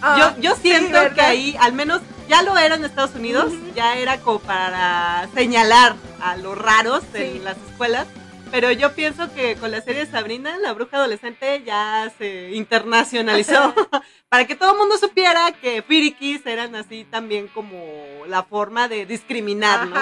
Ah, 0.00 0.34
yo, 0.36 0.42
yo 0.42 0.56
siento 0.56 0.98
que 1.14 1.20
ahí, 1.20 1.56
al 1.60 1.72
menos 1.72 2.00
ya 2.28 2.42
lo 2.42 2.58
era 2.58 2.74
en 2.74 2.84
Estados 2.84 3.14
Unidos, 3.14 3.52
ya 3.76 3.94
era 3.96 4.18
como 4.18 4.40
para 4.40 5.28
señalar 5.36 5.94
a 6.20 6.36
los 6.36 6.58
raros 6.58 7.04
en 7.14 7.44
las 7.44 7.56
escuelas. 7.70 8.08
Pero 8.52 8.70
yo 8.70 8.94
pienso 8.94 9.32
que 9.34 9.56
con 9.56 9.70
la 9.70 9.80
serie 9.80 10.04
Sabrina, 10.04 10.58
la 10.58 10.74
bruja 10.74 10.98
adolescente 10.98 11.62
ya 11.64 12.12
se 12.18 12.52
internacionalizó. 12.52 13.74
para 14.28 14.46
que 14.46 14.54
todo 14.54 14.72
el 14.72 14.78
mundo 14.78 14.98
supiera 14.98 15.52
que 15.52 15.82
frikis 15.82 16.44
eran 16.46 16.74
así 16.76 17.04
también 17.10 17.48
como 17.48 17.82
la 18.28 18.42
forma 18.42 18.88
de 18.88 19.06
discriminar, 19.06 19.88
¿no? 19.88 19.98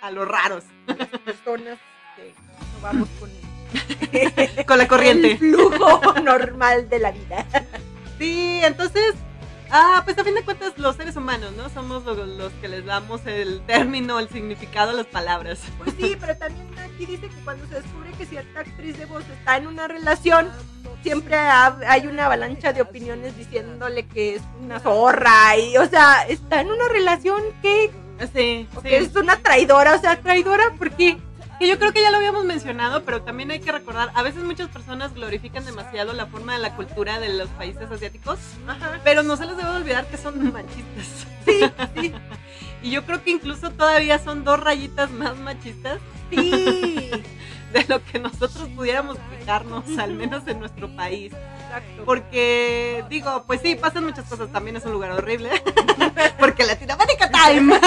A 0.00 0.10
los 0.12 0.28
raros. 0.28 0.62
Las 0.86 1.08
personas 1.08 1.78
que 2.14 2.32
no 2.72 2.80
vamos 2.80 3.08
con 3.18 3.30
Con 4.66 4.78
la 4.78 4.84
el 4.84 4.88
corriente. 4.88 5.36
flujo 5.36 6.14
normal 6.22 6.88
de 6.88 6.98
la 7.00 7.10
vida. 7.10 7.44
Sí, 8.18 8.60
entonces, 8.62 9.14
ah, 9.70 10.02
pues 10.04 10.18
a 10.18 10.24
fin 10.24 10.34
de 10.34 10.42
cuentas 10.42 10.72
los 10.78 10.96
seres 10.96 11.16
humanos, 11.16 11.52
¿no? 11.56 11.68
Somos 11.70 12.04
lo- 12.04 12.14
los, 12.26 12.52
que 12.54 12.68
les 12.68 12.84
damos 12.84 13.24
el 13.26 13.60
término, 13.66 14.18
el 14.18 14.28
significado 14.28 14.90
a 14.90 14.94
las 14.94 15.06
palabras. 15.06 15.58
Pues 15.78 15.94
sí, 15.98 16.16
pero 16.20 16.36
también 16.36 16.66
aquí 16.78 17.06
dice 17.06 17.28
que 17.28 17.44
cuando 17.44 17.66
se 17.66 17.74
descubre 17.76 18.10
que 18.18 18.26
cierta 18.26 18.60
actriz 18.60 18.98
de 18.98 19.06
voz 19.06 19.24
está 19.28 19.56
en 19.56 19.66
una 19.66 19.88
relación, 19.88 20.48
siempre 21.02 21.36
ha- 21.36 21.78
hay 21.86 22.06
una 22.06 22.26
avalancha 22.26 22.72
de 22.72 22.82
opiniones 22.82 23.36
diciéndole 23.36 24.06
que 24.06 24.36
es 24.36 24.42
una 24.60 24.80
zorra 24.80 25.56
y, 25.56 25.76
o 25.76 25.86
sea, 25.88 26.22
está 26.28 26.60
en 26.60 26.70
una 26.70 26.88
relación 26.88 27.42
que, 27.62 27.90
Sí, 28.34 28.66
sí. 28.72 28.82
que 28.82 28.96
es 28.98 29.14
una 29.14 29.36
traidora, 29.36 29.94
o 29.94 30.00
sea, 30.00 30.20
traidora 30.20 30.74
porque 30.76 31.18
Que 31.58 31.68
yo 31.68 31.78
creo 31.78 31.92
que 31.92 32.02
ya 32.02 32.10
lo 32.10 32.18
habíamos 32.18 32.44
mencionado, 32.44 33.04
pero 33.04 33.22
también 33.22 33.50
hay 33.50 33.60
que 33.60 33.72
recordar, 33.72 34.10
a 34.14 34.22
veces 34.22 34.44
muchas 34.44 34.68
personas 34.68 35.14
glorifican 35.14 35.64
demasiado 35.64 36.12
la 36.12 36.26
forma 36.26 36.52
de 36.52 36.60
la 36.60 36.76
cultura 36.76 37.18
de 37.18 37.30
los 37.30 37.48
países 37.50 37.90
asiáticos, 37.90 38.38
pero 39.02 39.22
no 39.24 39.36
se 39.36 39.46
les 39.46 39.56
debe 39.56 39.70
olvidar 39.70 40.06
que 40.06 40.16
son 40.16 40.52
machistas. 40.52 41.26
sí, 41.44 41.60
sí, 42.00 42.14
Y 42.82 42.90
yo 42.90 43.04
creo 43.04 43.22
que 43.24 43.30
incluso 43.30 43.70
todavía 43.70 44.18
son 44.18 44.44
dos 44.44 44.60
rayitas 44.60 45.10
más 45.10 45.36
machistas 45.36 45.98
sí. 46.30 47.10
de 47.72 47.84
lo 47.88 48.04
que 48.04 48.18
nosotros 48.18 48.68
pudiéramos 48.74 49.18
fijarnos, 49.38 49.84
al 49.98 50.14
menos 50.14 50.46
en 50.46 50.60
nuestro 50.60 50.88
país. 50.94 51.32
Exacto. 51.64 52.04
Porque, 52.04 53.04
digo, 53.10 53.44
pues 53.46 53.60
sí, 53.62 53.74
pasan 53.74 54.04
muchas 54.04 54.26
cosas. 54.26 54.50
También 54.52 54.76
es 54.76 54.84
un 54.84 54.92
lugar 54.92 55.10
horrible. 55.12 55.50
Porque 56.38 56.64
Latinoamérica 56.64 57.30
Time. 57.30 57.80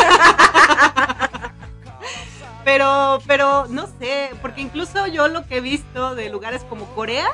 Pero, 2.63 3.19
pero, 3.25 3.65
no 3.67 3.87
sé, 3.99 4.31
porque 4.41 4.61
incluso 4.61 5.07
yo 5.07 5.27
lo 5.27 5.45
que 5.47 5.57
he 5.57 5.61
visto 5.61 6.15
de 6.15 6.29
lugares 6.29 6.63
como 6.69 6.85
Corea, 6.93 7.27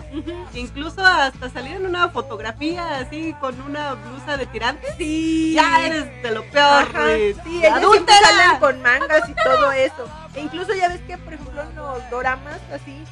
incluso 0.54 1.06
hasta 1.06 1.50
salir 1.50 1.76
en 1.76 1.86
una 1.86 2.10
fotografía 2.10 3.00
así 3.00 3.34
con 3.42 3.60
una 3.62 3.94
blusa 3.96 4.38
de 4.38 4.46
tirantes, 4.46 4.96
Sí. 4.98 5.54
ya 5.54 5.86
eres 5.86 6.06
de 6.24 6.32
lo 6.32 6.44
peor. 6.46 6.84
Ajá, 6.84 7.08
sí, 7.44 7.66
adúltera. 7.66 8.18
salen 8.22 8.60
con 8.60 8.82
mangas 8.82 9.30
y 9.30 9.34
todo 9.44 9.72
eso. 9.74 10.08
E 10.34 10.42
incluso 10.42 10.74
ya 10.74 10.88
ves 10.90 11.02
que, 11.02 11.18
por 11.18 11.34
ejemplo, 11.34 11.62
en 11.62 11.76
los 11.76 12.10
doramas, 12.10 12.60
así, 12.74 13.04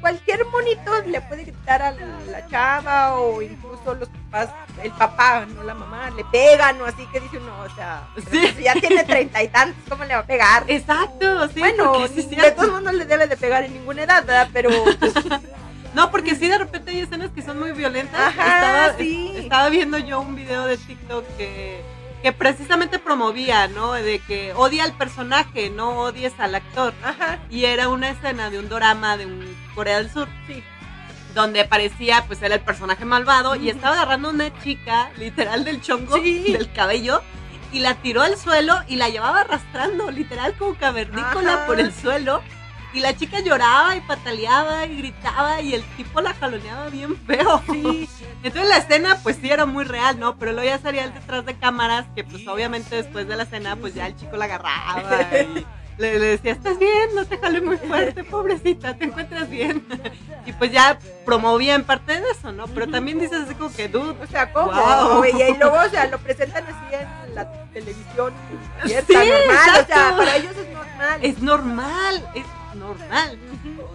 cualquier 0.00 0.44
monito 0.46 0.92
le 1.06 1.20
puede 1.22 1.44
gritar 1.44 1.82
a 1.82 1.92
la 1.92 2.46
chava 2.48 3.14
o 3.14 3.40
incluso 3.42 3.94
los 3.94 4.08
papás, 4.08 4.50
el 4.82 4.90
papá, 4.92 5.46
no 5.46 5.62
la 5.62 5.74
mamá, 5.74 6.10
le 6.10 6.24
pegan 6.26 6.80
o 6.80 6.86
así 6.86 7.06
que 7.12 7.20
dice 7.20 7.38
uno, 7.38 7.52
o 7.60 7.74
sea, 7.74 8.08
Sí. 8.16 8.38
pues, 8.40 8.58
ya 8.58 8.74
tiene 8.74 9.04
treinta 9.04 9.42
y 9.42 9.48
tantos, 9.48 9.82
¿cómo 9.88 10.04
le 10.04 10.14
va 10.14 10.20
a 10.20 10.26
pegar? 10.26 10.64
Exacto, 10.68 11.48
sí. 11.48 11.60
bueno, 11.60 12.06
sí 12.08 12.22
de 12.34 12.50
todos 12.52 12.68
modos 12.68 12.82
no 12.84 12.92
le 12.92 13.04
debe 13.04 13.26
de 13.26 13.36
pegar 13.36 13.64
en 13.64 13.74
ninguna 13.74 14.02
edad, 14.02 14.24
¿verdad? 14.24 14.48
Pero 14.52 14.70
pues, 14.98 15.12
No, 15.94 16.10
porque 16.12 16.36
sí 16.36 16.46
de 16.46 16.56
repente 16.58 16.92
hay 16.92 17.00
escenas 17.00 17.30
que 17.32 17.42
son 17.42 17.58
muy 17.58 17.72
violentas. 17.72 18.20
Ajá, 18.20 18.54
estaba, 18.86 18.98
sí. 18.98 19.32
estaba 19.36 19.68
viendo 19.70 19.98
yo 19.98 20.20
un 20.20 20.36
video 20.36 20.64
de 20.66 20.76
TikTok 20.76 21.24
que, 21.36 21.82
que 22.22 22.32
precisamente 22.32 22.98
promovía, 22.98 23.66
¿no? 23.68 23.92
De 23.92 24.18
que 24.20 24.52
odia 24.54 24.84
al 24.84 24.92
personaje, 24.96 25.70
no 25.70 25.98
odies 26.00 26.38
al 26.38 26.54
actor. 26.54 26.92
ajá, 27.02 27.38
Y 27.50 27.64
era 27.64 27.88
una 27.88 28.10
escena 28.10 28.50
de 28.50 28.58
un 28.58 28.68
drama 28.68 29.16
de 29.16 29.26
un 29.26 29.56
Corea 29.74 29.98
del 29.98 30.10
Sur, 30.10 30.28
sí. 30.46 30.62
donde 31.34 31.64
parecía, 31.64 32.24
pues 32.26 32.42
era 32.42 32.56
el 32.56 32.60
personaje 32.60 33.04
malvado 33.04 33.54
y 33.56 33.70
estaba 33.70 33.94
agarrando 33.94 34.28
a 34.28 34.32
una 34.32 34.62
chica, 34.62 35.10
literal 35.16 35.64
del 35.64 35.80
chongo, 35.80 36.16
Sí. 36.16 36.52
del 36.52 36.72
cabello, 36.72 37.22
y 37.72 37.78
la 37.78 37.94
tiró 37.94 38.22
al 38.22 38.36
suelo 38.36 38.74
y 38.88 38.96
la 38.96 39.08
llevaba 39.08 39.40
arrastrando, 39.42 40.10
literal 40.10 40.54
como 40.58 40.74
cavernícola 40.74 41.54
Ajá. 41.54 41.66
por 41.66 41.78
el 41.80 41.92
suelo. 41.94 42.42
Y 42.92 43.00
la 43.00 43.16
chica 43.16 43.40
lloraba 43.40 43.94
y 43.96 44.00
pataleaba 44.00 44.84
y 44.86 44.96
gritaba 44.96 45.60
y 45.60 45.74
el 45.74 45.82
tipo 45.96 46.20
la 46.20 46.34
jaloneaba 46.34 46.88
bien 46.88 47.16
feo. 47.26 47.62
Sí. 47.70 48.08
Entonces 48.42 48.68
la 48.68 48.78
escena 48.78 49.18
pues 49.22 49.36
sí 49.40 49.48
era 49.50 49.64
muy 49.66 49.84
real, 49.84 50.18
¿no? 50.18 50.36
Pero 50.38 50.52
luego 50.52 50.68
ya 50.68 50.78
salía 50.78 51.04
el 51.04 51.14
detrás 51.14 51.44
de 51.46 51.54
cámaras 51.54 52.06
que 52.14 52.24
pues 52.24 52.46
obviamente 52.48 52.96
después 52.96 53.28
de 53.28 53.36
la 53.36 53.44
escena 53.44 53.76
pues 53.76 53.94
ya 53.94 54.06
el 54.06 54.16
chico 54.16 54.36
la 54.36 54.46
agarraba 54.46 55.02
y 55.56 55.64
le, 55.98 56.18
le 56.18 56.26
decía, 56.26 56.52
¿estás 56.52 56.78
bien? 56.78 57.10
No 57.14 57.24
te 57.26 57.36
jale 57.38 57.60
muy 57.60 57.76
fuerte, 57.76 58.24
pobrecita, 58.24 58.96
¿te 58.96 59.04
encuentras 59.04 59.48
bien? 59.48 59.86
Y 60.46 60.52
pues 60.54 60.72
ya 60.72 60.98
promovía 61.26 61.74
en 61.74 61.84
parte 61.84 62.18
de 62.18 62.30
eso, 62.30 62.50
¿no? 62.50 62.66
Pero 62.68 62.88
también 62.88 63.18
dices 63.20 63.42
así 63.42 63.54
como 63.54 63.70
que, 63.72 63.88
dude, 63.88 64.16
O 64.22 64.26
sea, 64.26 64.50
¿cómo? 64.50 64.72
Güey? 65.18 65.32
Y 65.50 65.58
luego, 65.58 65.76
o 65.76 65.88
sea, 65.90 66.06
lo 66.06 66.18
presentan 66.18 66.64
así 66.64 66.94
en 66.94 67.34
la 67.34 67.52
televisión 67.74 68.32
abierta, 68.82 69.06
Sí, 69.06 69.28
normal. 69.28 69.68
O 69.68 69.72
sea, 69.74 69.80
exacto. 69.82 70.16
para 70.16 70.36
ellos 70.36 70.52
es 70.56 70.72
normal. 70.72 71.18
es 71.22 71.38
normal, 71.42 72.28
es 72.34 72.44
normal. 72.80 73.38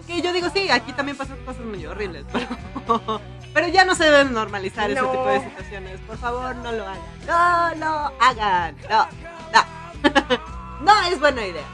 Que 0.06 0.22
yo 0.22 0.32
digo, 0.32 0.48
sí, 0.50 0.70
aquí 0.70 0.92
también 0.92 1.18
pasan 1.18 1.36
cosas 1.44 1.64
muy 1.64 1.84
horribles, 1.84 2.24
pero, 2.32 3.20
pero 3.52 3.68
ya 3.68 3.84
no 3.84 3.94
se 3.94 4.04
deben 4.04 4.32
normalizar 4.32 4.90
ese 4.90 5.00
tipo 5.00 5.26
de 5.26 5.40
situaciones. 5.40 6.00
Por 6.00 6.16
favor, 6.16 6.56
no 6.56 6.72
lo 6.72 6.86
hagan. 6.86 7.02
No 7.26 7.74
lo 7.74 8.12
hagan. 8.20 8.76
No, 8.88 9.06
no. 9.52 10.80
no 10.80 11.02
es 11.08 11.20
buena 11.20 11.44
idea. 11.44 11.64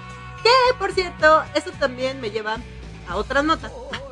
Que, 0.43 0.75
por 0.79 0.93
cierto, 0.93 1.45
eso 1.55 1.71
también 1.79 2.21
me 2.21 2.31
lleva 2.31 2.57
a 3.09 3.17
otras 3.17 3.45
notas. 3.45 3.71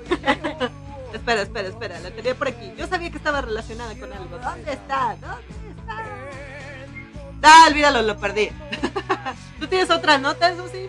espera, 1.12 1.42
espera, 1.42 1.68
espera, 1.68 2.00
la 2.00 2.10
tenía 2.10 2.34
por 2.34 2.48
aquí. 2.48 2.72
Yo 2.76 2.86
sabía 2.86 3.10
que 3.10 3.16
estaba 3.16 3.40
relacionada 3.40 3.98
con 3.98 4.12
algo. 4.12 4.38
¿Dónde 4.38 4.72
está? 4.72 5.16
¿Dónde 5.20 5.80
está? 5.80 6.30
Ah, 7.42 7.66
olvídalo, 7.68 8.02
lo 8.02 8.18
perdí. 8.18 8.50
¿Tú 9.58 9.66
tienes 9.66 9.90
otra 9.90 10.18
nota, 10.18 10.54
Susi? 10.54 10.88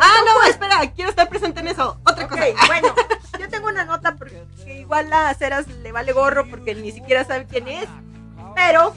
Ah, 0.00 0.16
no, 0.24 0.42
espera, 0.48 0.80
quiero 0.94 1.10
estar 1.10 1.28
presente 1.28 1.60
en 1.60 1.68
eso. 1.68 1.98
Otra 2.06 2.24
Ok, 2.24 2.30
cosa. 2.30 2.44
bueno, 2.66 2.94
yo 3.38 3.48
tengo 3.48 3.68
una 3.68 3.84
nota 3.84 4.14
porque 4.16 4.42
igual 4.78 5.12
a 5.12 5.32
Ceras 5.34 5.66
le 5.68 5.92
vale 5.92 6.12
gorro 6.12 6.48
porque 6.48 6.74
ni 6.74 6.92
siquiera 6.92 7.24
sabe 7.24 7.46
quién 7.46 7.68
es. 7.68 7.88
Pero 8.54 8.94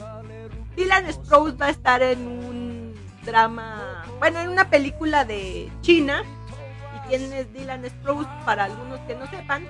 Dylan 0.74 1.12
Sprouse 1.12 1.56
va 1.60 1.66
a 1.66 1.70
estar 1.70 2.02
en 2.02 2.26
un 2.26 2.94
drama, 3.24 4.04
bueno, 4.18 4.40
en 4.40 4.48
una 4.48 4.68
película 4.70 5.24
de 5.24 5.70
China. 5.82 6.22
¿Y 6.96 7.08
quién 7.08 7.32
es 7.32 7.52
Dylan 7.52 7.84
Sprouse? 7.88 8.28
Para 8.44 8.64
algunos 8.64 8.98
que 9.00 9.14
no 9.14 9.28
sepan, 9.30 9.68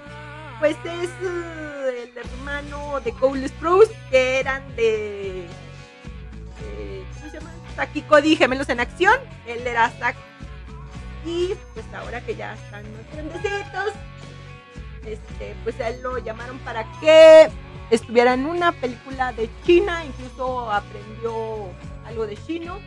pues 0.61 0.77
es 0.85 1.11
eh, 1.23 2.11
el 2.13 2.19
hermano 2.19 3.01
de 3.01 3.13
Cole 3.13 3.49
Sprouse, 3.49 3.91
que 4.11 4.41
eran 4.41 4.63
de. 4.77 5.47
de- 6.61 7.05
¿Cómo 7.15 7.31
se 7.31 7.39
llama? 7.39 7.51
Saki 7.75 8.03
Cody 8.03 8.37
Gemelos 8.37 8.69
en 8.69 8.81
Acción. 8.81 9.19
Él 9.47 9.67
era 9.67 9.91
Zack. 9.91 10.17
Y 11.27 11.55
pues 11.75 11.85
ahora 11.93 12.21
que 12.21 12.37
ya 12.37 12.55
están 12.55 12.85
más 12.93 13.13
grandecitos, 13.13 13.93
este, 15.05 15.55
pues 15.65 15.79
él 15.81 16.01
lo 16.03 16.19
llamaron 16.19 16.59
para 16.61 16.85
que 17.01 17.49
estuviera 17.91 18.35
en 18.35 18.47
una 18.47 18.73
película 18.73 19.33
de 19.33 19.51
China, 19.65 20.05
incluso 20.05 20.71
aprendió 20.71 21.69
algo 22.07 22.27
de 22.27 22.37
chino. 22.47 22.79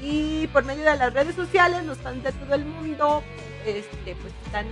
Y 0.00 0.46
por 0.48 0.64
medio 0.64 0.84
de 0.90 0.96
las 0.96 1.12
redes 1.12 1.34
sociales, 1.34 1.84
los 1.84 1.98
fans 1.98 2.22
de 2.22 2.32
todo 2.32 2.54
el 2.54 2.64
mundo, 2.64 3.22
este, 3.66 4.14
pues 4.16 4.32
están 4.46 4.66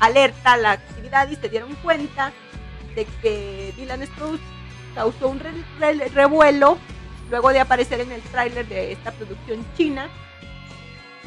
alerta 0.00 0.54
a 0.54 0.56
la 0.56 0.70
actividad 0.72 1.28
y 1.30 1.36
se 1.36 1.48
dieron 1.48 1.74
cuenta 1.76 2.32
de 2.96 3.04
que 3.20 3.72
Dylan 3.76 4.04
Sprouse 4.06 4.40
causó 4.94 5.28
un 5.28 5.38
re- 5.40 5.52
re- 5.78 6.08
revuelo 6.08 6.76
luego 7.30 7.50
de 7.52 7.60
aparecer 7.60 8.00
en 8.00 8.10
el 8.12 8.20
tráiler 8.22 8.66
de 8.66 8.92
esta 8.92 9.12
producción 9.12 9.64
china 9.76 10.08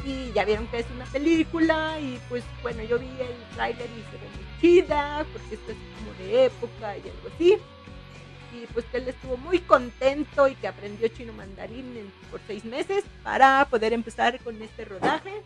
y 0.06 0.32
ya 0.32 0.44
vieron 0.44 0.68
que 0.68 0.78
es 0.78 0.86
una 0.94 1.04
película 1.06 1.98
y 1.98 2.20
pues 2.28 2.44
bueno 2.62 2.80
yo 2.84 2.96
vi 2.96 3.08
el 3.08 3.54
tráiler 3.54 3.88
y 3.90 4.02
se 4.10 4.16
ve 4.16 4.28
muy 4.36 4.60
chida 4.60 5.26
porque 5.32 5.56
esto 5.56 5.72
es 5.72 5.78
como 5.98 6.14
de 6.18 6.44
época 6.44 6.96
y 6.96 7.00
algo 7.00 7.28
así. 7.34 7.58
Y 8.54 8.66
pues 8.72 8.84
que 8.86 8.98
él 8.98 9.08
estuvo 9.08 9.36
muy 9.36 9.58
contento 9.58 10.46
y 10.46 10.54
que 10.54 10.68
aprendió 10.68 11.08
chino 11.08 11.32
mandarín 11.32 12.10
por 12.30 12.40
seis 12.46 12.64
meses 12.64 13.04
para 13.22 13.66
poder 13.68 13.92
empezar 13.92 14.38
con 14.40 14.62
este 14.62 14.84
rodaje. 14.84 15.42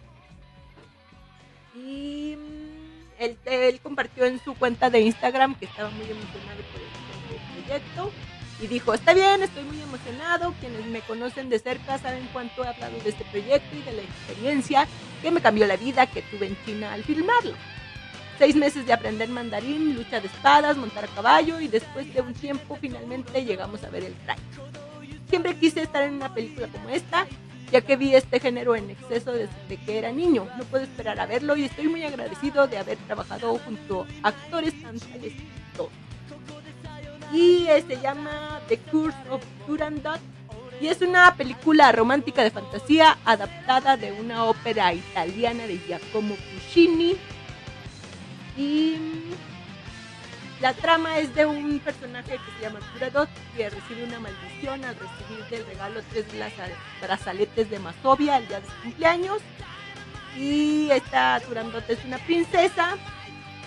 Y 1.74 2.36
mm, 2.36 3.22
él, 3.22 3.38
él 3.46 3.80
compartió 3.80 4.26
en 4.26 4.38
su 4.44 4.54
cuenta 4.54 4.90
de 4.90 5.00
Instagram 5.00 5.54
que 5.56 5.64
estaba 5.64 5.90
muy 5.90 6.04
emocionado 6.04 6.60
por 6.70 6.82
este 6.82 7.62
proyecto 7.62 8.12
y 8.60 8.66
dijo, 8.66 8.92
está 8.92 9.14
bien, 9.14 9.42
estoy 9.42 9.64
muy 9.64 9.80
emocionado, 9.80 10.54
quienes 10.60 10.84
me 10.86 11.00
conocen 11.00 11.48
de 11.48 11.58
cerca 11.58 11.98
saben 11.98 12.28
cuánto 12.32 12.64
he 12.64 12.68
hablado 12.68 12.98
de 12.98 13.10
este 13.10 13.24
proyecto 13.24 13.76
y 13.76 13.82
de 13.82 13.92
la 13.92 14.02
experiencia 14.02 14.86
que 15.22 15.30
me 15.30 15.40
cambió 15.40 15.66
la 15.66 15.76
vida 15.76 16.06
que 16.06 16.22
tuve 16.22 16.46
en 16.46 16.56
China 16.64 16.92
al 16.92 17.02
filmarlo. 17.02 17.54
Seis 18.38 18.56
meses 18.56 18.86
de 18.86 18.92
aprender 18.92 19.28
mandarín, 19.28 19.94
lucha 19.94 20.20
de 20.20 20.26
espadas, 20.26 20.76
montar 20.76 21.08
caballo 21.08 21.60
y 21.60 21.68
después 21.68 22.12
de 22.12 22.20
un 22.20 22.34
tiempo 22.34 22.76
finalmente 22.80 23.44
llegamos 23.44 23.82
a 23.84 23.90
ver 23.90 24.04
el 24.04 24.14
trailer. 24.14 24.44
Siempre 25.28 25.56
quise 25.56 25.82
estar 25.82 26.02
en 26.02 26.14
una 26.14 26.32
película 26.34 26.66
como 26.68 26.88
esta, 26.88 27.26
ya 27.70 27.80
que 27.82 27.96
vi 27.96 28.14
este 28.14 28.40
género 28.40 28.74
en 28.76 28.90
exceso 28.90 29.32
desde 29.32 29.76
que 29.84 29.98
era 29.98 30.10
niño. 30.10 30.48
No 30.58 30.64
puedo 30.64 30.84
esperar 30.84 31.20
a 31.20 31.26
verlo 31.26 31.56
y 31.56 31.64
estoy 31.64 31.88
muy 31.88 32.02
agradecido 32.02 32.66
de 32.66 32.78
haber 32.78 32.98
trabajado 32.98 33.58
junto 33.58 34.06
a 34.22 34.28
actores 34.28 34.80
tan 34.82 34.98
talentosos 34.98 35.59
y 37.32 37.66
se 37.86 38.00
llama 38.00 38.60
The 38.68 38.78
Curse 38.78 39.18
of 39.30 39.42
Turandot 39.66 40.20
y 40.80 40.88
es 40.88 41.02
una 41.02 41.34
película 41.36 41.92
romántica 41.92 42.42
de 42.42 42.50
fantasía 42.50 43.18
adaptada 43.26 43.96
de 43.98 44.12
una 44.12 44.44
ópera 44.44 44.94
italiana 44.94 45.66
de 45.66 45.78
Giacomo 45.78 46.34
Puccini. 46.36 47.16
Y 48.56 48.96
la 50.60 50.72
trama 50.72 51.18
es 51.18 51.34
de 51.34 51.44
un 51.44 51.78
personaje 51.80 52.32
que 52.32 52.52
se 52.56 52.62
llama 52.62 52.80
Turandot 52.94 53.28
que 53.56 53.68
recibe 53.68 54.04
una 54.04 54.20
maldición 54.20 54.82
al 54.84 54.96
recibir 54.96 55.44
del 55.50 55.66
regalo 55.66 56.00
tres 56.10 56.24
braza- 56.32 56.74
brazaletes 57.02 57.68
de 57.68 57.78
Masovia 57.78 58.38
el 58.38 58.48
día 58.48 58.60
de 58.60 58.66
su 58.66 58.72
cumpleaños. 58.82 59.42
Y 60.36 60.90
esta 60.90 61.40
Turandot 61.40 61.88
es 61.90 62.02
una 62.06 62.16
princesa 62.18 62.96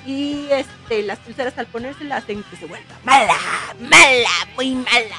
y 0.06 0.48
este, 0.52 1.04
las 1.04 1.20
pulseras 1.20 1.58
al 1.58 1.68
ponérselas 1.68 2.24
hacen 2.24 2.44
que 2.44 2.56
se 2.58 2.66
vuelva 2.66 2.96
mala, 3.04 3.38
mala, 3.80 4.30
muy 4.56 4.76
mala. 4.76 5.18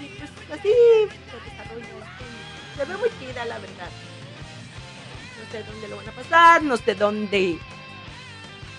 Y 0.00 0.06
pues 0.18 0.30
así 0.58 0.68
se 2.76 2.84
ve 2.84 2.96
muy 2.96 3.10
chida, 3.18 3.44
la 3.44 3.58
verdad. 3.58 3.90
No 5.38 5.52
sé 5.52 5.64
dónde 5.64 5.88
lo 5.88 5.96
van 5.96 6.08
a 6.08 6.12
pasar, 6.12 6.62
no 6.62 6.76
sé 6.76 6.94
dónde 6.94 7.58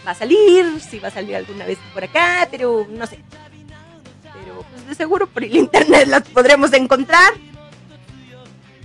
va 0.06 0.12
a 0.12 0.16
salir, 0.16 0.80
si 0.80 1.00
va 1.00 1.10
a 1.10 1.12
salir 1.12 1.36
alguna 1.36 1.66
vez 1.66 1.78
por 1.94 2.04
acá, 2.04 2.48
pero 2.50 2.88
no 2.90 3.06
sé. 3.06 3.20
Pero 4.24 4.66
pues 4.72 4.88
de 4.88 4.96
seguro 4.96 5.28
por 5.28 5.44
el 5.44 5.56
internet 5.56 6.08
las 6.08 6.24
podremos 6.24 6.74
encontrar. 6.74 7.34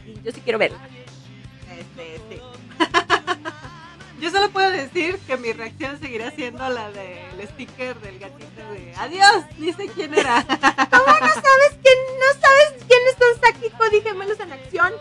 Y 0.07 0.21
Yo 0.23 0.33
sí 0.33 0.41
quiero 0.43 0.59
verla. 0.59 0.79
Yo 4.27 4.33
solo 4.33 4.51
puedo 4.51 4.69
decir 4.73 5.21
que 5.25 5.37
mi 5.37 5.53
reacción 5.53 6.01
seguirá 6.01 6.33
siendo 6.33 6.69
la 6.69 6.91
del 6.91 7.47
sticker 7.47 7.95
del 8.01 8.19
gatito 8.19 8.73
de 8.73 8.93
adiós, 8.97 9.45
ni 9.57 9.73
sé 9.73 9.87
quién 9.87 10.13
era. 10.15 10.43
¿Cómo 10.91 11.05
no 11.07 11.29
sabes 11.33 11.79
quién, 11.81 11.99
no 12.19 12.41
sabes 12.41 12.85
quiénes 12.89 13.15
son 13.21 13.41
Saki 13.41 13.71
Cody 13.71 14.01
gemelos 14.01 14.41
en 14.41 14.53
acción? 14.53 14.93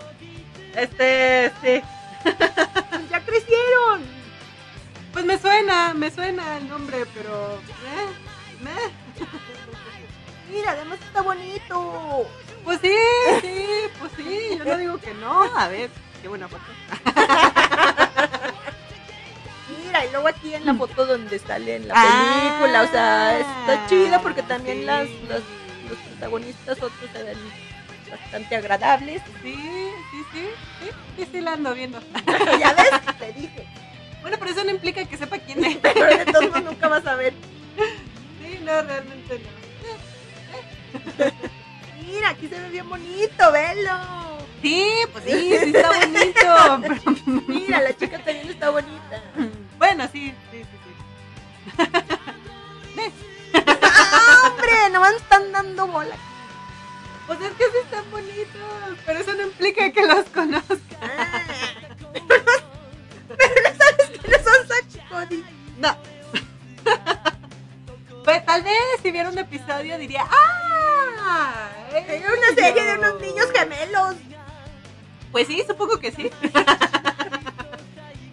Este, 0.75 1.51
sí. 1.63 1.81
Ya 3.09 3.25
crecieron. 3.25 4.03
Pues 5.11 5.25
me 5.25 5.39
suena, 5.39 5.95
me 5.95 6.11
suena 6.11 6.57
el 6.57 6.69
nombre, 6.69 7.07
pero. 7.15 7.55
eh, 7.55 8.61
meh. 8.61 9.25
Mira, 10.51 10.69
además 10.69 10.99
está 11.03 11.23
bonito. 11.23 12.27
Pues 12.63 12.79
sí, 12.79 12.93
sí, 13.41 13.65
pues 13.99 14.11
sí, 14.17 14.49
yo 14.59 14.65
no 14.65 14.77
digo 14.77 14.97
que 14.99 15.15
no. 15.15 15.41
A 15.57 15.67
ver, 15.67 15.89
qué 16.21 16.27
buena 16.27 16.47
foto. 16.47 16.61
Mira, 19.83 20.05
y 20.05 20.11
luego 20.11 20.27
aquí 20.27 20.53
en 20.53 20.65
la 20.65 20.73
foto 20.75 21.05
donde 21.05 21.39
sale 21.39 21.77
en 21.77 21.87
la 21.87 21.93
Ah. 21.97 22.57
película, 22.59 22.81
o 22.83 22.87
sea, 22.91 23.39
está 23.39 23.87
chida 23.87 24.21
porque 24.21 24.43
también 24.43 24.79
Sí. 24.79 24.85
las, 24.85 25.07
las- 25.27 25.41
los 25.89 25.97
protagonistas 26.09 26.77
otros 26.77 27.09
se 27.11 27.23
ven 27.23 27.37
bastante 28.09 28.55
agradables. 28.55 29.21
Sí, 29.41 29.55
sí, 29.55 30.17
sí, 30.33 30.45
sí, 30.81 30.89
sí, 31.17 31.27
sí 31.31 31.41
la 31.41 31.53
ando 31.53 31.73
viendo. 31.73 31.99
ya 32.59 32.73
ves, 32.73 33.17
te 33.19 33.33
dije. 33.33 33.67
Bueno, 34.21 34.37
pero 34.39 34.51
eso 34.51 34.63
no 34.63 34.71
implica 34.71 35.03
que 35.05 35.17
sepa 35.17 35.37
quién 35.39 35.63
es. 35.65 35.77
Pero 35.77 36.05
de 36.17 36.25
todos 36.25 36.45
modos 36.49 36.63
nunca 36.63 36.87
vas 36.87 37.05
a 37.07 37.15
ver. 37.15 37.33
Sí, 38.41 38.59
no, 38.63 38.81
realmente 38.83 39.39
no. 39.39 39.65
Mira, 42.05 42.29
aquí 42.29 42.47
se 42.47 42.59
ve 42.59 42.69
bien 42.69 42.87
bonito, 42.89 43.51
velo. 43.51 43.91
Sí, 44.61 44.87
pues 45.11 45.23
sí, 45.25 45.31
sí 45.31 45.55
está 45.75 45.89
bonito. 45.89 47.41
Mira, 47.47 47.81
la 47.81 47.95
chica 47.95 48.17
también 48.17 48.49
está 48.49 48.69
bonita. 48.69 49.21
Dando 55.55 55.87
bola. 55.87 56.15
Pues 57.27 57.39
es 57.41 57.51
que 57.53 57.63
sí 57.63 57.77
están 57.83 58.11
bonitos, 58.11 58.97
pero 59.05 59.19
eso 59.19 59.33
no 59.33 59.43
implica 59.43 59.91
que 59.91 60.05
los 60.05 60.25
conozca. 60.25 60.97
Ah. 61.01 61.41
Pero 63.37 63.55
no 63.63 63.69
sabes 63.77 64.19
quiénes 64.21 64.41
son 64.43 64.53
Cody. 65.09 65.43
No. 65.77 65.97
Pues 68.23 68.43
tal 68.43 68.63
vez 68.63 68.73
si 69.03 69.11
viera 69.11 69.29
un 69.29 69.37
episodio 69.37 69.99
diría, 69.99 70.25
¡ah! 70.27 71.69
Era 71.93 72.27
una 72.33 72.55
serie 72.55 72.83
de 72.83 72.93
unos 72.97 73.21
niños 73.21 73.45
gemelos. 73.53 74.15
Pues 75.31 75.45
sí, 75.45 75.63
supongo 75.67 75.99
que 75.99 76.11
sí. 76.11 76.31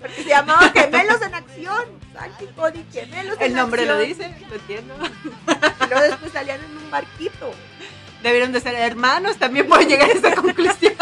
Porque 0.01 0.23
se 0.23 0.31
llamaba 0.31 0.70
Gemelos 0.70 1.20
en 1.20 1.35
Acción. 1.35 1.85
Saki 2.15 2.47
Cody, 2.57 2.86
Gemelos 2.90 3.36
en 3.36 3.43
El 3.43 3.55
nombre 3.55 3.85
lo 3.85 3.99
dice, 3.99 4.35
lo 4.49 4.55
entiendo. 4.55 4.94
Luego 5.93 6.09
después 6.09 6.32
salían 6.32 6.60
en 6.64 6.77
un 6.77 6.90
barquito. 6.90 7.52
Debieron 8.23 8.52
de 8.52 8.60
ser 8.60 8.74
hermanos, 8.74 9.36
también 9.36 9.69
puedo 9.69 9.82
llegar 9.82 10.09
a 10.09 10.12
esa 10.12 10.35
conclusión. 10.35 10.94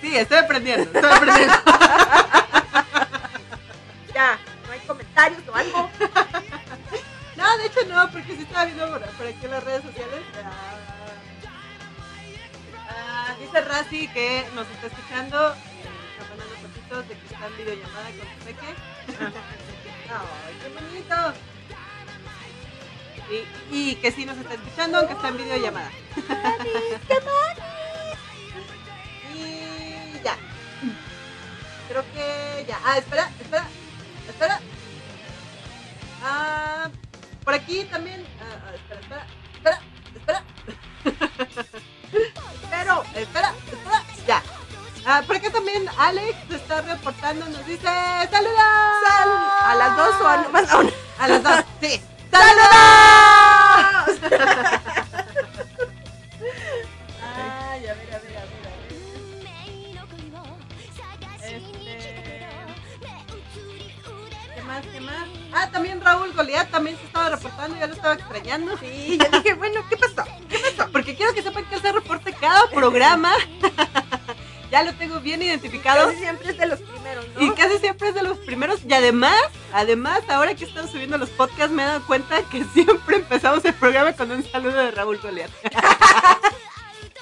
Sí, 0.00 0.16
estoy 0.16 0.38
aprendiendo, 0.38 0.84
estoy 0.84 1.12
aprendiendo. 1.12 1.54
Ya, 4.14 4.38
no 4.66 4.72
hay 4.72 4.80
comentarios 4.80 5.40
o 5.48 5.54
algo. 5.54 5.90
No, 7.36 7.56
de 7.58 7.66
hecho 7.66 7.80
no, 7.88 8.10
porque 8.10 8.36
sí 8.36 8.42
estaba 8.42 8.64
viendo 8.66 8.88
por, 8.88 9.00
por 9.00 9.26
aquí 9.26 9.44
en 9.44 9.50
las 9.50 9.64
redes 9.64 9.82
sociales. 9.82 10.22
Ah, 10.44 10.74
ah, 12.88 13.34
dice 13.40 13.60
Razi 13.60 14.08
que 14.08 14.46
nos 14.54 14.68
está 14.68 14.86
escuchando, 14.86 15.52
eh, 15.52 15.56
está 16.12 16.28
mandando 16.28 16.54
fotitos 16.56 17.08
de 17.08 17.14
que 17.16 17.26
está 17.34 17.46
en 17.46 17.56
videollamada 17.56 18.10
con 18.10 18.28
su 18.28 18.44
peque. 18.44 19.71
¡Ay, 20.18 20.54
qué 20.60 20.68
bonito! 20.68 21.16
Y, 23.30 23.80
y 23.90 23.94
que 23.96 24.12
sí 24.12 24.26
nos 24.26 24.36
está 24.36 24.54
escuchando, 24.54 24.98
aunque 24.98 25.14
está 25.14 25.28
en 25.28 25.36
videollamada. 25.38 25.90
Y 29.34 30.22
ya. 30.22 30.36
Creo 31.88 32.04
que 32.12 32.66
ya. 32.68 32.78
Ah, 32.84 32.98
espera, 32.98 33.30
espera, 33.40 33.66
espera. 34.28 34.60
Ah, 36.22 36.90
por 37.44 37.54
aquí 37.54 37.84
también. 37.84 38.26
ah, 38.40 38.60
ah, 38.66 38.74
espera, 38.74 39.00
espera, 39.00 39.26
espera, 39.54 39.80
espera. 40.14 40.44
Pero, 42.70 43.02
espera, 43.14 43.54
espera. 43.66 44.01
Ah, 45.04 45.22
por 45.26 45.34
acá 45.34 45.50
también 45.50 45.84
Alex 45.98 46.36
se 46.48 46.56
está 46.56 46.80
reportando, 46.82 47.44
nos 47.48 47.66
dice 47.66 47.82
¡Saludos! 47.82 48.60
¿A 49.64 49.74
las 49.76 49.96
dos 49.96 50.14
o 50.20 50.28
a 50.28 50.36
nomás 50.36 50.70
a 50.70 50.78
una? 50.78 50.90
A 51.18 51.28
las 51.28 51.42
dos, 51.42 51.64
sí. 51.80 52.00
¡Saludos! 52.30 52.70
Ay, 57.34 57.86
a 57.86 57.94
ver, 57.94 58.14
a 58.14 58.18
ver, 58.18 58.36
a 58.36 58.44
ver, 58.44 58.66
a 58.66 58.70
ver. 58.78 58.92
Este... 61.52 62.46
¿Qué 64.54 64.62
más? 64.62 64.86
¿Qué 64.86 65.00
más? 65.00 65.28
Ah, 65.52 65.68
también 65.72 66.00
Raúl 66.00 66.32
Goliat 66.32 66.70
también 66.70 66.96
se 66.96 67.06
estaba 67.06 67.30
reportando, 67.30 67.76
ya 67.76 67.88
lo 67.88 67.94
estaba 67.94 68.14
extrañando. 68.14 68.78
Sí, 68.78 69.18
yo 69.32 69.38
dije, 69.38 69.54
bueno, 69.54 69.84
¿qué 69.88 69.96
pasó? 69.96 70.24
Porque 70.92 71.16
quiero 71.16 71.34
que 71.34 71.42
sepan 71.42 71.64
que 71.64 71.74
él 71.74 71.82
se 71.82 71.90
reporta 71.90 72.30
cada 72.32 72.70
programa. 72.70 73.32
ya 74.72 74.82
lo 74.82 74.92
tengo 74.94 75.20
bien 75.20 75.42
identificado. 75.42 76.06
Casi 76.08 76.18
siempre 76.18 76.50
es 76.50 76.56
de 76.58 76.66
los 76.66 76.80
primeros, 76.80 77.26
¿no? 77.34 77.42
Y 77.42 77.50
casi 77.52 77.78
siempre 77.78 78.08
es 78.08 78.14
de 78.14 78.22
los 78.22 78.38
primeros. 78.38 78.80
Y 78.88 78.92
además, 78.94 79.36
además, 79.72 80.22
ahora 80.30 80.54
que 80.54 80.64
estamos 80.64 80.90
subiendo 80.90 81.18
los 81.18 81.28
podcasts, 81.28 81.70
me 81.70 81.82
he 81.82 81.86
dado 81.86 82.06
cuenta 82.06 82.42
que 82.50 82.64
siempre 82.72 83.16
empezamos 83.16 83.62
el 83.66 83.74
programa 83.74 84.14
con 84.14 84.30
un 84.30 84.42
saludo 84.50 84.78
de 84.78 84.90
Raúl 84.90 85.18
Goliat. 85.18 85.50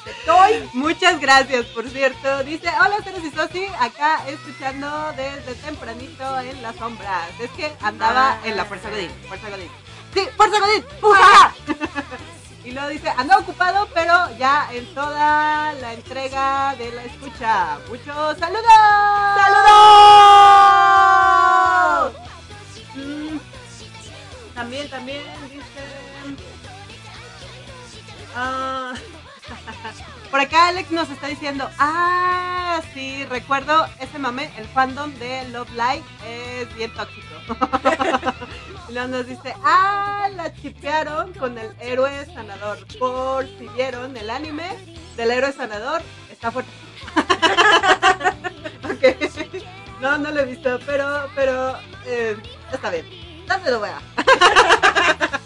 Estoy. 0.06 0.68
Muchas 0.74 1.20
gracias, 1.20 1.66
por 1.66 1.88
cierto. 1.88 2.42
Dice, 2.44 2.68
hola, 2.80 2.96
Ceres 3.02 3.24
y 3.24 3.30
Sosi, 3.30 3.66
acá 3.80 4.22
escuchando 4.28 5.12
desde 5.16 5.54
tempranito 5.60 6.40
en 6.40 6.62
las 6.62 6.76
sombras. 6.76 7.28
Es 7.40 7.50
que 7.50 7.70
andaba 7.82 8.32
Ah. 8.32 8.40
en 8.44 8.56
la 8.56 8.64
Fuerza 8.64 8.90
Godín. 8.90 9.10
Fuerza 9.28 9.50
Godín. 9.50 9.68
Sí, 10.14 10.22
Fuerza 10.36 10.58
Godín. 10.60 10.84
¡Ujaja! 11.02 11.54
y 12.64 12.72
luego 12.72 12.88
dice, 12.88 13.08
andaba 13.16 13.40
ocupado, 13.40 13.88
pero 13.94 14.36
ya 14.38 14.68
en 14.72 14.86
toda 14.94 15.72
la 15.74 15.94
entrega 15.94 16.74
de 16.76 16.92
la 16.92 17.04
escucha. 17.04 17.78
Muchos 17.88 18.38
saludos. 18.38 18.64
¡Saludos! 19.36 20.20
Mm, 22.94 23.38
también, 24.54 24.90
también 24.90 25.22
dice... 25.50 25.64
Ah, 28.36 28.94
por 30.30 30.40
acá 30.40 30.68
Alex 30.68 30.90
nos 30.90 31.10
está 31.10 31.26
diciendo, 31.26 31.68
ah, 31.78 32.80
sí, 32.94 33.24
recuerdo 33.26 33.86
ese 33.98 34.18
mame, 34.18 34.50
el 34.56 34.66
fandom 34.68 35.12
de 35.14 35.48
Love 35.48 35.70
Live 35.70 36.04
es 36.26 36.74
bien 36.76 36.92
tóxico. 36.94 37.26
y 38.88 38.92
luego 38.92 39.08
nos 39.08 39.26
dice, 39.26 39.54
ah, 39.64 40.28
la 40.36 40.54
chipearon 40.54 41.32
con 41.34 41.58
el 41.58 41.74
héroe 41.80 42.26
sanador. 42.26 42.78
Por 42.98 43.46
si 43.46 43.68
vieron 43.74 44.16
el 44.16 44.30
anime 44.30 44.68
del 45.16 45.32
héroe 45.32 45.52
sanador, 45.52 46.02
está 46.30 46.52
fuerte. 46.52 46.70
ok. 48.84 49.30
No, 50.00 50.16
no 50.16 50.30
lo 50.30 50.40
he 50.40 50.44
visto, 50.46 50.78
pero, 50.86 51.28
pero, 51.34 51.76
eh, 52.06 52.36
está 52.72 52.90
bien. 52.90 53.06
¿Dónde 53.46 53.70
lo 53.70 53.80
vea? 53.80 54.00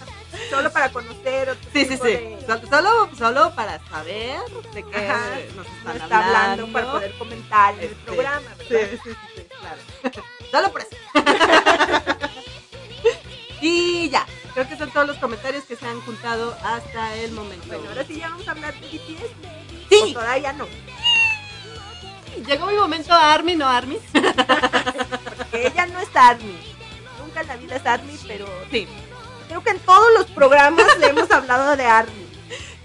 Solo 0.57 0.73
para 0.73 0.93
conocer 0.93 1.51
otro 1.51 1.71
Sí, 1.73 1.85
sí, 1.87 1.97
sí. 1.97 2.03
de- 2.09 2.45
Sol- 2.47 2.63
Solo, 2.69 3.09
solo 3.17 3.55
para 3.55 3.79
saber 3.89 4.41
de 4.73 4.83
qué 4.85 5.09
Ajá. 5.09 5.31
nos 5.57 5.67
no 5.67 5.73
están 5.73 5.97
está 5.97 6.19
hablando 6.27 6.33
hablando. 6.65 6.73
para 6.73 6.93
poder 6.93 7.19
comentar 7.19 7.75
en 7.75 7.81
el 7.81 7.87
Este, 7.87 8.05
programa, 8.05 8.49
Sí, 8.69 8.75
¿verdad? 8.75 8.89
sí, 8.93 8.99
sí, 9.05 9.17
sí, 9.37 9.43
claro. 9.61 10.23
Solo 10.51 10.73
por 10.73 10.81
eso. 10.83 10.97
y 13.61 14.09
ya. 14.11 14.27
Creo 14.53 14.69
que 14.69 14.77
son 14.77 14.91
todos 14.93 15.07
los 15.09 15.17
comentarios 15.17 15.65
que 15.65 15.75
se 15.75 15.85
han 15.87 16.01
juntado 16.03 16.57
hasta 16.63 17.15
el 17.17 17.33
momento. 17.33 17.67
Bueno, 17.67 17.89
ahora 17.89 18.05
sí 18.05 18.19
ya 18.19 18.29
vamos 18.29 18.47
a 18.47 18.53
hablar 18.53 18.73
de 18.75 18.87
BTS. 18.87 19.25
¿O 19.25 20.07
Sí, 20.07 20.15
todavía 20.15 20.53
no. 20.53 20.67
llegó 22.47 22.67
mi 22.67 22.77
momento 22.77 23.13
Army, 23.13 23.57
no 23.57 23.67
Army. 23.69 23.99
Que 25.51 25.67
ella 25.69 25.87
no 25.87 25.99
es 26.01 26.09
ARMY. 26.15 26.57
Nunca 27.21 27.41
en 27.41 27.47
la 27.49 27.57
vida 27.57 27.77
es 27.77 27.87
ARMY, 27.87 28.19
pero 28.29 28.47
Sí. 28.71 28.87
Creo 29.49 29.63
que 29.63 29.71
en 29.71 29.79
todos 29.81 30.07
los 30.17 30.27
programas 30.27 30.99
le 30.99 31.09
hemos 31.09 31.31
hablado 31.31 31.77
de 31.77 31.85
ARMY. 31.85 32.27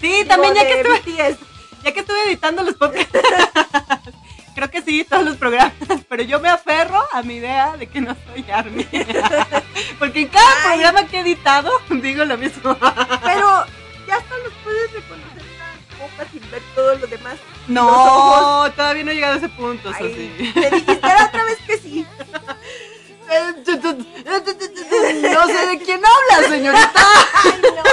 Sí, 0.02 0.26
también 0.28 0.54
ya 0.56 0.62
que 0.66 0.80
estuve, 0.82 1.38
ya 1.84 1.92
que 1.92 2.00
estuve 2.00 2.24
editando 2.28 2.64
los 2.64 2.76
podcasts. 2.76 3.20
Creo 4.56 4.72
que 4.72 4.82
sí, 4.82 5.06
todos 5.06 5.24
los 5.24 5.38
programas, 5.38 5.74
pero 6.10 6.22
yo 6.24 6.42
me 6.42 6.50
aferro 6.50 7.02
a 7.14 7.22
mi 7.22 7.36
idea 7.36 7.78
de 7.78 7.88
que 7.88 8.02
no 8.02 8.14
soy 8.28 8.44
Army. 8.52 8.84
Porque 10.00 10.22
en 10.22 10.28
cada 10.28 10.46
Ay. 10.66 10.80
programa 10.82 11.08
que 11.08 11.18
he 11.18 11.22
editado 11.22 11.72
digo 11.90 12.26
lo 12.26 12.38
mismo. 12.38 12.76
Pero 13.24 13.66
ya 14.06 14.18
hasta 14.18 14.38
los 14.40 14.54
puedes 14.62 14.92
reconocer. 14.92 15.44
boca 15.98 16.30
sin 16.30 16.52
ver 16.52 16.62
todo 16.76 16.96
lo 16.96 17.08
demás. 17.08 17.38
No, 17.68 18.70
todavía 18.76 19.04
no 19.06 19.12
he 19.12 19.16
llegado 19.16 19.36
a 19.36 19.38
ese 19.38 19.48
punto, 19.50 19.92
Ay, 19.98 20.52
te 20.54 20.72
dijiste 20.72 21.08
la 21.08 21.26
otra 21.26 21.44
vez 21.46 21.58
que 21.66 21.78
sí. 21.78 22.06
No 25.34 25.48
sé 25.48 25.68
de 25.68 25.80
quién 25.80 26.02
habla, 26.04 26.48
señorita. 26.48 27.08
Ay, 27.44 27.62
no. 27.62 27.84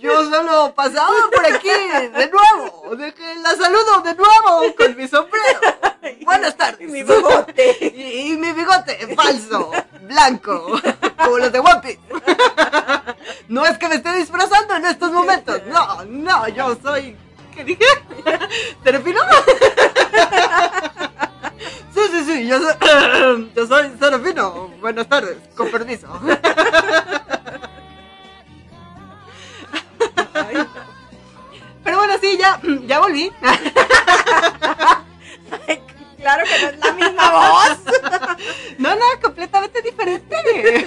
Yo 0.00 0.30
solo 0.30 0.74
pasaba 0.74 1.10
por 1.34 1.46
aquí, 1.46 1.68
de 1.68 2.30
nuevo. 2.30 2.96
La 3.42 3.56
saludo 3.56 4.00
de 4.02 4.14
nuevo 4.14 4.74
con 4.76 4.96
mi 4.96 5.08
sombrero. 5.08 5.60
Buenas 6.24 6.56
tardes. 6.56 6.80
Y 6.80 6.86
mi 6.86 7.02
bigote. 7.02 7.76
Y, 7.80 8.32
y 8.32 8.36
mi 8.36 8.52
bigote 8.52 9.14
falso, 9.16 9.72
blanco, 10.02 10.80
como 11.16 11.38
los 11.38 11.50
de 11.52 11.62
Piece. 11.82 12.00
No 13.48 13.64
es 13.66 13.78
que 13.78 13.88
me 13.88 13.96
esté 13.96 14.12
disfrazando 14.12 14.76
en 14.76 14.86
estos 14.86 15.10
momentos. 15.12 15.62
No, 15.66 16.04
no, 16.04 16.48
yo 16.48 16.76
soy. 16.82 17.16
¿Qué 17.54 17.64
dije? 17.64 17.84
¿Serafino? 18.84 19.20
Sí, 21.98 22.04
sí, 22.12 22.24
sí, 22.24 22.46
yo 22.46 22.60
soy, 22.60 23.50
yo 23.56 23.66
soy 23.66 23.90
Serafino. 23.98 24.68
Buenas 24.80 25.08
tardes, 25.08 25.36
con 25.56 25.68
permiso. 25.68 26.06
Pero 31.82 31.96
bueno, 31.96 32.14
sí, 32.20 32.38
ya, 32.38 32.60
ya 32.86 33.00
volví. 33.00 33.32
Ay, 35.66 35.82
Claro 36.18 36.44
que 36.44 36.62
no 36.62 36.68
es 36.68 36.78
la 36.78 36.92
misma 36.92 37.30
voz. 37.32 37.78
No, 38.78 38.94
no, 38.94 39.04
completamente 39.20 39.82
diferente. 39.82 40.36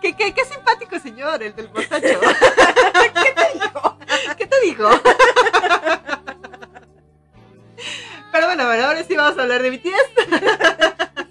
Qué, 0.00 0.16
qué, 0.16 0.32
qué 0.32 0.44
simpático 0.46 0.98
señor, 0.98 1.42
el 1.42 1.54
del 1.54 1.68
mostacho. 1.70 2.20
¿Qué 3.22 3.32
te 3.32 3.52
dijo? 3.52 3.98
¿Qué 4.38 4.46
te 4.46 4.60
dijo? 4.60 4.88
Pero 8.32 8.46
bueno, 8.46 8.66
bueno, 8.66 8.84
ahora 8.84 9.02
sí 9.04 9.16
vamos 9.16 9.38
a 9.38 9.42
hablar 9.42 9.62
de 9.62 9.70
BTS. 9.70 11.10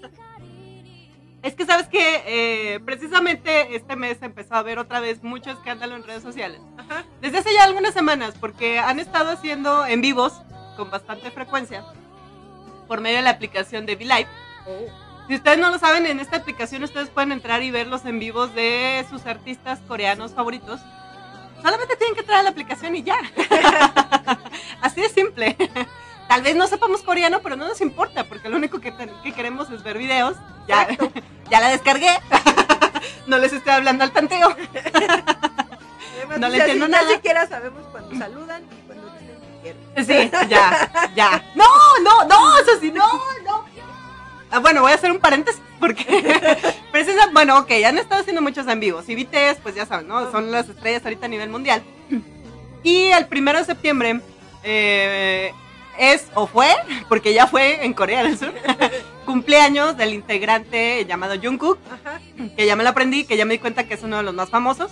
Es 1.42 1.54
que 1.54 1.64
sabes 1.64 1.88
que 1.88 2.82
precisamente 2.84 3.74
este 3.74 3.96
mes 3.96 4.18
empezó 4.20 4.56
a 4.56 4.58
haber 4.58 4.78
otra 4.78 5.00
vez 5.00 5.22
mucho 5.22 5.50
escándalo 5.50 5.96
en 5.96 6.04
redes 6.04 6.22
sociales. 6.22 6.60
Ajá. 6.76 7.04
Desde 7.22 7.38
hace 7.38 7.54
ya 7.54 7.64
algunas 7.64 7.94
semanas, 7.94 8.34
porque 8.38 8.78
han 8.78 9.00
estado 9.00 9.30
haciendo 9.30 9.86
en 9.86 10.02
vivos 10.02 10.34
con 10.76 10.90
bastante 10.90 11.30
frecuencia 11.30 11.82
por 12.86 13.00
medio 13.00 13.16
de 13.16 13.22
la 13.22 13.30
aplicación 13.30 13.86
de 13.86 13.96
VLive. 13.96 14.28
Si 15.28 15.34
ustedes 15.36 15.58
no 15.58 15.70
lo 15.70 15.78
saben, 15.78 16.06
en 16.06 16.20
esta 16.20 16.38
aplicación 16.38 16.82
ustedes 16.82 17.08
pueden 17.08 17.32
entrar 17.32 17.62
y 17.62 17.70
ver 17.70 17.86
los 17.86 18.04
en 18.04 18.18
vivos 18.18 18.54
de 18.54 19.06
sus 19.08 19.24
artistas 19.26 19.78
coreanos 19.88 20.34
favoritos. 20.34 20.80
Solamente 21.62 21.96
tienen 21.96 22.14
que 22.14 22.20
entrar 22.20 22.40
a 22.40 22.42
la 22.42 22.50
aplicación 22.50 22.96
y 22.96 23.02
ya. 23.02 23.18
Así 24.82 25.00
de 25.00 25.08
simple. 25.08 25.56
Tal 26.30 26.42
vez 26.42 26.54
no 26.54 26.68
sepamos 26.68 27.02
coreano, 27.02 27.40
pero 27.42 27.56
no 27.56 27.66
nos 27.66 27.80
importa, 27.80 28.22
porque 28.22 28.48
lo 28.48 28.56
único 28.56 28.80
que, 28.80 28.92
ten- 28.92 29.10
que 29.24 29.32
queremos 29.32 29.68
es 29.70 29.82
ver 29.82 29.98
videos. 29.98 30.36
Ya, 30.68 30.86
ya 31.50 31.60
la 31.60 31.70
descargué. 31.70 32.08
no 33.26 33.36
les 33.38 33.52
estoy 33.52 33.72
hablando 33.72 34.04
al 34.04 34.12
tanteo. 34.12 34.48
Además, 36.16 36.38
No 36.38 36.48
le 36.48 36.58
entiendo 36.58 36.86
nada. 36.86 37.08
Ni 37.08 37.14
siquiera 37.14 37.48
sabemos 37.48 37.82
cuando 37.90 38.16
saludan 38.16 38.62
y 38.62 38.86
cuando 38.86 39.10
dicen 39.10 39.40
que 39.40 40.04
quieren. 40.04 40.30
Sí, 40.30 40.48
ya, 40.48 41.10
ya. 41.16 41.44
No, 41.56 41.64
no, 42.04 42.24
no, 42.26 42.58
eso 42.58 42.78
sí, 42.80 42.92
no, 42.92 43.04
no. 43.44 43.64
Ah, 44.52 44.60
bueno, 44.60 44.82
voy 44.82 44.92
a 44.92 44.94
hacer 44.94 45.10
un 45.10 45.18
paréntesis 45.18 45.60
porque 45.80 46.04
precisa, 46.92 47.28
bueno, 47.32 47.58
ok, 47.58 47.72
han 47.84 47.98
estado 47.98 48.20
haciendo 48.20 48.40
muchos 48.42 48.68
en 48.68 48.78
vivos 48.78 49.08
y 49.08 49.16
BTS, 49.16 49.58
pues 49.64 49.74
ya 49.74 49.84
saben, 49.84 50.06
¿no? 50.06 50.30
Son 50.30 50.52
las 50.52 50.68
estrellas 50.68 51.02
ahorita 51.04 51.26
a 51.26 51.28
nivel 51.28 51.50
mundial. 51.50 51.82
Y 52.84 53.06
el 53.06 53.26
primero 53.26 53.58
de 53.58 53.64
septiembre 53.64 54.20
eh, 54.62 55.52
es 56.00 56.28
o 56.34 56.46
fue, 56.46 56.74
porque 57.08 57.34
ya 57.34 57.46
fue 57.46 57.84
en 57.84 57.92
Corea 57.92 58.22
del 58.22 58.38
Sur, 58.38 58.54
cumpleaños 59.26 59.96
del 59.98 60.14
integrante 60.14 61.04
llamado 61.04 61.34
Jungkook, 61.40 61.78
Ajá. 61.92 62.20
que 62.56 62.66
ya 62.66 62.74
me 62.74 62.82
lo 62.82 62.88
aprendí, 62.88 63.24
que 63.24 63.36
ya 63.36 63.44
me 63.44 63.52
di 63.52 63.58
cuenta 63.58 63.86
que 63.86 63.94
es 63.94 64.02
uno 64.02 64.16
de 64.16 64.22
los 64.22 64.34
más 64.34 64.48
famosos. 64.48 64.90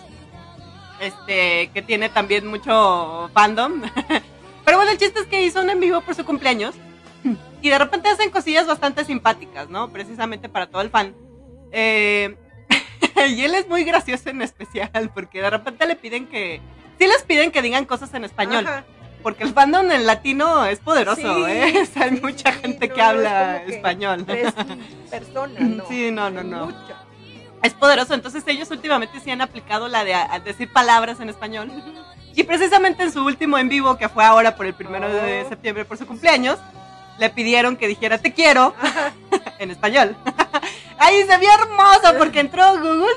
Este, 1.01 1.70
que 1.72 1.80
tiene 1.80 2.09
también 2.09 2.47
mucho 2.47 3.30
fandom. 3.32 3.82
Pero 4.64 4.76
bueno, 4.76 4.90
el 4.90 4.98
chiste 4.98 5.20
es 5.20 5.26
que 5.26 5.43
hizo 5.43 5.62
un 5.62 5.70
en 5.70 5.80
vivo 5.80 6.01
por 6.02 6.14
su 6.14 6.24
cumpleaños. 6.24 6.74
Y 7.62 7.70
de 7.70 7.78
repente 7.78 8.09
hacen 8.09 8.30
cosillas 8.30 8.66
bastante 8.66 9.05
simpáticas, 9.05 9.68
¿no? 9.68 9.90
Precisamente 9.90 10.48
para 10.48 10.66
todo 10.68 10.82
el 10.82 10.90
fan. 10.90 11.14
Eh, 11.72 12.36
y 13.28 13.43
él 13.43 13.55
es 13.55 13.68
muy 13.68 13.85
gracioso 13.85 14.28
en 14.28 14.43
especial, 14.43 15.10
porque 15.14 15.40
de 15.40 15.51
repente 15.51 15.86
le 15.86 15.97
piden 15.97 16.26
que. 16.26 16.60
Sí 16.98 17.06
les 17.06 17.22
piden 17.22 17.51
que 17.51 17.62
digan 17.62 17.85
cosas 17.85 18.12
en 18.14 18.24
español. 18.24 18.66
Ajá. 18.66 18.85
Porque 19.22 19.44
el 19.44 19.52
fandom 19.52 19.90
en 19.90 20.06
latino 20.06 20.64
es 20.64 20.78
poderoso, 20.78 21.46
Sí, 21.46 21.52
¿eh? 21.52 21.74
O 21.82 21.86
sea, 21.92 22.04
hay 22.04 22.10
sí, 22.16 22.20
mucha 22.22 22.52
sí, 22.52 22.58
gente 22.60 22.88
no, 22.88 22.94
que 22.94 23.00
es 23.00 23.06
habla 23.06 23.62
que 23.66 23.74
español. 23.76 24.24
Tres 24.24 24.54
personas, 25.10 25.60
¿no? 25.60 25.84
Sí, 25.88 26.10
no, 26.10 26.30
no, 26.30 26.42
no. 26.42 26.66
Mucho. 26.66 26.78
Es 27.62 27.74
poderoso, 27.74 28.14
entonces 28.14 28.44
ellos 28.46 28.70
últimamente 28.70 29.18
sí 29.20 29.30
han 29.32 29.40
aplicado 29.40 29.88
la 29.88 30.04
de 30.04 30.14
a- 30.14 30.38
decir 30.38 30.72
palabras 30.72 31.18
en 31.20 31.28
español. 31.28 31.70
Y 32.36 32.44
precisamente 32.44 33.02
en 33.02 33.12
su 33.12 33.24
último 33.24 33.58
en 33.58 33.68
vivo, 33.68 33.98
que 33.98 34.08
fue 34.08 34.24
ahora 34.24 34.54
por 34.54 34.64
el 34.66 34.74
primero 34.74 35.08
de 35.08 35.42
Oh. 35.44 35.48
septiembre 35.48 35.84
por 35.84 35.98
su 35.98 36.06
cumpleaños, 36.06 36.56
le 37.18 37.30
pidieron 37.30 37.76
que 37.76 37.88
dijera 37.88 38.18
te 38.18 38.32
quiero 38.32 38.74
en 39.58 39.72
español. 39.72 40.16
Ahí 40.98 41.24
se 41.26 41.36
vio 41.38 41.48
hermoso 41.52 42.14
porque 42.16 42.38
entró 42.40 42.78
Google 42.78 43.08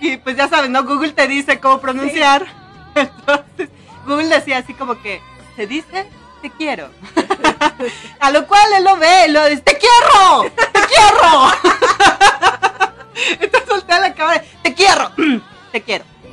y 0.00 0.16
pues 0.16 0.36
ya 0.38 0.48
sabes, 0.48 0.70
¿no? 0.70 0.84
Google 0.84 1.12
te 1.12 1.28
dice 1.28 1.60
cómo 1.60 1.78
pronunciar. 1.80 2.46
Entonces 2.94 3.68
Google 4.06 4.28
decía 4.28 4.58
así 4.58 4.72
como 4.74 5.00
que 5.02 5.20
se 5.56 5.66
dice 5.66 6.08
te 6.40 6.50
quiero. 6.50 6.90
A 8.20 8.30
lo 8.30 8.46
cual 8.46 8.72
él 8.76 8.84
lo 8.84 8.96
ve 8.96 9.28
lo 9.28 9.46
dice 9.46 9.62
te 9.62 9.78
quiero, 9.78 10.50
te 10.54 10.80
quiero. 10.80 11.52
Entonces 13.40 13.68
voltea 13.68 14.00
la 14.00 14.14
cámara, 14.14 14.42
te 14.62 14.74
quiero, 14.74 15.10
te 15.72 15.82
quiero. 15.82 16.04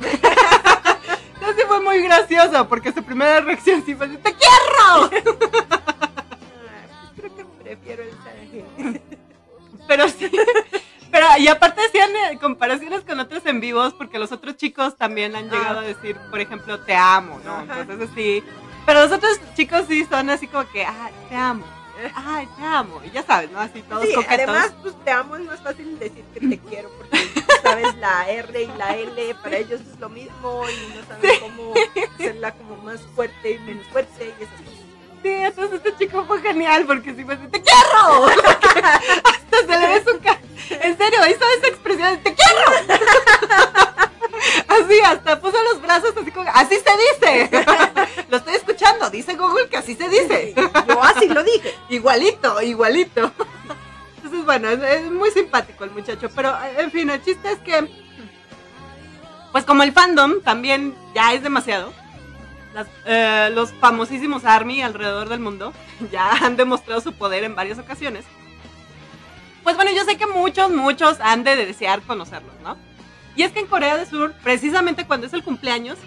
Entonces 1.34 1.56
sí 1.56 1.62
fue 1.66 1.80
muy 1.80 2.02
gracioso 2.02 2.68
porque 2.68 2.92
su 2.92 3.02
primera 3.02 3.40
reacción 3.40 3.82
sí 3.84 3.94
fue 3.94 4.08
te 4.08 4.34
quiero. 4.34 5.10
Pues 5.10 5.22
creo 7.16 7.36
que 7.36 7.44
prefiero 7.62 8.02
el. 8.02 9.00
Pero 9.86 10.08
sí. 10.08 10.30
Pero, 11.10 11.26
y 11.38 11.48
aparte 11.48 11.80
hacían 11.84 12.10
eh, 12.10 12.38
comparaciones 12.40 13.02
con 13.02 13.18
otros 13.18 13.44
en 13.46 13.60
vivos, 13.60 13.94
porque 13.94 14.18
los 14.18 14.30
otros 14.30 14.56
chicos 14.56 14.96
también 14.96 15.34
han 15.34 15.50
llegado 15.50 15.80
a 15.80 15.82
decir, 15.82 16.16
por 16.30 16.40
ejemplo, 16.40 16.78
te 16.80 16.94
amo, 16.94 17.40
¿no? 17.44 17.62
Entonces 17.62 18.10
así. 18.10 18.44
Pero 18.86 19.02
los 19.02 19.12
otros 19.12 19.38
chicos 19.54 19.84
sí 19.88 20.04
son 20.08 20.30
así 20.30 20.46
como 20.46 20.68
que, 20.70 20.84
ay, 20.84 21.12
te 21.28 21.36
amo. 21.36 21.64
Ay, 22.14 22.48
te 22.56 22.62
amo. 22.64 23.00
Y 23.04 23.10
ya 23.10 23.22
sabes, 23.22 23.50
¿no? 23.50 23.60
Así 23.60 23.82
todos 23.82 24.04
Sí, 24.06 24.14
coquetos. 24.14 24.34
además, 24.34 24.72
pues 24.82 24.94
te 25.04 25.10
amo 25.10 25.36
es 25.36 25.42
más 25.44 25.60
fácil 25.60 25.98
decir 25.98 26.24
que 26.32 26.40
te 26.40 26.58
quiero 26.58 26.88
porque 26.96 27.18
sabes 27.62 27.94
la 27.96 28.28
R 28.30 28.62
y 28.62 28.66
la 28.78 28.96
L 28.96 29.34
para 29.42 29.58
ellos 29.58 29.80
es 29.82 30.00
lo 30.00 30.08
mismo 30.08 30.64
y 30.68 30.94
no 30.96 31.06
saben 31.06 31.40
cómo 31.40 31.74
hacerla 32.18 32.52
como 32.52 32.76
más 32.78 33.00
fuerte 33.14 33.52
y 33.52 33.58
menos 33.58 33.86
fuerte 33.88 34.34
y 34.38 34.42
esas 34.42 34.54
cosas. 34.60 34.80
Sí, 35.22 35.28
entonces 35.28 35.80
este 35.84 35.96
chico 35.98 36.24
fue 36.24 36.40
genial 36.40 36.86
porque 36.86 37.14
sí 37.14 37.22
fue 37.22 37.34
así, 37.34 37.46
¡te 37.48 37.60
quiero! 37.62 38.26
Hasta 39.24 39.58
se 39.58 39.66
le 39.78 39.88
ve 39.88 40.02
su 40.02 40.18
cara. 40.20 40.40
En 40.70 40.96
serio, 40.96 41.18
hizo 41.28 41.44
esa 41.58 41.66
expresión 41.68 42.10
de 42.14 42.16
¡te 42.22 42.34
quiero! 42.34 42.96
Así, 44.68 45.00
hasta 45.04 45.40
puso 45.40 45.56
los 45.72 45.82
brazos 45.82 46.14
así 46.20 46.30
como, 46.30 46.48
¡así 46.54 46.76
se 46.76 47.26
dice! 47.26 47.64
Lo 48.30 48.36
estoy 48.38 48.54
escuchando, 48.54 49.10
dice 49.10 49.34
Google 49.36 49.68
que 49.68 49.76
así 49.76 49.94
se 49.94 50.08
dice. 50.08 50.54
Yo 50.88 51.02
así 51.02 51.28
lo 51.28 51.42
dije. 51.42 51.74
Igualito, 51.88 52.60
igualito. 52.62 53.32
Entonces, 54.16 54.44
bueno, 54.44 54.68
es, 54.68 54.80
es 54.82 55.10
muy 55.10 55.30
simpático 55.30 55.84
el 55.84 55.90
muchacho. 55.90 56.28
Pero, 56.34 56.56
en 56.78 56.90
fin, 56.90 57.10
el 57.10 57.22
chiste 57.24 57.50
es 57.52 57.58
que, 57.58 57.88
pues 59.52 59.64
como 59.64 59.82
el 59.82 59.92
fandom 59.92 60.40
también 60.42 60.94
ya 61.14 61.32
es 61.32 61.42
demasiado, 61.42 61.92
las- 62.74 62.86
eh, 63.06 63.50
los 63.52 63.72
famosísimos 63.74 64.44
ARMY 64.44 64.82
alrededor 64.82 65.28
del 65.28 65.40
mundo 65.40 65.72
ya 66.12 66.30
han 66.30 66.56
demostrado 66.56 67.00
su 67.00 67.12
poder 67.12 67.42
en 67.44 67.54
varias 67.56 67.78
ocasiones. 67.78 68.24
Pues 69.64 69.76
bueno, 69.76 69.90
yo 69.92 70.04
sé 70.04 70.16
que 70.16 70.26
muchos, 70.26 70.70
muchos 70.70 71.18
han 71.20 71.42
de 71.44 71.56
desear 71.56 72.00
conocerlos, 72.02 72.54
¿no? 72.62 72.76
Y 73.36 73.42
es 73.42 73.52
que 73.52 73.60
en 73.60 73.66
Corea 73.66 73.96
del 73.96 74.06
Sur, 74.06 74.34
precisamente 74.42 75.06
cuando 75.06 75.26
es 75.26 75.32
el 75.32 75.42
cumpleaños 75.44 75.98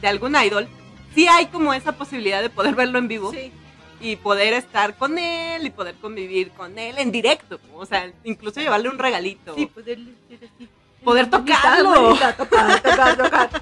de 0.00 0.08
algún 0.08 0.36
idol, 0.36 0.68
sí 1.14 1.26
hay 1.28 1.46
como 1.46 1.74
esa 1.74 1.92
posibilidad 1.92 2.40
de 2.42 2.50
poder 2.50 2.74
verlo 2.74 2.98
en 2.98 3.08
vivo 3.08 3.32
Sí. 3.32 3.52
y 4.00 4.16
poder 4.16 4.52
estar 4.54 4.96
con 4.96 5.18
él 5.18 5.66
y 5.66 5.70
poder 5.70 5.94
convivir 5.96 6.50
con 6.52 6.78
él 6.78 6.96
en 6.98 7.10
directo. 7.10 7.58
O 7.74 7.84
sea, 7.86 8.10
incluso 8.24 8.60
llevarle 8.60 8.88
un 8.88 8.98
regalito. 8.98 9.54
Sí, 9.56 9.68
así. 9.76 10.68
Poder 11.04 11.26
Bonita, 11.26 11.54
tocarlo. 11.62 12.02
bonita, 12.02 12.36
tocar, 12.36 12.80
tocar, 12.82 13.16
tocar. 13.16 13.50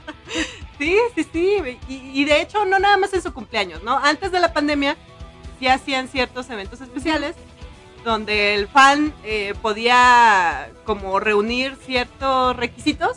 Sí, 0.79 0.95
sí, 1.15 1.27
sí. 1.33 1.79
Y, 1.89 2.21
y 2.21 2.25
de 2.27 2.43
hecho, 2.43 2.67
no 2.67 2.79
nada 2.79 2.99
más 2.99 3.15
en 3.15 3.23
su 3.23 3.33
cumpleaños, 3.33 3.83
¿no? 3.83 3.97
Antes 3.97 4.31
de 4.31 4.41
la 4.41 4.53
pandemia, 4.53 4.95
sí 5.59 5.67
hacían 5.69 6.09
ciertos 6.09 6.51
eventos 6.51 6.83
especiales 6.83 7.35
donde 8.07 8.55
el 8.55 8.69
fan 8.69 9.13
eh, 9.25 9.55
podía 9.61 10.71
como 10.85 11.19
reunir 11.19 11.77
ciertos 11.85 12.57
requisitos 12.57 13.17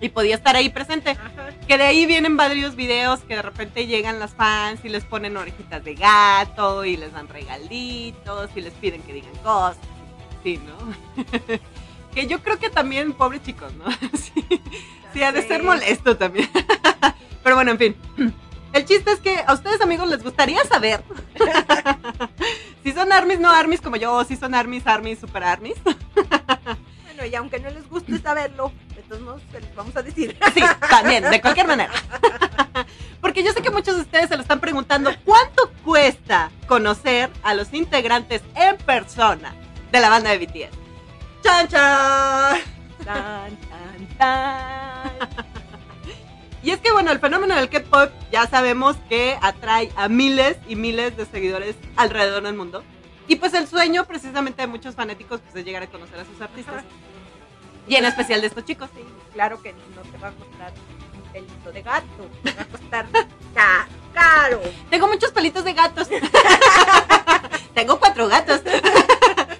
y 0.00 0.08
podía 0.08 0.34
estar 0.34 0.56
ahí 0.56 0.68
presente. 0.70 1.10
Ajá. 1.10 1.50
Que 1.68 1.78
de 1.78 1.84
ahí 1.84 2.04
vienen 2.04 2.36
varios 2.36 2.74
videos 2.74 3.20
que 3.20 3.36
de 3.36 3.42
repente 3.42 3.86
llegan 3.86 4.18
las 4.18 4.34
fans 4.34 4.80
y 4.84 4.88
les 4.88 5.04
ponen 5.04 5.36
orejitas 5.36 5.84
de 5.84 5.94
gato 5.94 6.84
y 6.84 6.96
les 6.96 7.12
dan 7.12 7.28
regalitos 7.28 8.50
y 8.56 8.60
les 8.60 8.72
piden 8.74 9.02
que 9.02 9.12
digan 9.12 9.34
cosas. 9.36 9.78
Sí, 10.42 10.58
¿no? 10.58 11.22
que 12.14 12.26
yo 12.26 12.42
creo 12.42 12.58
que 12.58 12.70
también, 12.70 13.12
pobres 13.12 13.44
chicos, 13.44 13.72
¿no? 13.74 13.84
sí, 14.18 14.44
sí, 15.12 15.22
ha 15.22 15.30
de 15.30 15.46
ser 15.46 15.62
molesto 15.62 16.16
también. 16.16 16.50
Pero 17.44 17.54
bueno, 17.54 17.70
en 17.70 17.78
fin. 17.78 17.96
El 18.76 18.84
chiste 18.84 19.10
es 19.10 19.20
que 19.20 19.42
a 19.46 19.54
ustedes, 19.54 19.80
amigos, 19.80 20.06
les 20.06 20.22
gustaría 20.22 20.62
saber 20.64 21.02
si 22.84 22.92
son 22.92 23.10
armies, 23.10 23.40
no 23.40 23.50
armies 23.50 23.80
como 23.80 23.96
yo, 23.96 24.12
o 24.12 24.22
si 24.22 24.36
son 24.36 24.54
armies, 24.54 24.86
armies, 24.86 25.18
super 25.18 25.42
armies. 25.44 25.78
Bueno, 25.82 27.24
y 27.24 27.34
aunque 27.36 27.58
no 27.58 27.70
les 27.70 27.88
guste 27.88 28.18
saberlo, 28.18 28.70
modos 29.20 29.40
se 29.50 29.60
los 29.60 29.74
vamos 29.74 29.96
a 29.96 30.02
decir. 30.02 30.38
Sí, 30.54 30.60
también, 30.90 31.24
de 31.30 31.40
cualquier 31.40 31.66
manera. 31.66 31.90
Porque 33.22 33.42
yo 33.42 33.50
sé 33.54 33.62
que 33.62 33.70
muchos 33.70 33.96
de 33.96 34.02
ustedes 34.02 34.28
se 34.28 34.36
lo 34.36 34.42
están 34.42 34.60
preguntando, 34.60 35.10
¿cuánto 35.24 35.72
cuesta 35.82 36.50
conocer 36.68 37.30
a 37.42 37.54
los 37.54 37.72
integrantes 37.72 38.42
en 38.54 38.76
persona 38.76 39.54
de 39.90 40.00
la 40.00 40.10
banda 40.10 40.30
de 40.32 40.38
BTS? 40.38 40.76
¡Chan, 41.42 41.68
chan! 41.68 42.58
Tan, 43.02 43.56
tan, 43.56 44.18
tan. 44.18 45.46
Y 46.66 46.72
es 46.72 46.80
que, 46.80 46.90
bueno, 46.90 47.12
el 47.12 47.20
fenómeno 47.20 47.54
del 47.54 47.68
K-pop 47.70 48.10
ya 48.32 48.48
sabemos 48.48 48.96
que 49.08 49.38
atrae 49.40 49.88
a 49.94 50.08
miles 50.08 50.56
y 50.66 50.74
miles 50.74 51.16
de 51.16 51.24
seguidores 51.24 51.76
alrededor 51.94 52.42
del 52.42 52.54
mundo. 52.56 52.82
Y 53.28 53.36
pues 53.36 53.54
el 53.54 53.68
sueño 53.68 54.04
precisamente 54.04 54.62
de 54.62 54.66
muchos 54.66 54.96
fanáticos 54.96 55.40
pues, 55.42 55.54
es 55.54 55.64
llegar 55.64 55.84
a 55.84 55.86
conocer 55.86 56.18
a 56.18 56.24
sus 56.24 56.40
artistas. 56.40 56.82
Y 57.86 57.94
en 57.94 58.04
especial 58.04 58.40
de 58.40 58.48
estos 58.48 58.64
chicos. 58.64 58.90
Sí, 58.96 59.04
claro 59.32 59.62
que 59.62 59.74
no 59.94 60.02
te 60.10 60.18
va 60.18 60.26
a 60.26 60.32
costar 60.32 60.72
un 61.14 61.22
pelito 61.32 61.70
de 61.70 61.82
gato, 61.82 62.28
te 62.42 62.52
va 62.52 62.62
a 62.62 62.64
costar 62.64 63.06
ca- 63.54 63.86
caro. 64.12 64.60
Tengo 64.90 65.06
muchos 65.06 65.30
pelitos 65.30 65.62
de 65.62 65.72
gatos. 65.72 66.08
Tengo 67.74 68.00
cuatro 68.00 68.26
gatos. 68.26 68.60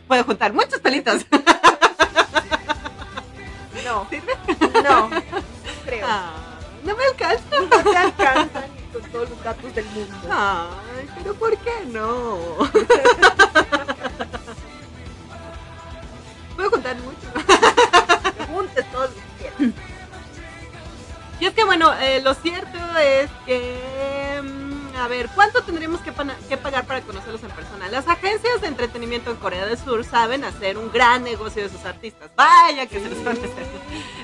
Puedo 0.09 0.25
juntar 0.25 0.53
muchos 0.53 0.81
pelitos. 0.81 1.25
No, 3.85 4.09
no 4.83 5.11
creo. 5.85 6.07
Ah, 6.09 6.56
no 6.87 6.97
me 6.97 7.05
alcanza. 7.05 7.45
No 7.61 7.91
te 7.91 7.97
alcanzan 7.97 8.65
con 8.93 9.03
todos 9.11 9.31
los 9.31 9.43
gatos 9.43 9.75
del 9.75 9.85
mundo. 9.87 10.17
Ay, 10.31 11.09
pero 11.17 11.35
¿por 11.35 11.57
qué 11.59 11.85
no? 11.87 12.39
Puedo 16.55 16.71
juntar 16.71 16.97
mucho. 16.97 17.33
Que 18.37 18.45
juntes 18.45 18.91
todos 18.93 19.11
los 19.11 19.19
que 19.19 19.23
quieras. 19.39 19.75
Y 21.39 21.45
es 21.45 21.53
que 21.53 21.65
bueno, 21.65 21.93
eh, 22.01 22.23
lo 22.23 22.33
cierto 22.33 22.79
es 22.99 23.29
que, 23.45 24.41
mm, 24.43 24.97
a 24.97 25.07
ver, 25.09 25.29
¿cuánto 25.35 25.63
tendríamos 25.63 26.01
que, 26.01 26.11
que 26.49 26.57
pagar 26.57 26.87
para 26.87 27.03
conocerlos 27.03 27.43
en 27.43 27.51
persona? 27.51 27.89
Las 27.89 28.09
agencias 28.09 28.63
de 28.63 28.69
entretenimiento 28.69 29.31
en 29.31 29.37
Corea 29.37 29.67
del 29.67 29.77
Sur 29.77 30.03
saben 30.05 30.45
hacer 30.45 30.79
un 30.79 30.91
gran 30.91 31.25
negocio 31.25 31.63
de 31.63 31.69
sus 31.69 31.85
artistas. 31.85 32.31
Vaya 32.37 32.87
que 32.87 33.01
se 33.01 33.11
les 33.11 33.23
van 33.23 33.37
a 33.37 33.41
hacer. 33.41 33.67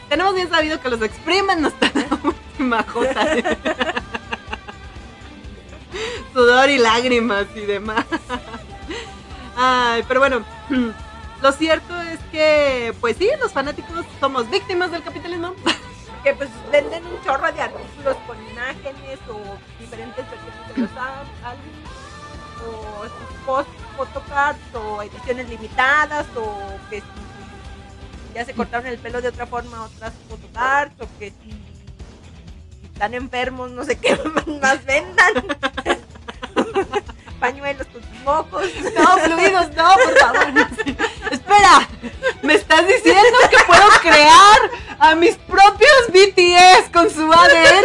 Tenemos 0.09 0.35
bien 0.35 0.49
sabido 0.49 0.81
que 0.81 0.89
los 0.89 1.03
exprimen 1.03 1.67
hasta 1.67 1.91
la 1.95 2.07
última 2.63 2.83
jota. 2.85 3.27
Sudor 6.33 6.71
y 6.71 6.79
lágrimas 6.79 7.47
y 7.55 7.61
demás. 7.61 8.07
Ay, 9.57 10.03
pero 10.09 10.21
bueno, 10.21 10.43
lo 11.43 11.53
cierto 11.53 12.01
es 12.01 12.19
que, 12.31 12.95
pues 13.01 13.17
sí, 13.19 13.29
los 13.41 13.53
fanáticos 13.53 14.07
somos 14.21 14.49
víctimas 14.51 14.91
del 14.91 15.03
capitalismo. 15.03 15.55
Que 16.23 16.35
pues 16.35 16.49
venden 16.71 17.05
un 17.05 17.21
chorro 17.25 17.53
de 17.53 17.61
artículos 17.61 18.17
con 18.27 18.37
imágenes 18.51 19.19
o 19.29 19.59
diferentes 19.81 20.25
versiones 20.25 20.77
de 20.77 20.83
los 20.83 20.91
álbumes 20.93 21.83
o 22.65 23.45
post 23.45 23.69
photocards 23.97 24.61
o 24.73 25.03
ediciones 25.03 25.49
limitadas 25.49 26.27
o 26.37 26.79
que 26.89 27.01
si 27.01 28.35
ya 28.35 28.45
se 28.45 28.55
cortaron 28.55 28.87
el 28.87 28.99
pelo 28.99 29.21
de 29.21 29.29
otra 29.29 29.47
forma 29.47 29.83
otras 29.83 30.13
photocards 30.29 30.95
o 31.01 31.09
que 31.19 31.31
si 31.31 31.62
están 33.03 33.15
enfermos 33.15 33.69
no 33.73 33.83
sé 33.83 33.99
qué 33.99 34.17
más 34.63 34.85
vendan 34.85 35.35
pañuelos 37.41 37.89
con 37.89 38.01
sus 38.01 38.21
mocos 38.23 38.63
No, 38.97 39.19
fluidos, 39.19 39.73
no, 39.75 39.95
por 39.95 40.19
favor. 40.21 40.47
Espera, 41.29 41.89
¿me 42.43 42.55
estás 42.55 42.87
diciendo 42.87 43.39
que 43.51 43.57
puedo 43.67 43.89
crear 44.01 44.71
a 45.01 45.17
mis 45.17 45.35
propios 45.35 46.07
BTS 46.11 46.91
con 46.93 47.11
su 47.11 47.23
ADN? 47.33 47.85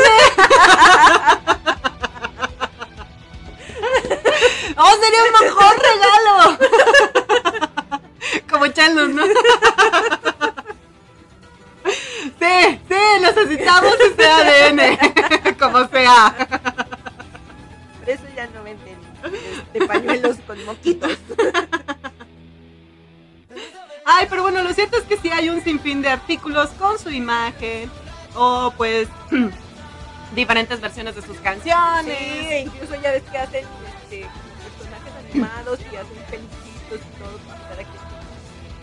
¡Oh, 4.78 4.96
sería 5.02 5.26
el 5.26 5.32
mejor 5.42 5.76
regalo! 5.82 6.60
Como 8.48 8.68
Chandler, 8.68 9.10
¿no? 9.10 9.24
Sí, 12.48 12.80
sí, 12.88 13.22
necesitamos 13.22 13.94
ese 14.00 14.26
ADN, 14.26 15.58
como 15.60 15.88
sea. 15.90 16.34
por 18.00 18.10
eso 18.10 18.24
ya 18.36 18.48
no 18.48 18.64
venden 18.64 18.98
este, 19.74 19.86
pañuelos 19.86 20.38
con 20.46 20.64
moquitos 20.66 21.18
Ay, 24.06 24.28
pero 24.30 24.44
bueno, 24.44 24.64
lo 24.64 24.74
cierto 24.74 24.98
es 24.98 25.04
que 25.04 25.18
sí 25.18 25.30
hay 25.30 25.50
un 25.50 25.62
sinfín 25.62 26.02
de 26.02 26.08
artículos 26.08 26.70
con 26.80 26.98
su 26.98 27.10
imagen 27.10 27.92
o 28.36 28.74
pues 28.78 29.10
diferentes 30.36 30.80
versiones 30.80 31.16
de 31.16 31.22
sus 31.22 31.38
canciones. 31.40 32.18
Sí, 32.18 32.48
e 32.50 32.60
incluso 32.62 32.96
ya 33.02 33.12
ves 33.12 33.24
que 33.24 33.38
hacen 33.38 33.66
este, 34.02 34.26
personajes 34.78 35.14
animados 35.30 35.80
y 35.82 35.96
hacen 35.98 36.18
peluchitos 36.30 37.00
y 37.02 37.20
todo 37.20 37.38
para 37.68 37.82
aquí 37.82 37.98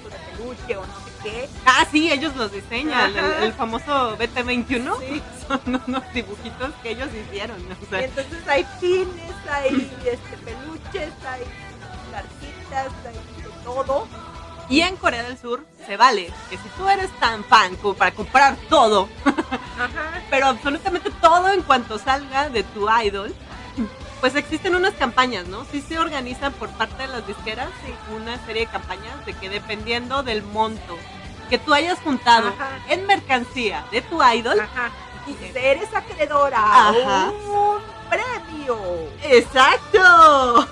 de 0.03 0.37
peluche 0.37 0.77
o 0.77 0.87
no 0.87 1.04
qué. 1.25 1.49
Ah, 1.67 1.85
sí, 1.91 2.13
ellos 2.13 2.37
los 2.37 2.53
diseñan, 2.53 3.13
el, 3.43 3.53
famoso 3.55 4.17
BT21 4.17 4.99
Sí. 5.01 5.23
son 5.49 5.83
unos 5.89 6.03
dibujitos 6.13 6.71
que 6.83 6.91
ellos 6.91 7.09
hicieron. 7.13 7.57
o 7.61 7.85
Y 7.85 7.87
sea, 7.89 8.05
entonces 8.05 8.47
hay 8.47 8.65
pines, 8.81 9.33
hay 9.51 9.91
este, 10.05 10.37
peluches, 10.45 11.13
hay 11.29 11.43
cartitas, 12.13 12.93
hay 13.07 13.43
de 13.43 13.51
todo. 13.65 14.07
y 14.69 14.81
en 14.83 14.97
Corea 14.97 15.23
del 15.25 15.37
Sur 15.39 15.67
se 15.87 15.97
vale 15.97 16.33
que 16.49 16.57
si 16.57 16.69
tú 16.79 16.89
eres 16.89 17.11
tan 17.21 17.45
fan 17.45 17.77
como 17.77 17.95
para 17.95 18.13
comprar 18.13 18.57
todo, 18.69 19.09
Ajá. 19.25 20.23
pero 20.31 20.47
absolutamente 20.47 21.11
todo 21.21 21.49
en 21.51 21.63
cuanto 21.63 21.99
salga 21.99 22.49
de 22.49 22.63
tu 22.63 22.89
idol, 23.03 23.35
pues 24.25 24.37
existen 24.37 24.75
unas 24.75 24.95
campañas, 24.95 25.49
¿no? 25.49 25.67
Sí 25.71 25.83
se 25.87 25.99
organizan 25.99 26.51
por 26.55 26.71
parte 26.71 27.03
de 27.03 27.09
las 27.09 27.27
disqueras 27.27 27.69
una 28.17 28.43
serie 28.47 28.63
de 28.65 28.73
campañas 28.73 29.27
de 29.27 29.35
que 29.35 29.51
dependiendo 29.51 30.23
del 30.23 30.43
monto 30.43 30.97
que 31.51 31.59
tú 31.59 31.75
hayas 31.75 31.99
juntado 31.99 32.49
Ajá. 32.49 32.71
en 32.89 33.07
mercancía 33.07 33.85
de 33.93 34.01
tu 34.01 34.23
idol, 34.25 34.59
Ajá. 34.61 34.91
Y 35.27 35.37
eres 35.59 35.95
acreedora 35.95 36.57
a 36.59 36.91
un 37.33 37.83
premio. 38.09 38.79
¡Exacto! 39.25 40.69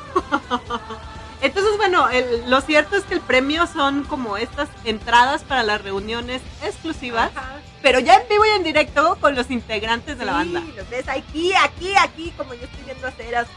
Entonces, 1.42 1.76
bueno, 1.76 2.08
el- 2.08 2.48
lo 2.48 2.62
cierto 2.62 2.96
es 2.96 3.04
que 3.04 3.12
el 3.12 3.20
premio 3.20 3.66
son 3.66 4.04
como 4.04 4.38
estas 4.38 4.70
entradas 4.84 5.42
para 5.44 5.62
las 5.62 5.82
reuniones 5.82 6.40
exclusivas, 6.62 7.30
Ajá. 7.36 7.56
Pero 7.82 7.98
ya 7.98 8.14
en 8.14 8.28
vivo 8.28 8.46
y 8.46 8.50
en 8.50 8.62
directo 8.62 9.18
con 9.20 9.34
los 9.34 9.50
integrantes 9.50 10.16
de 10.18 10.24
la 10.24 10.32
banda. 10.32 10.60
Sí, 10.60 10.72
los 10.76 10.88
ves 10.88 11.08
aquí, 11.08 11.52
aquí, 11.54 11.92
aquí, 11.98 12.32
como 12.36 12.54
yo 12.54 12.64
estoy 12.64 12.84
viendo 12.84 13.08
a 13.08 13.10
Ceras. 13.10 13.48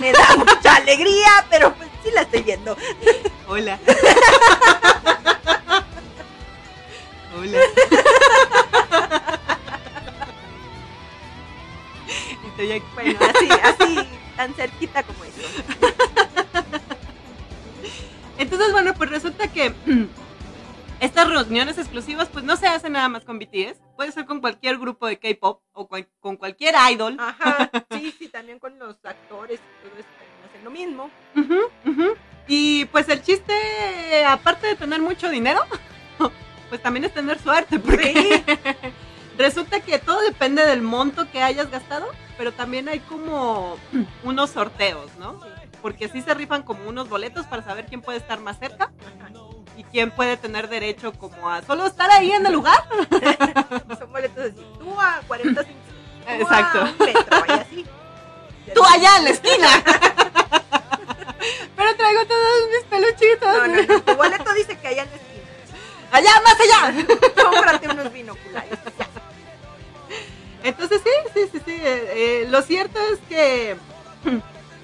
Me 0.00 0.12
da 0.12 0.36
mucha 0.36 0.74
alegría, 0.76 1.46
pero 1.50 1.72
pues 1.74 1.88
sí 2.02 2.10
la 2.12 2.22
estoy 2.22 2.42
viendo. 2.42 2.76
Hola. 3.46 3.78
Hola. 7.36 7.58
Estoy 12.48 12.72
aquí. 12.72 12.86
Bueno, 12.94 13.18
así, 13.20 13.48
así, 13.62 14.08
tan 14.36 14.54
cerquita 14.54 15.02
como 15.04 15.22
eso. 15.24 15.42
Entonces, 18.38 18.72
bueno, 18.72 18.94
pues 18.94 19.10
resulta 19.10 19.46
que 19.48 19.72
estas 21.00 21.28
reuniones 21.28 21.78
exclusivas 21.78 22.28
pues 22.28 22.44
no 22.44 22.56
se 22.56 22.66
hacen 22.66 22.92
nada 22.92 23.08
más 23.08 23.24
con 23.24 23.38
BTS, 23.38 23.78
puede 23.96 24.12
ser 24.12 24.26
con 24.26 24.40
cualquier 24.40 24.78
grupo 24.78 25.06
de 25.06 25.18
K-pop 25.18 25.62
o 25.72 25.88
cual- 25.88 26.08
con 26.20 26.36
cualquier 26.36 26.74
idol. 26.92 27.16
Ajá, 27.18 27.70
sí, 27.90 28.14
sí, 28.18 28.28
también 28.28 28.58
con 28.58 28.78
los 28.78 28.96
actores 29.04 29.60
y 29.60 29.88
todo 29.88 29.98
eso 29.98 30.08
también 30.18 30.48
hacen 30.48 30.64
lo 30.64 30.70
mismo. 30.70 31.10
Ujú, 31.36 31.90
ujú. 31.90 32.14
Y 32.48 32.86
pues 32.86 33.08
el 33.08 33.22
chiste, 33.22 34.24
aparte 34.26 34.66
de 34.68 34.76
tener 34.76 35.00
mucho 35.00 35.28
dinero, 35.28 35.60
pues 36.68 36.82
también 36.82 37.04
es 37.04 37.12
tener 37.14 37.38
suerte, 37.38 37.78
porque 37.78 38.42
resulta 39.38 39.80
que 39.80 39.98
todo 39.98 40.20
depende 40.22 40.64
del 40.66 40.82
monto 40.82 41.30
que 41.30 41.42
hayas 41.42 41.70
gastado, 41.70 42.06
pero 42.36 42.52
también 42.52 42.88
hay 42.88 43.00
como 43.00 43.76
unos 44.24 44.50
sorteos, 44.50 45.14
¿no? 45.18 45.38
Porque 45.82 46.06
así 46.06 46.22
se 46.22 46.34
rifan 46.34 46.62
como 46.64 46.88
unos 46.88 47.08
boletos 47.08 47.46
para 47.46 47.62
saber 47.62 47.86
quién 47.86 48.00
puede 48.00 48.18
estar 48.18 48.40
más 48.40 48.58
cerca 48.58 48.90
Ajá. 49.16 49.28
Y 49.78 49.84
quién 49.84 50.10
puede 50.10 50.36
tener 50.36 50.68
derecho 50.68 51.12
como 51.12 51.48
a 51.48 51.62
solo 51.62 51.86
estar 51.86 52.10
ahí 52.10 52.32
en 52.32 52.44
el 52.44 52.52
lugar. 52.52 52.84
Somos 53.98 54.20
Exacto. 56.26 56.82
un 56.82 57.06
metro 57.06 57.44
y 57.46 57.50
así. 57.52 57.86
Tú 58.74 58.84
allá 58.84 59.18
en 59.18 59.24
la 59.24 59.30
esquina. 59.30 59.68
Pero 61.76 61.96
traigo 61.96 62.26
todos 62.26 62.68
mis 62.74 62.84
peluchitos. 62.90 63.56
No, 63.56 63.66
no, 63.68 63.82
no, 63.82 64.02
tu 64.02 64.16
boleto 64.16 64.52
dice 64.54 64.76
que 64.78 64.88
allá 64.88 65.04
en 65.04 65.10
la 65.10 65.16
esquina. 65.16 65.44
Allá, 66.10 66.30
más 66.42 66.56
allá. 66.60 67.06
Cómprate 67.44 67.88
unos 67.88 68.12
binoculares. 68.12 68.78
ya. 68.98 69.06
Entonces 70.64 71.00
sí, 71.04 71.10
sí, 71.34 71.48
sí, 71.52 71.62
sí. 71.64 71.72
eh, 71.72 72.12
eh, 72.42 72.46
lo 72.50 72.62
cierto 72.62 72.98
es 73.12 73.20
que, 73.28 73.76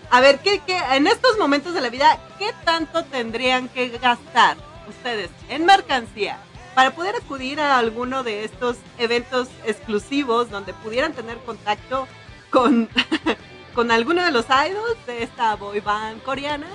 a 0.08 0.20
ver, 0.20 0.38
¿qué, 0.38 0.60
qué, 0.60 0.78
en 0.92 1.08
estos 1.08 1.36
momentos 1.36 1.74
de 1.74 1.80
la 1.80 1.88
vida, 1.88 2.16
¿qué 2.38 2.54
tanto 2.64 3.04
tendrían 3.04 3.68
que 3.68 3.88
gastar 3.98 4.56
ustedes 4.88 5.30
en 5.48 5.64
mercancía 5.66 6.38
para 6.74 6.90
poder 6.92 7.14
acudir 7.16 7.60
a 7.60 7.78
alguno 7.78 8.22
de 8.24 8.44
estos 8.44 8.76
eventos 8.98 9.48
exclusivos 9.64 10.50
donde 10.50 10.74
pudieran 10.74 11.12
tener 11.12 11.38
contacto 11.38 12.08
con, 12.50 12.88
con 13.74 13.90
alguno 13.90 14.24
de 14.24 14.32
los 14.32 14.46
idols 14.46 15.06
de 15.06 15.22
esta 15.22 15.54
boy 15.56 15.80
band 15.80 16.22
coreana? 16.22 16.66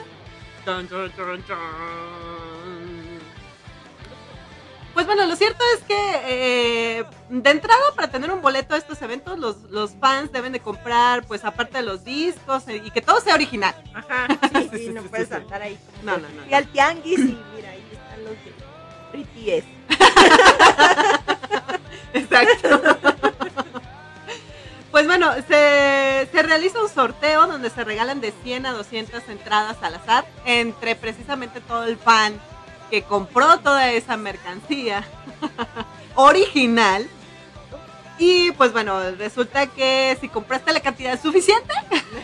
Pues 4.94 5.06
bueno, 5.06 5.26
lo 5.28 5.36
cierto 5.36 5.64
es 5.78 5.84
que 5.84 5.96
eh, 6.26 7.06
de 7.30 7.50
entrada 7.52 7.80
para 7.96 8.10
tener 8.10 8.32
un 8.32 8.42
boleto 8.42 8.74
a 8.74 8.78
estos 8.78 9.02
eventos 9.02 9.38
los, 9.38 9.62
los 9.70 9.92
fans 9.92 10.32
deben 10.32 10.52
de 10.52 10.60
comprar 10.60 11.26
pues 11.26 11.46
aparte 11.46 11.78
de 11.78 11.84
los 11.84 12.04
discos 12.04 12.68
eh, 12.68 12.82
y 12.84 12.92
que 12.92 13.02
todo 13.02 13.22
sea 13.22 13.36
original. 13.36 13.76
Ajá, 13.94 14.28
sí, 14.52 14.60
Sí, 14.64 14.70
sí, 14.72 14.78
sí, 14.88 14.90
no 14.90 15.04
sí, 15.04 15.08
puedes 15.10 15.28
sí. 15.30 15.34
andar 15.36 15.62
ahí 15.62 15.78
como 16.02 16.12
No, 16.12 16.18
no, 16.18 16.28
no, 16.30 16.46
no. 16.50 16.56
al 16.56 16.68
tianguis 16.68 17.20
y 17.20 17.38
Exacto. 22.14 22.98
Pues 24.92 25.06
bueno, 25.06 25.32
se, 25.48 26.28
se, 26.32 26.44
realiza 26.44 26.82
un 26.82 26.90
sorteo 26.90 27.48
donde 27.48 27.70
se 27.70 27.84
regalan 27.84 28.22
de 28.22 28.34
100 28.44 28.66
a 28.66 28.74
200 28.74 29.30
entradas 29.30 29.78
al 29.82 29.96
azar 29.96 30.26
entre 30.46 30.96
precisamente 30.96 31.62
todo 31.62 31.84
el 31.84 31.98
fan 31.98 32.40
que 32.90 33.04
compró 33.04 33.60
toda 33.60 33.92
esa 33.92 34.18
mercancía 34.18 35.06
original. 36.16 37.08
Y 38.18 38.52
pues 38.54 38.74
bueno, 38.74 39.12
resulta 39.12 39.68
que 39.68 40.18
si 40.20 40.28
compraste 40.28 40.74
la 40.74 40.82
cantidad 40.82 41.22
suficiente, 41.22 41.74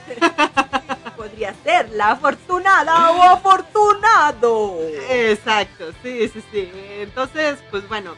Podría 1.25 1.55
ser 1.63 1.89
la 1.89 2.11
afortunada 2.11 3.09
o 3.09 3.23
afortunado. 3.23 4.77
Exacto, 5.09 5.85
sí, 6.03 6.29
sí, 6.29 6.43
sí. 6.51 6.71
Entonces, 6.99 7.57
pues 7.71 7.89
bueno, 7.89 8.13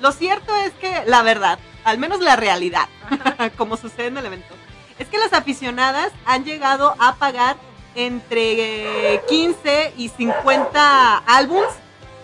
lo 0.00 0.12
cierto 0.12 0.56
es 0.56 0.72
que 0.72 1.02
la 1.04 1.20
verdad, 1.20 1.58
al 1.84 1.98
menos 1.98 2.20
la 2.20 2.36
realidad, 2.36 2.88
como 3.58 3.76
sucede 3.76 4.06
en 4.06 4.16
el 4.16 4.24
evento, 4.24 4.54
es 4.98 5.08
que 5.08 5.18
las 5.18 5.34
aficionadas 5.34 6.10
han 6.24 6.46
llegado 6.46 6.94
a 6.98 7.16
pagar 7.16 7.56
entre 7.94 9.16
eh, 9.16 9.22
15 9.28 9.92
y 9.98 10.08
50 10.08 11.18
álbums 11.18 11.68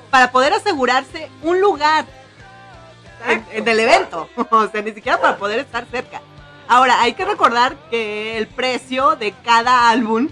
para 0.09 0.33
poder 0.33 0.55
asegurarse 0.55 1.29
un 1.43 1.61
lugar 1.61 2.07
en, 3.29 3.45
en 3.53 3.69
el 3.69 3.79
evento. 3.79 4.31
O 4.51 4.69
sea, 4.69 4.81
ni 4.81 4.93
siquiera 4.93 5.21
para 5.21 5.37
poder 5.37 5.59
estar 5.59 5.85
cerca. 5.91 6.23
Ahora, 6.69 7.01
hay 7.03 7.15
que 7.15 7.24
recordar 7.24 7.77
que 7.91 8.39
el 8.39 8.47
precio 8.47 9.16
de 9.16 9.32
cada 9.45 9.91
álbum 9.91 10.28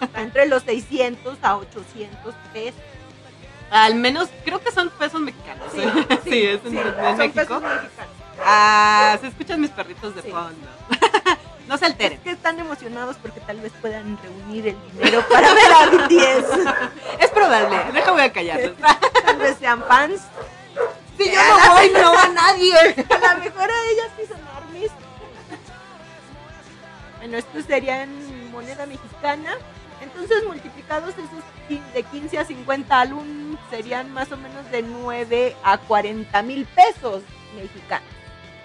Está 0.00 0.22
entre 0.22 0.46
los 0.46 0.62
600 0.62 1.38
a 1.42 1.56
800 1.56 2.34
pesos. 2.52 2.80
Al 3.70 3.94
menos 3.94 4.28
creo 4.44 4.60
que 4.60 4.70
son 4.70 4.90
pesos 4.90 5.20
mexicanos. 5.20 5.66
Sí, 5.72 5.80
¿eh? 5.80 6.06
sí, 6.24 6.30
sí, 6.30 6.42
es 6.42 6.64
en, 6.64 6.70
sí, 6.70 6.78
en 6.78 7.16
México. 7.16 7.34
pesos 7.34 7.62
mexicanos. 7.62 8.14
Ah, 8.44 9.16
se 9.20 9.28
escuchan 9.28 9.60
mis 9.60 9.70
perritos 9.70 10.14
de 10.14 10.22
fondo. 10.22 10.68
no 11.68 11.78
se 11.78 11.86
alteren. 11.86 12.18
Es 12.18 12.24
que 12.24 12.30
están 12.30 12.58
emocionados 12.58 13.16
porque 13.16 13.40
tal 13.40 13.60
vez 13.60 13.72
puedan 13.80 14.18
reunir 14.22 14.68
el 14.68 14.76
dinero 14.92 15.24
para 15.30 15.54
ver 15.54 15.72
a 15.72 15.86
BTS. 15.86 16.68
Es 17.20 17.30
probable, 17.30 17.76
deja 17.92 18.10
voy 18.10 18.22
a 18.22 18.32
callarlos. 18.32 18.76
Tal 19.24 19.38
vez 19.38 19.56
sean 19.58 19.82
fans. 19.84 20.22
si 21.18 21.24
yo 21.32 21.40
no 21.40 21.74
voy, 21.74 21.90
no 21.90 22.12
va 22.12 22.28
nadie. 22.28 22.74
A 22.76 23.34
lo 23.34 23.40
mejor 23.40 23.70
a 23.70 23.84
ellas 23.90 24.08
sí 24.16 24.26
son 24.28 24.40
armies. 24.54 24.63
Bueno, 27.24 27.38
esto 27.38 27.62
sería 27.62 28.02
en 28.02 28.50
moneda 28.52 28.84
mexicana. 28.84 29.56
Entonces, 30.02 30.44
multiplicados 30.46 31.14
esos 31.14 31.94
de 31.94 32.02
15 32.02 32.36
a 32.38 32.44
50 32.44 33.00
álbum 33.00 33.56
serían 33.70 34.12
más 34.12 34.30
o 34.30 34.36
menos 34.36 34.70
de 34.70 34.82
9 34.82 35.56
a 35.64 35.78
40 35.78 36.42
mil 36.42 36.66
pesos 36.66 37.22
mexicanos. 37.56 38.06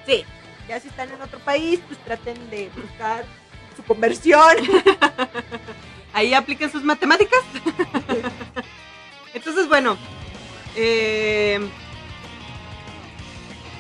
Sí. 0.06 0.26
Ya 0.68 0.78
si 0.82 0.90
están 0.90 1.10
en 1.10 1.22
otro 1.22 1.40
país, 1.40 1.80
pues 1.88 1.98
traten 2.04 2.50
de 2.50 2.70
buscar 2.76 3.24
su 3.78 3.84
conversión. 3.84 4.58
Ahí 6.14 6.34
apliquen 6.34 6.70
sus 6.70 6.84
matemáticas. 6.84 7.40
Entonces, 9.34 9.70
bueno. 9.70 9.98
eh, 10.76 11.62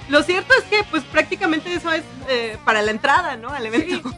lo 0.09 0.23
cierto 0.23 0.53
es 0.57 0.63
que, 0.65 0.83
pues 0.85 1.03
prácticamente 1.03 1.73
eso 1.73 1.91
es 1.91 2.03
eh, 2.27 2.57
para 2.65 2.81
la 2.81 2.91
entrada, 2.91 3.37
¿no? 3.37 3.49
Al 3.49 3.65
evento. 3.65 4.09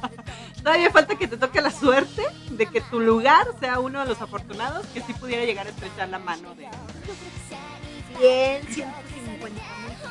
Todavía 0.62 0.90
falta 0.90 1.14
que 1.14 1.26
te 1.26 1.36
toque 1.38 1.60
la 1.62 1.70
suerte 1.70 2.22
de 2.50 2.66
que 2.66 2.80
tu 2.82 3.00
lugar 3.00 3.46
sea 3.60 3.78
uno 3.80 4.00
de 4.00 4.06
los 4.06 4.20
afortunados 4.20 4.86
que 4.88 5.00
sí 5.00 5.14
pudiera 5.14 5.44
llegar 5.44 5.66
a 5.66 5.70
estrechar 5.70 6.08
la 6.10 6.18
mano 6.18 6.54
de. 6.54 6.68
100, 8.18 8.66
150 8.74 9.48
mil 9.48 9.62
pesos. 9.88 10.10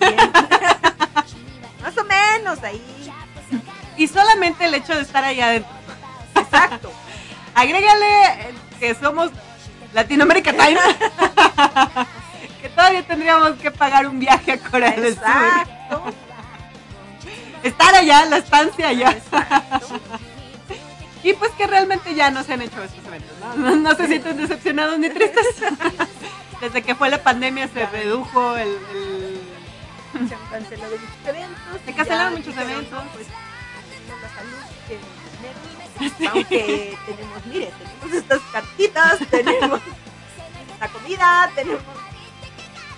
en- 0.00 0.32
Más 1.82 1.96
o 1.98 2.04
menos 2.04 2.62
ahí. 2.64 2.82
Y 3.96 4.06
solamente 4.08 4.64
el 4.64 4.74
hecho 4.74 4.94
de 4.94 5.02
estar 5.02 5.22
allá 5.24 5.46
adentro. 5.48 5.70
Exacto. 6.34 6.90
Agrégale 7.54 8.24
eh, 8.26 8.54
que 8.80 8.94
somos 8.94 9.30
Latinoamérica 9.92 10.52
Time. 10.52 10.78
que 12.60 12.68
todavía 12.68 13.02
tendríamos 13.06 13.52
que 13.58 13.70
pagar 13.70 14.06
un 14.06 14.18
viaje 14.18 14.52
a 14.52 14.58
Corea 14.58 14.92
del 14.92 15.14
Sur. 15.14 15.24
Exacto. 15.24 16.02
Estar 17.62 17.94
allá, 17.94 18.24
la 18.26 18.38
estancia 18.38 18.88
allá. 18.88 19.10
Exacto. 19.10 20.00
Y 21.24 21.32
pues 21.34 21.50
que 21.52 21.66
realmente 21.66 22.14
ya 22.14 22.30
no 22.30 22.42
se 22.44 22.52
han 22.54 22.62
hecho 22.62 22.82
estos 22.82 23.04
eventos, 23.04 23.36
¿no? 23.40 23.54
No, 23.56 23.76
no 23.76 23.94
se 23.96 24.06
sienten 24.06 24.36
decepcionados 24.36 24.98
ni 24.98 25.10
tristes. 25.10 25.46
Desde 26.60 26.82
que 26.82 26.94
fue 26.94 27.08
la 27.10 27.22
pandemia 27.22 27.68
se 27.68 27.86
redujo 27.86 28.56
el... 28.56 28.68
el- 28.68 30.28
Se 30.28 30.34
han 30.34 30.40
cancelado 30.50 30.92
muchos 30.92 31.26
eventos. 31.26 31.80
Se 31.84 31.92
cancelaron 31.94 32.34
muchos 32.34 32.56
eventos. 32.56 33.04
Pues 33.14 33.26
tenemos 33.90 34.22
la 34.22 34.28
salud 34.34 34.58
que 34.88 34.98
dinero. 35.36 36.30
Aunque 36.34 36.98
tenemos, 37.06 37.46
mire, 37.46 37.72
tenemos 37.78 38.16
estas 38.16 38.40
cartitas, 38.52 39.18
tenemos 39.30 39.80
la 40.80 40.88
comida, 40.88 41.50
tenemos 41.56 41.82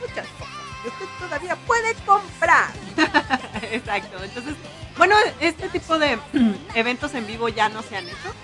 muchas 0.00 0.26
cosas 0.38 0.60
que 0.82 0.88
usted 0.88 1.06
todavía 1.18 1.56
puede 1.66 1.94
comprar. 2.06 2.70
Exacto. 3.70 4.22
Entonces, 4.22 4.54
bueno, 4.96 5.14
este 5.40 5.68
tipo 5.68 5.98
de 5.98 6.18
eventos 6.74 7.14
en 7.14 7.26
vivo 7.26 7.48
ya 7.48 7.68
no 7.68 7.82
se 7.82 7.96
han 7.96 8.06
hecho 8.06 8.34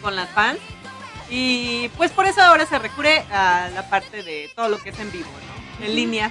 con 0.00 0.16
las 0.16 0.28
fans. 0.30 0.60
Y 1.30 1.88
pues 1.96 2.10
por 2.10 2.26
eso 2.26 2.42
ahora 2.42 2.66
se 2.66 2.78
recurre 2.78 3.20
a 3.32 3.70
la 3.74 3.88
parte 3.88 4.22
de 4.22 4.50
todo 4.54 4.68
lo 4.68 4.78
que 4.78 4.90
es 4.90 4.98
en 4.98 5.10
vivo, 5.10 5.30
¿no? 5.30 5.86
En 5.86 5.96
línea. 5.96 6.30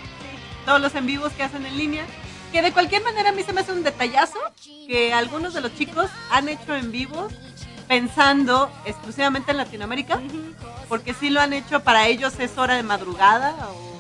Todos 0.66 0.80
los 0.80 0.94
en 0.94 1.08
vivos 1.08 1.34
que 1.34 1.44
hacen 1.44 1.66
en 1.66 1.76
línea. 1.76 2.06
Que 2.52 2.62
de 2.62 2.72
cualquier 2.72 3.02
manera 3.02 3.30
a 3.30 3.32
mí 3.32 3.44
se 3.44 3.54
me 3.54 3.62
hace 3.62 3.72
un 3.72 3.82
detallazo 3.82 4.38
que 4.88 5.14
algunos 5.14 5.54
de 5.54 5.62
los 5.62 5.74
chicos 5.76 6.12
han 6.30 6.50
hecho 6.50 6.76
en 6.76 6.92
vivos 6.92 7.34
pensando 7.88 8.72
exclusivamente 8.86 9.52
en 9.52 9.58
Latinoamérica. 9.58 10.22
Porque 10.88 11.14
sí 11.14 11.30
lo 11.30 11.42
han 11.42 11.54
hecho, 11.54 11.80
para 11.80 12.08
ellos 12.08 12.40
es 12.40 12.58
hora 12.58 12.76
de 12.76 12.84
madrugada 12.84 13.56
o 13.70 13.91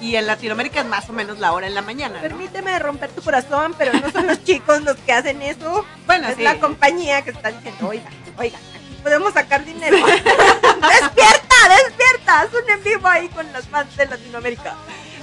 Y 0.00 0.16
en 0.16 0.26
Latinoamérica 0.26 0.80
es 0.80 0.86
más 0.86 1.08
o 1.08 1.12
menos 1.12 1.38
la 1.38 1.52
hora 1.52 1.68
en 1.68 1.74
la 1.74 1.82
mañana. 1.82 2.16
¿no? 2.16 2.22
Permíteme 2.22 2.76
romper 2.80 3.10
tu 3.10 3.22
corazón, 3.22 3.74
pero 3.78 3.92
no 3.92 4.10
son 4.10 4.26
los 4.26 4.42
chicos 4.44 4.82
los 4.82 4.96
que 4.96 5.12
hacen 5.12 5.40
eso. 5.42 5.84
Bueno, 6.06 6.28
es 6.28 6.36
sí. 6.36 6.42
la 6.42 6.58
compañía 6.58 7.22
que 7.22 7.30
está 7.30 7.52
diciendo, 7.52 7.88
oiga, 7.88 8.10
oiga, 8.36 8.58
aquí 8.58 8.98
podemos 9.02 9.32
sacar 9.32 9.64
dinero. 9.64 9.96
despierta, 10.06 11.56
despierta. 11.86 12.44
Es 12.44 12.62
un 12.62 12.70
en 12.70 12.82
vivo 12.82 13.06
ahí 13.06 13.28
con 13.28 13.52
las 13.52 13.66
fans 13.68 13.96
de 13.96 14.06
Latinoamérica. 14.06 14.74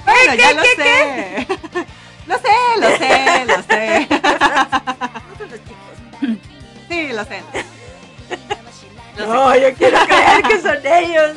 Bueno, 0.04 0.32
¿Qué, 0.32 0.38
ya 0.38 0.48
qué, 0.48 0.54
lo 0.54 0.62
qué, 0.62 0.74
sé. 0.76 1.46
Lo 2.26 2.38
sé, 2.38 2.48
lo 2.76 2.88
sé, 2.96 3.44
lo 3.44 3.62
sé. 3.64 4.08
No 4.08 5.36
son 5.36 5.50
los 5.50 5.60
chicos. 5.64 6.38
Sí. 6.88 7.08
Lo 7.12 7.24
sé. 7.24 7.42
No, 9.18 9.56
yo 9.56 9.74
quiero 9.74 9.98
creer 10.06 10.42
que 10.42 10.60
son 10.60 10.78
ellos. 10.86 11.36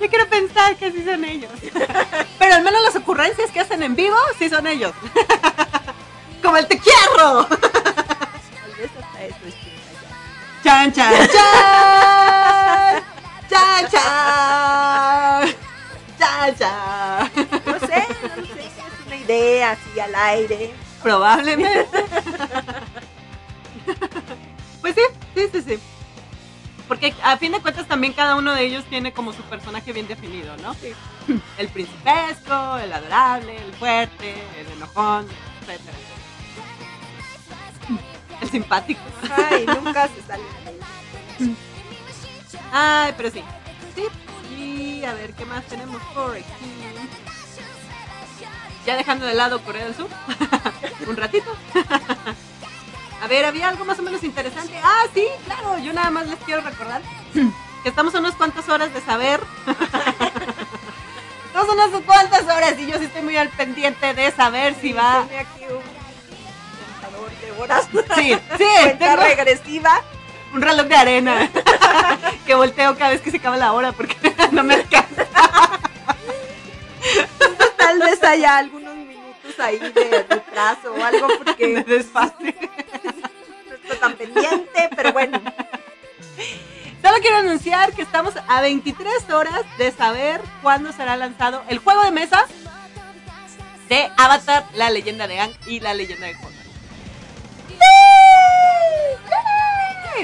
Yo 0.00 0.08
quiero 0.10 0.28
pensar 0.28 0.76
que 0.76 0.92
sí 0.92 1.04
son 1.04 1.24
ellos. 1.24 1.50
Pero 2.38 2.54
al 2.54 2.62
menos 2.62 2.82
las 2.82 2.96
ocurrencias 2.96 3.50
que 3.50 3.60
hacen 3.60 3.82
en 3.82 3.96
vivo 3.96 4.16
sí 4.38 4.48
son 4.48 4.66
ellos. 4.66 4.92
Como 6.42 6.56
el 6.56 6.66
te 6.66 6.78
quiero. 6.78 7.46
Tal 7.46 7.58
vez 8.78 8.90
hasta 9.00 9.24
eso 9.24 9.38
es 9.46 9.54
cierto 9.62 9.90
ya. 10.02 10.10
Chan, 10.62 10.92
chan, 10.92 11.28
chan. 11.28 13.04
Chan, 13.48 13.90
chan. 13.90 15.54
Chan, 16.18 16.56
chan. 16.58 17.30
No 17.64 17.78
sé, 17.80 18.06
no 18.36 18.46
sé. 18.46 19.16
diré 19.18 19.64
así 19.64 20.00
al 20.00 20.14
aire. 20.14 20.74
Probablemente. 21.02 21.86
pues 24.80 24.94
sí, 24.94 25.02
sí, 25.34 25.48
sí, 25.52 25.62
sí. 25.62 25.80
Porque 26.88 27.14
a 27.22 27.36
fin 27.36 27.52
de 27.52 27.60
cuentas 27.60 27.86
también 27.88 28.12
cada 28.12 28.36
uno 28.36 28.52
de 28.52 28.64
ellos 28.64 28.84
tiene 28.84 29.12
como 29.12 29.32
su 29.32 29.42
personaje 29.42 29.92
bien 29.92 30.06
definido, 30.06 30.56
¿no? 30.58 30.74
Sí. 30.74 30.92
El 31.58 31.68
principesco, 31.68 32.76
el 32.78 32.92
adorable, 32.92 33.56
el 33.56 33.72
fuerte, 33.74 34.34
el 34.58 34.72
enojón, 34.72 35.26
etcétera. 35.62 35.96
El 38.42 38.50
simpático. 38.50 39.00
Ay, 39.34 39.66
nunca 39.82 40.08
se 40.08 40.22
sale. 40.22 40.44
Ay, 42.72 43.14
pero 43.16 43.30
sí. 43.30 43.42
Sí. 43.94 44.06
Y 44.54 45.04
a 45.04 45.14
ver, 45.14 45.32
¿qué 45.32 45.44
más 45.44 45.64
tenemos 45.64 46.00
por 46.14 46.36
aquí? 46.36 46.44
Ya 48.84 48.96
dejando 48.96 49.26
de 49.26 49.34
lado 49.34 49.60
Corea 49.62 49.84
del 49.84 49.94
Sur. 49.96 50.08
Un 51.08 51.16
ratito. 51.16 51.50
a 53.26 53.28
ver, 53.28 53.44
había 53.44 53.68
algo 53.68 53.84
más 53.84 53.98
o 53.98 54.02
menos 54.02 54.22
interesante. 54.22 54.78
Ah, 54.84 55.02
sí, 55.12 55.26
claro. 55.46 55.78
Yo 55.80 55.92
nada 55.92 56.10
más 56.10 56.28
les 56.28 56.38
quiero 56.40 56.60
recordar 56.60 57.02
que 57.82 57.88
estamos 57.88 58.14
a 58.14 58.20
unas 58.20 58.36
cuantas 58.36 58.68
horas 58.68 58.94
de 58.94 59.00
saber. 59.00 59.40
estamos 61.46 61.68
a 61.68 61.72
unas 61.72 61.90
cuantas 62.02 62.44
horas 62.44 62.78
y 62.78 62.86
yo 62.86 62.98
sí 62.98 63.06
estoy 63.06 63.22
muy 63.22 63.36
al 63.36 63.48
pendiente 63.48 64.14
de 64.14 64.30
saber 64.30 64.76
si 64.80 64.92
va. 64.92 65.22
Aquí 65.22 65.64
un 65.68 65.96
de 67.40 67.60
horas. 67.60 67.88
Sí, 68.14 68.38
sí, 68.56 68.92
tengo 69.00 69.16
regresiva. 69.16 70.02
un 70.54 70.62
reloj 70.62 70.86
de 70.86 70.96
arena 70.96 71.50
que 72.46 72.54
volteo 72.54 72.96
cada 72.96 73.10
vez 73.10 73.22
que 73.22 73.32
se 73.32 73.38
acaba 73.38 73.56
la 73.56 73.72
hora 73.72 73.90
porque 73.90 74.16
no 74.52 74.62
me 74.62 74.74
alcanza. 74.74 75.26
Tal 77.76 77.98
vez 77.98 78.22
haya 78.22 78.58
algunos 78.58 78.95
ahí 79.58 79.78
de 79.78 80.26
retraso 80.28 80.94
o 80.94 81.04
algo 81.04 81.28
porque 81.38 81.82
desfase. 81.86 82.54
no 83.68 83.74
estoy 83.74 83.96
tan 83.98 84.14
pendiente, 84.14 84.90
pero 84.94 85.12
bueno. 85.12 85.40
Solo 87.02 87.18
quiero 87.20 87.36
anunciar 87.36 87.92
que 87.92 88.02
estamos 88.02 88.34
a 88.48 88.60
23 88.60 89.30
horas 89.30 89.62
de 89.78 89.92
saber 89.92 90.40
cuándo 90.62 90.92
será 90.92 91.16
lanzado 91.16 91.62
el 91.68 91.78
juego 91.78 92.02
de 92.02 92.10
mesa 92.10 92.44
de 93.88 94.10
Avatar, 94.16 94.64
la 94.74 94.90
leyenda 94.90 95.28
de 95.28 95.38
Ang 95.38 95.52
y 95.66 95.80
la 95.80 95.94
leyenda 95.94 96.26
de 96.26 96.36
Korra. 96.36 96.50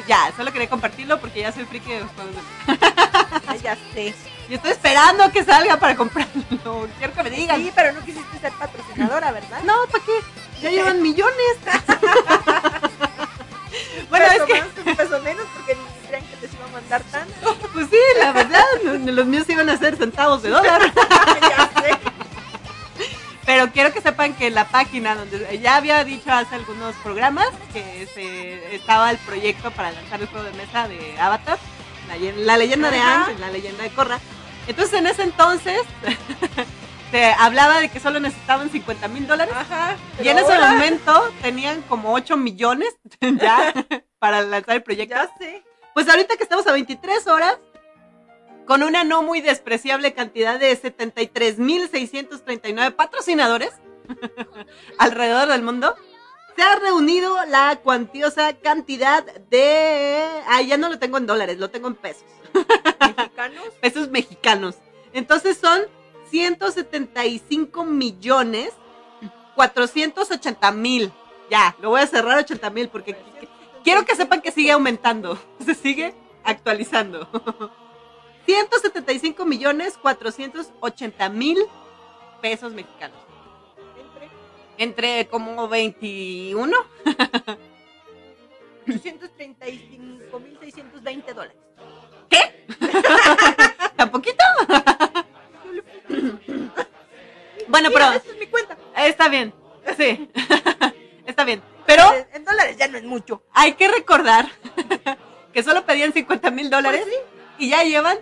Ya, 0.09 0.33
solo 0.37 0.53
quería 0.53 0.69
compartirlo 0.69 1.21
porque 1.21 1.41
ya 1.41 1.53
soy 1.53 1.65
friki 1.65 1.93
de 1.93 2.01
los 2.01 2.11
juegos 2.13 2.35
de 2.35 2.73
mesa. 2.73 3.43
Ay, 3.47 3.61
ya 3.63 3.77
sé. 3.95 4.15
Y 4.49 4.55
estoy 4.55 4.71
esperando 4.73 5.31
que 5.31 5.45
salga 5.45 5.77
para 5.79 5.95
comprarlo. 5.97 6.33
Quiero 6.99 7.15
que 7.15 7.23
me 7.23 7.31
digan. 7.31 7.61
Sí, 7.61 7.73
pero 7.75 7.93
no 7.93 8.05
quisiste 8.05 8.39
ser 8.39 8.53
patrocinadora, 8.53 9.33
¿verdad? 9.33 9.63
No, 9.65 9.75
¿para 9.91 10.05
qué? 10.05 10.13
Ya 10.61 10.71
llevan 10.71 11.03
millones. 11.03 11.57
bueno, 14.11 14.27
es 14.27 14.33
peso 14.33 14.47
que, 14.47 14.61
más, 14.61 14.69
un 14.87 14.97
peso 14.97 15.21
menos 15.23 15.47
porque 15.55 15.75
ni 15.75 16.07
crean 16.07 16.25
que 16.25 16.37
les 16.41 16.55
iba 16.55 16.65
a 16.65 16.69
mandar 16.69 17.03
tanto. 17.05 17.57
pues 17.73 17.89
sí, 17.91 17.97
la 18.19 18.33
verdad, 18.33 18.65
los 18.85 19.27
míos 19.27 19.49
iban 19.49 19.69
a 19.71 19.77
ser 19.77 19.97
centavos 19.97 20.43
de 20.43 20.51
dólar. 20.51 20.81
ya 21.41 21.71
sé. 21.81 21.99
Pero 23.45 23.73
quiero 23.73 23.93
que 23.93 24.01
sepan 24.01 24.35
que 24.35 24.51
la 24.51 24.69
página 24.69 25.17
donde 25.17 25.59
ya 25.59 25.77
había 25.77 26.05
dicho 26.05 26.31
hace 26.31 26.55
algunos 26.55 26.95
programas 26.97 27.49
que 27.73 28.07
se, 28.15 28.75
estaba 28.75 29.11
el 29.11 29.19
proyecto 29.19 29.71
para 29.73 29.91
lanzar 29.91 30.21
el 30.21 30.29
juego 30.29 30.45
de 30.45 30.53
mesa 30.53 30.87
de 30.87 31.19
Avatar, 31.19 31.59
la, 32.19 32.57
leyenda 32.57 32.91
de. 32.91 32.99
Aang, 32.99 33.39
la 33.41 33.51
leyenda 33.51 33.83
de 33.83 33.91
Korra. 33.91 34.21
Entonces 34.67 34.99
en 34.99 35.07
ese 35.07 35.23
entonces 35.23 35.81
se 37.11 37.33
hablaba 37.33 37.81
de 37.81 37.89
que 37.89 38.01
solo 38.01 38.21
necesitaban 38.21 38.71
50 38.71 39.09
mil 39.09 39.27
dólares 39.27 39.55
Ajá. 39.57 39.97
y 40.23 40.29
en 40.29 40.39
ese 40.39 40.59
momento 40.59 41.33
tenían 41.43 41.83
como 41.83 42.13
8 42.15 42.37
millones 42.37 42.95
ya 43.21 43.73
para 44.19 44.43
lanzar 44.43 44.77
el 44.77 44.83
proyecto. 44.83 45.17
Ya 45.17 45.31
sé. 45.39 45.65
Pues 45.95 46.09
ahorita 46.09 46.37
que 46.37 46.45
estamos 46.45 46.67
a 46.67 46.73
23 46.73 47.27
horas, 47.27 47.59
con 48.67 48.83
una 48.83 49.05
no 49.05 49.23
muy 49.23 49.41
despreciable 49.41 50.13
cantidad 50.15 50.59
de 50.59 50.77
73.639 50.81 52.95
patrocinadores 52.95 53.73
alrededor 54.99 55.49
del 55.49 55.63
mundo, 55.63 55.95
se 56.57 56.63
ha 56.63 56.77
reunido 56.77 57.45
la 57.47 57.77
cuantiosa 57.83 58.55
cantidad 58.55 59.25
de... 59.51 60.25
Ah, 60.49 60.63
ya 60.63 60.77
no 60.77 60.89
lo 60.89 60.99
tengo 60.99 61.19
en 61.19 61.27
dólares, 61.27 61.59
lo 61.59 61.71
tengo 61.71 61.89
en 61.89 61.95
pesos. 61.95 62.25
Mexicanos. 63.01 63.65
Pesos 63.81 64.09
mexicanos. 64.11 64.75
Entonces 65.13 65.59
son 65.59 65.83
175 66.31 67.85
millones 67.85 68.73
480 69.55 70.73
mil. 70.73 71.13
Ya, 71.51 71.77
lo 71.81 71.91
voy 71.91 72.01
a 72.01 72.07
cerrar 72.07 72.39
80 72.39 72.71
mil 72.71 72.89
porque 72.89 73.17
quiero 73.85 74.05
que 74.05 74.17
sepan 74.17 74.41
que 74.41 74.51
sigue 74.51 74.73
aumentando. 74.73 75.39
Se 75.65 75.75
sigue 75.75 76.15
actualizando. 76.45 77.29
175 78.47 79.45
millones 79.45 79.99
480 79.99 81.29
mil 81.29 81.59
pesos 82.41 82.73
mexicanos. 82.73 83.19
Entre 84.83 85.29
como 85.29 85.69
21. 85.69 86.77
835.620 88.89 91.35
dólares. 91.35 91.57
¿Qué? 92.29 92.67
¿Tan 93.97 94.11
poquito? 94.11 94.43
bueno, 97.69 97.91
Mira, 97.91 97.93
pero 97.93 98.11
esa 98.11 98.29
es 98.29 98.39
mi 98.41 98.49
cuenta. 98.49 98.77
está 98.97 99.29
bien. 99.29 99.55
Sí. 99.97 100.29
está 101.27 101.45
bien. 101.45 101.63
Pero 101.87 102.03
En 102.33 102.45
dólares 102.45 102.77
ya 102.77 102.89
no 102.89 102.99
es 102.99 103.05
mucho. 103.05 103.45
hay 103.53 103.75
que 103.75 103.87
recordar 103.87 104.49
que 105.53 105.63
solo 105.63 105.87
pedían 105.87 106.13
50 106.13 106.51
mil 106.51 106.71
dólares 106.71 107.07
y 107.57 107.71
ya 107.71 107.85
llevan 107.85 108.19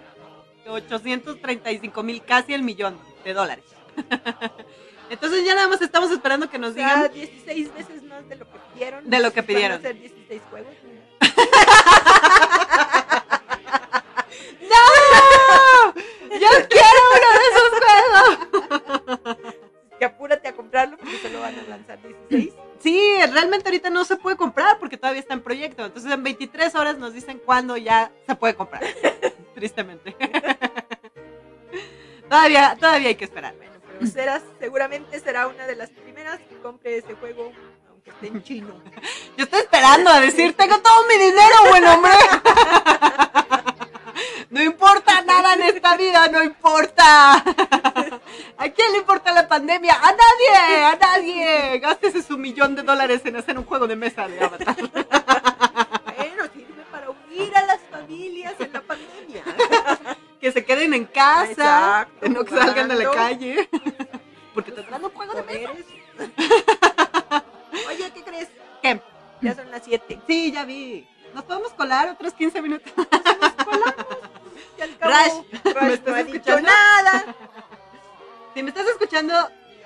835 0.68 2.02
mil, 2.02 2.22
casi 2.22 2.52
el 2.52 2.62
millón 2.62 2.98
de 3.24 3.32
dólares. 3.32 3.64
Entonces 5.10 5.44
ya 5.44 5.54
nada 5.56 5.68
más 5.68 5.82
estamos 5.82 6.10
esperando 6.10 6.48
que 6.48 6.58
nos 6.58 6.70
O 6.70 6.74
sea, 6.74 7.08
digan 7.08 7.12
16 7.12 7.74
veces 7.74 8.02
más 8.04 8.26
de 8.28 8.36
lo 8.36 8.46
que 8.46 8.58
pidieron. 8.72 9.10
De 9.10 9.18
lo 9.20 9.32
que 9.32 9.40
Van 9.40 9.46
pidieron. 9.46 9.78
a 9.78 9.82
ser 9.82 9.98
16 10.00 10.42
juegos. 10.50 10.72
¡No! 14.62 15.94
¡Yo 16.30 16.48
quiero 16.68 17.00
uno 17.16 17.28
de 17.38 17.46
esos 17.50 17.70
juegos! 17.80 19.36
Que 19.98 20.04
apúrate 20.06 20.48
a 20.48 20.54
comprarlo 20.54 20.96
porque 20.96 21.18
solo 21.18 21.40
van 21.40 21.58
a 21.58 21.62
lanzar 21.64 21.98
16. 22.02 22.52
Sí, 22.78 23.18
realmente 23.30 23.68
ahorita 23.68 23.90
no 23.90 24.04
se 24.04 24.16
puede 24.16 24.36
comprar 24.36 24.78
porque 24.78 24.96
todavía 24.96 25.20
está 25.20 25.34
en 25.34 25.42
proyecto. 25.42 25.84
Entonces 25.84 26.10
en 26.10 26.22
23 26.22 26.74
horas 26.74 26.96
nos 26.98 27.12
dicen 27.12 27.38
cuándo 27.44 27.76
ya 27.76 28.10
se 28.26 28.34
puede 28.34 28.54
comprar. 28.54 28.82
Tristemente. 29.54 30.16
todavía, 32.30 32.76
todavía 32.80 33.08
hay 33.08 33.14
que 33.16 33.24
esperar. 33.24 33.54
Serás, 34.06 34.42
seguramente 34.58 35.20
será 35.20 35.46
una 35.46 35.66
de 35.66 35.76
las 35.76 35.90
primeras 35.90 36.38
que 36.40 36.56
compre 36.56 36.98
ese 36.98 37.14
juego, 37.14 37.52
aunque 37.90 38.10
esté 38.10 38.26
en 38.28 38.42
chino. 38.42 38.82
Yo 39.36 39.44
estoy 39.44 39.60
esperando 39.60 40.10
a 40.10 40.20
decir, 40.20 40.54
tengo 40.56 40.78
todo 40.80 41.06
mi 41.06 41.14
dinero, 41.14 41.56
buen 41.68 41.84
hombre. 41.84 42.12
No 44.50 44.60
importa 44.60 45.22
nada 45.22 45.54
en 45.54 45.62
esta 45.62 45.96
vida, 45.96 46.26
no 46.26 46.42
importa. 46.42 47.34
¿A 48.58 48.68
quién 48.68 48.92
le 48.92 48.98
importa 48.98 49.32
la 49.32 49.46
pandemia? 49.46 49.94
A 49.94 50.12
nadie, 50.12 50.84
a 50.84 50.96
nadie. 50.96 51.78
Gástese 51.78 52.20
su 52.20 52.36
millón 52.36 52.74
de 52.74 52.82
dólares 52.82 53.22
en 53.24 53.36
hacer 53.36 53.56
un 53.56 53.64
juego 53.64 53.86
de 53.86 53.94
mesa 53.94 54.26
de 54.26 54.40
Avatar. 54.44 54.76
Bueno, 54.76 56.42
sirve 56.52 56.84
para 56.90 57.10
unir 57.10 57.56
a 57.56 57.62
las 57.64 57.80
familias 57.90 58.54
en 58.58 58.72
la 58.72 58.80
pandemia. 58.82 59.44
Que 60.40 60.52
se 60.52 60.64
queden 60.64 60.94
en 60.94 61.04
casa, 61.04 61.50
Exacto, 61.50 62.28
no 62.30 62.44
que 62.44 62.56
salgan 62.56 62.88
de 62.88 62.94
la 62.96 63.10
calle. 63.10 63.68
Porque 64.54 64.72
tendrán 64.72 65.04
un 65.04 65.10
juego 65.10 65.34
de 65.34 65.42
mesa. 65.42 65.70
Oye, 67.88 68.10
¿qué 68.12 68.22
crees? 68.22 68.48
¿Qué? 68.82 69.00
Ya 69.42 69.54
son 69.54 69.70
las 69.70 69.82
7. 69.84 70.20
Sí, 70.26 70.50
ya 70.52 70.64
vi. 70.64 71.06
¿Nos 71.34 71.44
podemos 71.44 71.72
colar 71.74 72.08
otros 72.10 72.32
15 72.34 72.60
minutos? 72.62 72.92
Y 74.78 74.82
al 74.82 74.96
cabo, 74.98 75.44
Rush, 75.64 75.82
¿me 75.82 75.92
estás 75.94 76.08
no 76.08 76.14
ha 76.14 76.22
dicho 76.24 76.36
escuchando? 76.36 76.68
nada. 76.68 77.36
Si 78.54 78.62
me 78.62 78.70
estás 78.70 78.86
escuchando, 78.88 79.34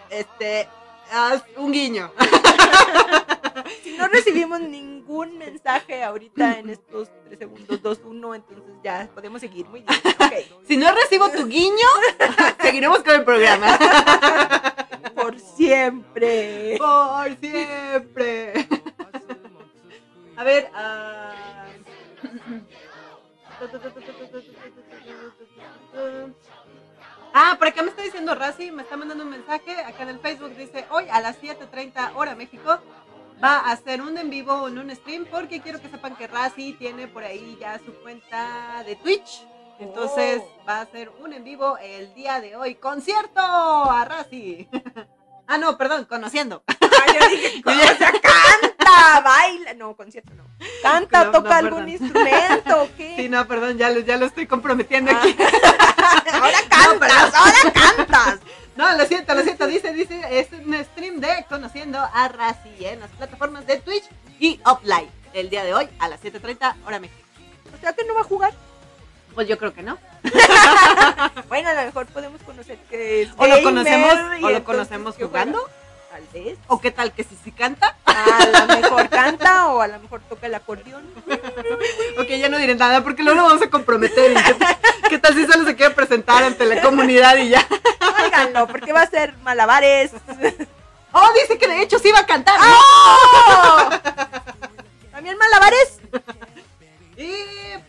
este, 0.09 0.69
haz 1.13 1.43
un 1.57 1.73
guiño. 1.73 2.11
Si 3.83 3.97
no 3.97 4.09
recibimos 4.09 4.61
ningún 4.61 5.39
mensaje 5.39 6.03
ahorita 6.03 6.59
en 6.59 6.71
estos 6.71 7.09
3 7.27 7.39
segundos, 7.39 7.83
2, 7.83 8.01
1, 8.05 8.35
entonces 8.35 8.75
ya 8.83 9.09
podemos 9.15 9.41
seguir. 9.41 9.67
Muy 9.67 9.81
bien. 9.81 10.01
Si 10.67 10.77
no 10.77 10.93
recibo 10.93 11.31
tu 11.31 11.47
guiño, 11.47 11.87
seguiremos 12.61 13.05
con 13.05 13.15
el 13.15 13.25
programa. 13.25 13.79
Por 15.15 15.39
siempre. 15.39 16.77
Por 16.77 17.37
siempre. 17.39 18.67
A 20.37 20.43
ver, 20.43 20.69
ah, 20.75 21.35
Ah, 27.33 27.57
por 27.59 27.69
acá 27.69 27.83
me 27.83 27.91
está 27.91 28.03
diciendo 28.03 28.35
Razi, 28.35 28.71
me 28.71 28.83
está 28.83 28.97
mandando 28.97 29.25
un 29.25 29.31
mensaje 29.31 29.73
acá 29.81 30.03
en 30.05 30.11
el 30.11 30.19
Facebook, 30.21 30.55
dice, 30.57 30.87
hoy 30.91 31.07
a 31.11 31.21
las 31.21 31.41
7.30 31.41 32.13
hora 32.15 32.35
México 32.35 32.79
va 33.43 33.59
a 33.59 33.73
hacer 33.73 34.01
un 34.03 34.17
en 34.19 34.31
vivo 34.31 34.69
en 34.69 34.79
un 34.79 34.95
stream 34.95 35.27
porque 35.31 35.61
quiero 35.61 35.81
que 35.81 35.89
sepan 35.89 36.17
que 36.17 36.27
Razi 36.27 36.73
tiene 36.75 37.09
por 37.09 37.25
ahí 37.25 37.57
ya 37.61 37.79
su 37.79 37.93
cuenta 38.03 38.83
de 38.87 38.97
Twitch. 38.97 39.47
Entonces 39.81 40.41
Oh. 40.43 40.65
va 40.69 40.77
a 40.79 40.81
hacer 40.83 41.11
un 41.21 41.33
en 41.33 41.43
vivo 41.45 41.77
el 41.79 42.15
día 42.15 42.41
de 42.41 42.55
hoy. 42.57 42.77
¡Concierto 42.77 43.41
a 43.41 44.05
Razi! 44.05 44.69
ah, 45.49 45.59
no, 45.59 45.77
perdón, 45.77 46.05
conociendo. 46.05 46.63
Ay, 46.69 47.17
yo 47.21 47.29
dije, 47.29 47.63
o 47.67 47.97
sea, 47.99 48.13
canta, 48.13 49.21
baila. 49.25 49.75
No, 49.75 49.97
concierto 49.97 50.33
no. 50.35 50.45
Canta, 50.83 51.25
No, 51.25 51.31
toca 51.33 51.49
no, 51.49 51.55
algún 51.69 51.85
perdón. 51.87 51.89
instrumento, 51.91 52.83
¿o 52.83 52.89
¿qué? 52.97 53.15
Sí, 53.17 53.29
no, 53.29 53.47
perdón, 53.49 53.77
ya 53.77 53.91
lo, 53.91 54.01
ya 54.01 54.17
lo 54.17 54.27
estoy 54.27 54.47
comprometiendo 54.47 55.11
Ah. 55.13 55.19
aquí. 55.21 55.37
ahora 56.33 56.59
No, 56.63 56.69
cantas, 56.69 56.99
pero- 57.01 57.15
ahora 57.37 57.73
cantas. 57.75 58.39
No, 58.77 58.97
lo 58.97 59.05
siento, 59.07 59.35
lo 59.35 59.43
siento. 59.43 59.67
Dice, 59.67 59.93
dice, 59.93 60.21
es 60.31 60.49
un 60.53 60.75
stream 60.85 61.21
de 61.21 61.45
Conociendo 61.49 61.99
a 61.99 62.29
Razi 62.29 62.71
¿eh? 62.81 62.93
en 62.93 63.01
las 63.01 63.11
plataformas 63.11 63.67
de 63.67 63.79
Twitch 63.79 64.05
y 64.41 64.61
Uplive. 64.71 65.09
El 65.33 65.51
día 65.51 65.65
de 65.65 65.75
hoy 65.75 65.89
a 65.99 66.09
las 66.09 66.23
7.30 66.23 66.75
hora 66.87 67.01
México. 67.01 67.21
O 67.77 67.81
sea 67.81 67.93
que 67.93 68.05
no 68.05 68.15
va 68.15 68.23
a 68.23 68.25
jugar. 68.25 68.53
Pues 69.35 69.49
yo 69.49 69.59
creo 69.59 69.73
que 69.75 69.83
no. 69.83 69.99
Bueno, 71.49 71.69
a 71.69 71.75
lo 71.75 71.83
mejor 71.83 72.07
podemos 72.07 72.41
conocer 72.43 72.79
que 72.91 73.23
es 73.23 73.31
O 73.37 73.47
lo 73.47 73.63
conocemos, 73.63 74.15
o 74.43 74.51
lo 74.51 74.65
conocemos 74.65 75.17
jugando. 75.17 75.59
juega. 75.59 75.84
¿O 76.69 76.81
qué 76.81 76.91
tal 76.91 77.13
que 77.13 77.25
si 77.25 77.37
sí 77.43 77.53
canta? 77.53 77.97
A 78.07 78.47
lo 78.67 78.81
mejor 78.81 79.09
canta 79.09 79.69
o 79.69 79.81
a 79.81 79.89
lo 79.89 79.99
mejor 80.01 80.21
toca 80.23 80.47
el 80.47 80.55
acordeón. 80.55 81.05
Ok, 82.19 82.29
ya 82.29 82.49
no 82.49 82.59
diré 82.59 82.75
nada 82.77 83.03
porque 83.03 83.23
luego 83.25 83.41
lo 83.41 83.47
vamos 83.49 83.63
a 83.63 83.69
comprometer. 83.71 84.33
¿Qué, 84.35 84.57
qué 85.11 85.19
tal 85.19 85.35
si 85.35 85.45
solo 85.47 85.65
se 85.65 85.75
quiere 85.75 85.93
presentar 85.95 86.45
ante 86.45 86.65
la 86.65 86.81
comunidad 86.81 87.37
y 87.39 87.49
ya? 87.51 87.67
Háganlo, 88.01 88.69
porque 88.69 88.93
va 88.93 89.03
a 89.03 89.11
ser 89.11 89.35
malabares. 89.43 90.13
Oh, 91.17 91.31
dice 91.41 91.57
que 91.59 91.69
de 91.69 91.81
hecho 91.81 92.01
sí 92.01 92.11
va 92.11 92.19
a 92.21 92.27
cantar. 92.27 92.59
¡Oh! 92.61 93.89
¿También 95.13 95.39
malabares? 95.39 96.01
Y 97.17 97.31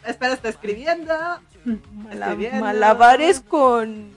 espera, 0.07 0.34
está 0.34 0.49
escribiendo. 0.49 1.11
Mala- 1.91 2.35
malabares 2.60 3.39
con, 3.41 4.15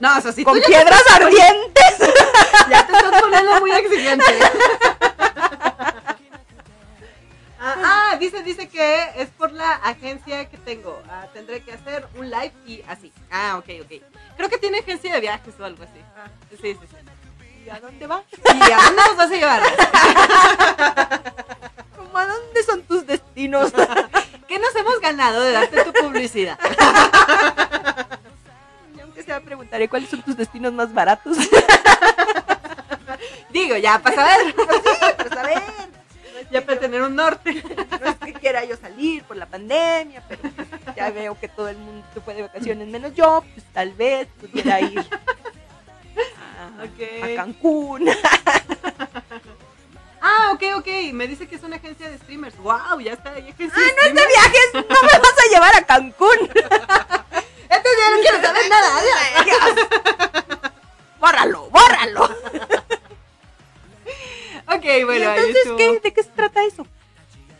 No, 0.00 0.16
eso 0.16 0.32
sí, 0.32 0.44
con 0.44 0.54
tú 0.54 0.60
ya, 0.60 0.66
piedras 0.66 1.02
ardientes. 1.12 1.98
ya 2.70 2.86
te 2.86 2.92
estás 2.92 3.20
poniendo 3.20 3.60
muy 3.60 3.72
exigente. 3.72 4.24
Ah, 7.60 8.12
ah, 8.12 8.16
dice, 8.18 8.44
dice 8.44 8.68
que 8.68 9.08
es 9.16 9.28
por 9.30 9.50
la 9.52 9.72
agencia 9.72 10.48
que 10.48 10.56
tengo. 10.58 11.02
Ah, 11.10 11.26
tendré 11.32 11.60
que 11.60 11.72
hacer 11.72 12.06
un 12.16 12.30
live 12.30 12.52
y 12.64 12.82
así. 12.86 13.12
Ah, 13.32 13.56
ok, 13.58 13.68
ok. 13.82 14.00
Creo 14.36 14.48
que 14.48 14.58
tiene 14.58 14.78
agencia 14.78 15.12
de 15.12 15.20
viajes 15.20 15.54
o 15.58 15.64
algo 15.64 15.82
así. 15.82 16.00
Sí, 16.62 16.78
sí, 16.80 16.86
sí. 16.88 16.96
¿Y 17.66 17.70
a 17.70 17.80
dónde 17.80 18.06
va? 18.06 18.22
¿Y 18.30 18.72
a 18.72 18.76
dónde 18.76 19.02
nos 19.08 19.16
vas 19.16 19.30
a 19.30 19.34
llevar? 19.34 19.62
¿Cómo 21.96 22.16
a 22.16 22.26
dónde 22.26 22.62
son 22.62 22.82
tus 22.84 23.04
destinos? 23.06 23.72
¿Qué 24.46 24.58
nos 24.58 24.74
hemos 24.76 25.00
ganado 25.00 25.42
de 25.42 25.52
darte 25.52 25.84
tu 25.84 25.92
publicidad? 25.92 26.58
Preguntaré 29.78 29.88
cuáles 29.88 30.10
son 30.10 30.22
tus 30.22 30.36
destinos 30.36 30.72
más 30.72 30.92
baratos. 30.92 31.36
Digo, 33.50 33.76
ya 33.76 34.00
para 34.00 34.16
saber. 34.16 34.52
Pero 35.16 35.30
saber, 35.30 35.62
Ya 36.50 36.66
para 36.66 36.80
tener 36.80 37.00
un 37.02 37.14
norte. 37.14 37.62
no 38.00 38.08
es 38.10 38.16
que 38.16 38.32
quiera 38.32 38.64
yo 38.64 38.76
salir 38.76 39.22
por 39.22 39.36
la 39.36 39.46
pandemia, 39.46 40.24
pero 40.28 40.42
pues, 40.42 40.96
ya 40.96 41.10
veo 41.10 41.38
que 41.38 41.46
todo 41.46 41.68
el 41.68 41.76
mundo 41.76 42.04
se 42.12 42.20
fue 42.20 42.34
de 42.34 42.42
vacaciones 42.42 42.88
menos 42.88 43.14
yo, 43.14 43.44
pues 43.54 43.64
tal 43.72 43.92
vez 43.92 44.26
pudiera 44.40 44.80
ir 44.80 44.98
a, 44.98 45.04
Ok. 46.82 47.00
a 47.22 47.34
Cancún. 47.36 48.10
Ah, 50.20 50.50
ok, 50.52 50.62
ok. 50.78 50.88
Me 51.12 51.28
dice 51.28 51.46
que 51.46 51.54
es 51.54 51.62
una 51.62 51.76
agencia 51.76 52.10
de 52.10 52.18
streamers. 52.18 52.56
Wow, 52.58 52.98
ya 53.00 53.12
está. 53.12 53.30
Hay 53.34 53.50
agencia 53.50 53.80
de 53.80 53.88
¡Ah, 53.88 53.92
no 53.96 54.02
es 54.02 54.14
de 54.14 54.26
viajes! 54.26 54.70
¡No 54.74 54.80
me 55.02 55.12
vas 55.12 55.36
a 55.46 55.50
llevar 55.54 55.76
a 55.76 55.86
Cancún! 55.86 56.50
Entonces 57.88 57.98
ya 57.98 58.10
no 58.10 58.20
quiero 58.20 58.42
saber 58.42 58.68
nada. 58.68 58.98
adiós. 59.38 59.62
¡Bórralo, 61.20 61.70
bórralo! 61.70 62.28
Ok, 64.70 64.84
bueno, 65.06 65.24
¿Y 65.24 65.26
entonces 65.38 65.66
qué? 65.78 65.98
¿De 66.00 66.12
qué 66.12 66.22
se 66.22 66.28
trata 66.28 66.62
eso? 66.62 66.86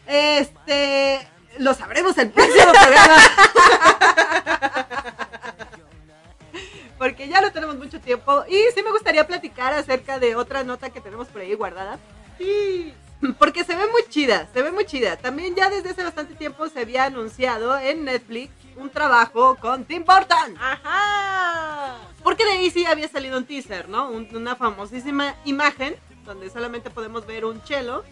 Este. 0.07 1.27
Lo 1.57 1.73
sabremos 1.73 2.19
el 2.19 2.29
próximo 2.31 2.71
programa. 2.71 3.17
Porque 6.99 7.29
ya 7.29 7.41
no 7.41 7.51
tenemos 7.51 7.79
mucho 7.79 7.99
tiempo. 7.99 8.45
Y 8.47 8.57
sí 8.75 8.83
me 8.83 8.91
gustaría 8.91 9.27
platicar 9.27 9.73
acerca 9.73 10.19
de 10.19 10.37
otra 10.37 10.65
nota 10.65 10.91
que 10.91 11.01
tenemos 11.01 11.29
por 11.29 11.41
ahí 11.41 11.55
guardada. 11.55 11.99
Sí. 12.37 12.93
Porque 13.39 13.65
se 13.65 13.75
ve 13.75 13.87
muy 13.87 14.03
chida, 14.11 14.47
se 14.53 14.61
ve 14.63 14.71
muy 14.71 14.85
chida. 14.85 15.17
También 15.17 15.55
ya 15.55 15.71
desde 15.71 15.89
hace 15.89 16.05
bastante 16.05 16.35
tiempo 16.35 16.69
se 16.69 16.81
había 16.81 17.05
anunciado 17.05 17.79
en 17.79 18.05
Netflix 18.05 18.53
un 18.79 18.91
trabajo 18.91 19.57
con 19.57 19.85
Tim 19.85 20.05
Burton. 20.05 20.57
¡Ajá! 20.61 21.97
Porque 22.23 22.45
de 22.45 22.53
ahí 22.53 22.71
sí 22.71 22.85
había 22.87 23.09
salido 23.09 23.39
un 23.39 23.45
teaser, 23.45 23.89
¿no? 23.89 24.09
Un- 24.11 24.29
una 24.35 24.57
famosísima 24.57 25.35
imagen 25.45 25.97
donde 26.25 26.51
solamente 26.51 26.91
podemos 26.91 27.27
ver 27.27 27.45
un 27.45 27.63
chelo 27.65 28.05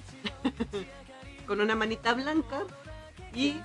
con 1.47 1.61
una 1.61 1.75
manita 1.75 2.15
blanca 2.15 2.63
y, 3.35 3.61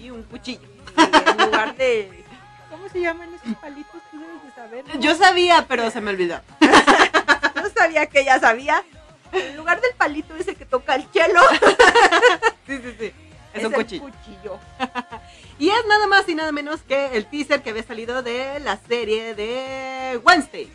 y 0.00 0.10
un 0.10 0.22
cuchillo. 0.24 0.68
En 0.96 1.44
lugar 1.46 1.76
de... 1.76 2.24
¿Cómo 2.70 2.88
se 2.88 3.00
llaman 3.00 3.28
esos 3.34 3.56
palitos? 3.58 4.00
Tú 4.12 4.20
debes 4.20 4.42
de 4.44 4.50
saber. 4.54 4.84
¿no? 4.94 5.00
Yo 5.00 5.14
sabía, 5.16 5.66
pero 5.68 5.90
se 5.90 6.00
me 6.00 6.10
olvidó. 6.12 6.40
no 7.56 7.68
sabía 7.76 8.06
que 8.06 8.20
ella 8.20 8.38
sabía. 8.38 8.82
En 9.32 9.56
lugar 9.56 9.80
del 9.80 9.92
palito 9.96 10.34
ese 10.36 10.54
que 10.54 10.64
toca 10.66 10.94
el 10.94 11.10
chelo, 11.10 11.40
Sí, 12.66 12.78
sí, 12.82 12.96
sí. 12.98 13.12
Es, 13.52 13.60
es, 13.60 13.66
un 13.66 13.72
cuchillo. 13.72 14.02
cuchillo. 14.04 14.58
Y 15.58 15.68
es 15.68 15.86
nada 15.86 16.06
más 16.06 16.26
y 16.26 16.34
nada 16.34 16.52
menos 16.52 16.80
que 16.80 17.08
el 17.18 17.26
teaser 17.26 17.62
que 17.62 17.68
había 17.68 17.82
salido 17.82 18.22
de 18.22 18.60
la 18.60 18.78
serie 18.78 19.34
de 19.34 20.18
Wednesday. 20.24 20.72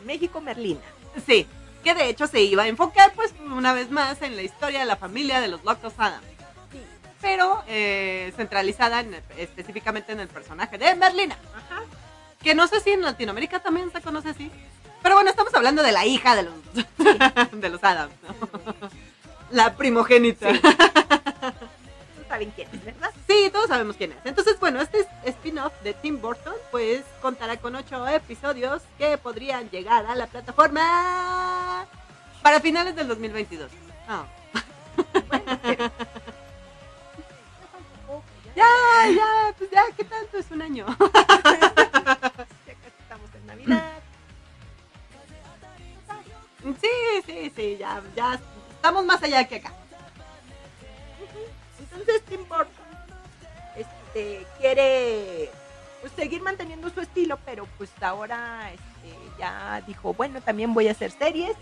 En 0.00 0.06
México, 0.06 0.40
Merlina. 0.40 0.80
Sí, 1.24 1.46
que 1.84 1.94
de 1.94 2.08
hecho 2.08 2.26
se 2.26 2.40
iba 2.42 2.64
a 2.64 2.66
enfocar 2.66 3.12
pues 3.14 3.32
una 3.40 3.72
vez 3.74 3.92
más 3.92 4.20
en 4.22 4.34
la 4.34 4.42
historia 4.42 4.80
de 4.80 4.86
la 4.86 4.96
familia 4.96 5.40
de 5.40 5.46
los 5.46 5.62
locos 5.64 5.92
Adams. 5.98 6.26
Sí. 6.72 6.80
Pero 7.20 7.62
eh, 7.68 8.32
centralizada 8.36 9.00
en- 9.00 9.22
específicamente 9.36 10.10
en 10.12 10.18
el 10.18 10.26
personaje 10.28 10.76
de 10.76 10.96
Merlina. 10.96 11.38
Ajá. 11.54 11.82
Que 12.42 12.56
no 12.56 12.66
sé 12.66 12.80
si 12.80 12.90
en 12.90 13.02
Latinoamérica 13.02 13.60
también 13.60 13.92
se 13.92 14.00
conoce 14.00 14.30
así. 14.30 14.50
Pero 15.00 15.14
bueno, 15.14 15.30
estamos 15.30 15.54
hablando 15.54 15.84
de 15.84 15.92
la 15.92 16.04
hija 16.06 16.34
de 16.34 16.42
los, 16.42 16.54
de 17.52 17.68
los 17.68 17.84
Adams, 17.84 18.14
¿no? 18.26 18.88
La 19.50 19.74
primogénita. 19.76 20.52
Sí. 20.52 20.60
Saben 22.28 22.50
quién 22.50 22.68
es, 22.72 22.84
¿verdad? 22.84 23.10
Sí, 23.26 23.48
todos 23.50 23.68
sabemos 23.68 23.96
quién 23.96 24.12
es. 24.12 24.18
Entonces, 24.24 24.60
bueno, 24.60 24.82
este 24.82 25.00
es- 25.00 25.06
spin-off 25.24 25.72
de 25.82 25.94
Tim 25.94 26.20
Burton, 26.20 26.52
pues 26.70 27.02
contará 27.22 27.56
con 27.56 27.74
ocho 27.74 28.06
episodios 28.06 28.82
que 28.98 29.16
podrían 29.16 29.70
llegar 29.70 30.04
a 30.04 30.14
la 30.14 30.26
plataforma 30.26 31.86
para 32.42 32.60
finales 32.60 32.94
del 32.96 33.08
2022. 33.08 33.70
Ah. 34.08 34.24
Bueno, 35.28 35.58
pero... 35.62 35.90
Ya, 38.56 38.66
ya, 39.14 39.54
pues 39.56 39.70
ya, 39.70 39.82
¿qué 39.96 40.02
tanto 40.02 40.36
es 40.36 40.50
un 40.50 40.60
año? 40.62 40.84
Ya 40.98 42.74
casi 42.74 42.98
estamos 43.00 43.30
en 43.36 43.46
Navidad. 43.46 43.92
Sí, 46.80 47.22
sí, 47.24 47.52
sí, 47.54 47.76
ya, 47.78 48.02
ya 48.16 48.38
estamos 48.78 49.04
más 49.04 49.22
allá 49.22 49.44
que 49.44 49.56
acá. 49.56 49.72
Entonces 51.78 52.22
Tim 52.24 52.40
Burton 52.48 52.68
este, 53.76 54.46
quiere 54.58 55.50
pues, 56.00 56.12
seguir 56.14 56.40
manteniendo 56.42 56.88
su 56.90 57.00
estilo, 57.00 57.38
pero 57.44 57.66
pues 57.76 57.90
ahora 58.00 58.70
este, 58.72 59.16
ya 59.38 59.82
dijo, 59.86 60.14
bueno, 60.14 60.40
también 60.40 60.72
voy 60.72 60.88
a 60.88 60.92
hacer 60.92 61.10
series. 61.10 61.56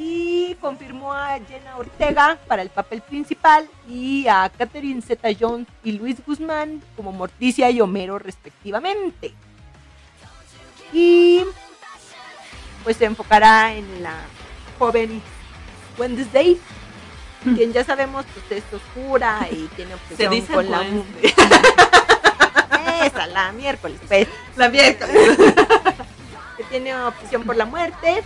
Y 0.00 0.54
confirmó 0.60 1.12
a 1.12 1.40
Jenna 1.40 1.76
Ortega 1.76 2.38
para 2.46 2.62
el 2.62 2.70
papel 2.70 3.00
principal 3.02 3.68
y 3.88 4.28
a 4.28 4.48
Catherine 4.56 5.02
Zeta 5.02 5.28
Jones 5.38 5.66
y 5.82 5.92
Luis 5.92 6.24
Guzmán 6.24 6.80
como 6.96 7.10
Morticia 7.10 7.68
y 7.70 7.80
Homero 7.80 8.18
respectivamente. 8.18 9.34
Y 10.92 11.42
pues 12.84 12.96
se 12.96 13.06
enfocará 13.06 13.74
en 13.74 14.04
la 14.04 14.14
joven 14.78 15.20
Wednesday, 15.98 16.58
hmm. 17.44 17.54
quien 17.54 17.72
ya 17.72 17.84
sabemos 17.84 18.24
pues 18.32 18.62
es 18.62 18.72
oscura 18.72 19.46
y 19.50 19.66
tiene 19.76 19.94
obsesión 19.94 20.30
Se 20.32 20.40
dice 20.40 20.54
con 20.54 20.70
la 20.70 20.82
pues. 21.20 21.34
esa, 23.06 23.26
la 23.26 23.52
miércoles, 23.52 23.98
pues. 24.06 24.28
La 24.56 24.68
miércoles. 24.68 25.36
que 26.56 26.64
tiene 26.64 26.94
obsesión 26.94 27.44
por 27.44 27.56
la 27.56 27.64
muerte. 27.64 28.22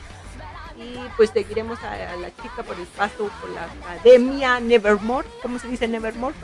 Y 0.77 0.97
pues 1.17 1.31
seguiremos 1.31 1.79
a, 1.83 2.17
la 2.17 2.35
chica 2.37 2.63
por 2.65 2.77
el 2.77 2.87
paso 2.87 3.31
por 3.41 3.51
la 3.51 3.65
academia 3.65 4.59
Nevermore. 4.59 5.29
¿Cómo 5.43 5.59
se 5.59 5.69
dice 5.69 5.87
Nevermore? 5.87 6.35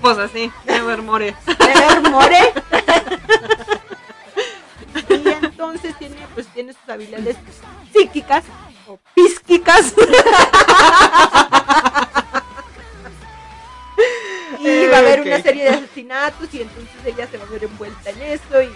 Pues 0.00 0.18
así, 0.18 0.50
Nevermore. 0.64 1.34
Nevermore. 1.58 2.52
y 5.10 5.28
entonces 5.28 5.98
tiene, 5.98 6.16
pues 6.34 6.46
tiene 6.48 6.72
sus 6.72 6.88
habilidades 6.88 7.36
psíquicas 7.92 8.44
o 8.88 8.98
y 14.60 14.86
va 14.86 14.96
a 14.96 15.00
haber 15.00 15.20
una 15.20 15.42
serie 15.42 15.64
de 15.64 15.70
asesinatos 15.70 16.48
y 16.52 16.62
entonces 16.62 16.96
ella 17.04 17.26
se 17.30 17.36
va 17.38 17.44
a 17.44 17.48
ver 17.48 17.64
envuelta 17.64 18.10
en 18.10 18.22
eso 18.22 18.62
y 18.62 18.70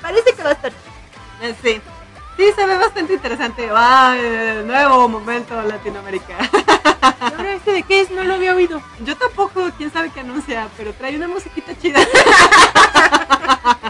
parece 0.00 0.32
que 0.34 0.42
va 0.42 0.50
a 0.50 0.52
estar 0.52 0.72
Eh, 1.42 1.54
Sí. 1.62 1.80
Sí, 2.36 2.46
se 2.56 2.64
ve 2.64 2.78
bastante 2.78 3.12
interesante. 3.12 3.66
Va, 3.70 4.16
eh, 4.16 4.62
nuevo 4.64 5.08
momento 5.08 5.60
Latinoamérica. 5.60 6.38
¿Y 7.20 7.34
ahora 7.34 7.52
este 7.54 7.72
de 7.72 7.82
qué 7.82 8.00
es? 8.00 8.10
No 8.10 8.24
lo 8.24 8.32
había 8.34 8.54
oído. 8.54 8.80
Yo 9.04 9.14
tampoco, 9.14 9.70
quién 9.76 9.92
sabe 9.92 10.10
qué 10.10 10.20
anuncia, 10.20 10.68
pero 10.78 10.94
trae 10.94 11.16
una 11.16 11.28
musiquita 11.28 11.78
chida. 11.78 12.00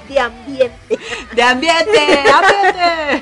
De 0.09 0.19
ambiente. 0.19 0.99
De 1.33 1.43
ambiente, 1.43 2.25
ambiente. 2.33 3.20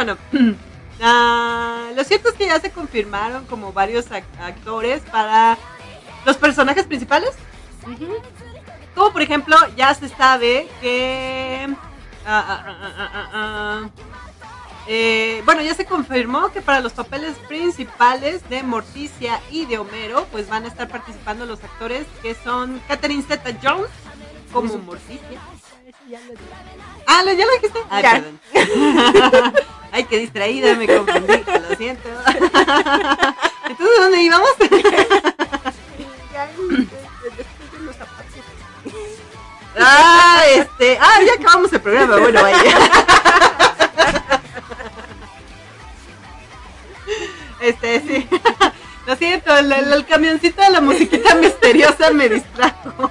Bueno, 0.00 0.16
ah, 1.02 1.90
lo 1.94 2.02
cierto 2.04 2.30
es 2.30 2.34
que 2.36 2.46
ya 2.46 2.58
se 2.58 2.70
confirmaron 2.70 3.44
como 3.44 3.70
varios 3.74 4.10
ac- 4.10 4.22
actores 4.42 5.02
para 5.02 5.58
los 6.24 6.38
personajes 6.38 6.86
principales. 6.86 7.32
Como 8.94 9.12
por 9.12 9.20
ejemplo, 9.20 9.56
ya 9.76 9.92
se 9.94 10.08
sabe 10.08 10.70
que... 10.80 11.68
ah, 12.26 12.44
ah, 12.48 12.64
ah, 12.66 12.76
ah, 12.96 13.10
ah, 13.12 13.30
ah, 13.34 13.88
eh, 14.86 15.42
bueno, 15.44 15.60
ya 15.60 15.74
se 15.74 15.84
confirmó 15.84 16.50
que 16.50 16.62
para 16.62 16.80
los 16.80 16.94
papeles 16.94 17.36
principales 17.46 18.48
de 18.48 18.62
Morticia 18.62 19.38
y 19.50 19.66
de 19.66 19.76
Homero, 19.76 20.26
pues 20.32 20.48
van 20.48 20.64
a 20.64 20.68
estar 20.68 20.88
participando 20.88 21.44
los 21.44 21.62
actores 21.62 22.06
que 22.22 22.34
son 22.34 22.80
Catherine 22.88 23.22
Zeta-Jones 23.22 23.90
como 24.50 24.78
Morticia. 24.78 25.38
Ah, 27.06 27.22
¿lo- 27.22 27.32
¿ya 27.34 27.44
lo 27.44 27.52
dijiste? 27.52 27.80
Perdón. 28.54 29.52
Ay, 29.92 30.04
qué 30.04 30.18
distraída, 30.18 30.74
me 30.76 30.86
confundí, 30.86 31.42
lo 31.68 31.76
siento. 31.76 32.08
Entonces, 33.68 33.98
¿dónde 33.98 34.22
íbamos? 34.22 34.50
Ah, 39.78 40.42
este, 40.52 40.98
ah, 41.00 41.20
ya 41.24 41.34
acabamos 41.34 41.72
el 41.72 41.80
programa, 41.80 42.16
bueno, 42.18 42.42
vaya. 42.42 42.58
Este, 47.60 48.00
sí. 48.00 48.28
Lo 49.06 49.16
siento, 49.16 49.56
el, 49.56 49.72
el- 49.72 49.92
el 49.92 50.06
camioncito 50.06 50.60
de 50.62 50.70
la 50.70 50.80
musiquita 50.80 51.34
misteriosa 51.36 52.10
me 52.12 52.28
distrajo. 52.28 53.10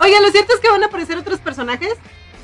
Oigan, 0.00 0.22
lo 0.22 0.30
cierto 0.30 0.54
es 0.54 0.60
que 0.60 0.70
van 0.70 0.82
a 0.84 0.86
aparecer 0.86 1.18
otros 1.18 1.40
personajes 1.40 1.94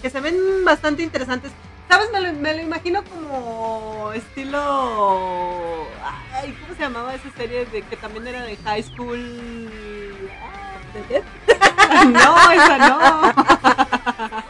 que 0.04 0.10
se 0.10 0.20
ven 0.20 0.36
bastante 0.66 1.02
interesantes. 1.02 1.50
¿Sabes? 1.88 2.10
Me 2.12 2.20
lo, 2.20 2.30
me 2.34 2.54
lo 2.54 2.60
imagino 2.60 3.02
como 3.04 4.12
estilo... 4.12 5.86
Ay, 6.30 6.54
¿cómo 6.60 6.74
se 6.74 6.82
llamaba 6.82 7.14
esa 7.14 7.30
serie 7.38 7.64
de 7.64 7.80
que 7.80 7.96
también 7.96 8.26
era 8.26 8.42
de 8.42 8.54
high 8.58 8.82
school? 8.82 9.70
No, 12.12 12.50
esa 12.52 12.78
no. 12.78 13.32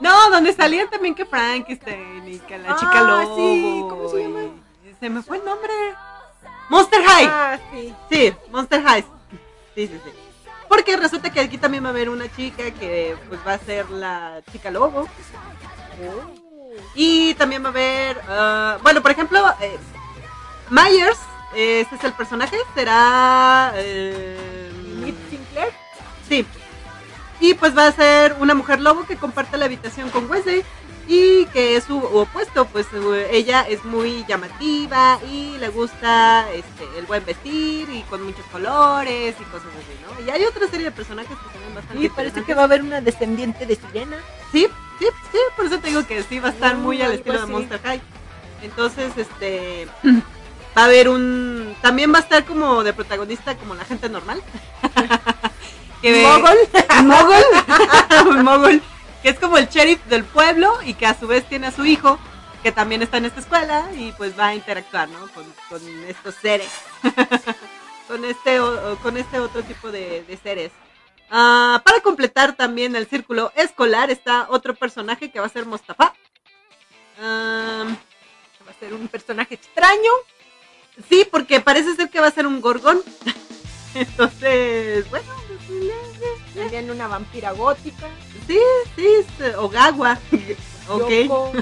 No, 0.00 0.30
donde 0.30 0.52
salían 0.52 0.90
también 0.90 1.14
que 1.14 1.24
Frankenstein 1.24 2.28
y 2.28 2.38
que 2.40 2.58
la 2.58 2.76
chica 2.76 2.92
Ah, 2.98 3.02
lobo. 3.02 3.36
sí, 3.36 3.84
¿cómo 3.88 4.08
se 4.10 4.22
llama? 4.22 4.40
y- 4.42 4.94
Se 5.00 5.08
me 5.08 5.22
fue 5.22 5.38
el 5.38 5.44
nombre. 5.46 5.72
Monster 6.68 7.02
High. 7.04 7.26
Ah, 7.26 7.58
sí. 7.72 7.94
Sí, 8.10 8.34
Monster 8.52 8.82
High. 8.84 9.02
Sí, 9.74 9.86
sí, 9.88 10.00
sí. 10.04 10.10
Porque 10.68 10.96
resulta 10.96 11.30
que 11.30 11.40
aquí 11.40 11.58
también 11.58 11.82
va 11.84 11.88
a 11.88 11.90
haber 11.90 12.08
una 12.08 12.30
chica 12.34 12.70
que 12.70 13.16
pues 13.28 13.40
va 13.46 13.54
a 13.54 13.58
ser 13.58 13.88
la 13.90 14.42
chica 14.52 14.70
lobo. 14.70 15.08
Y 16.94 17.34
también 17.34 17.62
va 17.62 17.68
a 17.68 17.70
haber, 17.70 18.20
ah, 18.28 18.78
bueno, 18.82 19.02
por 19.02 19.10
ejemplo, 19.10 19.44
eh, 19.60 19.78
Myers, 20.70 21.18
eh, 21.54 21.80
este 21.80 21.96
es 21.96 22.04
el 22.04 22.12
personaje, 22.12 22.56
será... 22.74 23.72
eh, 23.74 24.72
Sinclair. 25.30 25.72
Sí. 26.28 26.46
Y 27.40 27.54
pues 27.54 27.76
va 27.76 27.86
a 27.86 27.92
ser 27.92 28.36
una 28.40 28.54
mujer 28.54 28.80
lobo 28.80 29.06
que 29.06 29.16
comparte 29.16 29.56
la 29.56 29.64
habitación 29.64 30.10
con 30.10 30.30
Wesley 30.30 30.64
y 31.08 31.46
que 31.46 31.76
es 31.76 31.84
su 31.84 31.96
opuesto, 31.96 32.66
pues 32.66 32.86
ella 33.30 33.62
es 33.62 33.82
muy 33.84 34.26
llamativa 34.28 35.18
y 35.30 35.56
le 35.58 35.68
gusta 35.68 36.46
este, 36.52 36.84
el 36.98 37.06
buen 37.06 37.24
vestir 37.24 37.88
y 37.88 38.02
con 38.10 38.22
muchos 38.22 38.44
colores 38.52 39.34
y 39.40 39.44
cosas 39.44 39.68
así, 39.68 39.96
¿no? 40.02 40.26
Y 40.26 40.30
hay 40.30 40.44
otra 40.44 40.68
serie 40.68 40.84
de 40.84 40.92
personajes 40.92 41.30
que 41.30 41.58
ven 41.58 41.74
bastante 41.74 42.04
Y 42.04 42.08
parece 42.10 42.44
que 42.44 42.52
va 42.54 42.62
a 42.62 42.64
haber 42.66 42.82
una 42.82 43.00
descendiente 43.00 43.64
de 43.64 43.76
sirena. 43.76 44.18
Sí, 44.52 44.66
sí, 44.98 45.06
sí, 45.32 45.38
por 45.56 45.64
eso 45.64 45.78
te 45.78 45.88
digo 45.88 46.06
que 46.06 46.22
sí 46.22 46.40
va 46.40 46.48
a 46.48 46.52
estar 46.52 46.76
Mm, 46.76 46.80
muy 46.82 46.96
al 46.98 47.12
algo 47.12 47.18
estilo 47.18 47.40
de. 47.40 47.46
Monster 47.46 47.80
High. 47.82 48.02
Entonces, 48.62 49.12
este 49.16 49.88
va 50.76 50.82
a 50.82 50.84
haber 50.84 51.08
un 51.08 51.74
también 51.80 52.12
va 52.12 52.18
a 52.18 52.20
estar 52.22 52.44
como 52.44 52.84
de 52.84 52.92
protagonista 52.92 53.56
como 53.56 53.74
la 53.74 53.84
gente 53.86 54.10
normal. 54.10 54.42
que 56.02 56.22
Mogol. 56.22 56.58
mogol, 57.04 58.44
mogol, 58.44 58.82
que 59.22 59.30
es 59.30 59.38
como 59.38 59.58
el 59.58 59.68
sheriff 59.68 60.04
del 60.06 60.24
pueblo 60.24 60.72
y 60.84 60.94
que 60.94 61.06
a 61.06 61.18
su 61.18 61.26
vez 61.26 61.44
tiene 61.48 61.68
a 61.68 61.72
su 61.72 61.84
hijo 61.84 62.18
que 62.62 62.72
también 62.72 63.02
está 63.02 63.18
en 63.18 63.26
esta 63.26 63.40
escuela 63.40 63.88
y 63.96 64.12
pues 64.12 64.38
va 64.38 64.48
a 64.48 64.54
interactuar, 64.54 65.08
¿no? 65.08 65.28
Con, 65.32 65.46
estos 66.08 66.34
seres, 66.34 66.70
con 68.08 68.24
este 68.24 68.58
con 69.02 69.16
este 69.16 69.38
otro 69.38 69.62
tipo 69.62 69.90
de, 69.90 70.38
seres. 70.42 70.72
Ah, 71.30 71.82
para 71.84 72.00
completar 72.00 72.56
también 72.56 72.96
el 72.96 73.06
círculo 73.06 73.52
escolar 73.54 74.10
está 74.10 74.46
otro 74.50 74.74
personaje 74.74 75.30
que 75.30 75.40
va 75.40 75.46
a 75.46 75.50
ser 75.50 75.66
Mostafa. 75.66 76.14
Ah, 77.20 77.84
Va 78.66 78.72
a 78.72 78.78
ser 78.78 78.92
un 78.92 79.08
personaje 79.08 79.54
extraño. 79.54 80.10
sí, 81.08 81.26
porque 81.30 81.60
parece 81.60 81.94
ser 81.94 82.10
que 82.10 82.20
va 82.20 82.26
a 82.26 82.32
ser 82.32 82.46
un 82.46 82.60
gorgón. 82.60 83.02
Entonces, 83.94 85.08
bueno, 85.08 85.32
También 86.58 86.90
una 86.90 87.08
vampira 87.08 87.52
gótica. 87.52 88.06
sí, 88.46 88.58
sí, 88.96 89.06
es, 89.06 89.46
eh, 89.46 89.56
Ogawa. 89.56 90.18
Ok. 90.90 91.10
Yoko. 91.10 91.52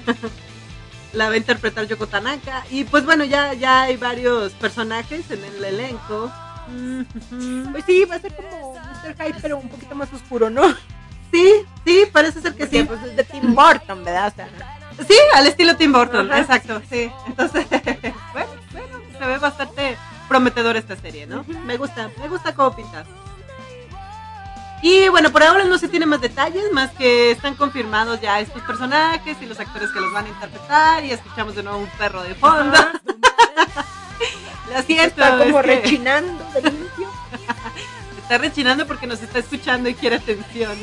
la 1.13 1.27
va 1.29 1.35
a 1.35 1.37
interpretar 1.37 1.85
Yoko 1.89 2.07
Tanaka. 2.07 2.65
Y 2.71 2.85
pues 2.85 3.05
bueno, 3.05 3.25
ya, 3.25 3.55
ya 3.55 3.83
hay 3.83 3.97
varios 3.97 4.53
personajes 4.53 5.29
en 5.33 5.43
el 5.43 5.65
elenco. 5.65 6.31
Mhm. 6.69 7.73
Pues 7.73 7.85
sí, 7.87 8.05
va 8.05 8.17
a 8.17 8.21
ser 8.21 8.35
como 8.37 8.75
Mr. 8.75 9.15
Hyde, 9.17 9.39
pero 9.43 9.59
un 9.59 9.69
poquito 9.69 9.97
más 9.97 10.13
oscuro, 10.13 10.49
¿no? 10.49 10.63
Sí, 11.33 11.53
sí, 11.85 12.05
parece 12.13 12.41
ser 12.41 12.55
que 12.55 12.69
sí. 12.69 12.85
Pues 12.85 13.03
es 13.03 13.17
de 13.17 13.25
Tim 13.25 13.53
Burton, 13.55 14.05
¿verdad? 14.05 14.33
O 14.33 14.37
sea, 14.37 14.49
Sí, 15.07 15.15
al 15.35 15.47
estilo 15.47 15.77
Tim 15.77 15.93
Burton, 15.93 16.31
Ajá. 16.31 16.41
exacto, 16.41 16.81
sí. 16.89 17.11
Entonces, 17.27 17.67
bueno, 18.33 18.49
bueno, 18.73 19.01
se 19.19 19.27
ve 19.27 19.39
bastante 19.39 19.97
prometedor 20.29 20.77
esta 20.77 20.97
serie, 20.97 21.27
¿no? 21.27 21.45
Me 21.65 21.77
gusta, 21.77 22.11
me 22.21 22.29
gusta 22.29 22.55
cómo 22.55 22.75
pinta. 22.77 23.05
Y 24.83 25.09
bueno, 25.09 25.31
por 25.33 25.43
ahora 25.43 25.65
no 25.65 25.79
se 25.79 25.89
tiene 25.89 26.07
más 26.07 26.21
detalles, 26.21 26.65
más 26.73 26.91
que 26.93 27.31
están 27.33 27.55
confirmados 27.55 28.21
ya 28.21 28.41
estos 28.41 28.63
personajes 28.63 29.37
y 29.41 29.47
los 29.47 29.59
actores 29.59 29.91
que 29.91 30.01
los 30.01 30.13
van 30.13 30.27
a 30.27 30.29
interpretar 30.29 31.05
y 31.05 31.13
escuchamos 31.13 31.55
de 31.57 31.63
nuevo 31.63 31.79
un 31.79 31.89
perro 31.99 32.23
de 32.23 32.35
fondo. 32.35 32.77
Lo 34.75 34.83
siento, 34.83 35.05
está 35.23 35.39
como 35.39 35.61
es 35.61 35.67
que- 35.67 35.77
rechinando 35.81 36.45
de 36.55 36.63
limpio. 36.71 37.09
Está 38.27 38.39
rechinando 38.39 38.89
porque 38.89 39.07
nos 39.07 39.23
está 39.23 39.39
escuchando 39.39 39.89
y 39.89 39.95
quiere 39.95 40.17
atención. 40.17 40.77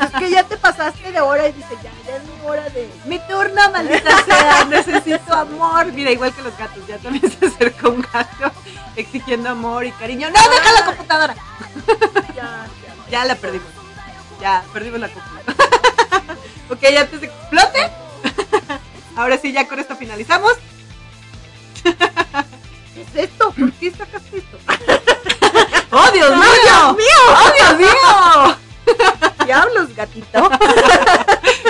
Es 0.00 0.10
que 0.20 0.30
ya 0.30 0.44
te 0.44 0.56
pasaste 0.56 1.10
de 1.10 1.20
hora 1.20 1.48
y 1.48 1.52
dice, 1.52 1.76
ya, 1.82 1.90
ya 2.06 2.16
es 2.16 2.22
mi 2.22 2.46
hora 2.48 2.62
de... 2.70 2.88
Mi 3.06 3.18
turno, 3.28 3.60
maldita 3.72 4.22
sea, 4.24 4.64
necesito 4.66 5.34
amor. 5.34 5.86
Mira, 5.86 6.12
igual 6.12 6.32
que 6.32 6.42
los 6.42 6.56
gatos, 6.56 6.86
ya 6.86 6.96
también 6.98 7.28
se 7.28 7.46
acercó 7.46 7.88
un 7.90 8.02
gato 8.12 8.52
exigiendo 8.94 9.48
amor 9.50 9.84
y 9.84 9.90
cariño. 9.90 10.28
¡No, 10.30 10.40
deja 10.48 10.72
la 10.80 10.86
computadora! 10.86 11.34
Ya, 13.10 13.24
la 13.24 13.34
perdimos. 13.36 13.68
Ya, 14.40 14.64
perdimos 14.72 15.00
la 15.00 15.08
computadora. 15.08 15.54
ok, 16.70 16.80
ya 16.80 17.00
antes 17.02 17.20
de 17.20 17.28
que 17.28 17.34
explote. 17.34 17.90
Ahora 19.16 19.38
sí, 19.38 19.52
ya 19.52 19.66
con 19.66 19.78
esto 19.78 19.96
finalizamos. 19.96 20.54
¿Qué 21.84 23.02
es 23.02 23.14
esto? 23.14 23.50
¿Por 23.52 23.72
qué 23.72 23.90
sacaste 23.90 24.38
esto? 24.38 24.58
¡Oh, 25.90 26.10
Dios 26.10 26.30
mío! 26.30 26.46
Dios 26.64 26.96
mío! 26.96 27.22
¡Oh, 27.28 27.52
Dios 27.54 27.78
mío! 27.78 28.56
Diablos, 29.44 29.94
gatito. 29.94 30.50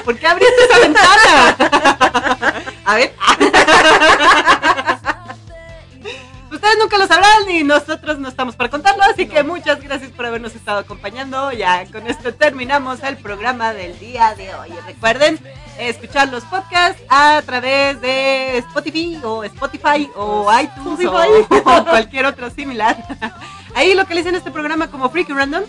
¿Por 0.05 0.19
qué 0.19 0.27
abriste 0.27 0.65
esa 0.65 0.79
ventana? 0.79 1.57
A 2.85 2.95
ver. 2.95 3.15
Ustedes 6.67 6.83
nunca 6.83 6.99
lo 6.99 7.07
sabrán 7.07 7.49
y 7.49 7.63
nosotros 7.63 8.19
no 8.19 8.29
estamos 8.29 8.57
para 8.57 8.69
contarlo, 8.69 9.05
así 9.05 9.29
que 9.29 9.45
muchas 9.45 9.81
gracias 9.81 10.11
por 10.11 10.27
habernos 10.27 10.53
estado 10.53 10.81
acompañando. 10.81 11.53
Ya 11.53 11.87
con 11.93 12.09
esto 12.09 12.35
terminamos 12.35 13.05
el 13.05 13.17
programa 13.19 13.73
del 13.73 13.97
día 14.01 14.35
de 14.35 14.53
hoy. 14.53 14.71
Recuerden 14.85 15.39
escuchar 15.79 16.29
los 16.29 16.43
podcasts 16.43 17.01
a 17.09 17.41
través 17.47 18.01
de 18.01 18.59
Spotify 18.59 19.17
o 19.23 19.45
Spotify 19.45 20.11
o 20.17 20.51
iTunes 20.61 21.07
o, 21.07 21.23
Spotify. 21.23 21.63
o 21.65 21.85
cualquier 21.85 22.27
otro 22.27 22.51
similar. 22.51 22.97
Ahí 23.77 23.95
localicen 23.95 24.35
este 24.35 24.51
programa 24.51 24.91
como 24.91 25.09
Freaky 25.09 25.35
Random. 25.35 25.63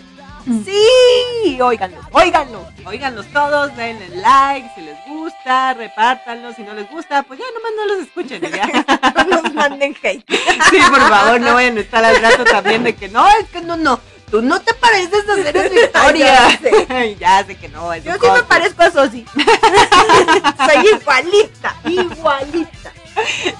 Sí, 0.48 1.60
óiganlos, 1.60 2.04
óiganlos. 2.12 2.62
Óiganlos 2.86 3.26
todos, 3.26 3.76
denle 3.76 4.08
like 4.16 4.70
si 4.74 4.80
les 4.80 4.96
gusta, 5.06 5.74
repártanlos, 5.74 6.56
si 6.56 6.62
no 6.62 6.72
les 6.72 6.88
gusta, 6.90 7.22
pues 7.22 7.38
ya 7.38 7.44
nomás 7.52 7.72
no 7.76 7.86
los 7.86 8.06
escuchen 8.06 8.42
y 8.42 8.50
ya. 8.50 8.66
No 9.28 9.42
nos 9.42 9.54
manden 9.54 9.94
hate. 10.02 10.24
Sí, 10.70 10.78
por 10.88 11.00
favor, 11.00 11.38
no 11.40 11.54
vayan 11.54 11.76
a 11.76 11.80
estar 11.80 12.02
al 12.02 12.16
rato 12.22 12.44
también 12.44 12.82
de 12.82 12.94
que 12.94 13.08
no, 13.08 13.28
es 13.28 13.46
que 13.48 13.60
no, 13.60 13.76
no, 13.76 14.00
tú 14.30 14.40
no 14.40 14.58
te 14.60 14.72
pareces 14.72 15.28
a 15.28 15.34
Victoria. 15.68 16.48
Ya 16.48 16.58
sé. 16.58 17.16
ya 17.16 17.44
sé 17.44 17.54
que 17.56 17.68
no, 17.68 17.92
es 17.92 18.04
Yo 18.04 18.14
sí 18.14 18.26
me 18.32 18.42
parezco 18.44 18.82
a 18.84 18.90
Sosi. 18.90 19.26
Soy 19.34 20.88
igualita, 20.98 21.76
igualita. 21.84 22.92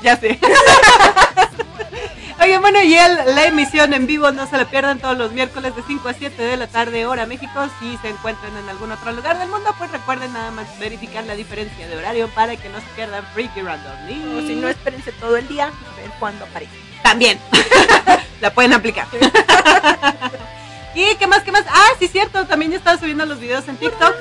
Ya 0.02 0.16
sé. 0.16 0.38
Oye, 2.40 2.56
bueno, 2.58 2.80
y 2.82 2.94
el- 2.96 3.34
la 3.34 3.46
emisión 3.46 3.92
en 3.94 4.06
vivo 4.06 4.30
no 4.30 4.46
se 4.46 4.56
la 4.56 4.64
pierdan 4.64 5.00
todos 5.00 5.18
los 5.18 5.32
miércoles 5.32 5.74
de 5.74 5.82
5 5.82 6.08
a 6.08 6.14
7 6.14 6.40
de 6.42 6.56
la 6.56 6.68
tarde, 6.68 7.04
hora 7.04 7.26
México. 7.26 7.68
Si 7.80 7.96
se 7.98 8.08
encuentran 8.10 8.56
en 8.56 8.68
algún 8.68 8.92
otro 8.92 9.10
lugar 9.12 9.38
del 9.38 9.48
mundo, 9.48 9.74
pues 9.76 9.90
recuerden 9.90 10.32
nada 10.32 10.50
más 10.52 10.78
verificar 10.78 11.24
la 11.24 11.34
diferencia 11.34 11.88
de 11.88 11.96
horario 11.96 12.28
para 12.28 12.54
que 12.56 12.68
no 12.68 12.78
se 12.78 12.86
pierdan 12.94 13.24
Freaky 13.34 13.60
Random. 13.62 14.08
Y 14.08 14.38
O 14.38 14.40
si 14.46 14.54
no, 14.54 14.68
espérense 14.68 15.10
todo 15.12 15.36
el 15.36 15.48
día 15.48 15.66
a 15.66 16.00
ver 16.00 16.10
cuándo 16.20 16.44
aparece. 16.44 16.72
también 17.02 17.40
la 18.40 18.50
pueden 18.50 18.72
aplicar. 18.72 19.08
¿Y 20.94 21.14
qué 21.16 21.26
más, 21.26 21.42
qué 21.42 21.50
más? 21.52 21.64
Ah, 21.68 21.88
sí, 21.98 22.06
cierto, 22.08 22.46
también 22.46 22.70
ya 22.70 22.78
estaba 22.78 22.98
subiendo 22.98 23.24
los 23.26 23.40
videos 23.40 23.66
en 23.68 23.76
TikTok. 23.76 24.14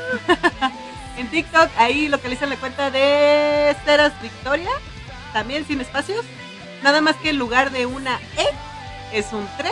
en 1.18 1.28
TikTok, 1.30 1.70
ahí 1.78 2.08
localizan 2.08 2.50
la 2.50 2.56
cuenta 2.58 2.90
de 2.92 3.76
Ceras 3.86 4.14
Victoria, 4.22 4.70
también 5.34 5.66
sin 5.68 5.82
espacios. 5.82 6.26
Nada 6.84 7.02
más 7.02 7.16
que 7.18 7.30
en 7.30 7.38
lugar 7.38 7.72
de 7.72 7.86
una 7.86 8.20
E, 8.38 9.18
es 9.18 9.32
un 9.34 9.48
3. 9.58 9.72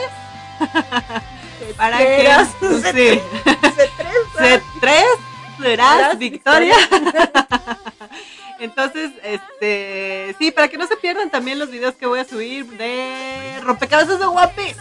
Para 1.77 1.97
que... 1.97 2.03
Ceras, 2.03 2.49
Sí. 2.61 3.21
C3, 3.43 4.01
C3 4.35 4.61
serás 4.79 5.05
Serás 5.59 6.17
Victoria. 6.17 6.75
Entonces, 8.59 9.11
este, 9.21 10.35
sí, 10.39 10.49
para 10.51 10.69
que 10.69 10.77
no 10.77 10.87
se 10.87 10.95
pierdan 10.95 11.29
también 11.29 11.59
los 11.59 11.69
videos 11.69 11.95
que 11.95 12.05
voy 12.05 12.19
a 12.19 12.25
subir 12.25 12.65
de 12.77 13.59
rompecabezas 13.61 14.17
de 14.17 14.25
One 14.25 14.51
Piece. 14.55 14.79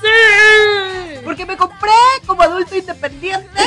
Porque 1.24 1.44
me 1.44 1.56
compré 1.56 1.90
como 2.24 2.42
adulto 2.42 2.76
independiente 2.76 3.60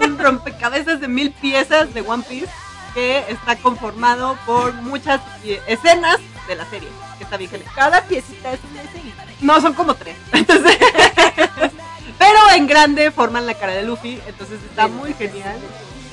un 0.00 0.18
rompecabezas 0.18 1.00
de 1.00 1.06
mil 1.06 1.30
piezas 1.30 1.94
de 1.94 2.00
One 2.00 2.24
Piece 2.28 2.50
que 2.94 3.18
está 3.28 3.56
conformado 3.56 4.36
por 4.46 4.72
muchas 4.74 5.20
eh, 5.44 5.60
escenas 5.66 6.18
de 6.48 6.56
la 6.56 6.64
serie. 6.66 6.88
Que 7.18 7.24
está 7.24 7.38
genial. 7.38 7.64
Cada 7.74 8.02
piecita 8.04 8.52
es 8.52 8.60
un 8.60 8.78
SI. 8.92 9.14
No, 9.40 9.60
son 9.60 9.74
como 9.74 9.94
tres. 9.94 10.16
Entonces, 10.32 10.76
pero 12.18 12.38
en 12.54 12.66
grande 12.66 13.10
forman 13.10 13.46
la 13.46 13.54
cara 13.54 13.72
de 13.72 13.82
Luffy. 13.82 14.20
Entonces 14.26 14.60
está 14.68 14.88
muy 14.88 15.14
genial. 15.14 15.58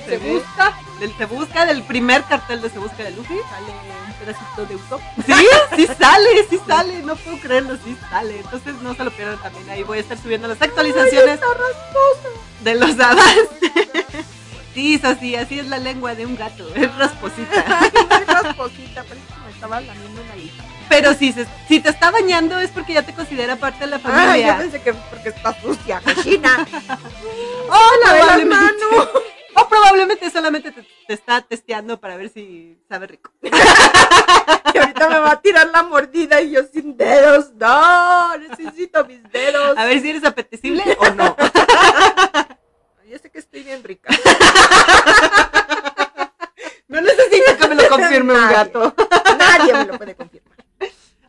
Se 0.06 0.18
busca, 0.18 0.76
del 1.00 1.16
Se 1.18 1.26
Busca, 1.26 1.66
del 1.68 1.84
primer 1.84 2.24
cartel 2.24 2.62
de 2.62 2.70
Se 2.70 2.80
Busca 2.80 3.04
de 3.04 3.12
Luffy. 3.12 3.36
sale 3.50 3.72
un 4.08 4.14
pedacito 4.14 4.66
de 4.66 4.76
Usopp. 4.76 5.02
Sí, 5.26 5.46
sí 5.76 5.88
sale, 6.00 6.48
sí 6.50 6.60
sale, 6.66 7.04
no 7.04 7.16
puedo 7.16 7.40
creerlo, 7.40 7.78
sí 7.84 7.96
sale. 8.10 8.40
Entonces 8.40 8.74
no 8.82 8.96
se 8.96 9.04
lo 9.04 9.12
pierdan 9.12 9.40
también. 9.40 9.70
Ahí 9.70 9.84
voy 9.84 10.00
a 10.00 10.02
estar 10.02 10.18
subiendo 10.18 10.48
las 10.48 10.60
actualizaciones 10.62 11.40
de 12.64 12.76
los 12.76 13.00
avances. 13.00 14.26
Sí, 14.74 14.96
eso 14.96 15.16
sí, 15.20 15.36
así 15.36 15.60
es 15.60 15.68
la 15.68 15.78
lengua 15.80 16.16
de 16.16 16.26
un 16.26 16.36
gato, 16.36 16.68
es 16.76 16.96
rasposita. 16.98 17.66
Muy 18.10 18.24
rasposita, 18.26 19.04
parece 19.04 19.26
que 19.34 19.40
me 19.46 19.52
estaba 19.52 19.82
lamiendo 19.82 20.22
una 20.22 20.36
hija. 20.38 20.64
Pero 20.90 21.14
si, 21.14 21.32
se- 21.34 21.48
si 21.68 21.80
te 21.80 21.90
está 21.90 22.10
bañando 22.12 22.58
es 22.60 22.72
porque 22.72 22.94
ya 22.94 23.04
te 23.04 23.14
considera 23.14 23.56
parte 23.56 23.82
de 23.82 23.88
la 23.92 24.00
familia. 24.00 24.54
yo 24.54 24.58
pensé 24.58 24.82
que 24.82 24.94
porque 24.94 25.30
está 25.30 25.60
sucia, 25.62 26.02
cochina. 26.02 26.66
Lave 28.06 28.20
las 28.26 28.46
manos. 28.46 29.10
O 29.56 29.68
probablemente 29.68 30.30
solamente 30.30 30.72
te, 30.72 30.84
te 31.08 31.14
está 31.14 31.42
testeando 31.42 32.00
para 32.00 32.16
ver 32.16 32.30
si 32.30 32.78
sabe 32.88 33.08
rico. 33.08 33.32
Y 34.74 34.78
ahorita 34.78 35.10
me 35.10 35.20
va 35.20 35.32
a 35.32 35.42
tirar 35.42 35.68
la 35.70 35.82
mordida 35.84 36.42
y 36.42 36.52
yo 36.52 36.62
sin 36.72 36.96
dedos. 36.96 37.52
No, 37.56 38.38
necesito 38.38 39.04
mis 39.06 39.22
dedos. 39.32 39.76
A 39.78 39.86
ver 39.86 40.00
si 40.02 40.12
eres 40.12 40.24
apetecible 40.24 40.84
o 41.00 41.10
no 41.10 41.36
estoy 43.40 43.64
bien 43.64 43.84
rica. 43.84 44.10
no 46.88 47.02
necesito 47.02 47.58
que 47.58 47.68
me 47.68 47.76
lo 47.76 47.90
confirme 47.90 48.34
un 48.34 48.50
gato. 48.50 48.96
Nadie 49.38 49.74
me 49.74 49.86
lo 49.86 49.98
puede 49.98 50.16
confirmar. 50.16 50.60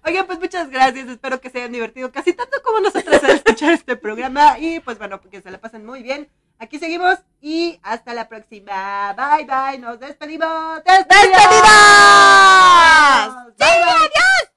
Oigan, 0.05 0.27
pues 0.27 0.39
muchas 0.39 0.71
gracias. 0.71 1.09
Espero 1.09 1.41
que 1.41 1.51
se 1.51 1.59
hayan 1.59 1.73
divertido 1.73 2.11
casi 2.11 2.33
tanto 2.33 2.63
como 2.63 2.81
nosotros 2.81 3.23
al 3.23 3.31
escuchar 3.31 3.73
este 3.73 3.97
programa. 3.97 4.59
Y 4.59 4.81
pues 4.81 4.99
bueno, 4.99 5.21
que 5.21 5.41
se 5.41 5.51
la 5.51 5.59
pasen 5.59 5.85
muy 5.85 6.03
bien. 6.03 6.29
Aquí 6.59 6.79
seguimos 6.79 7.19
y 7.41 7.79
hasta 7.83 8.15
la 8.15 8.29
próxima. 8.29 9.15
Bye, 9.15 9.47
bye. 9.47 9.79
Nos 9.79 10.01
despedimos. 10.01 10.83
¡Despedimos! 10.85 11.39
¡Despedimos! 13.57 13.59
Adiós! 13.59 14.50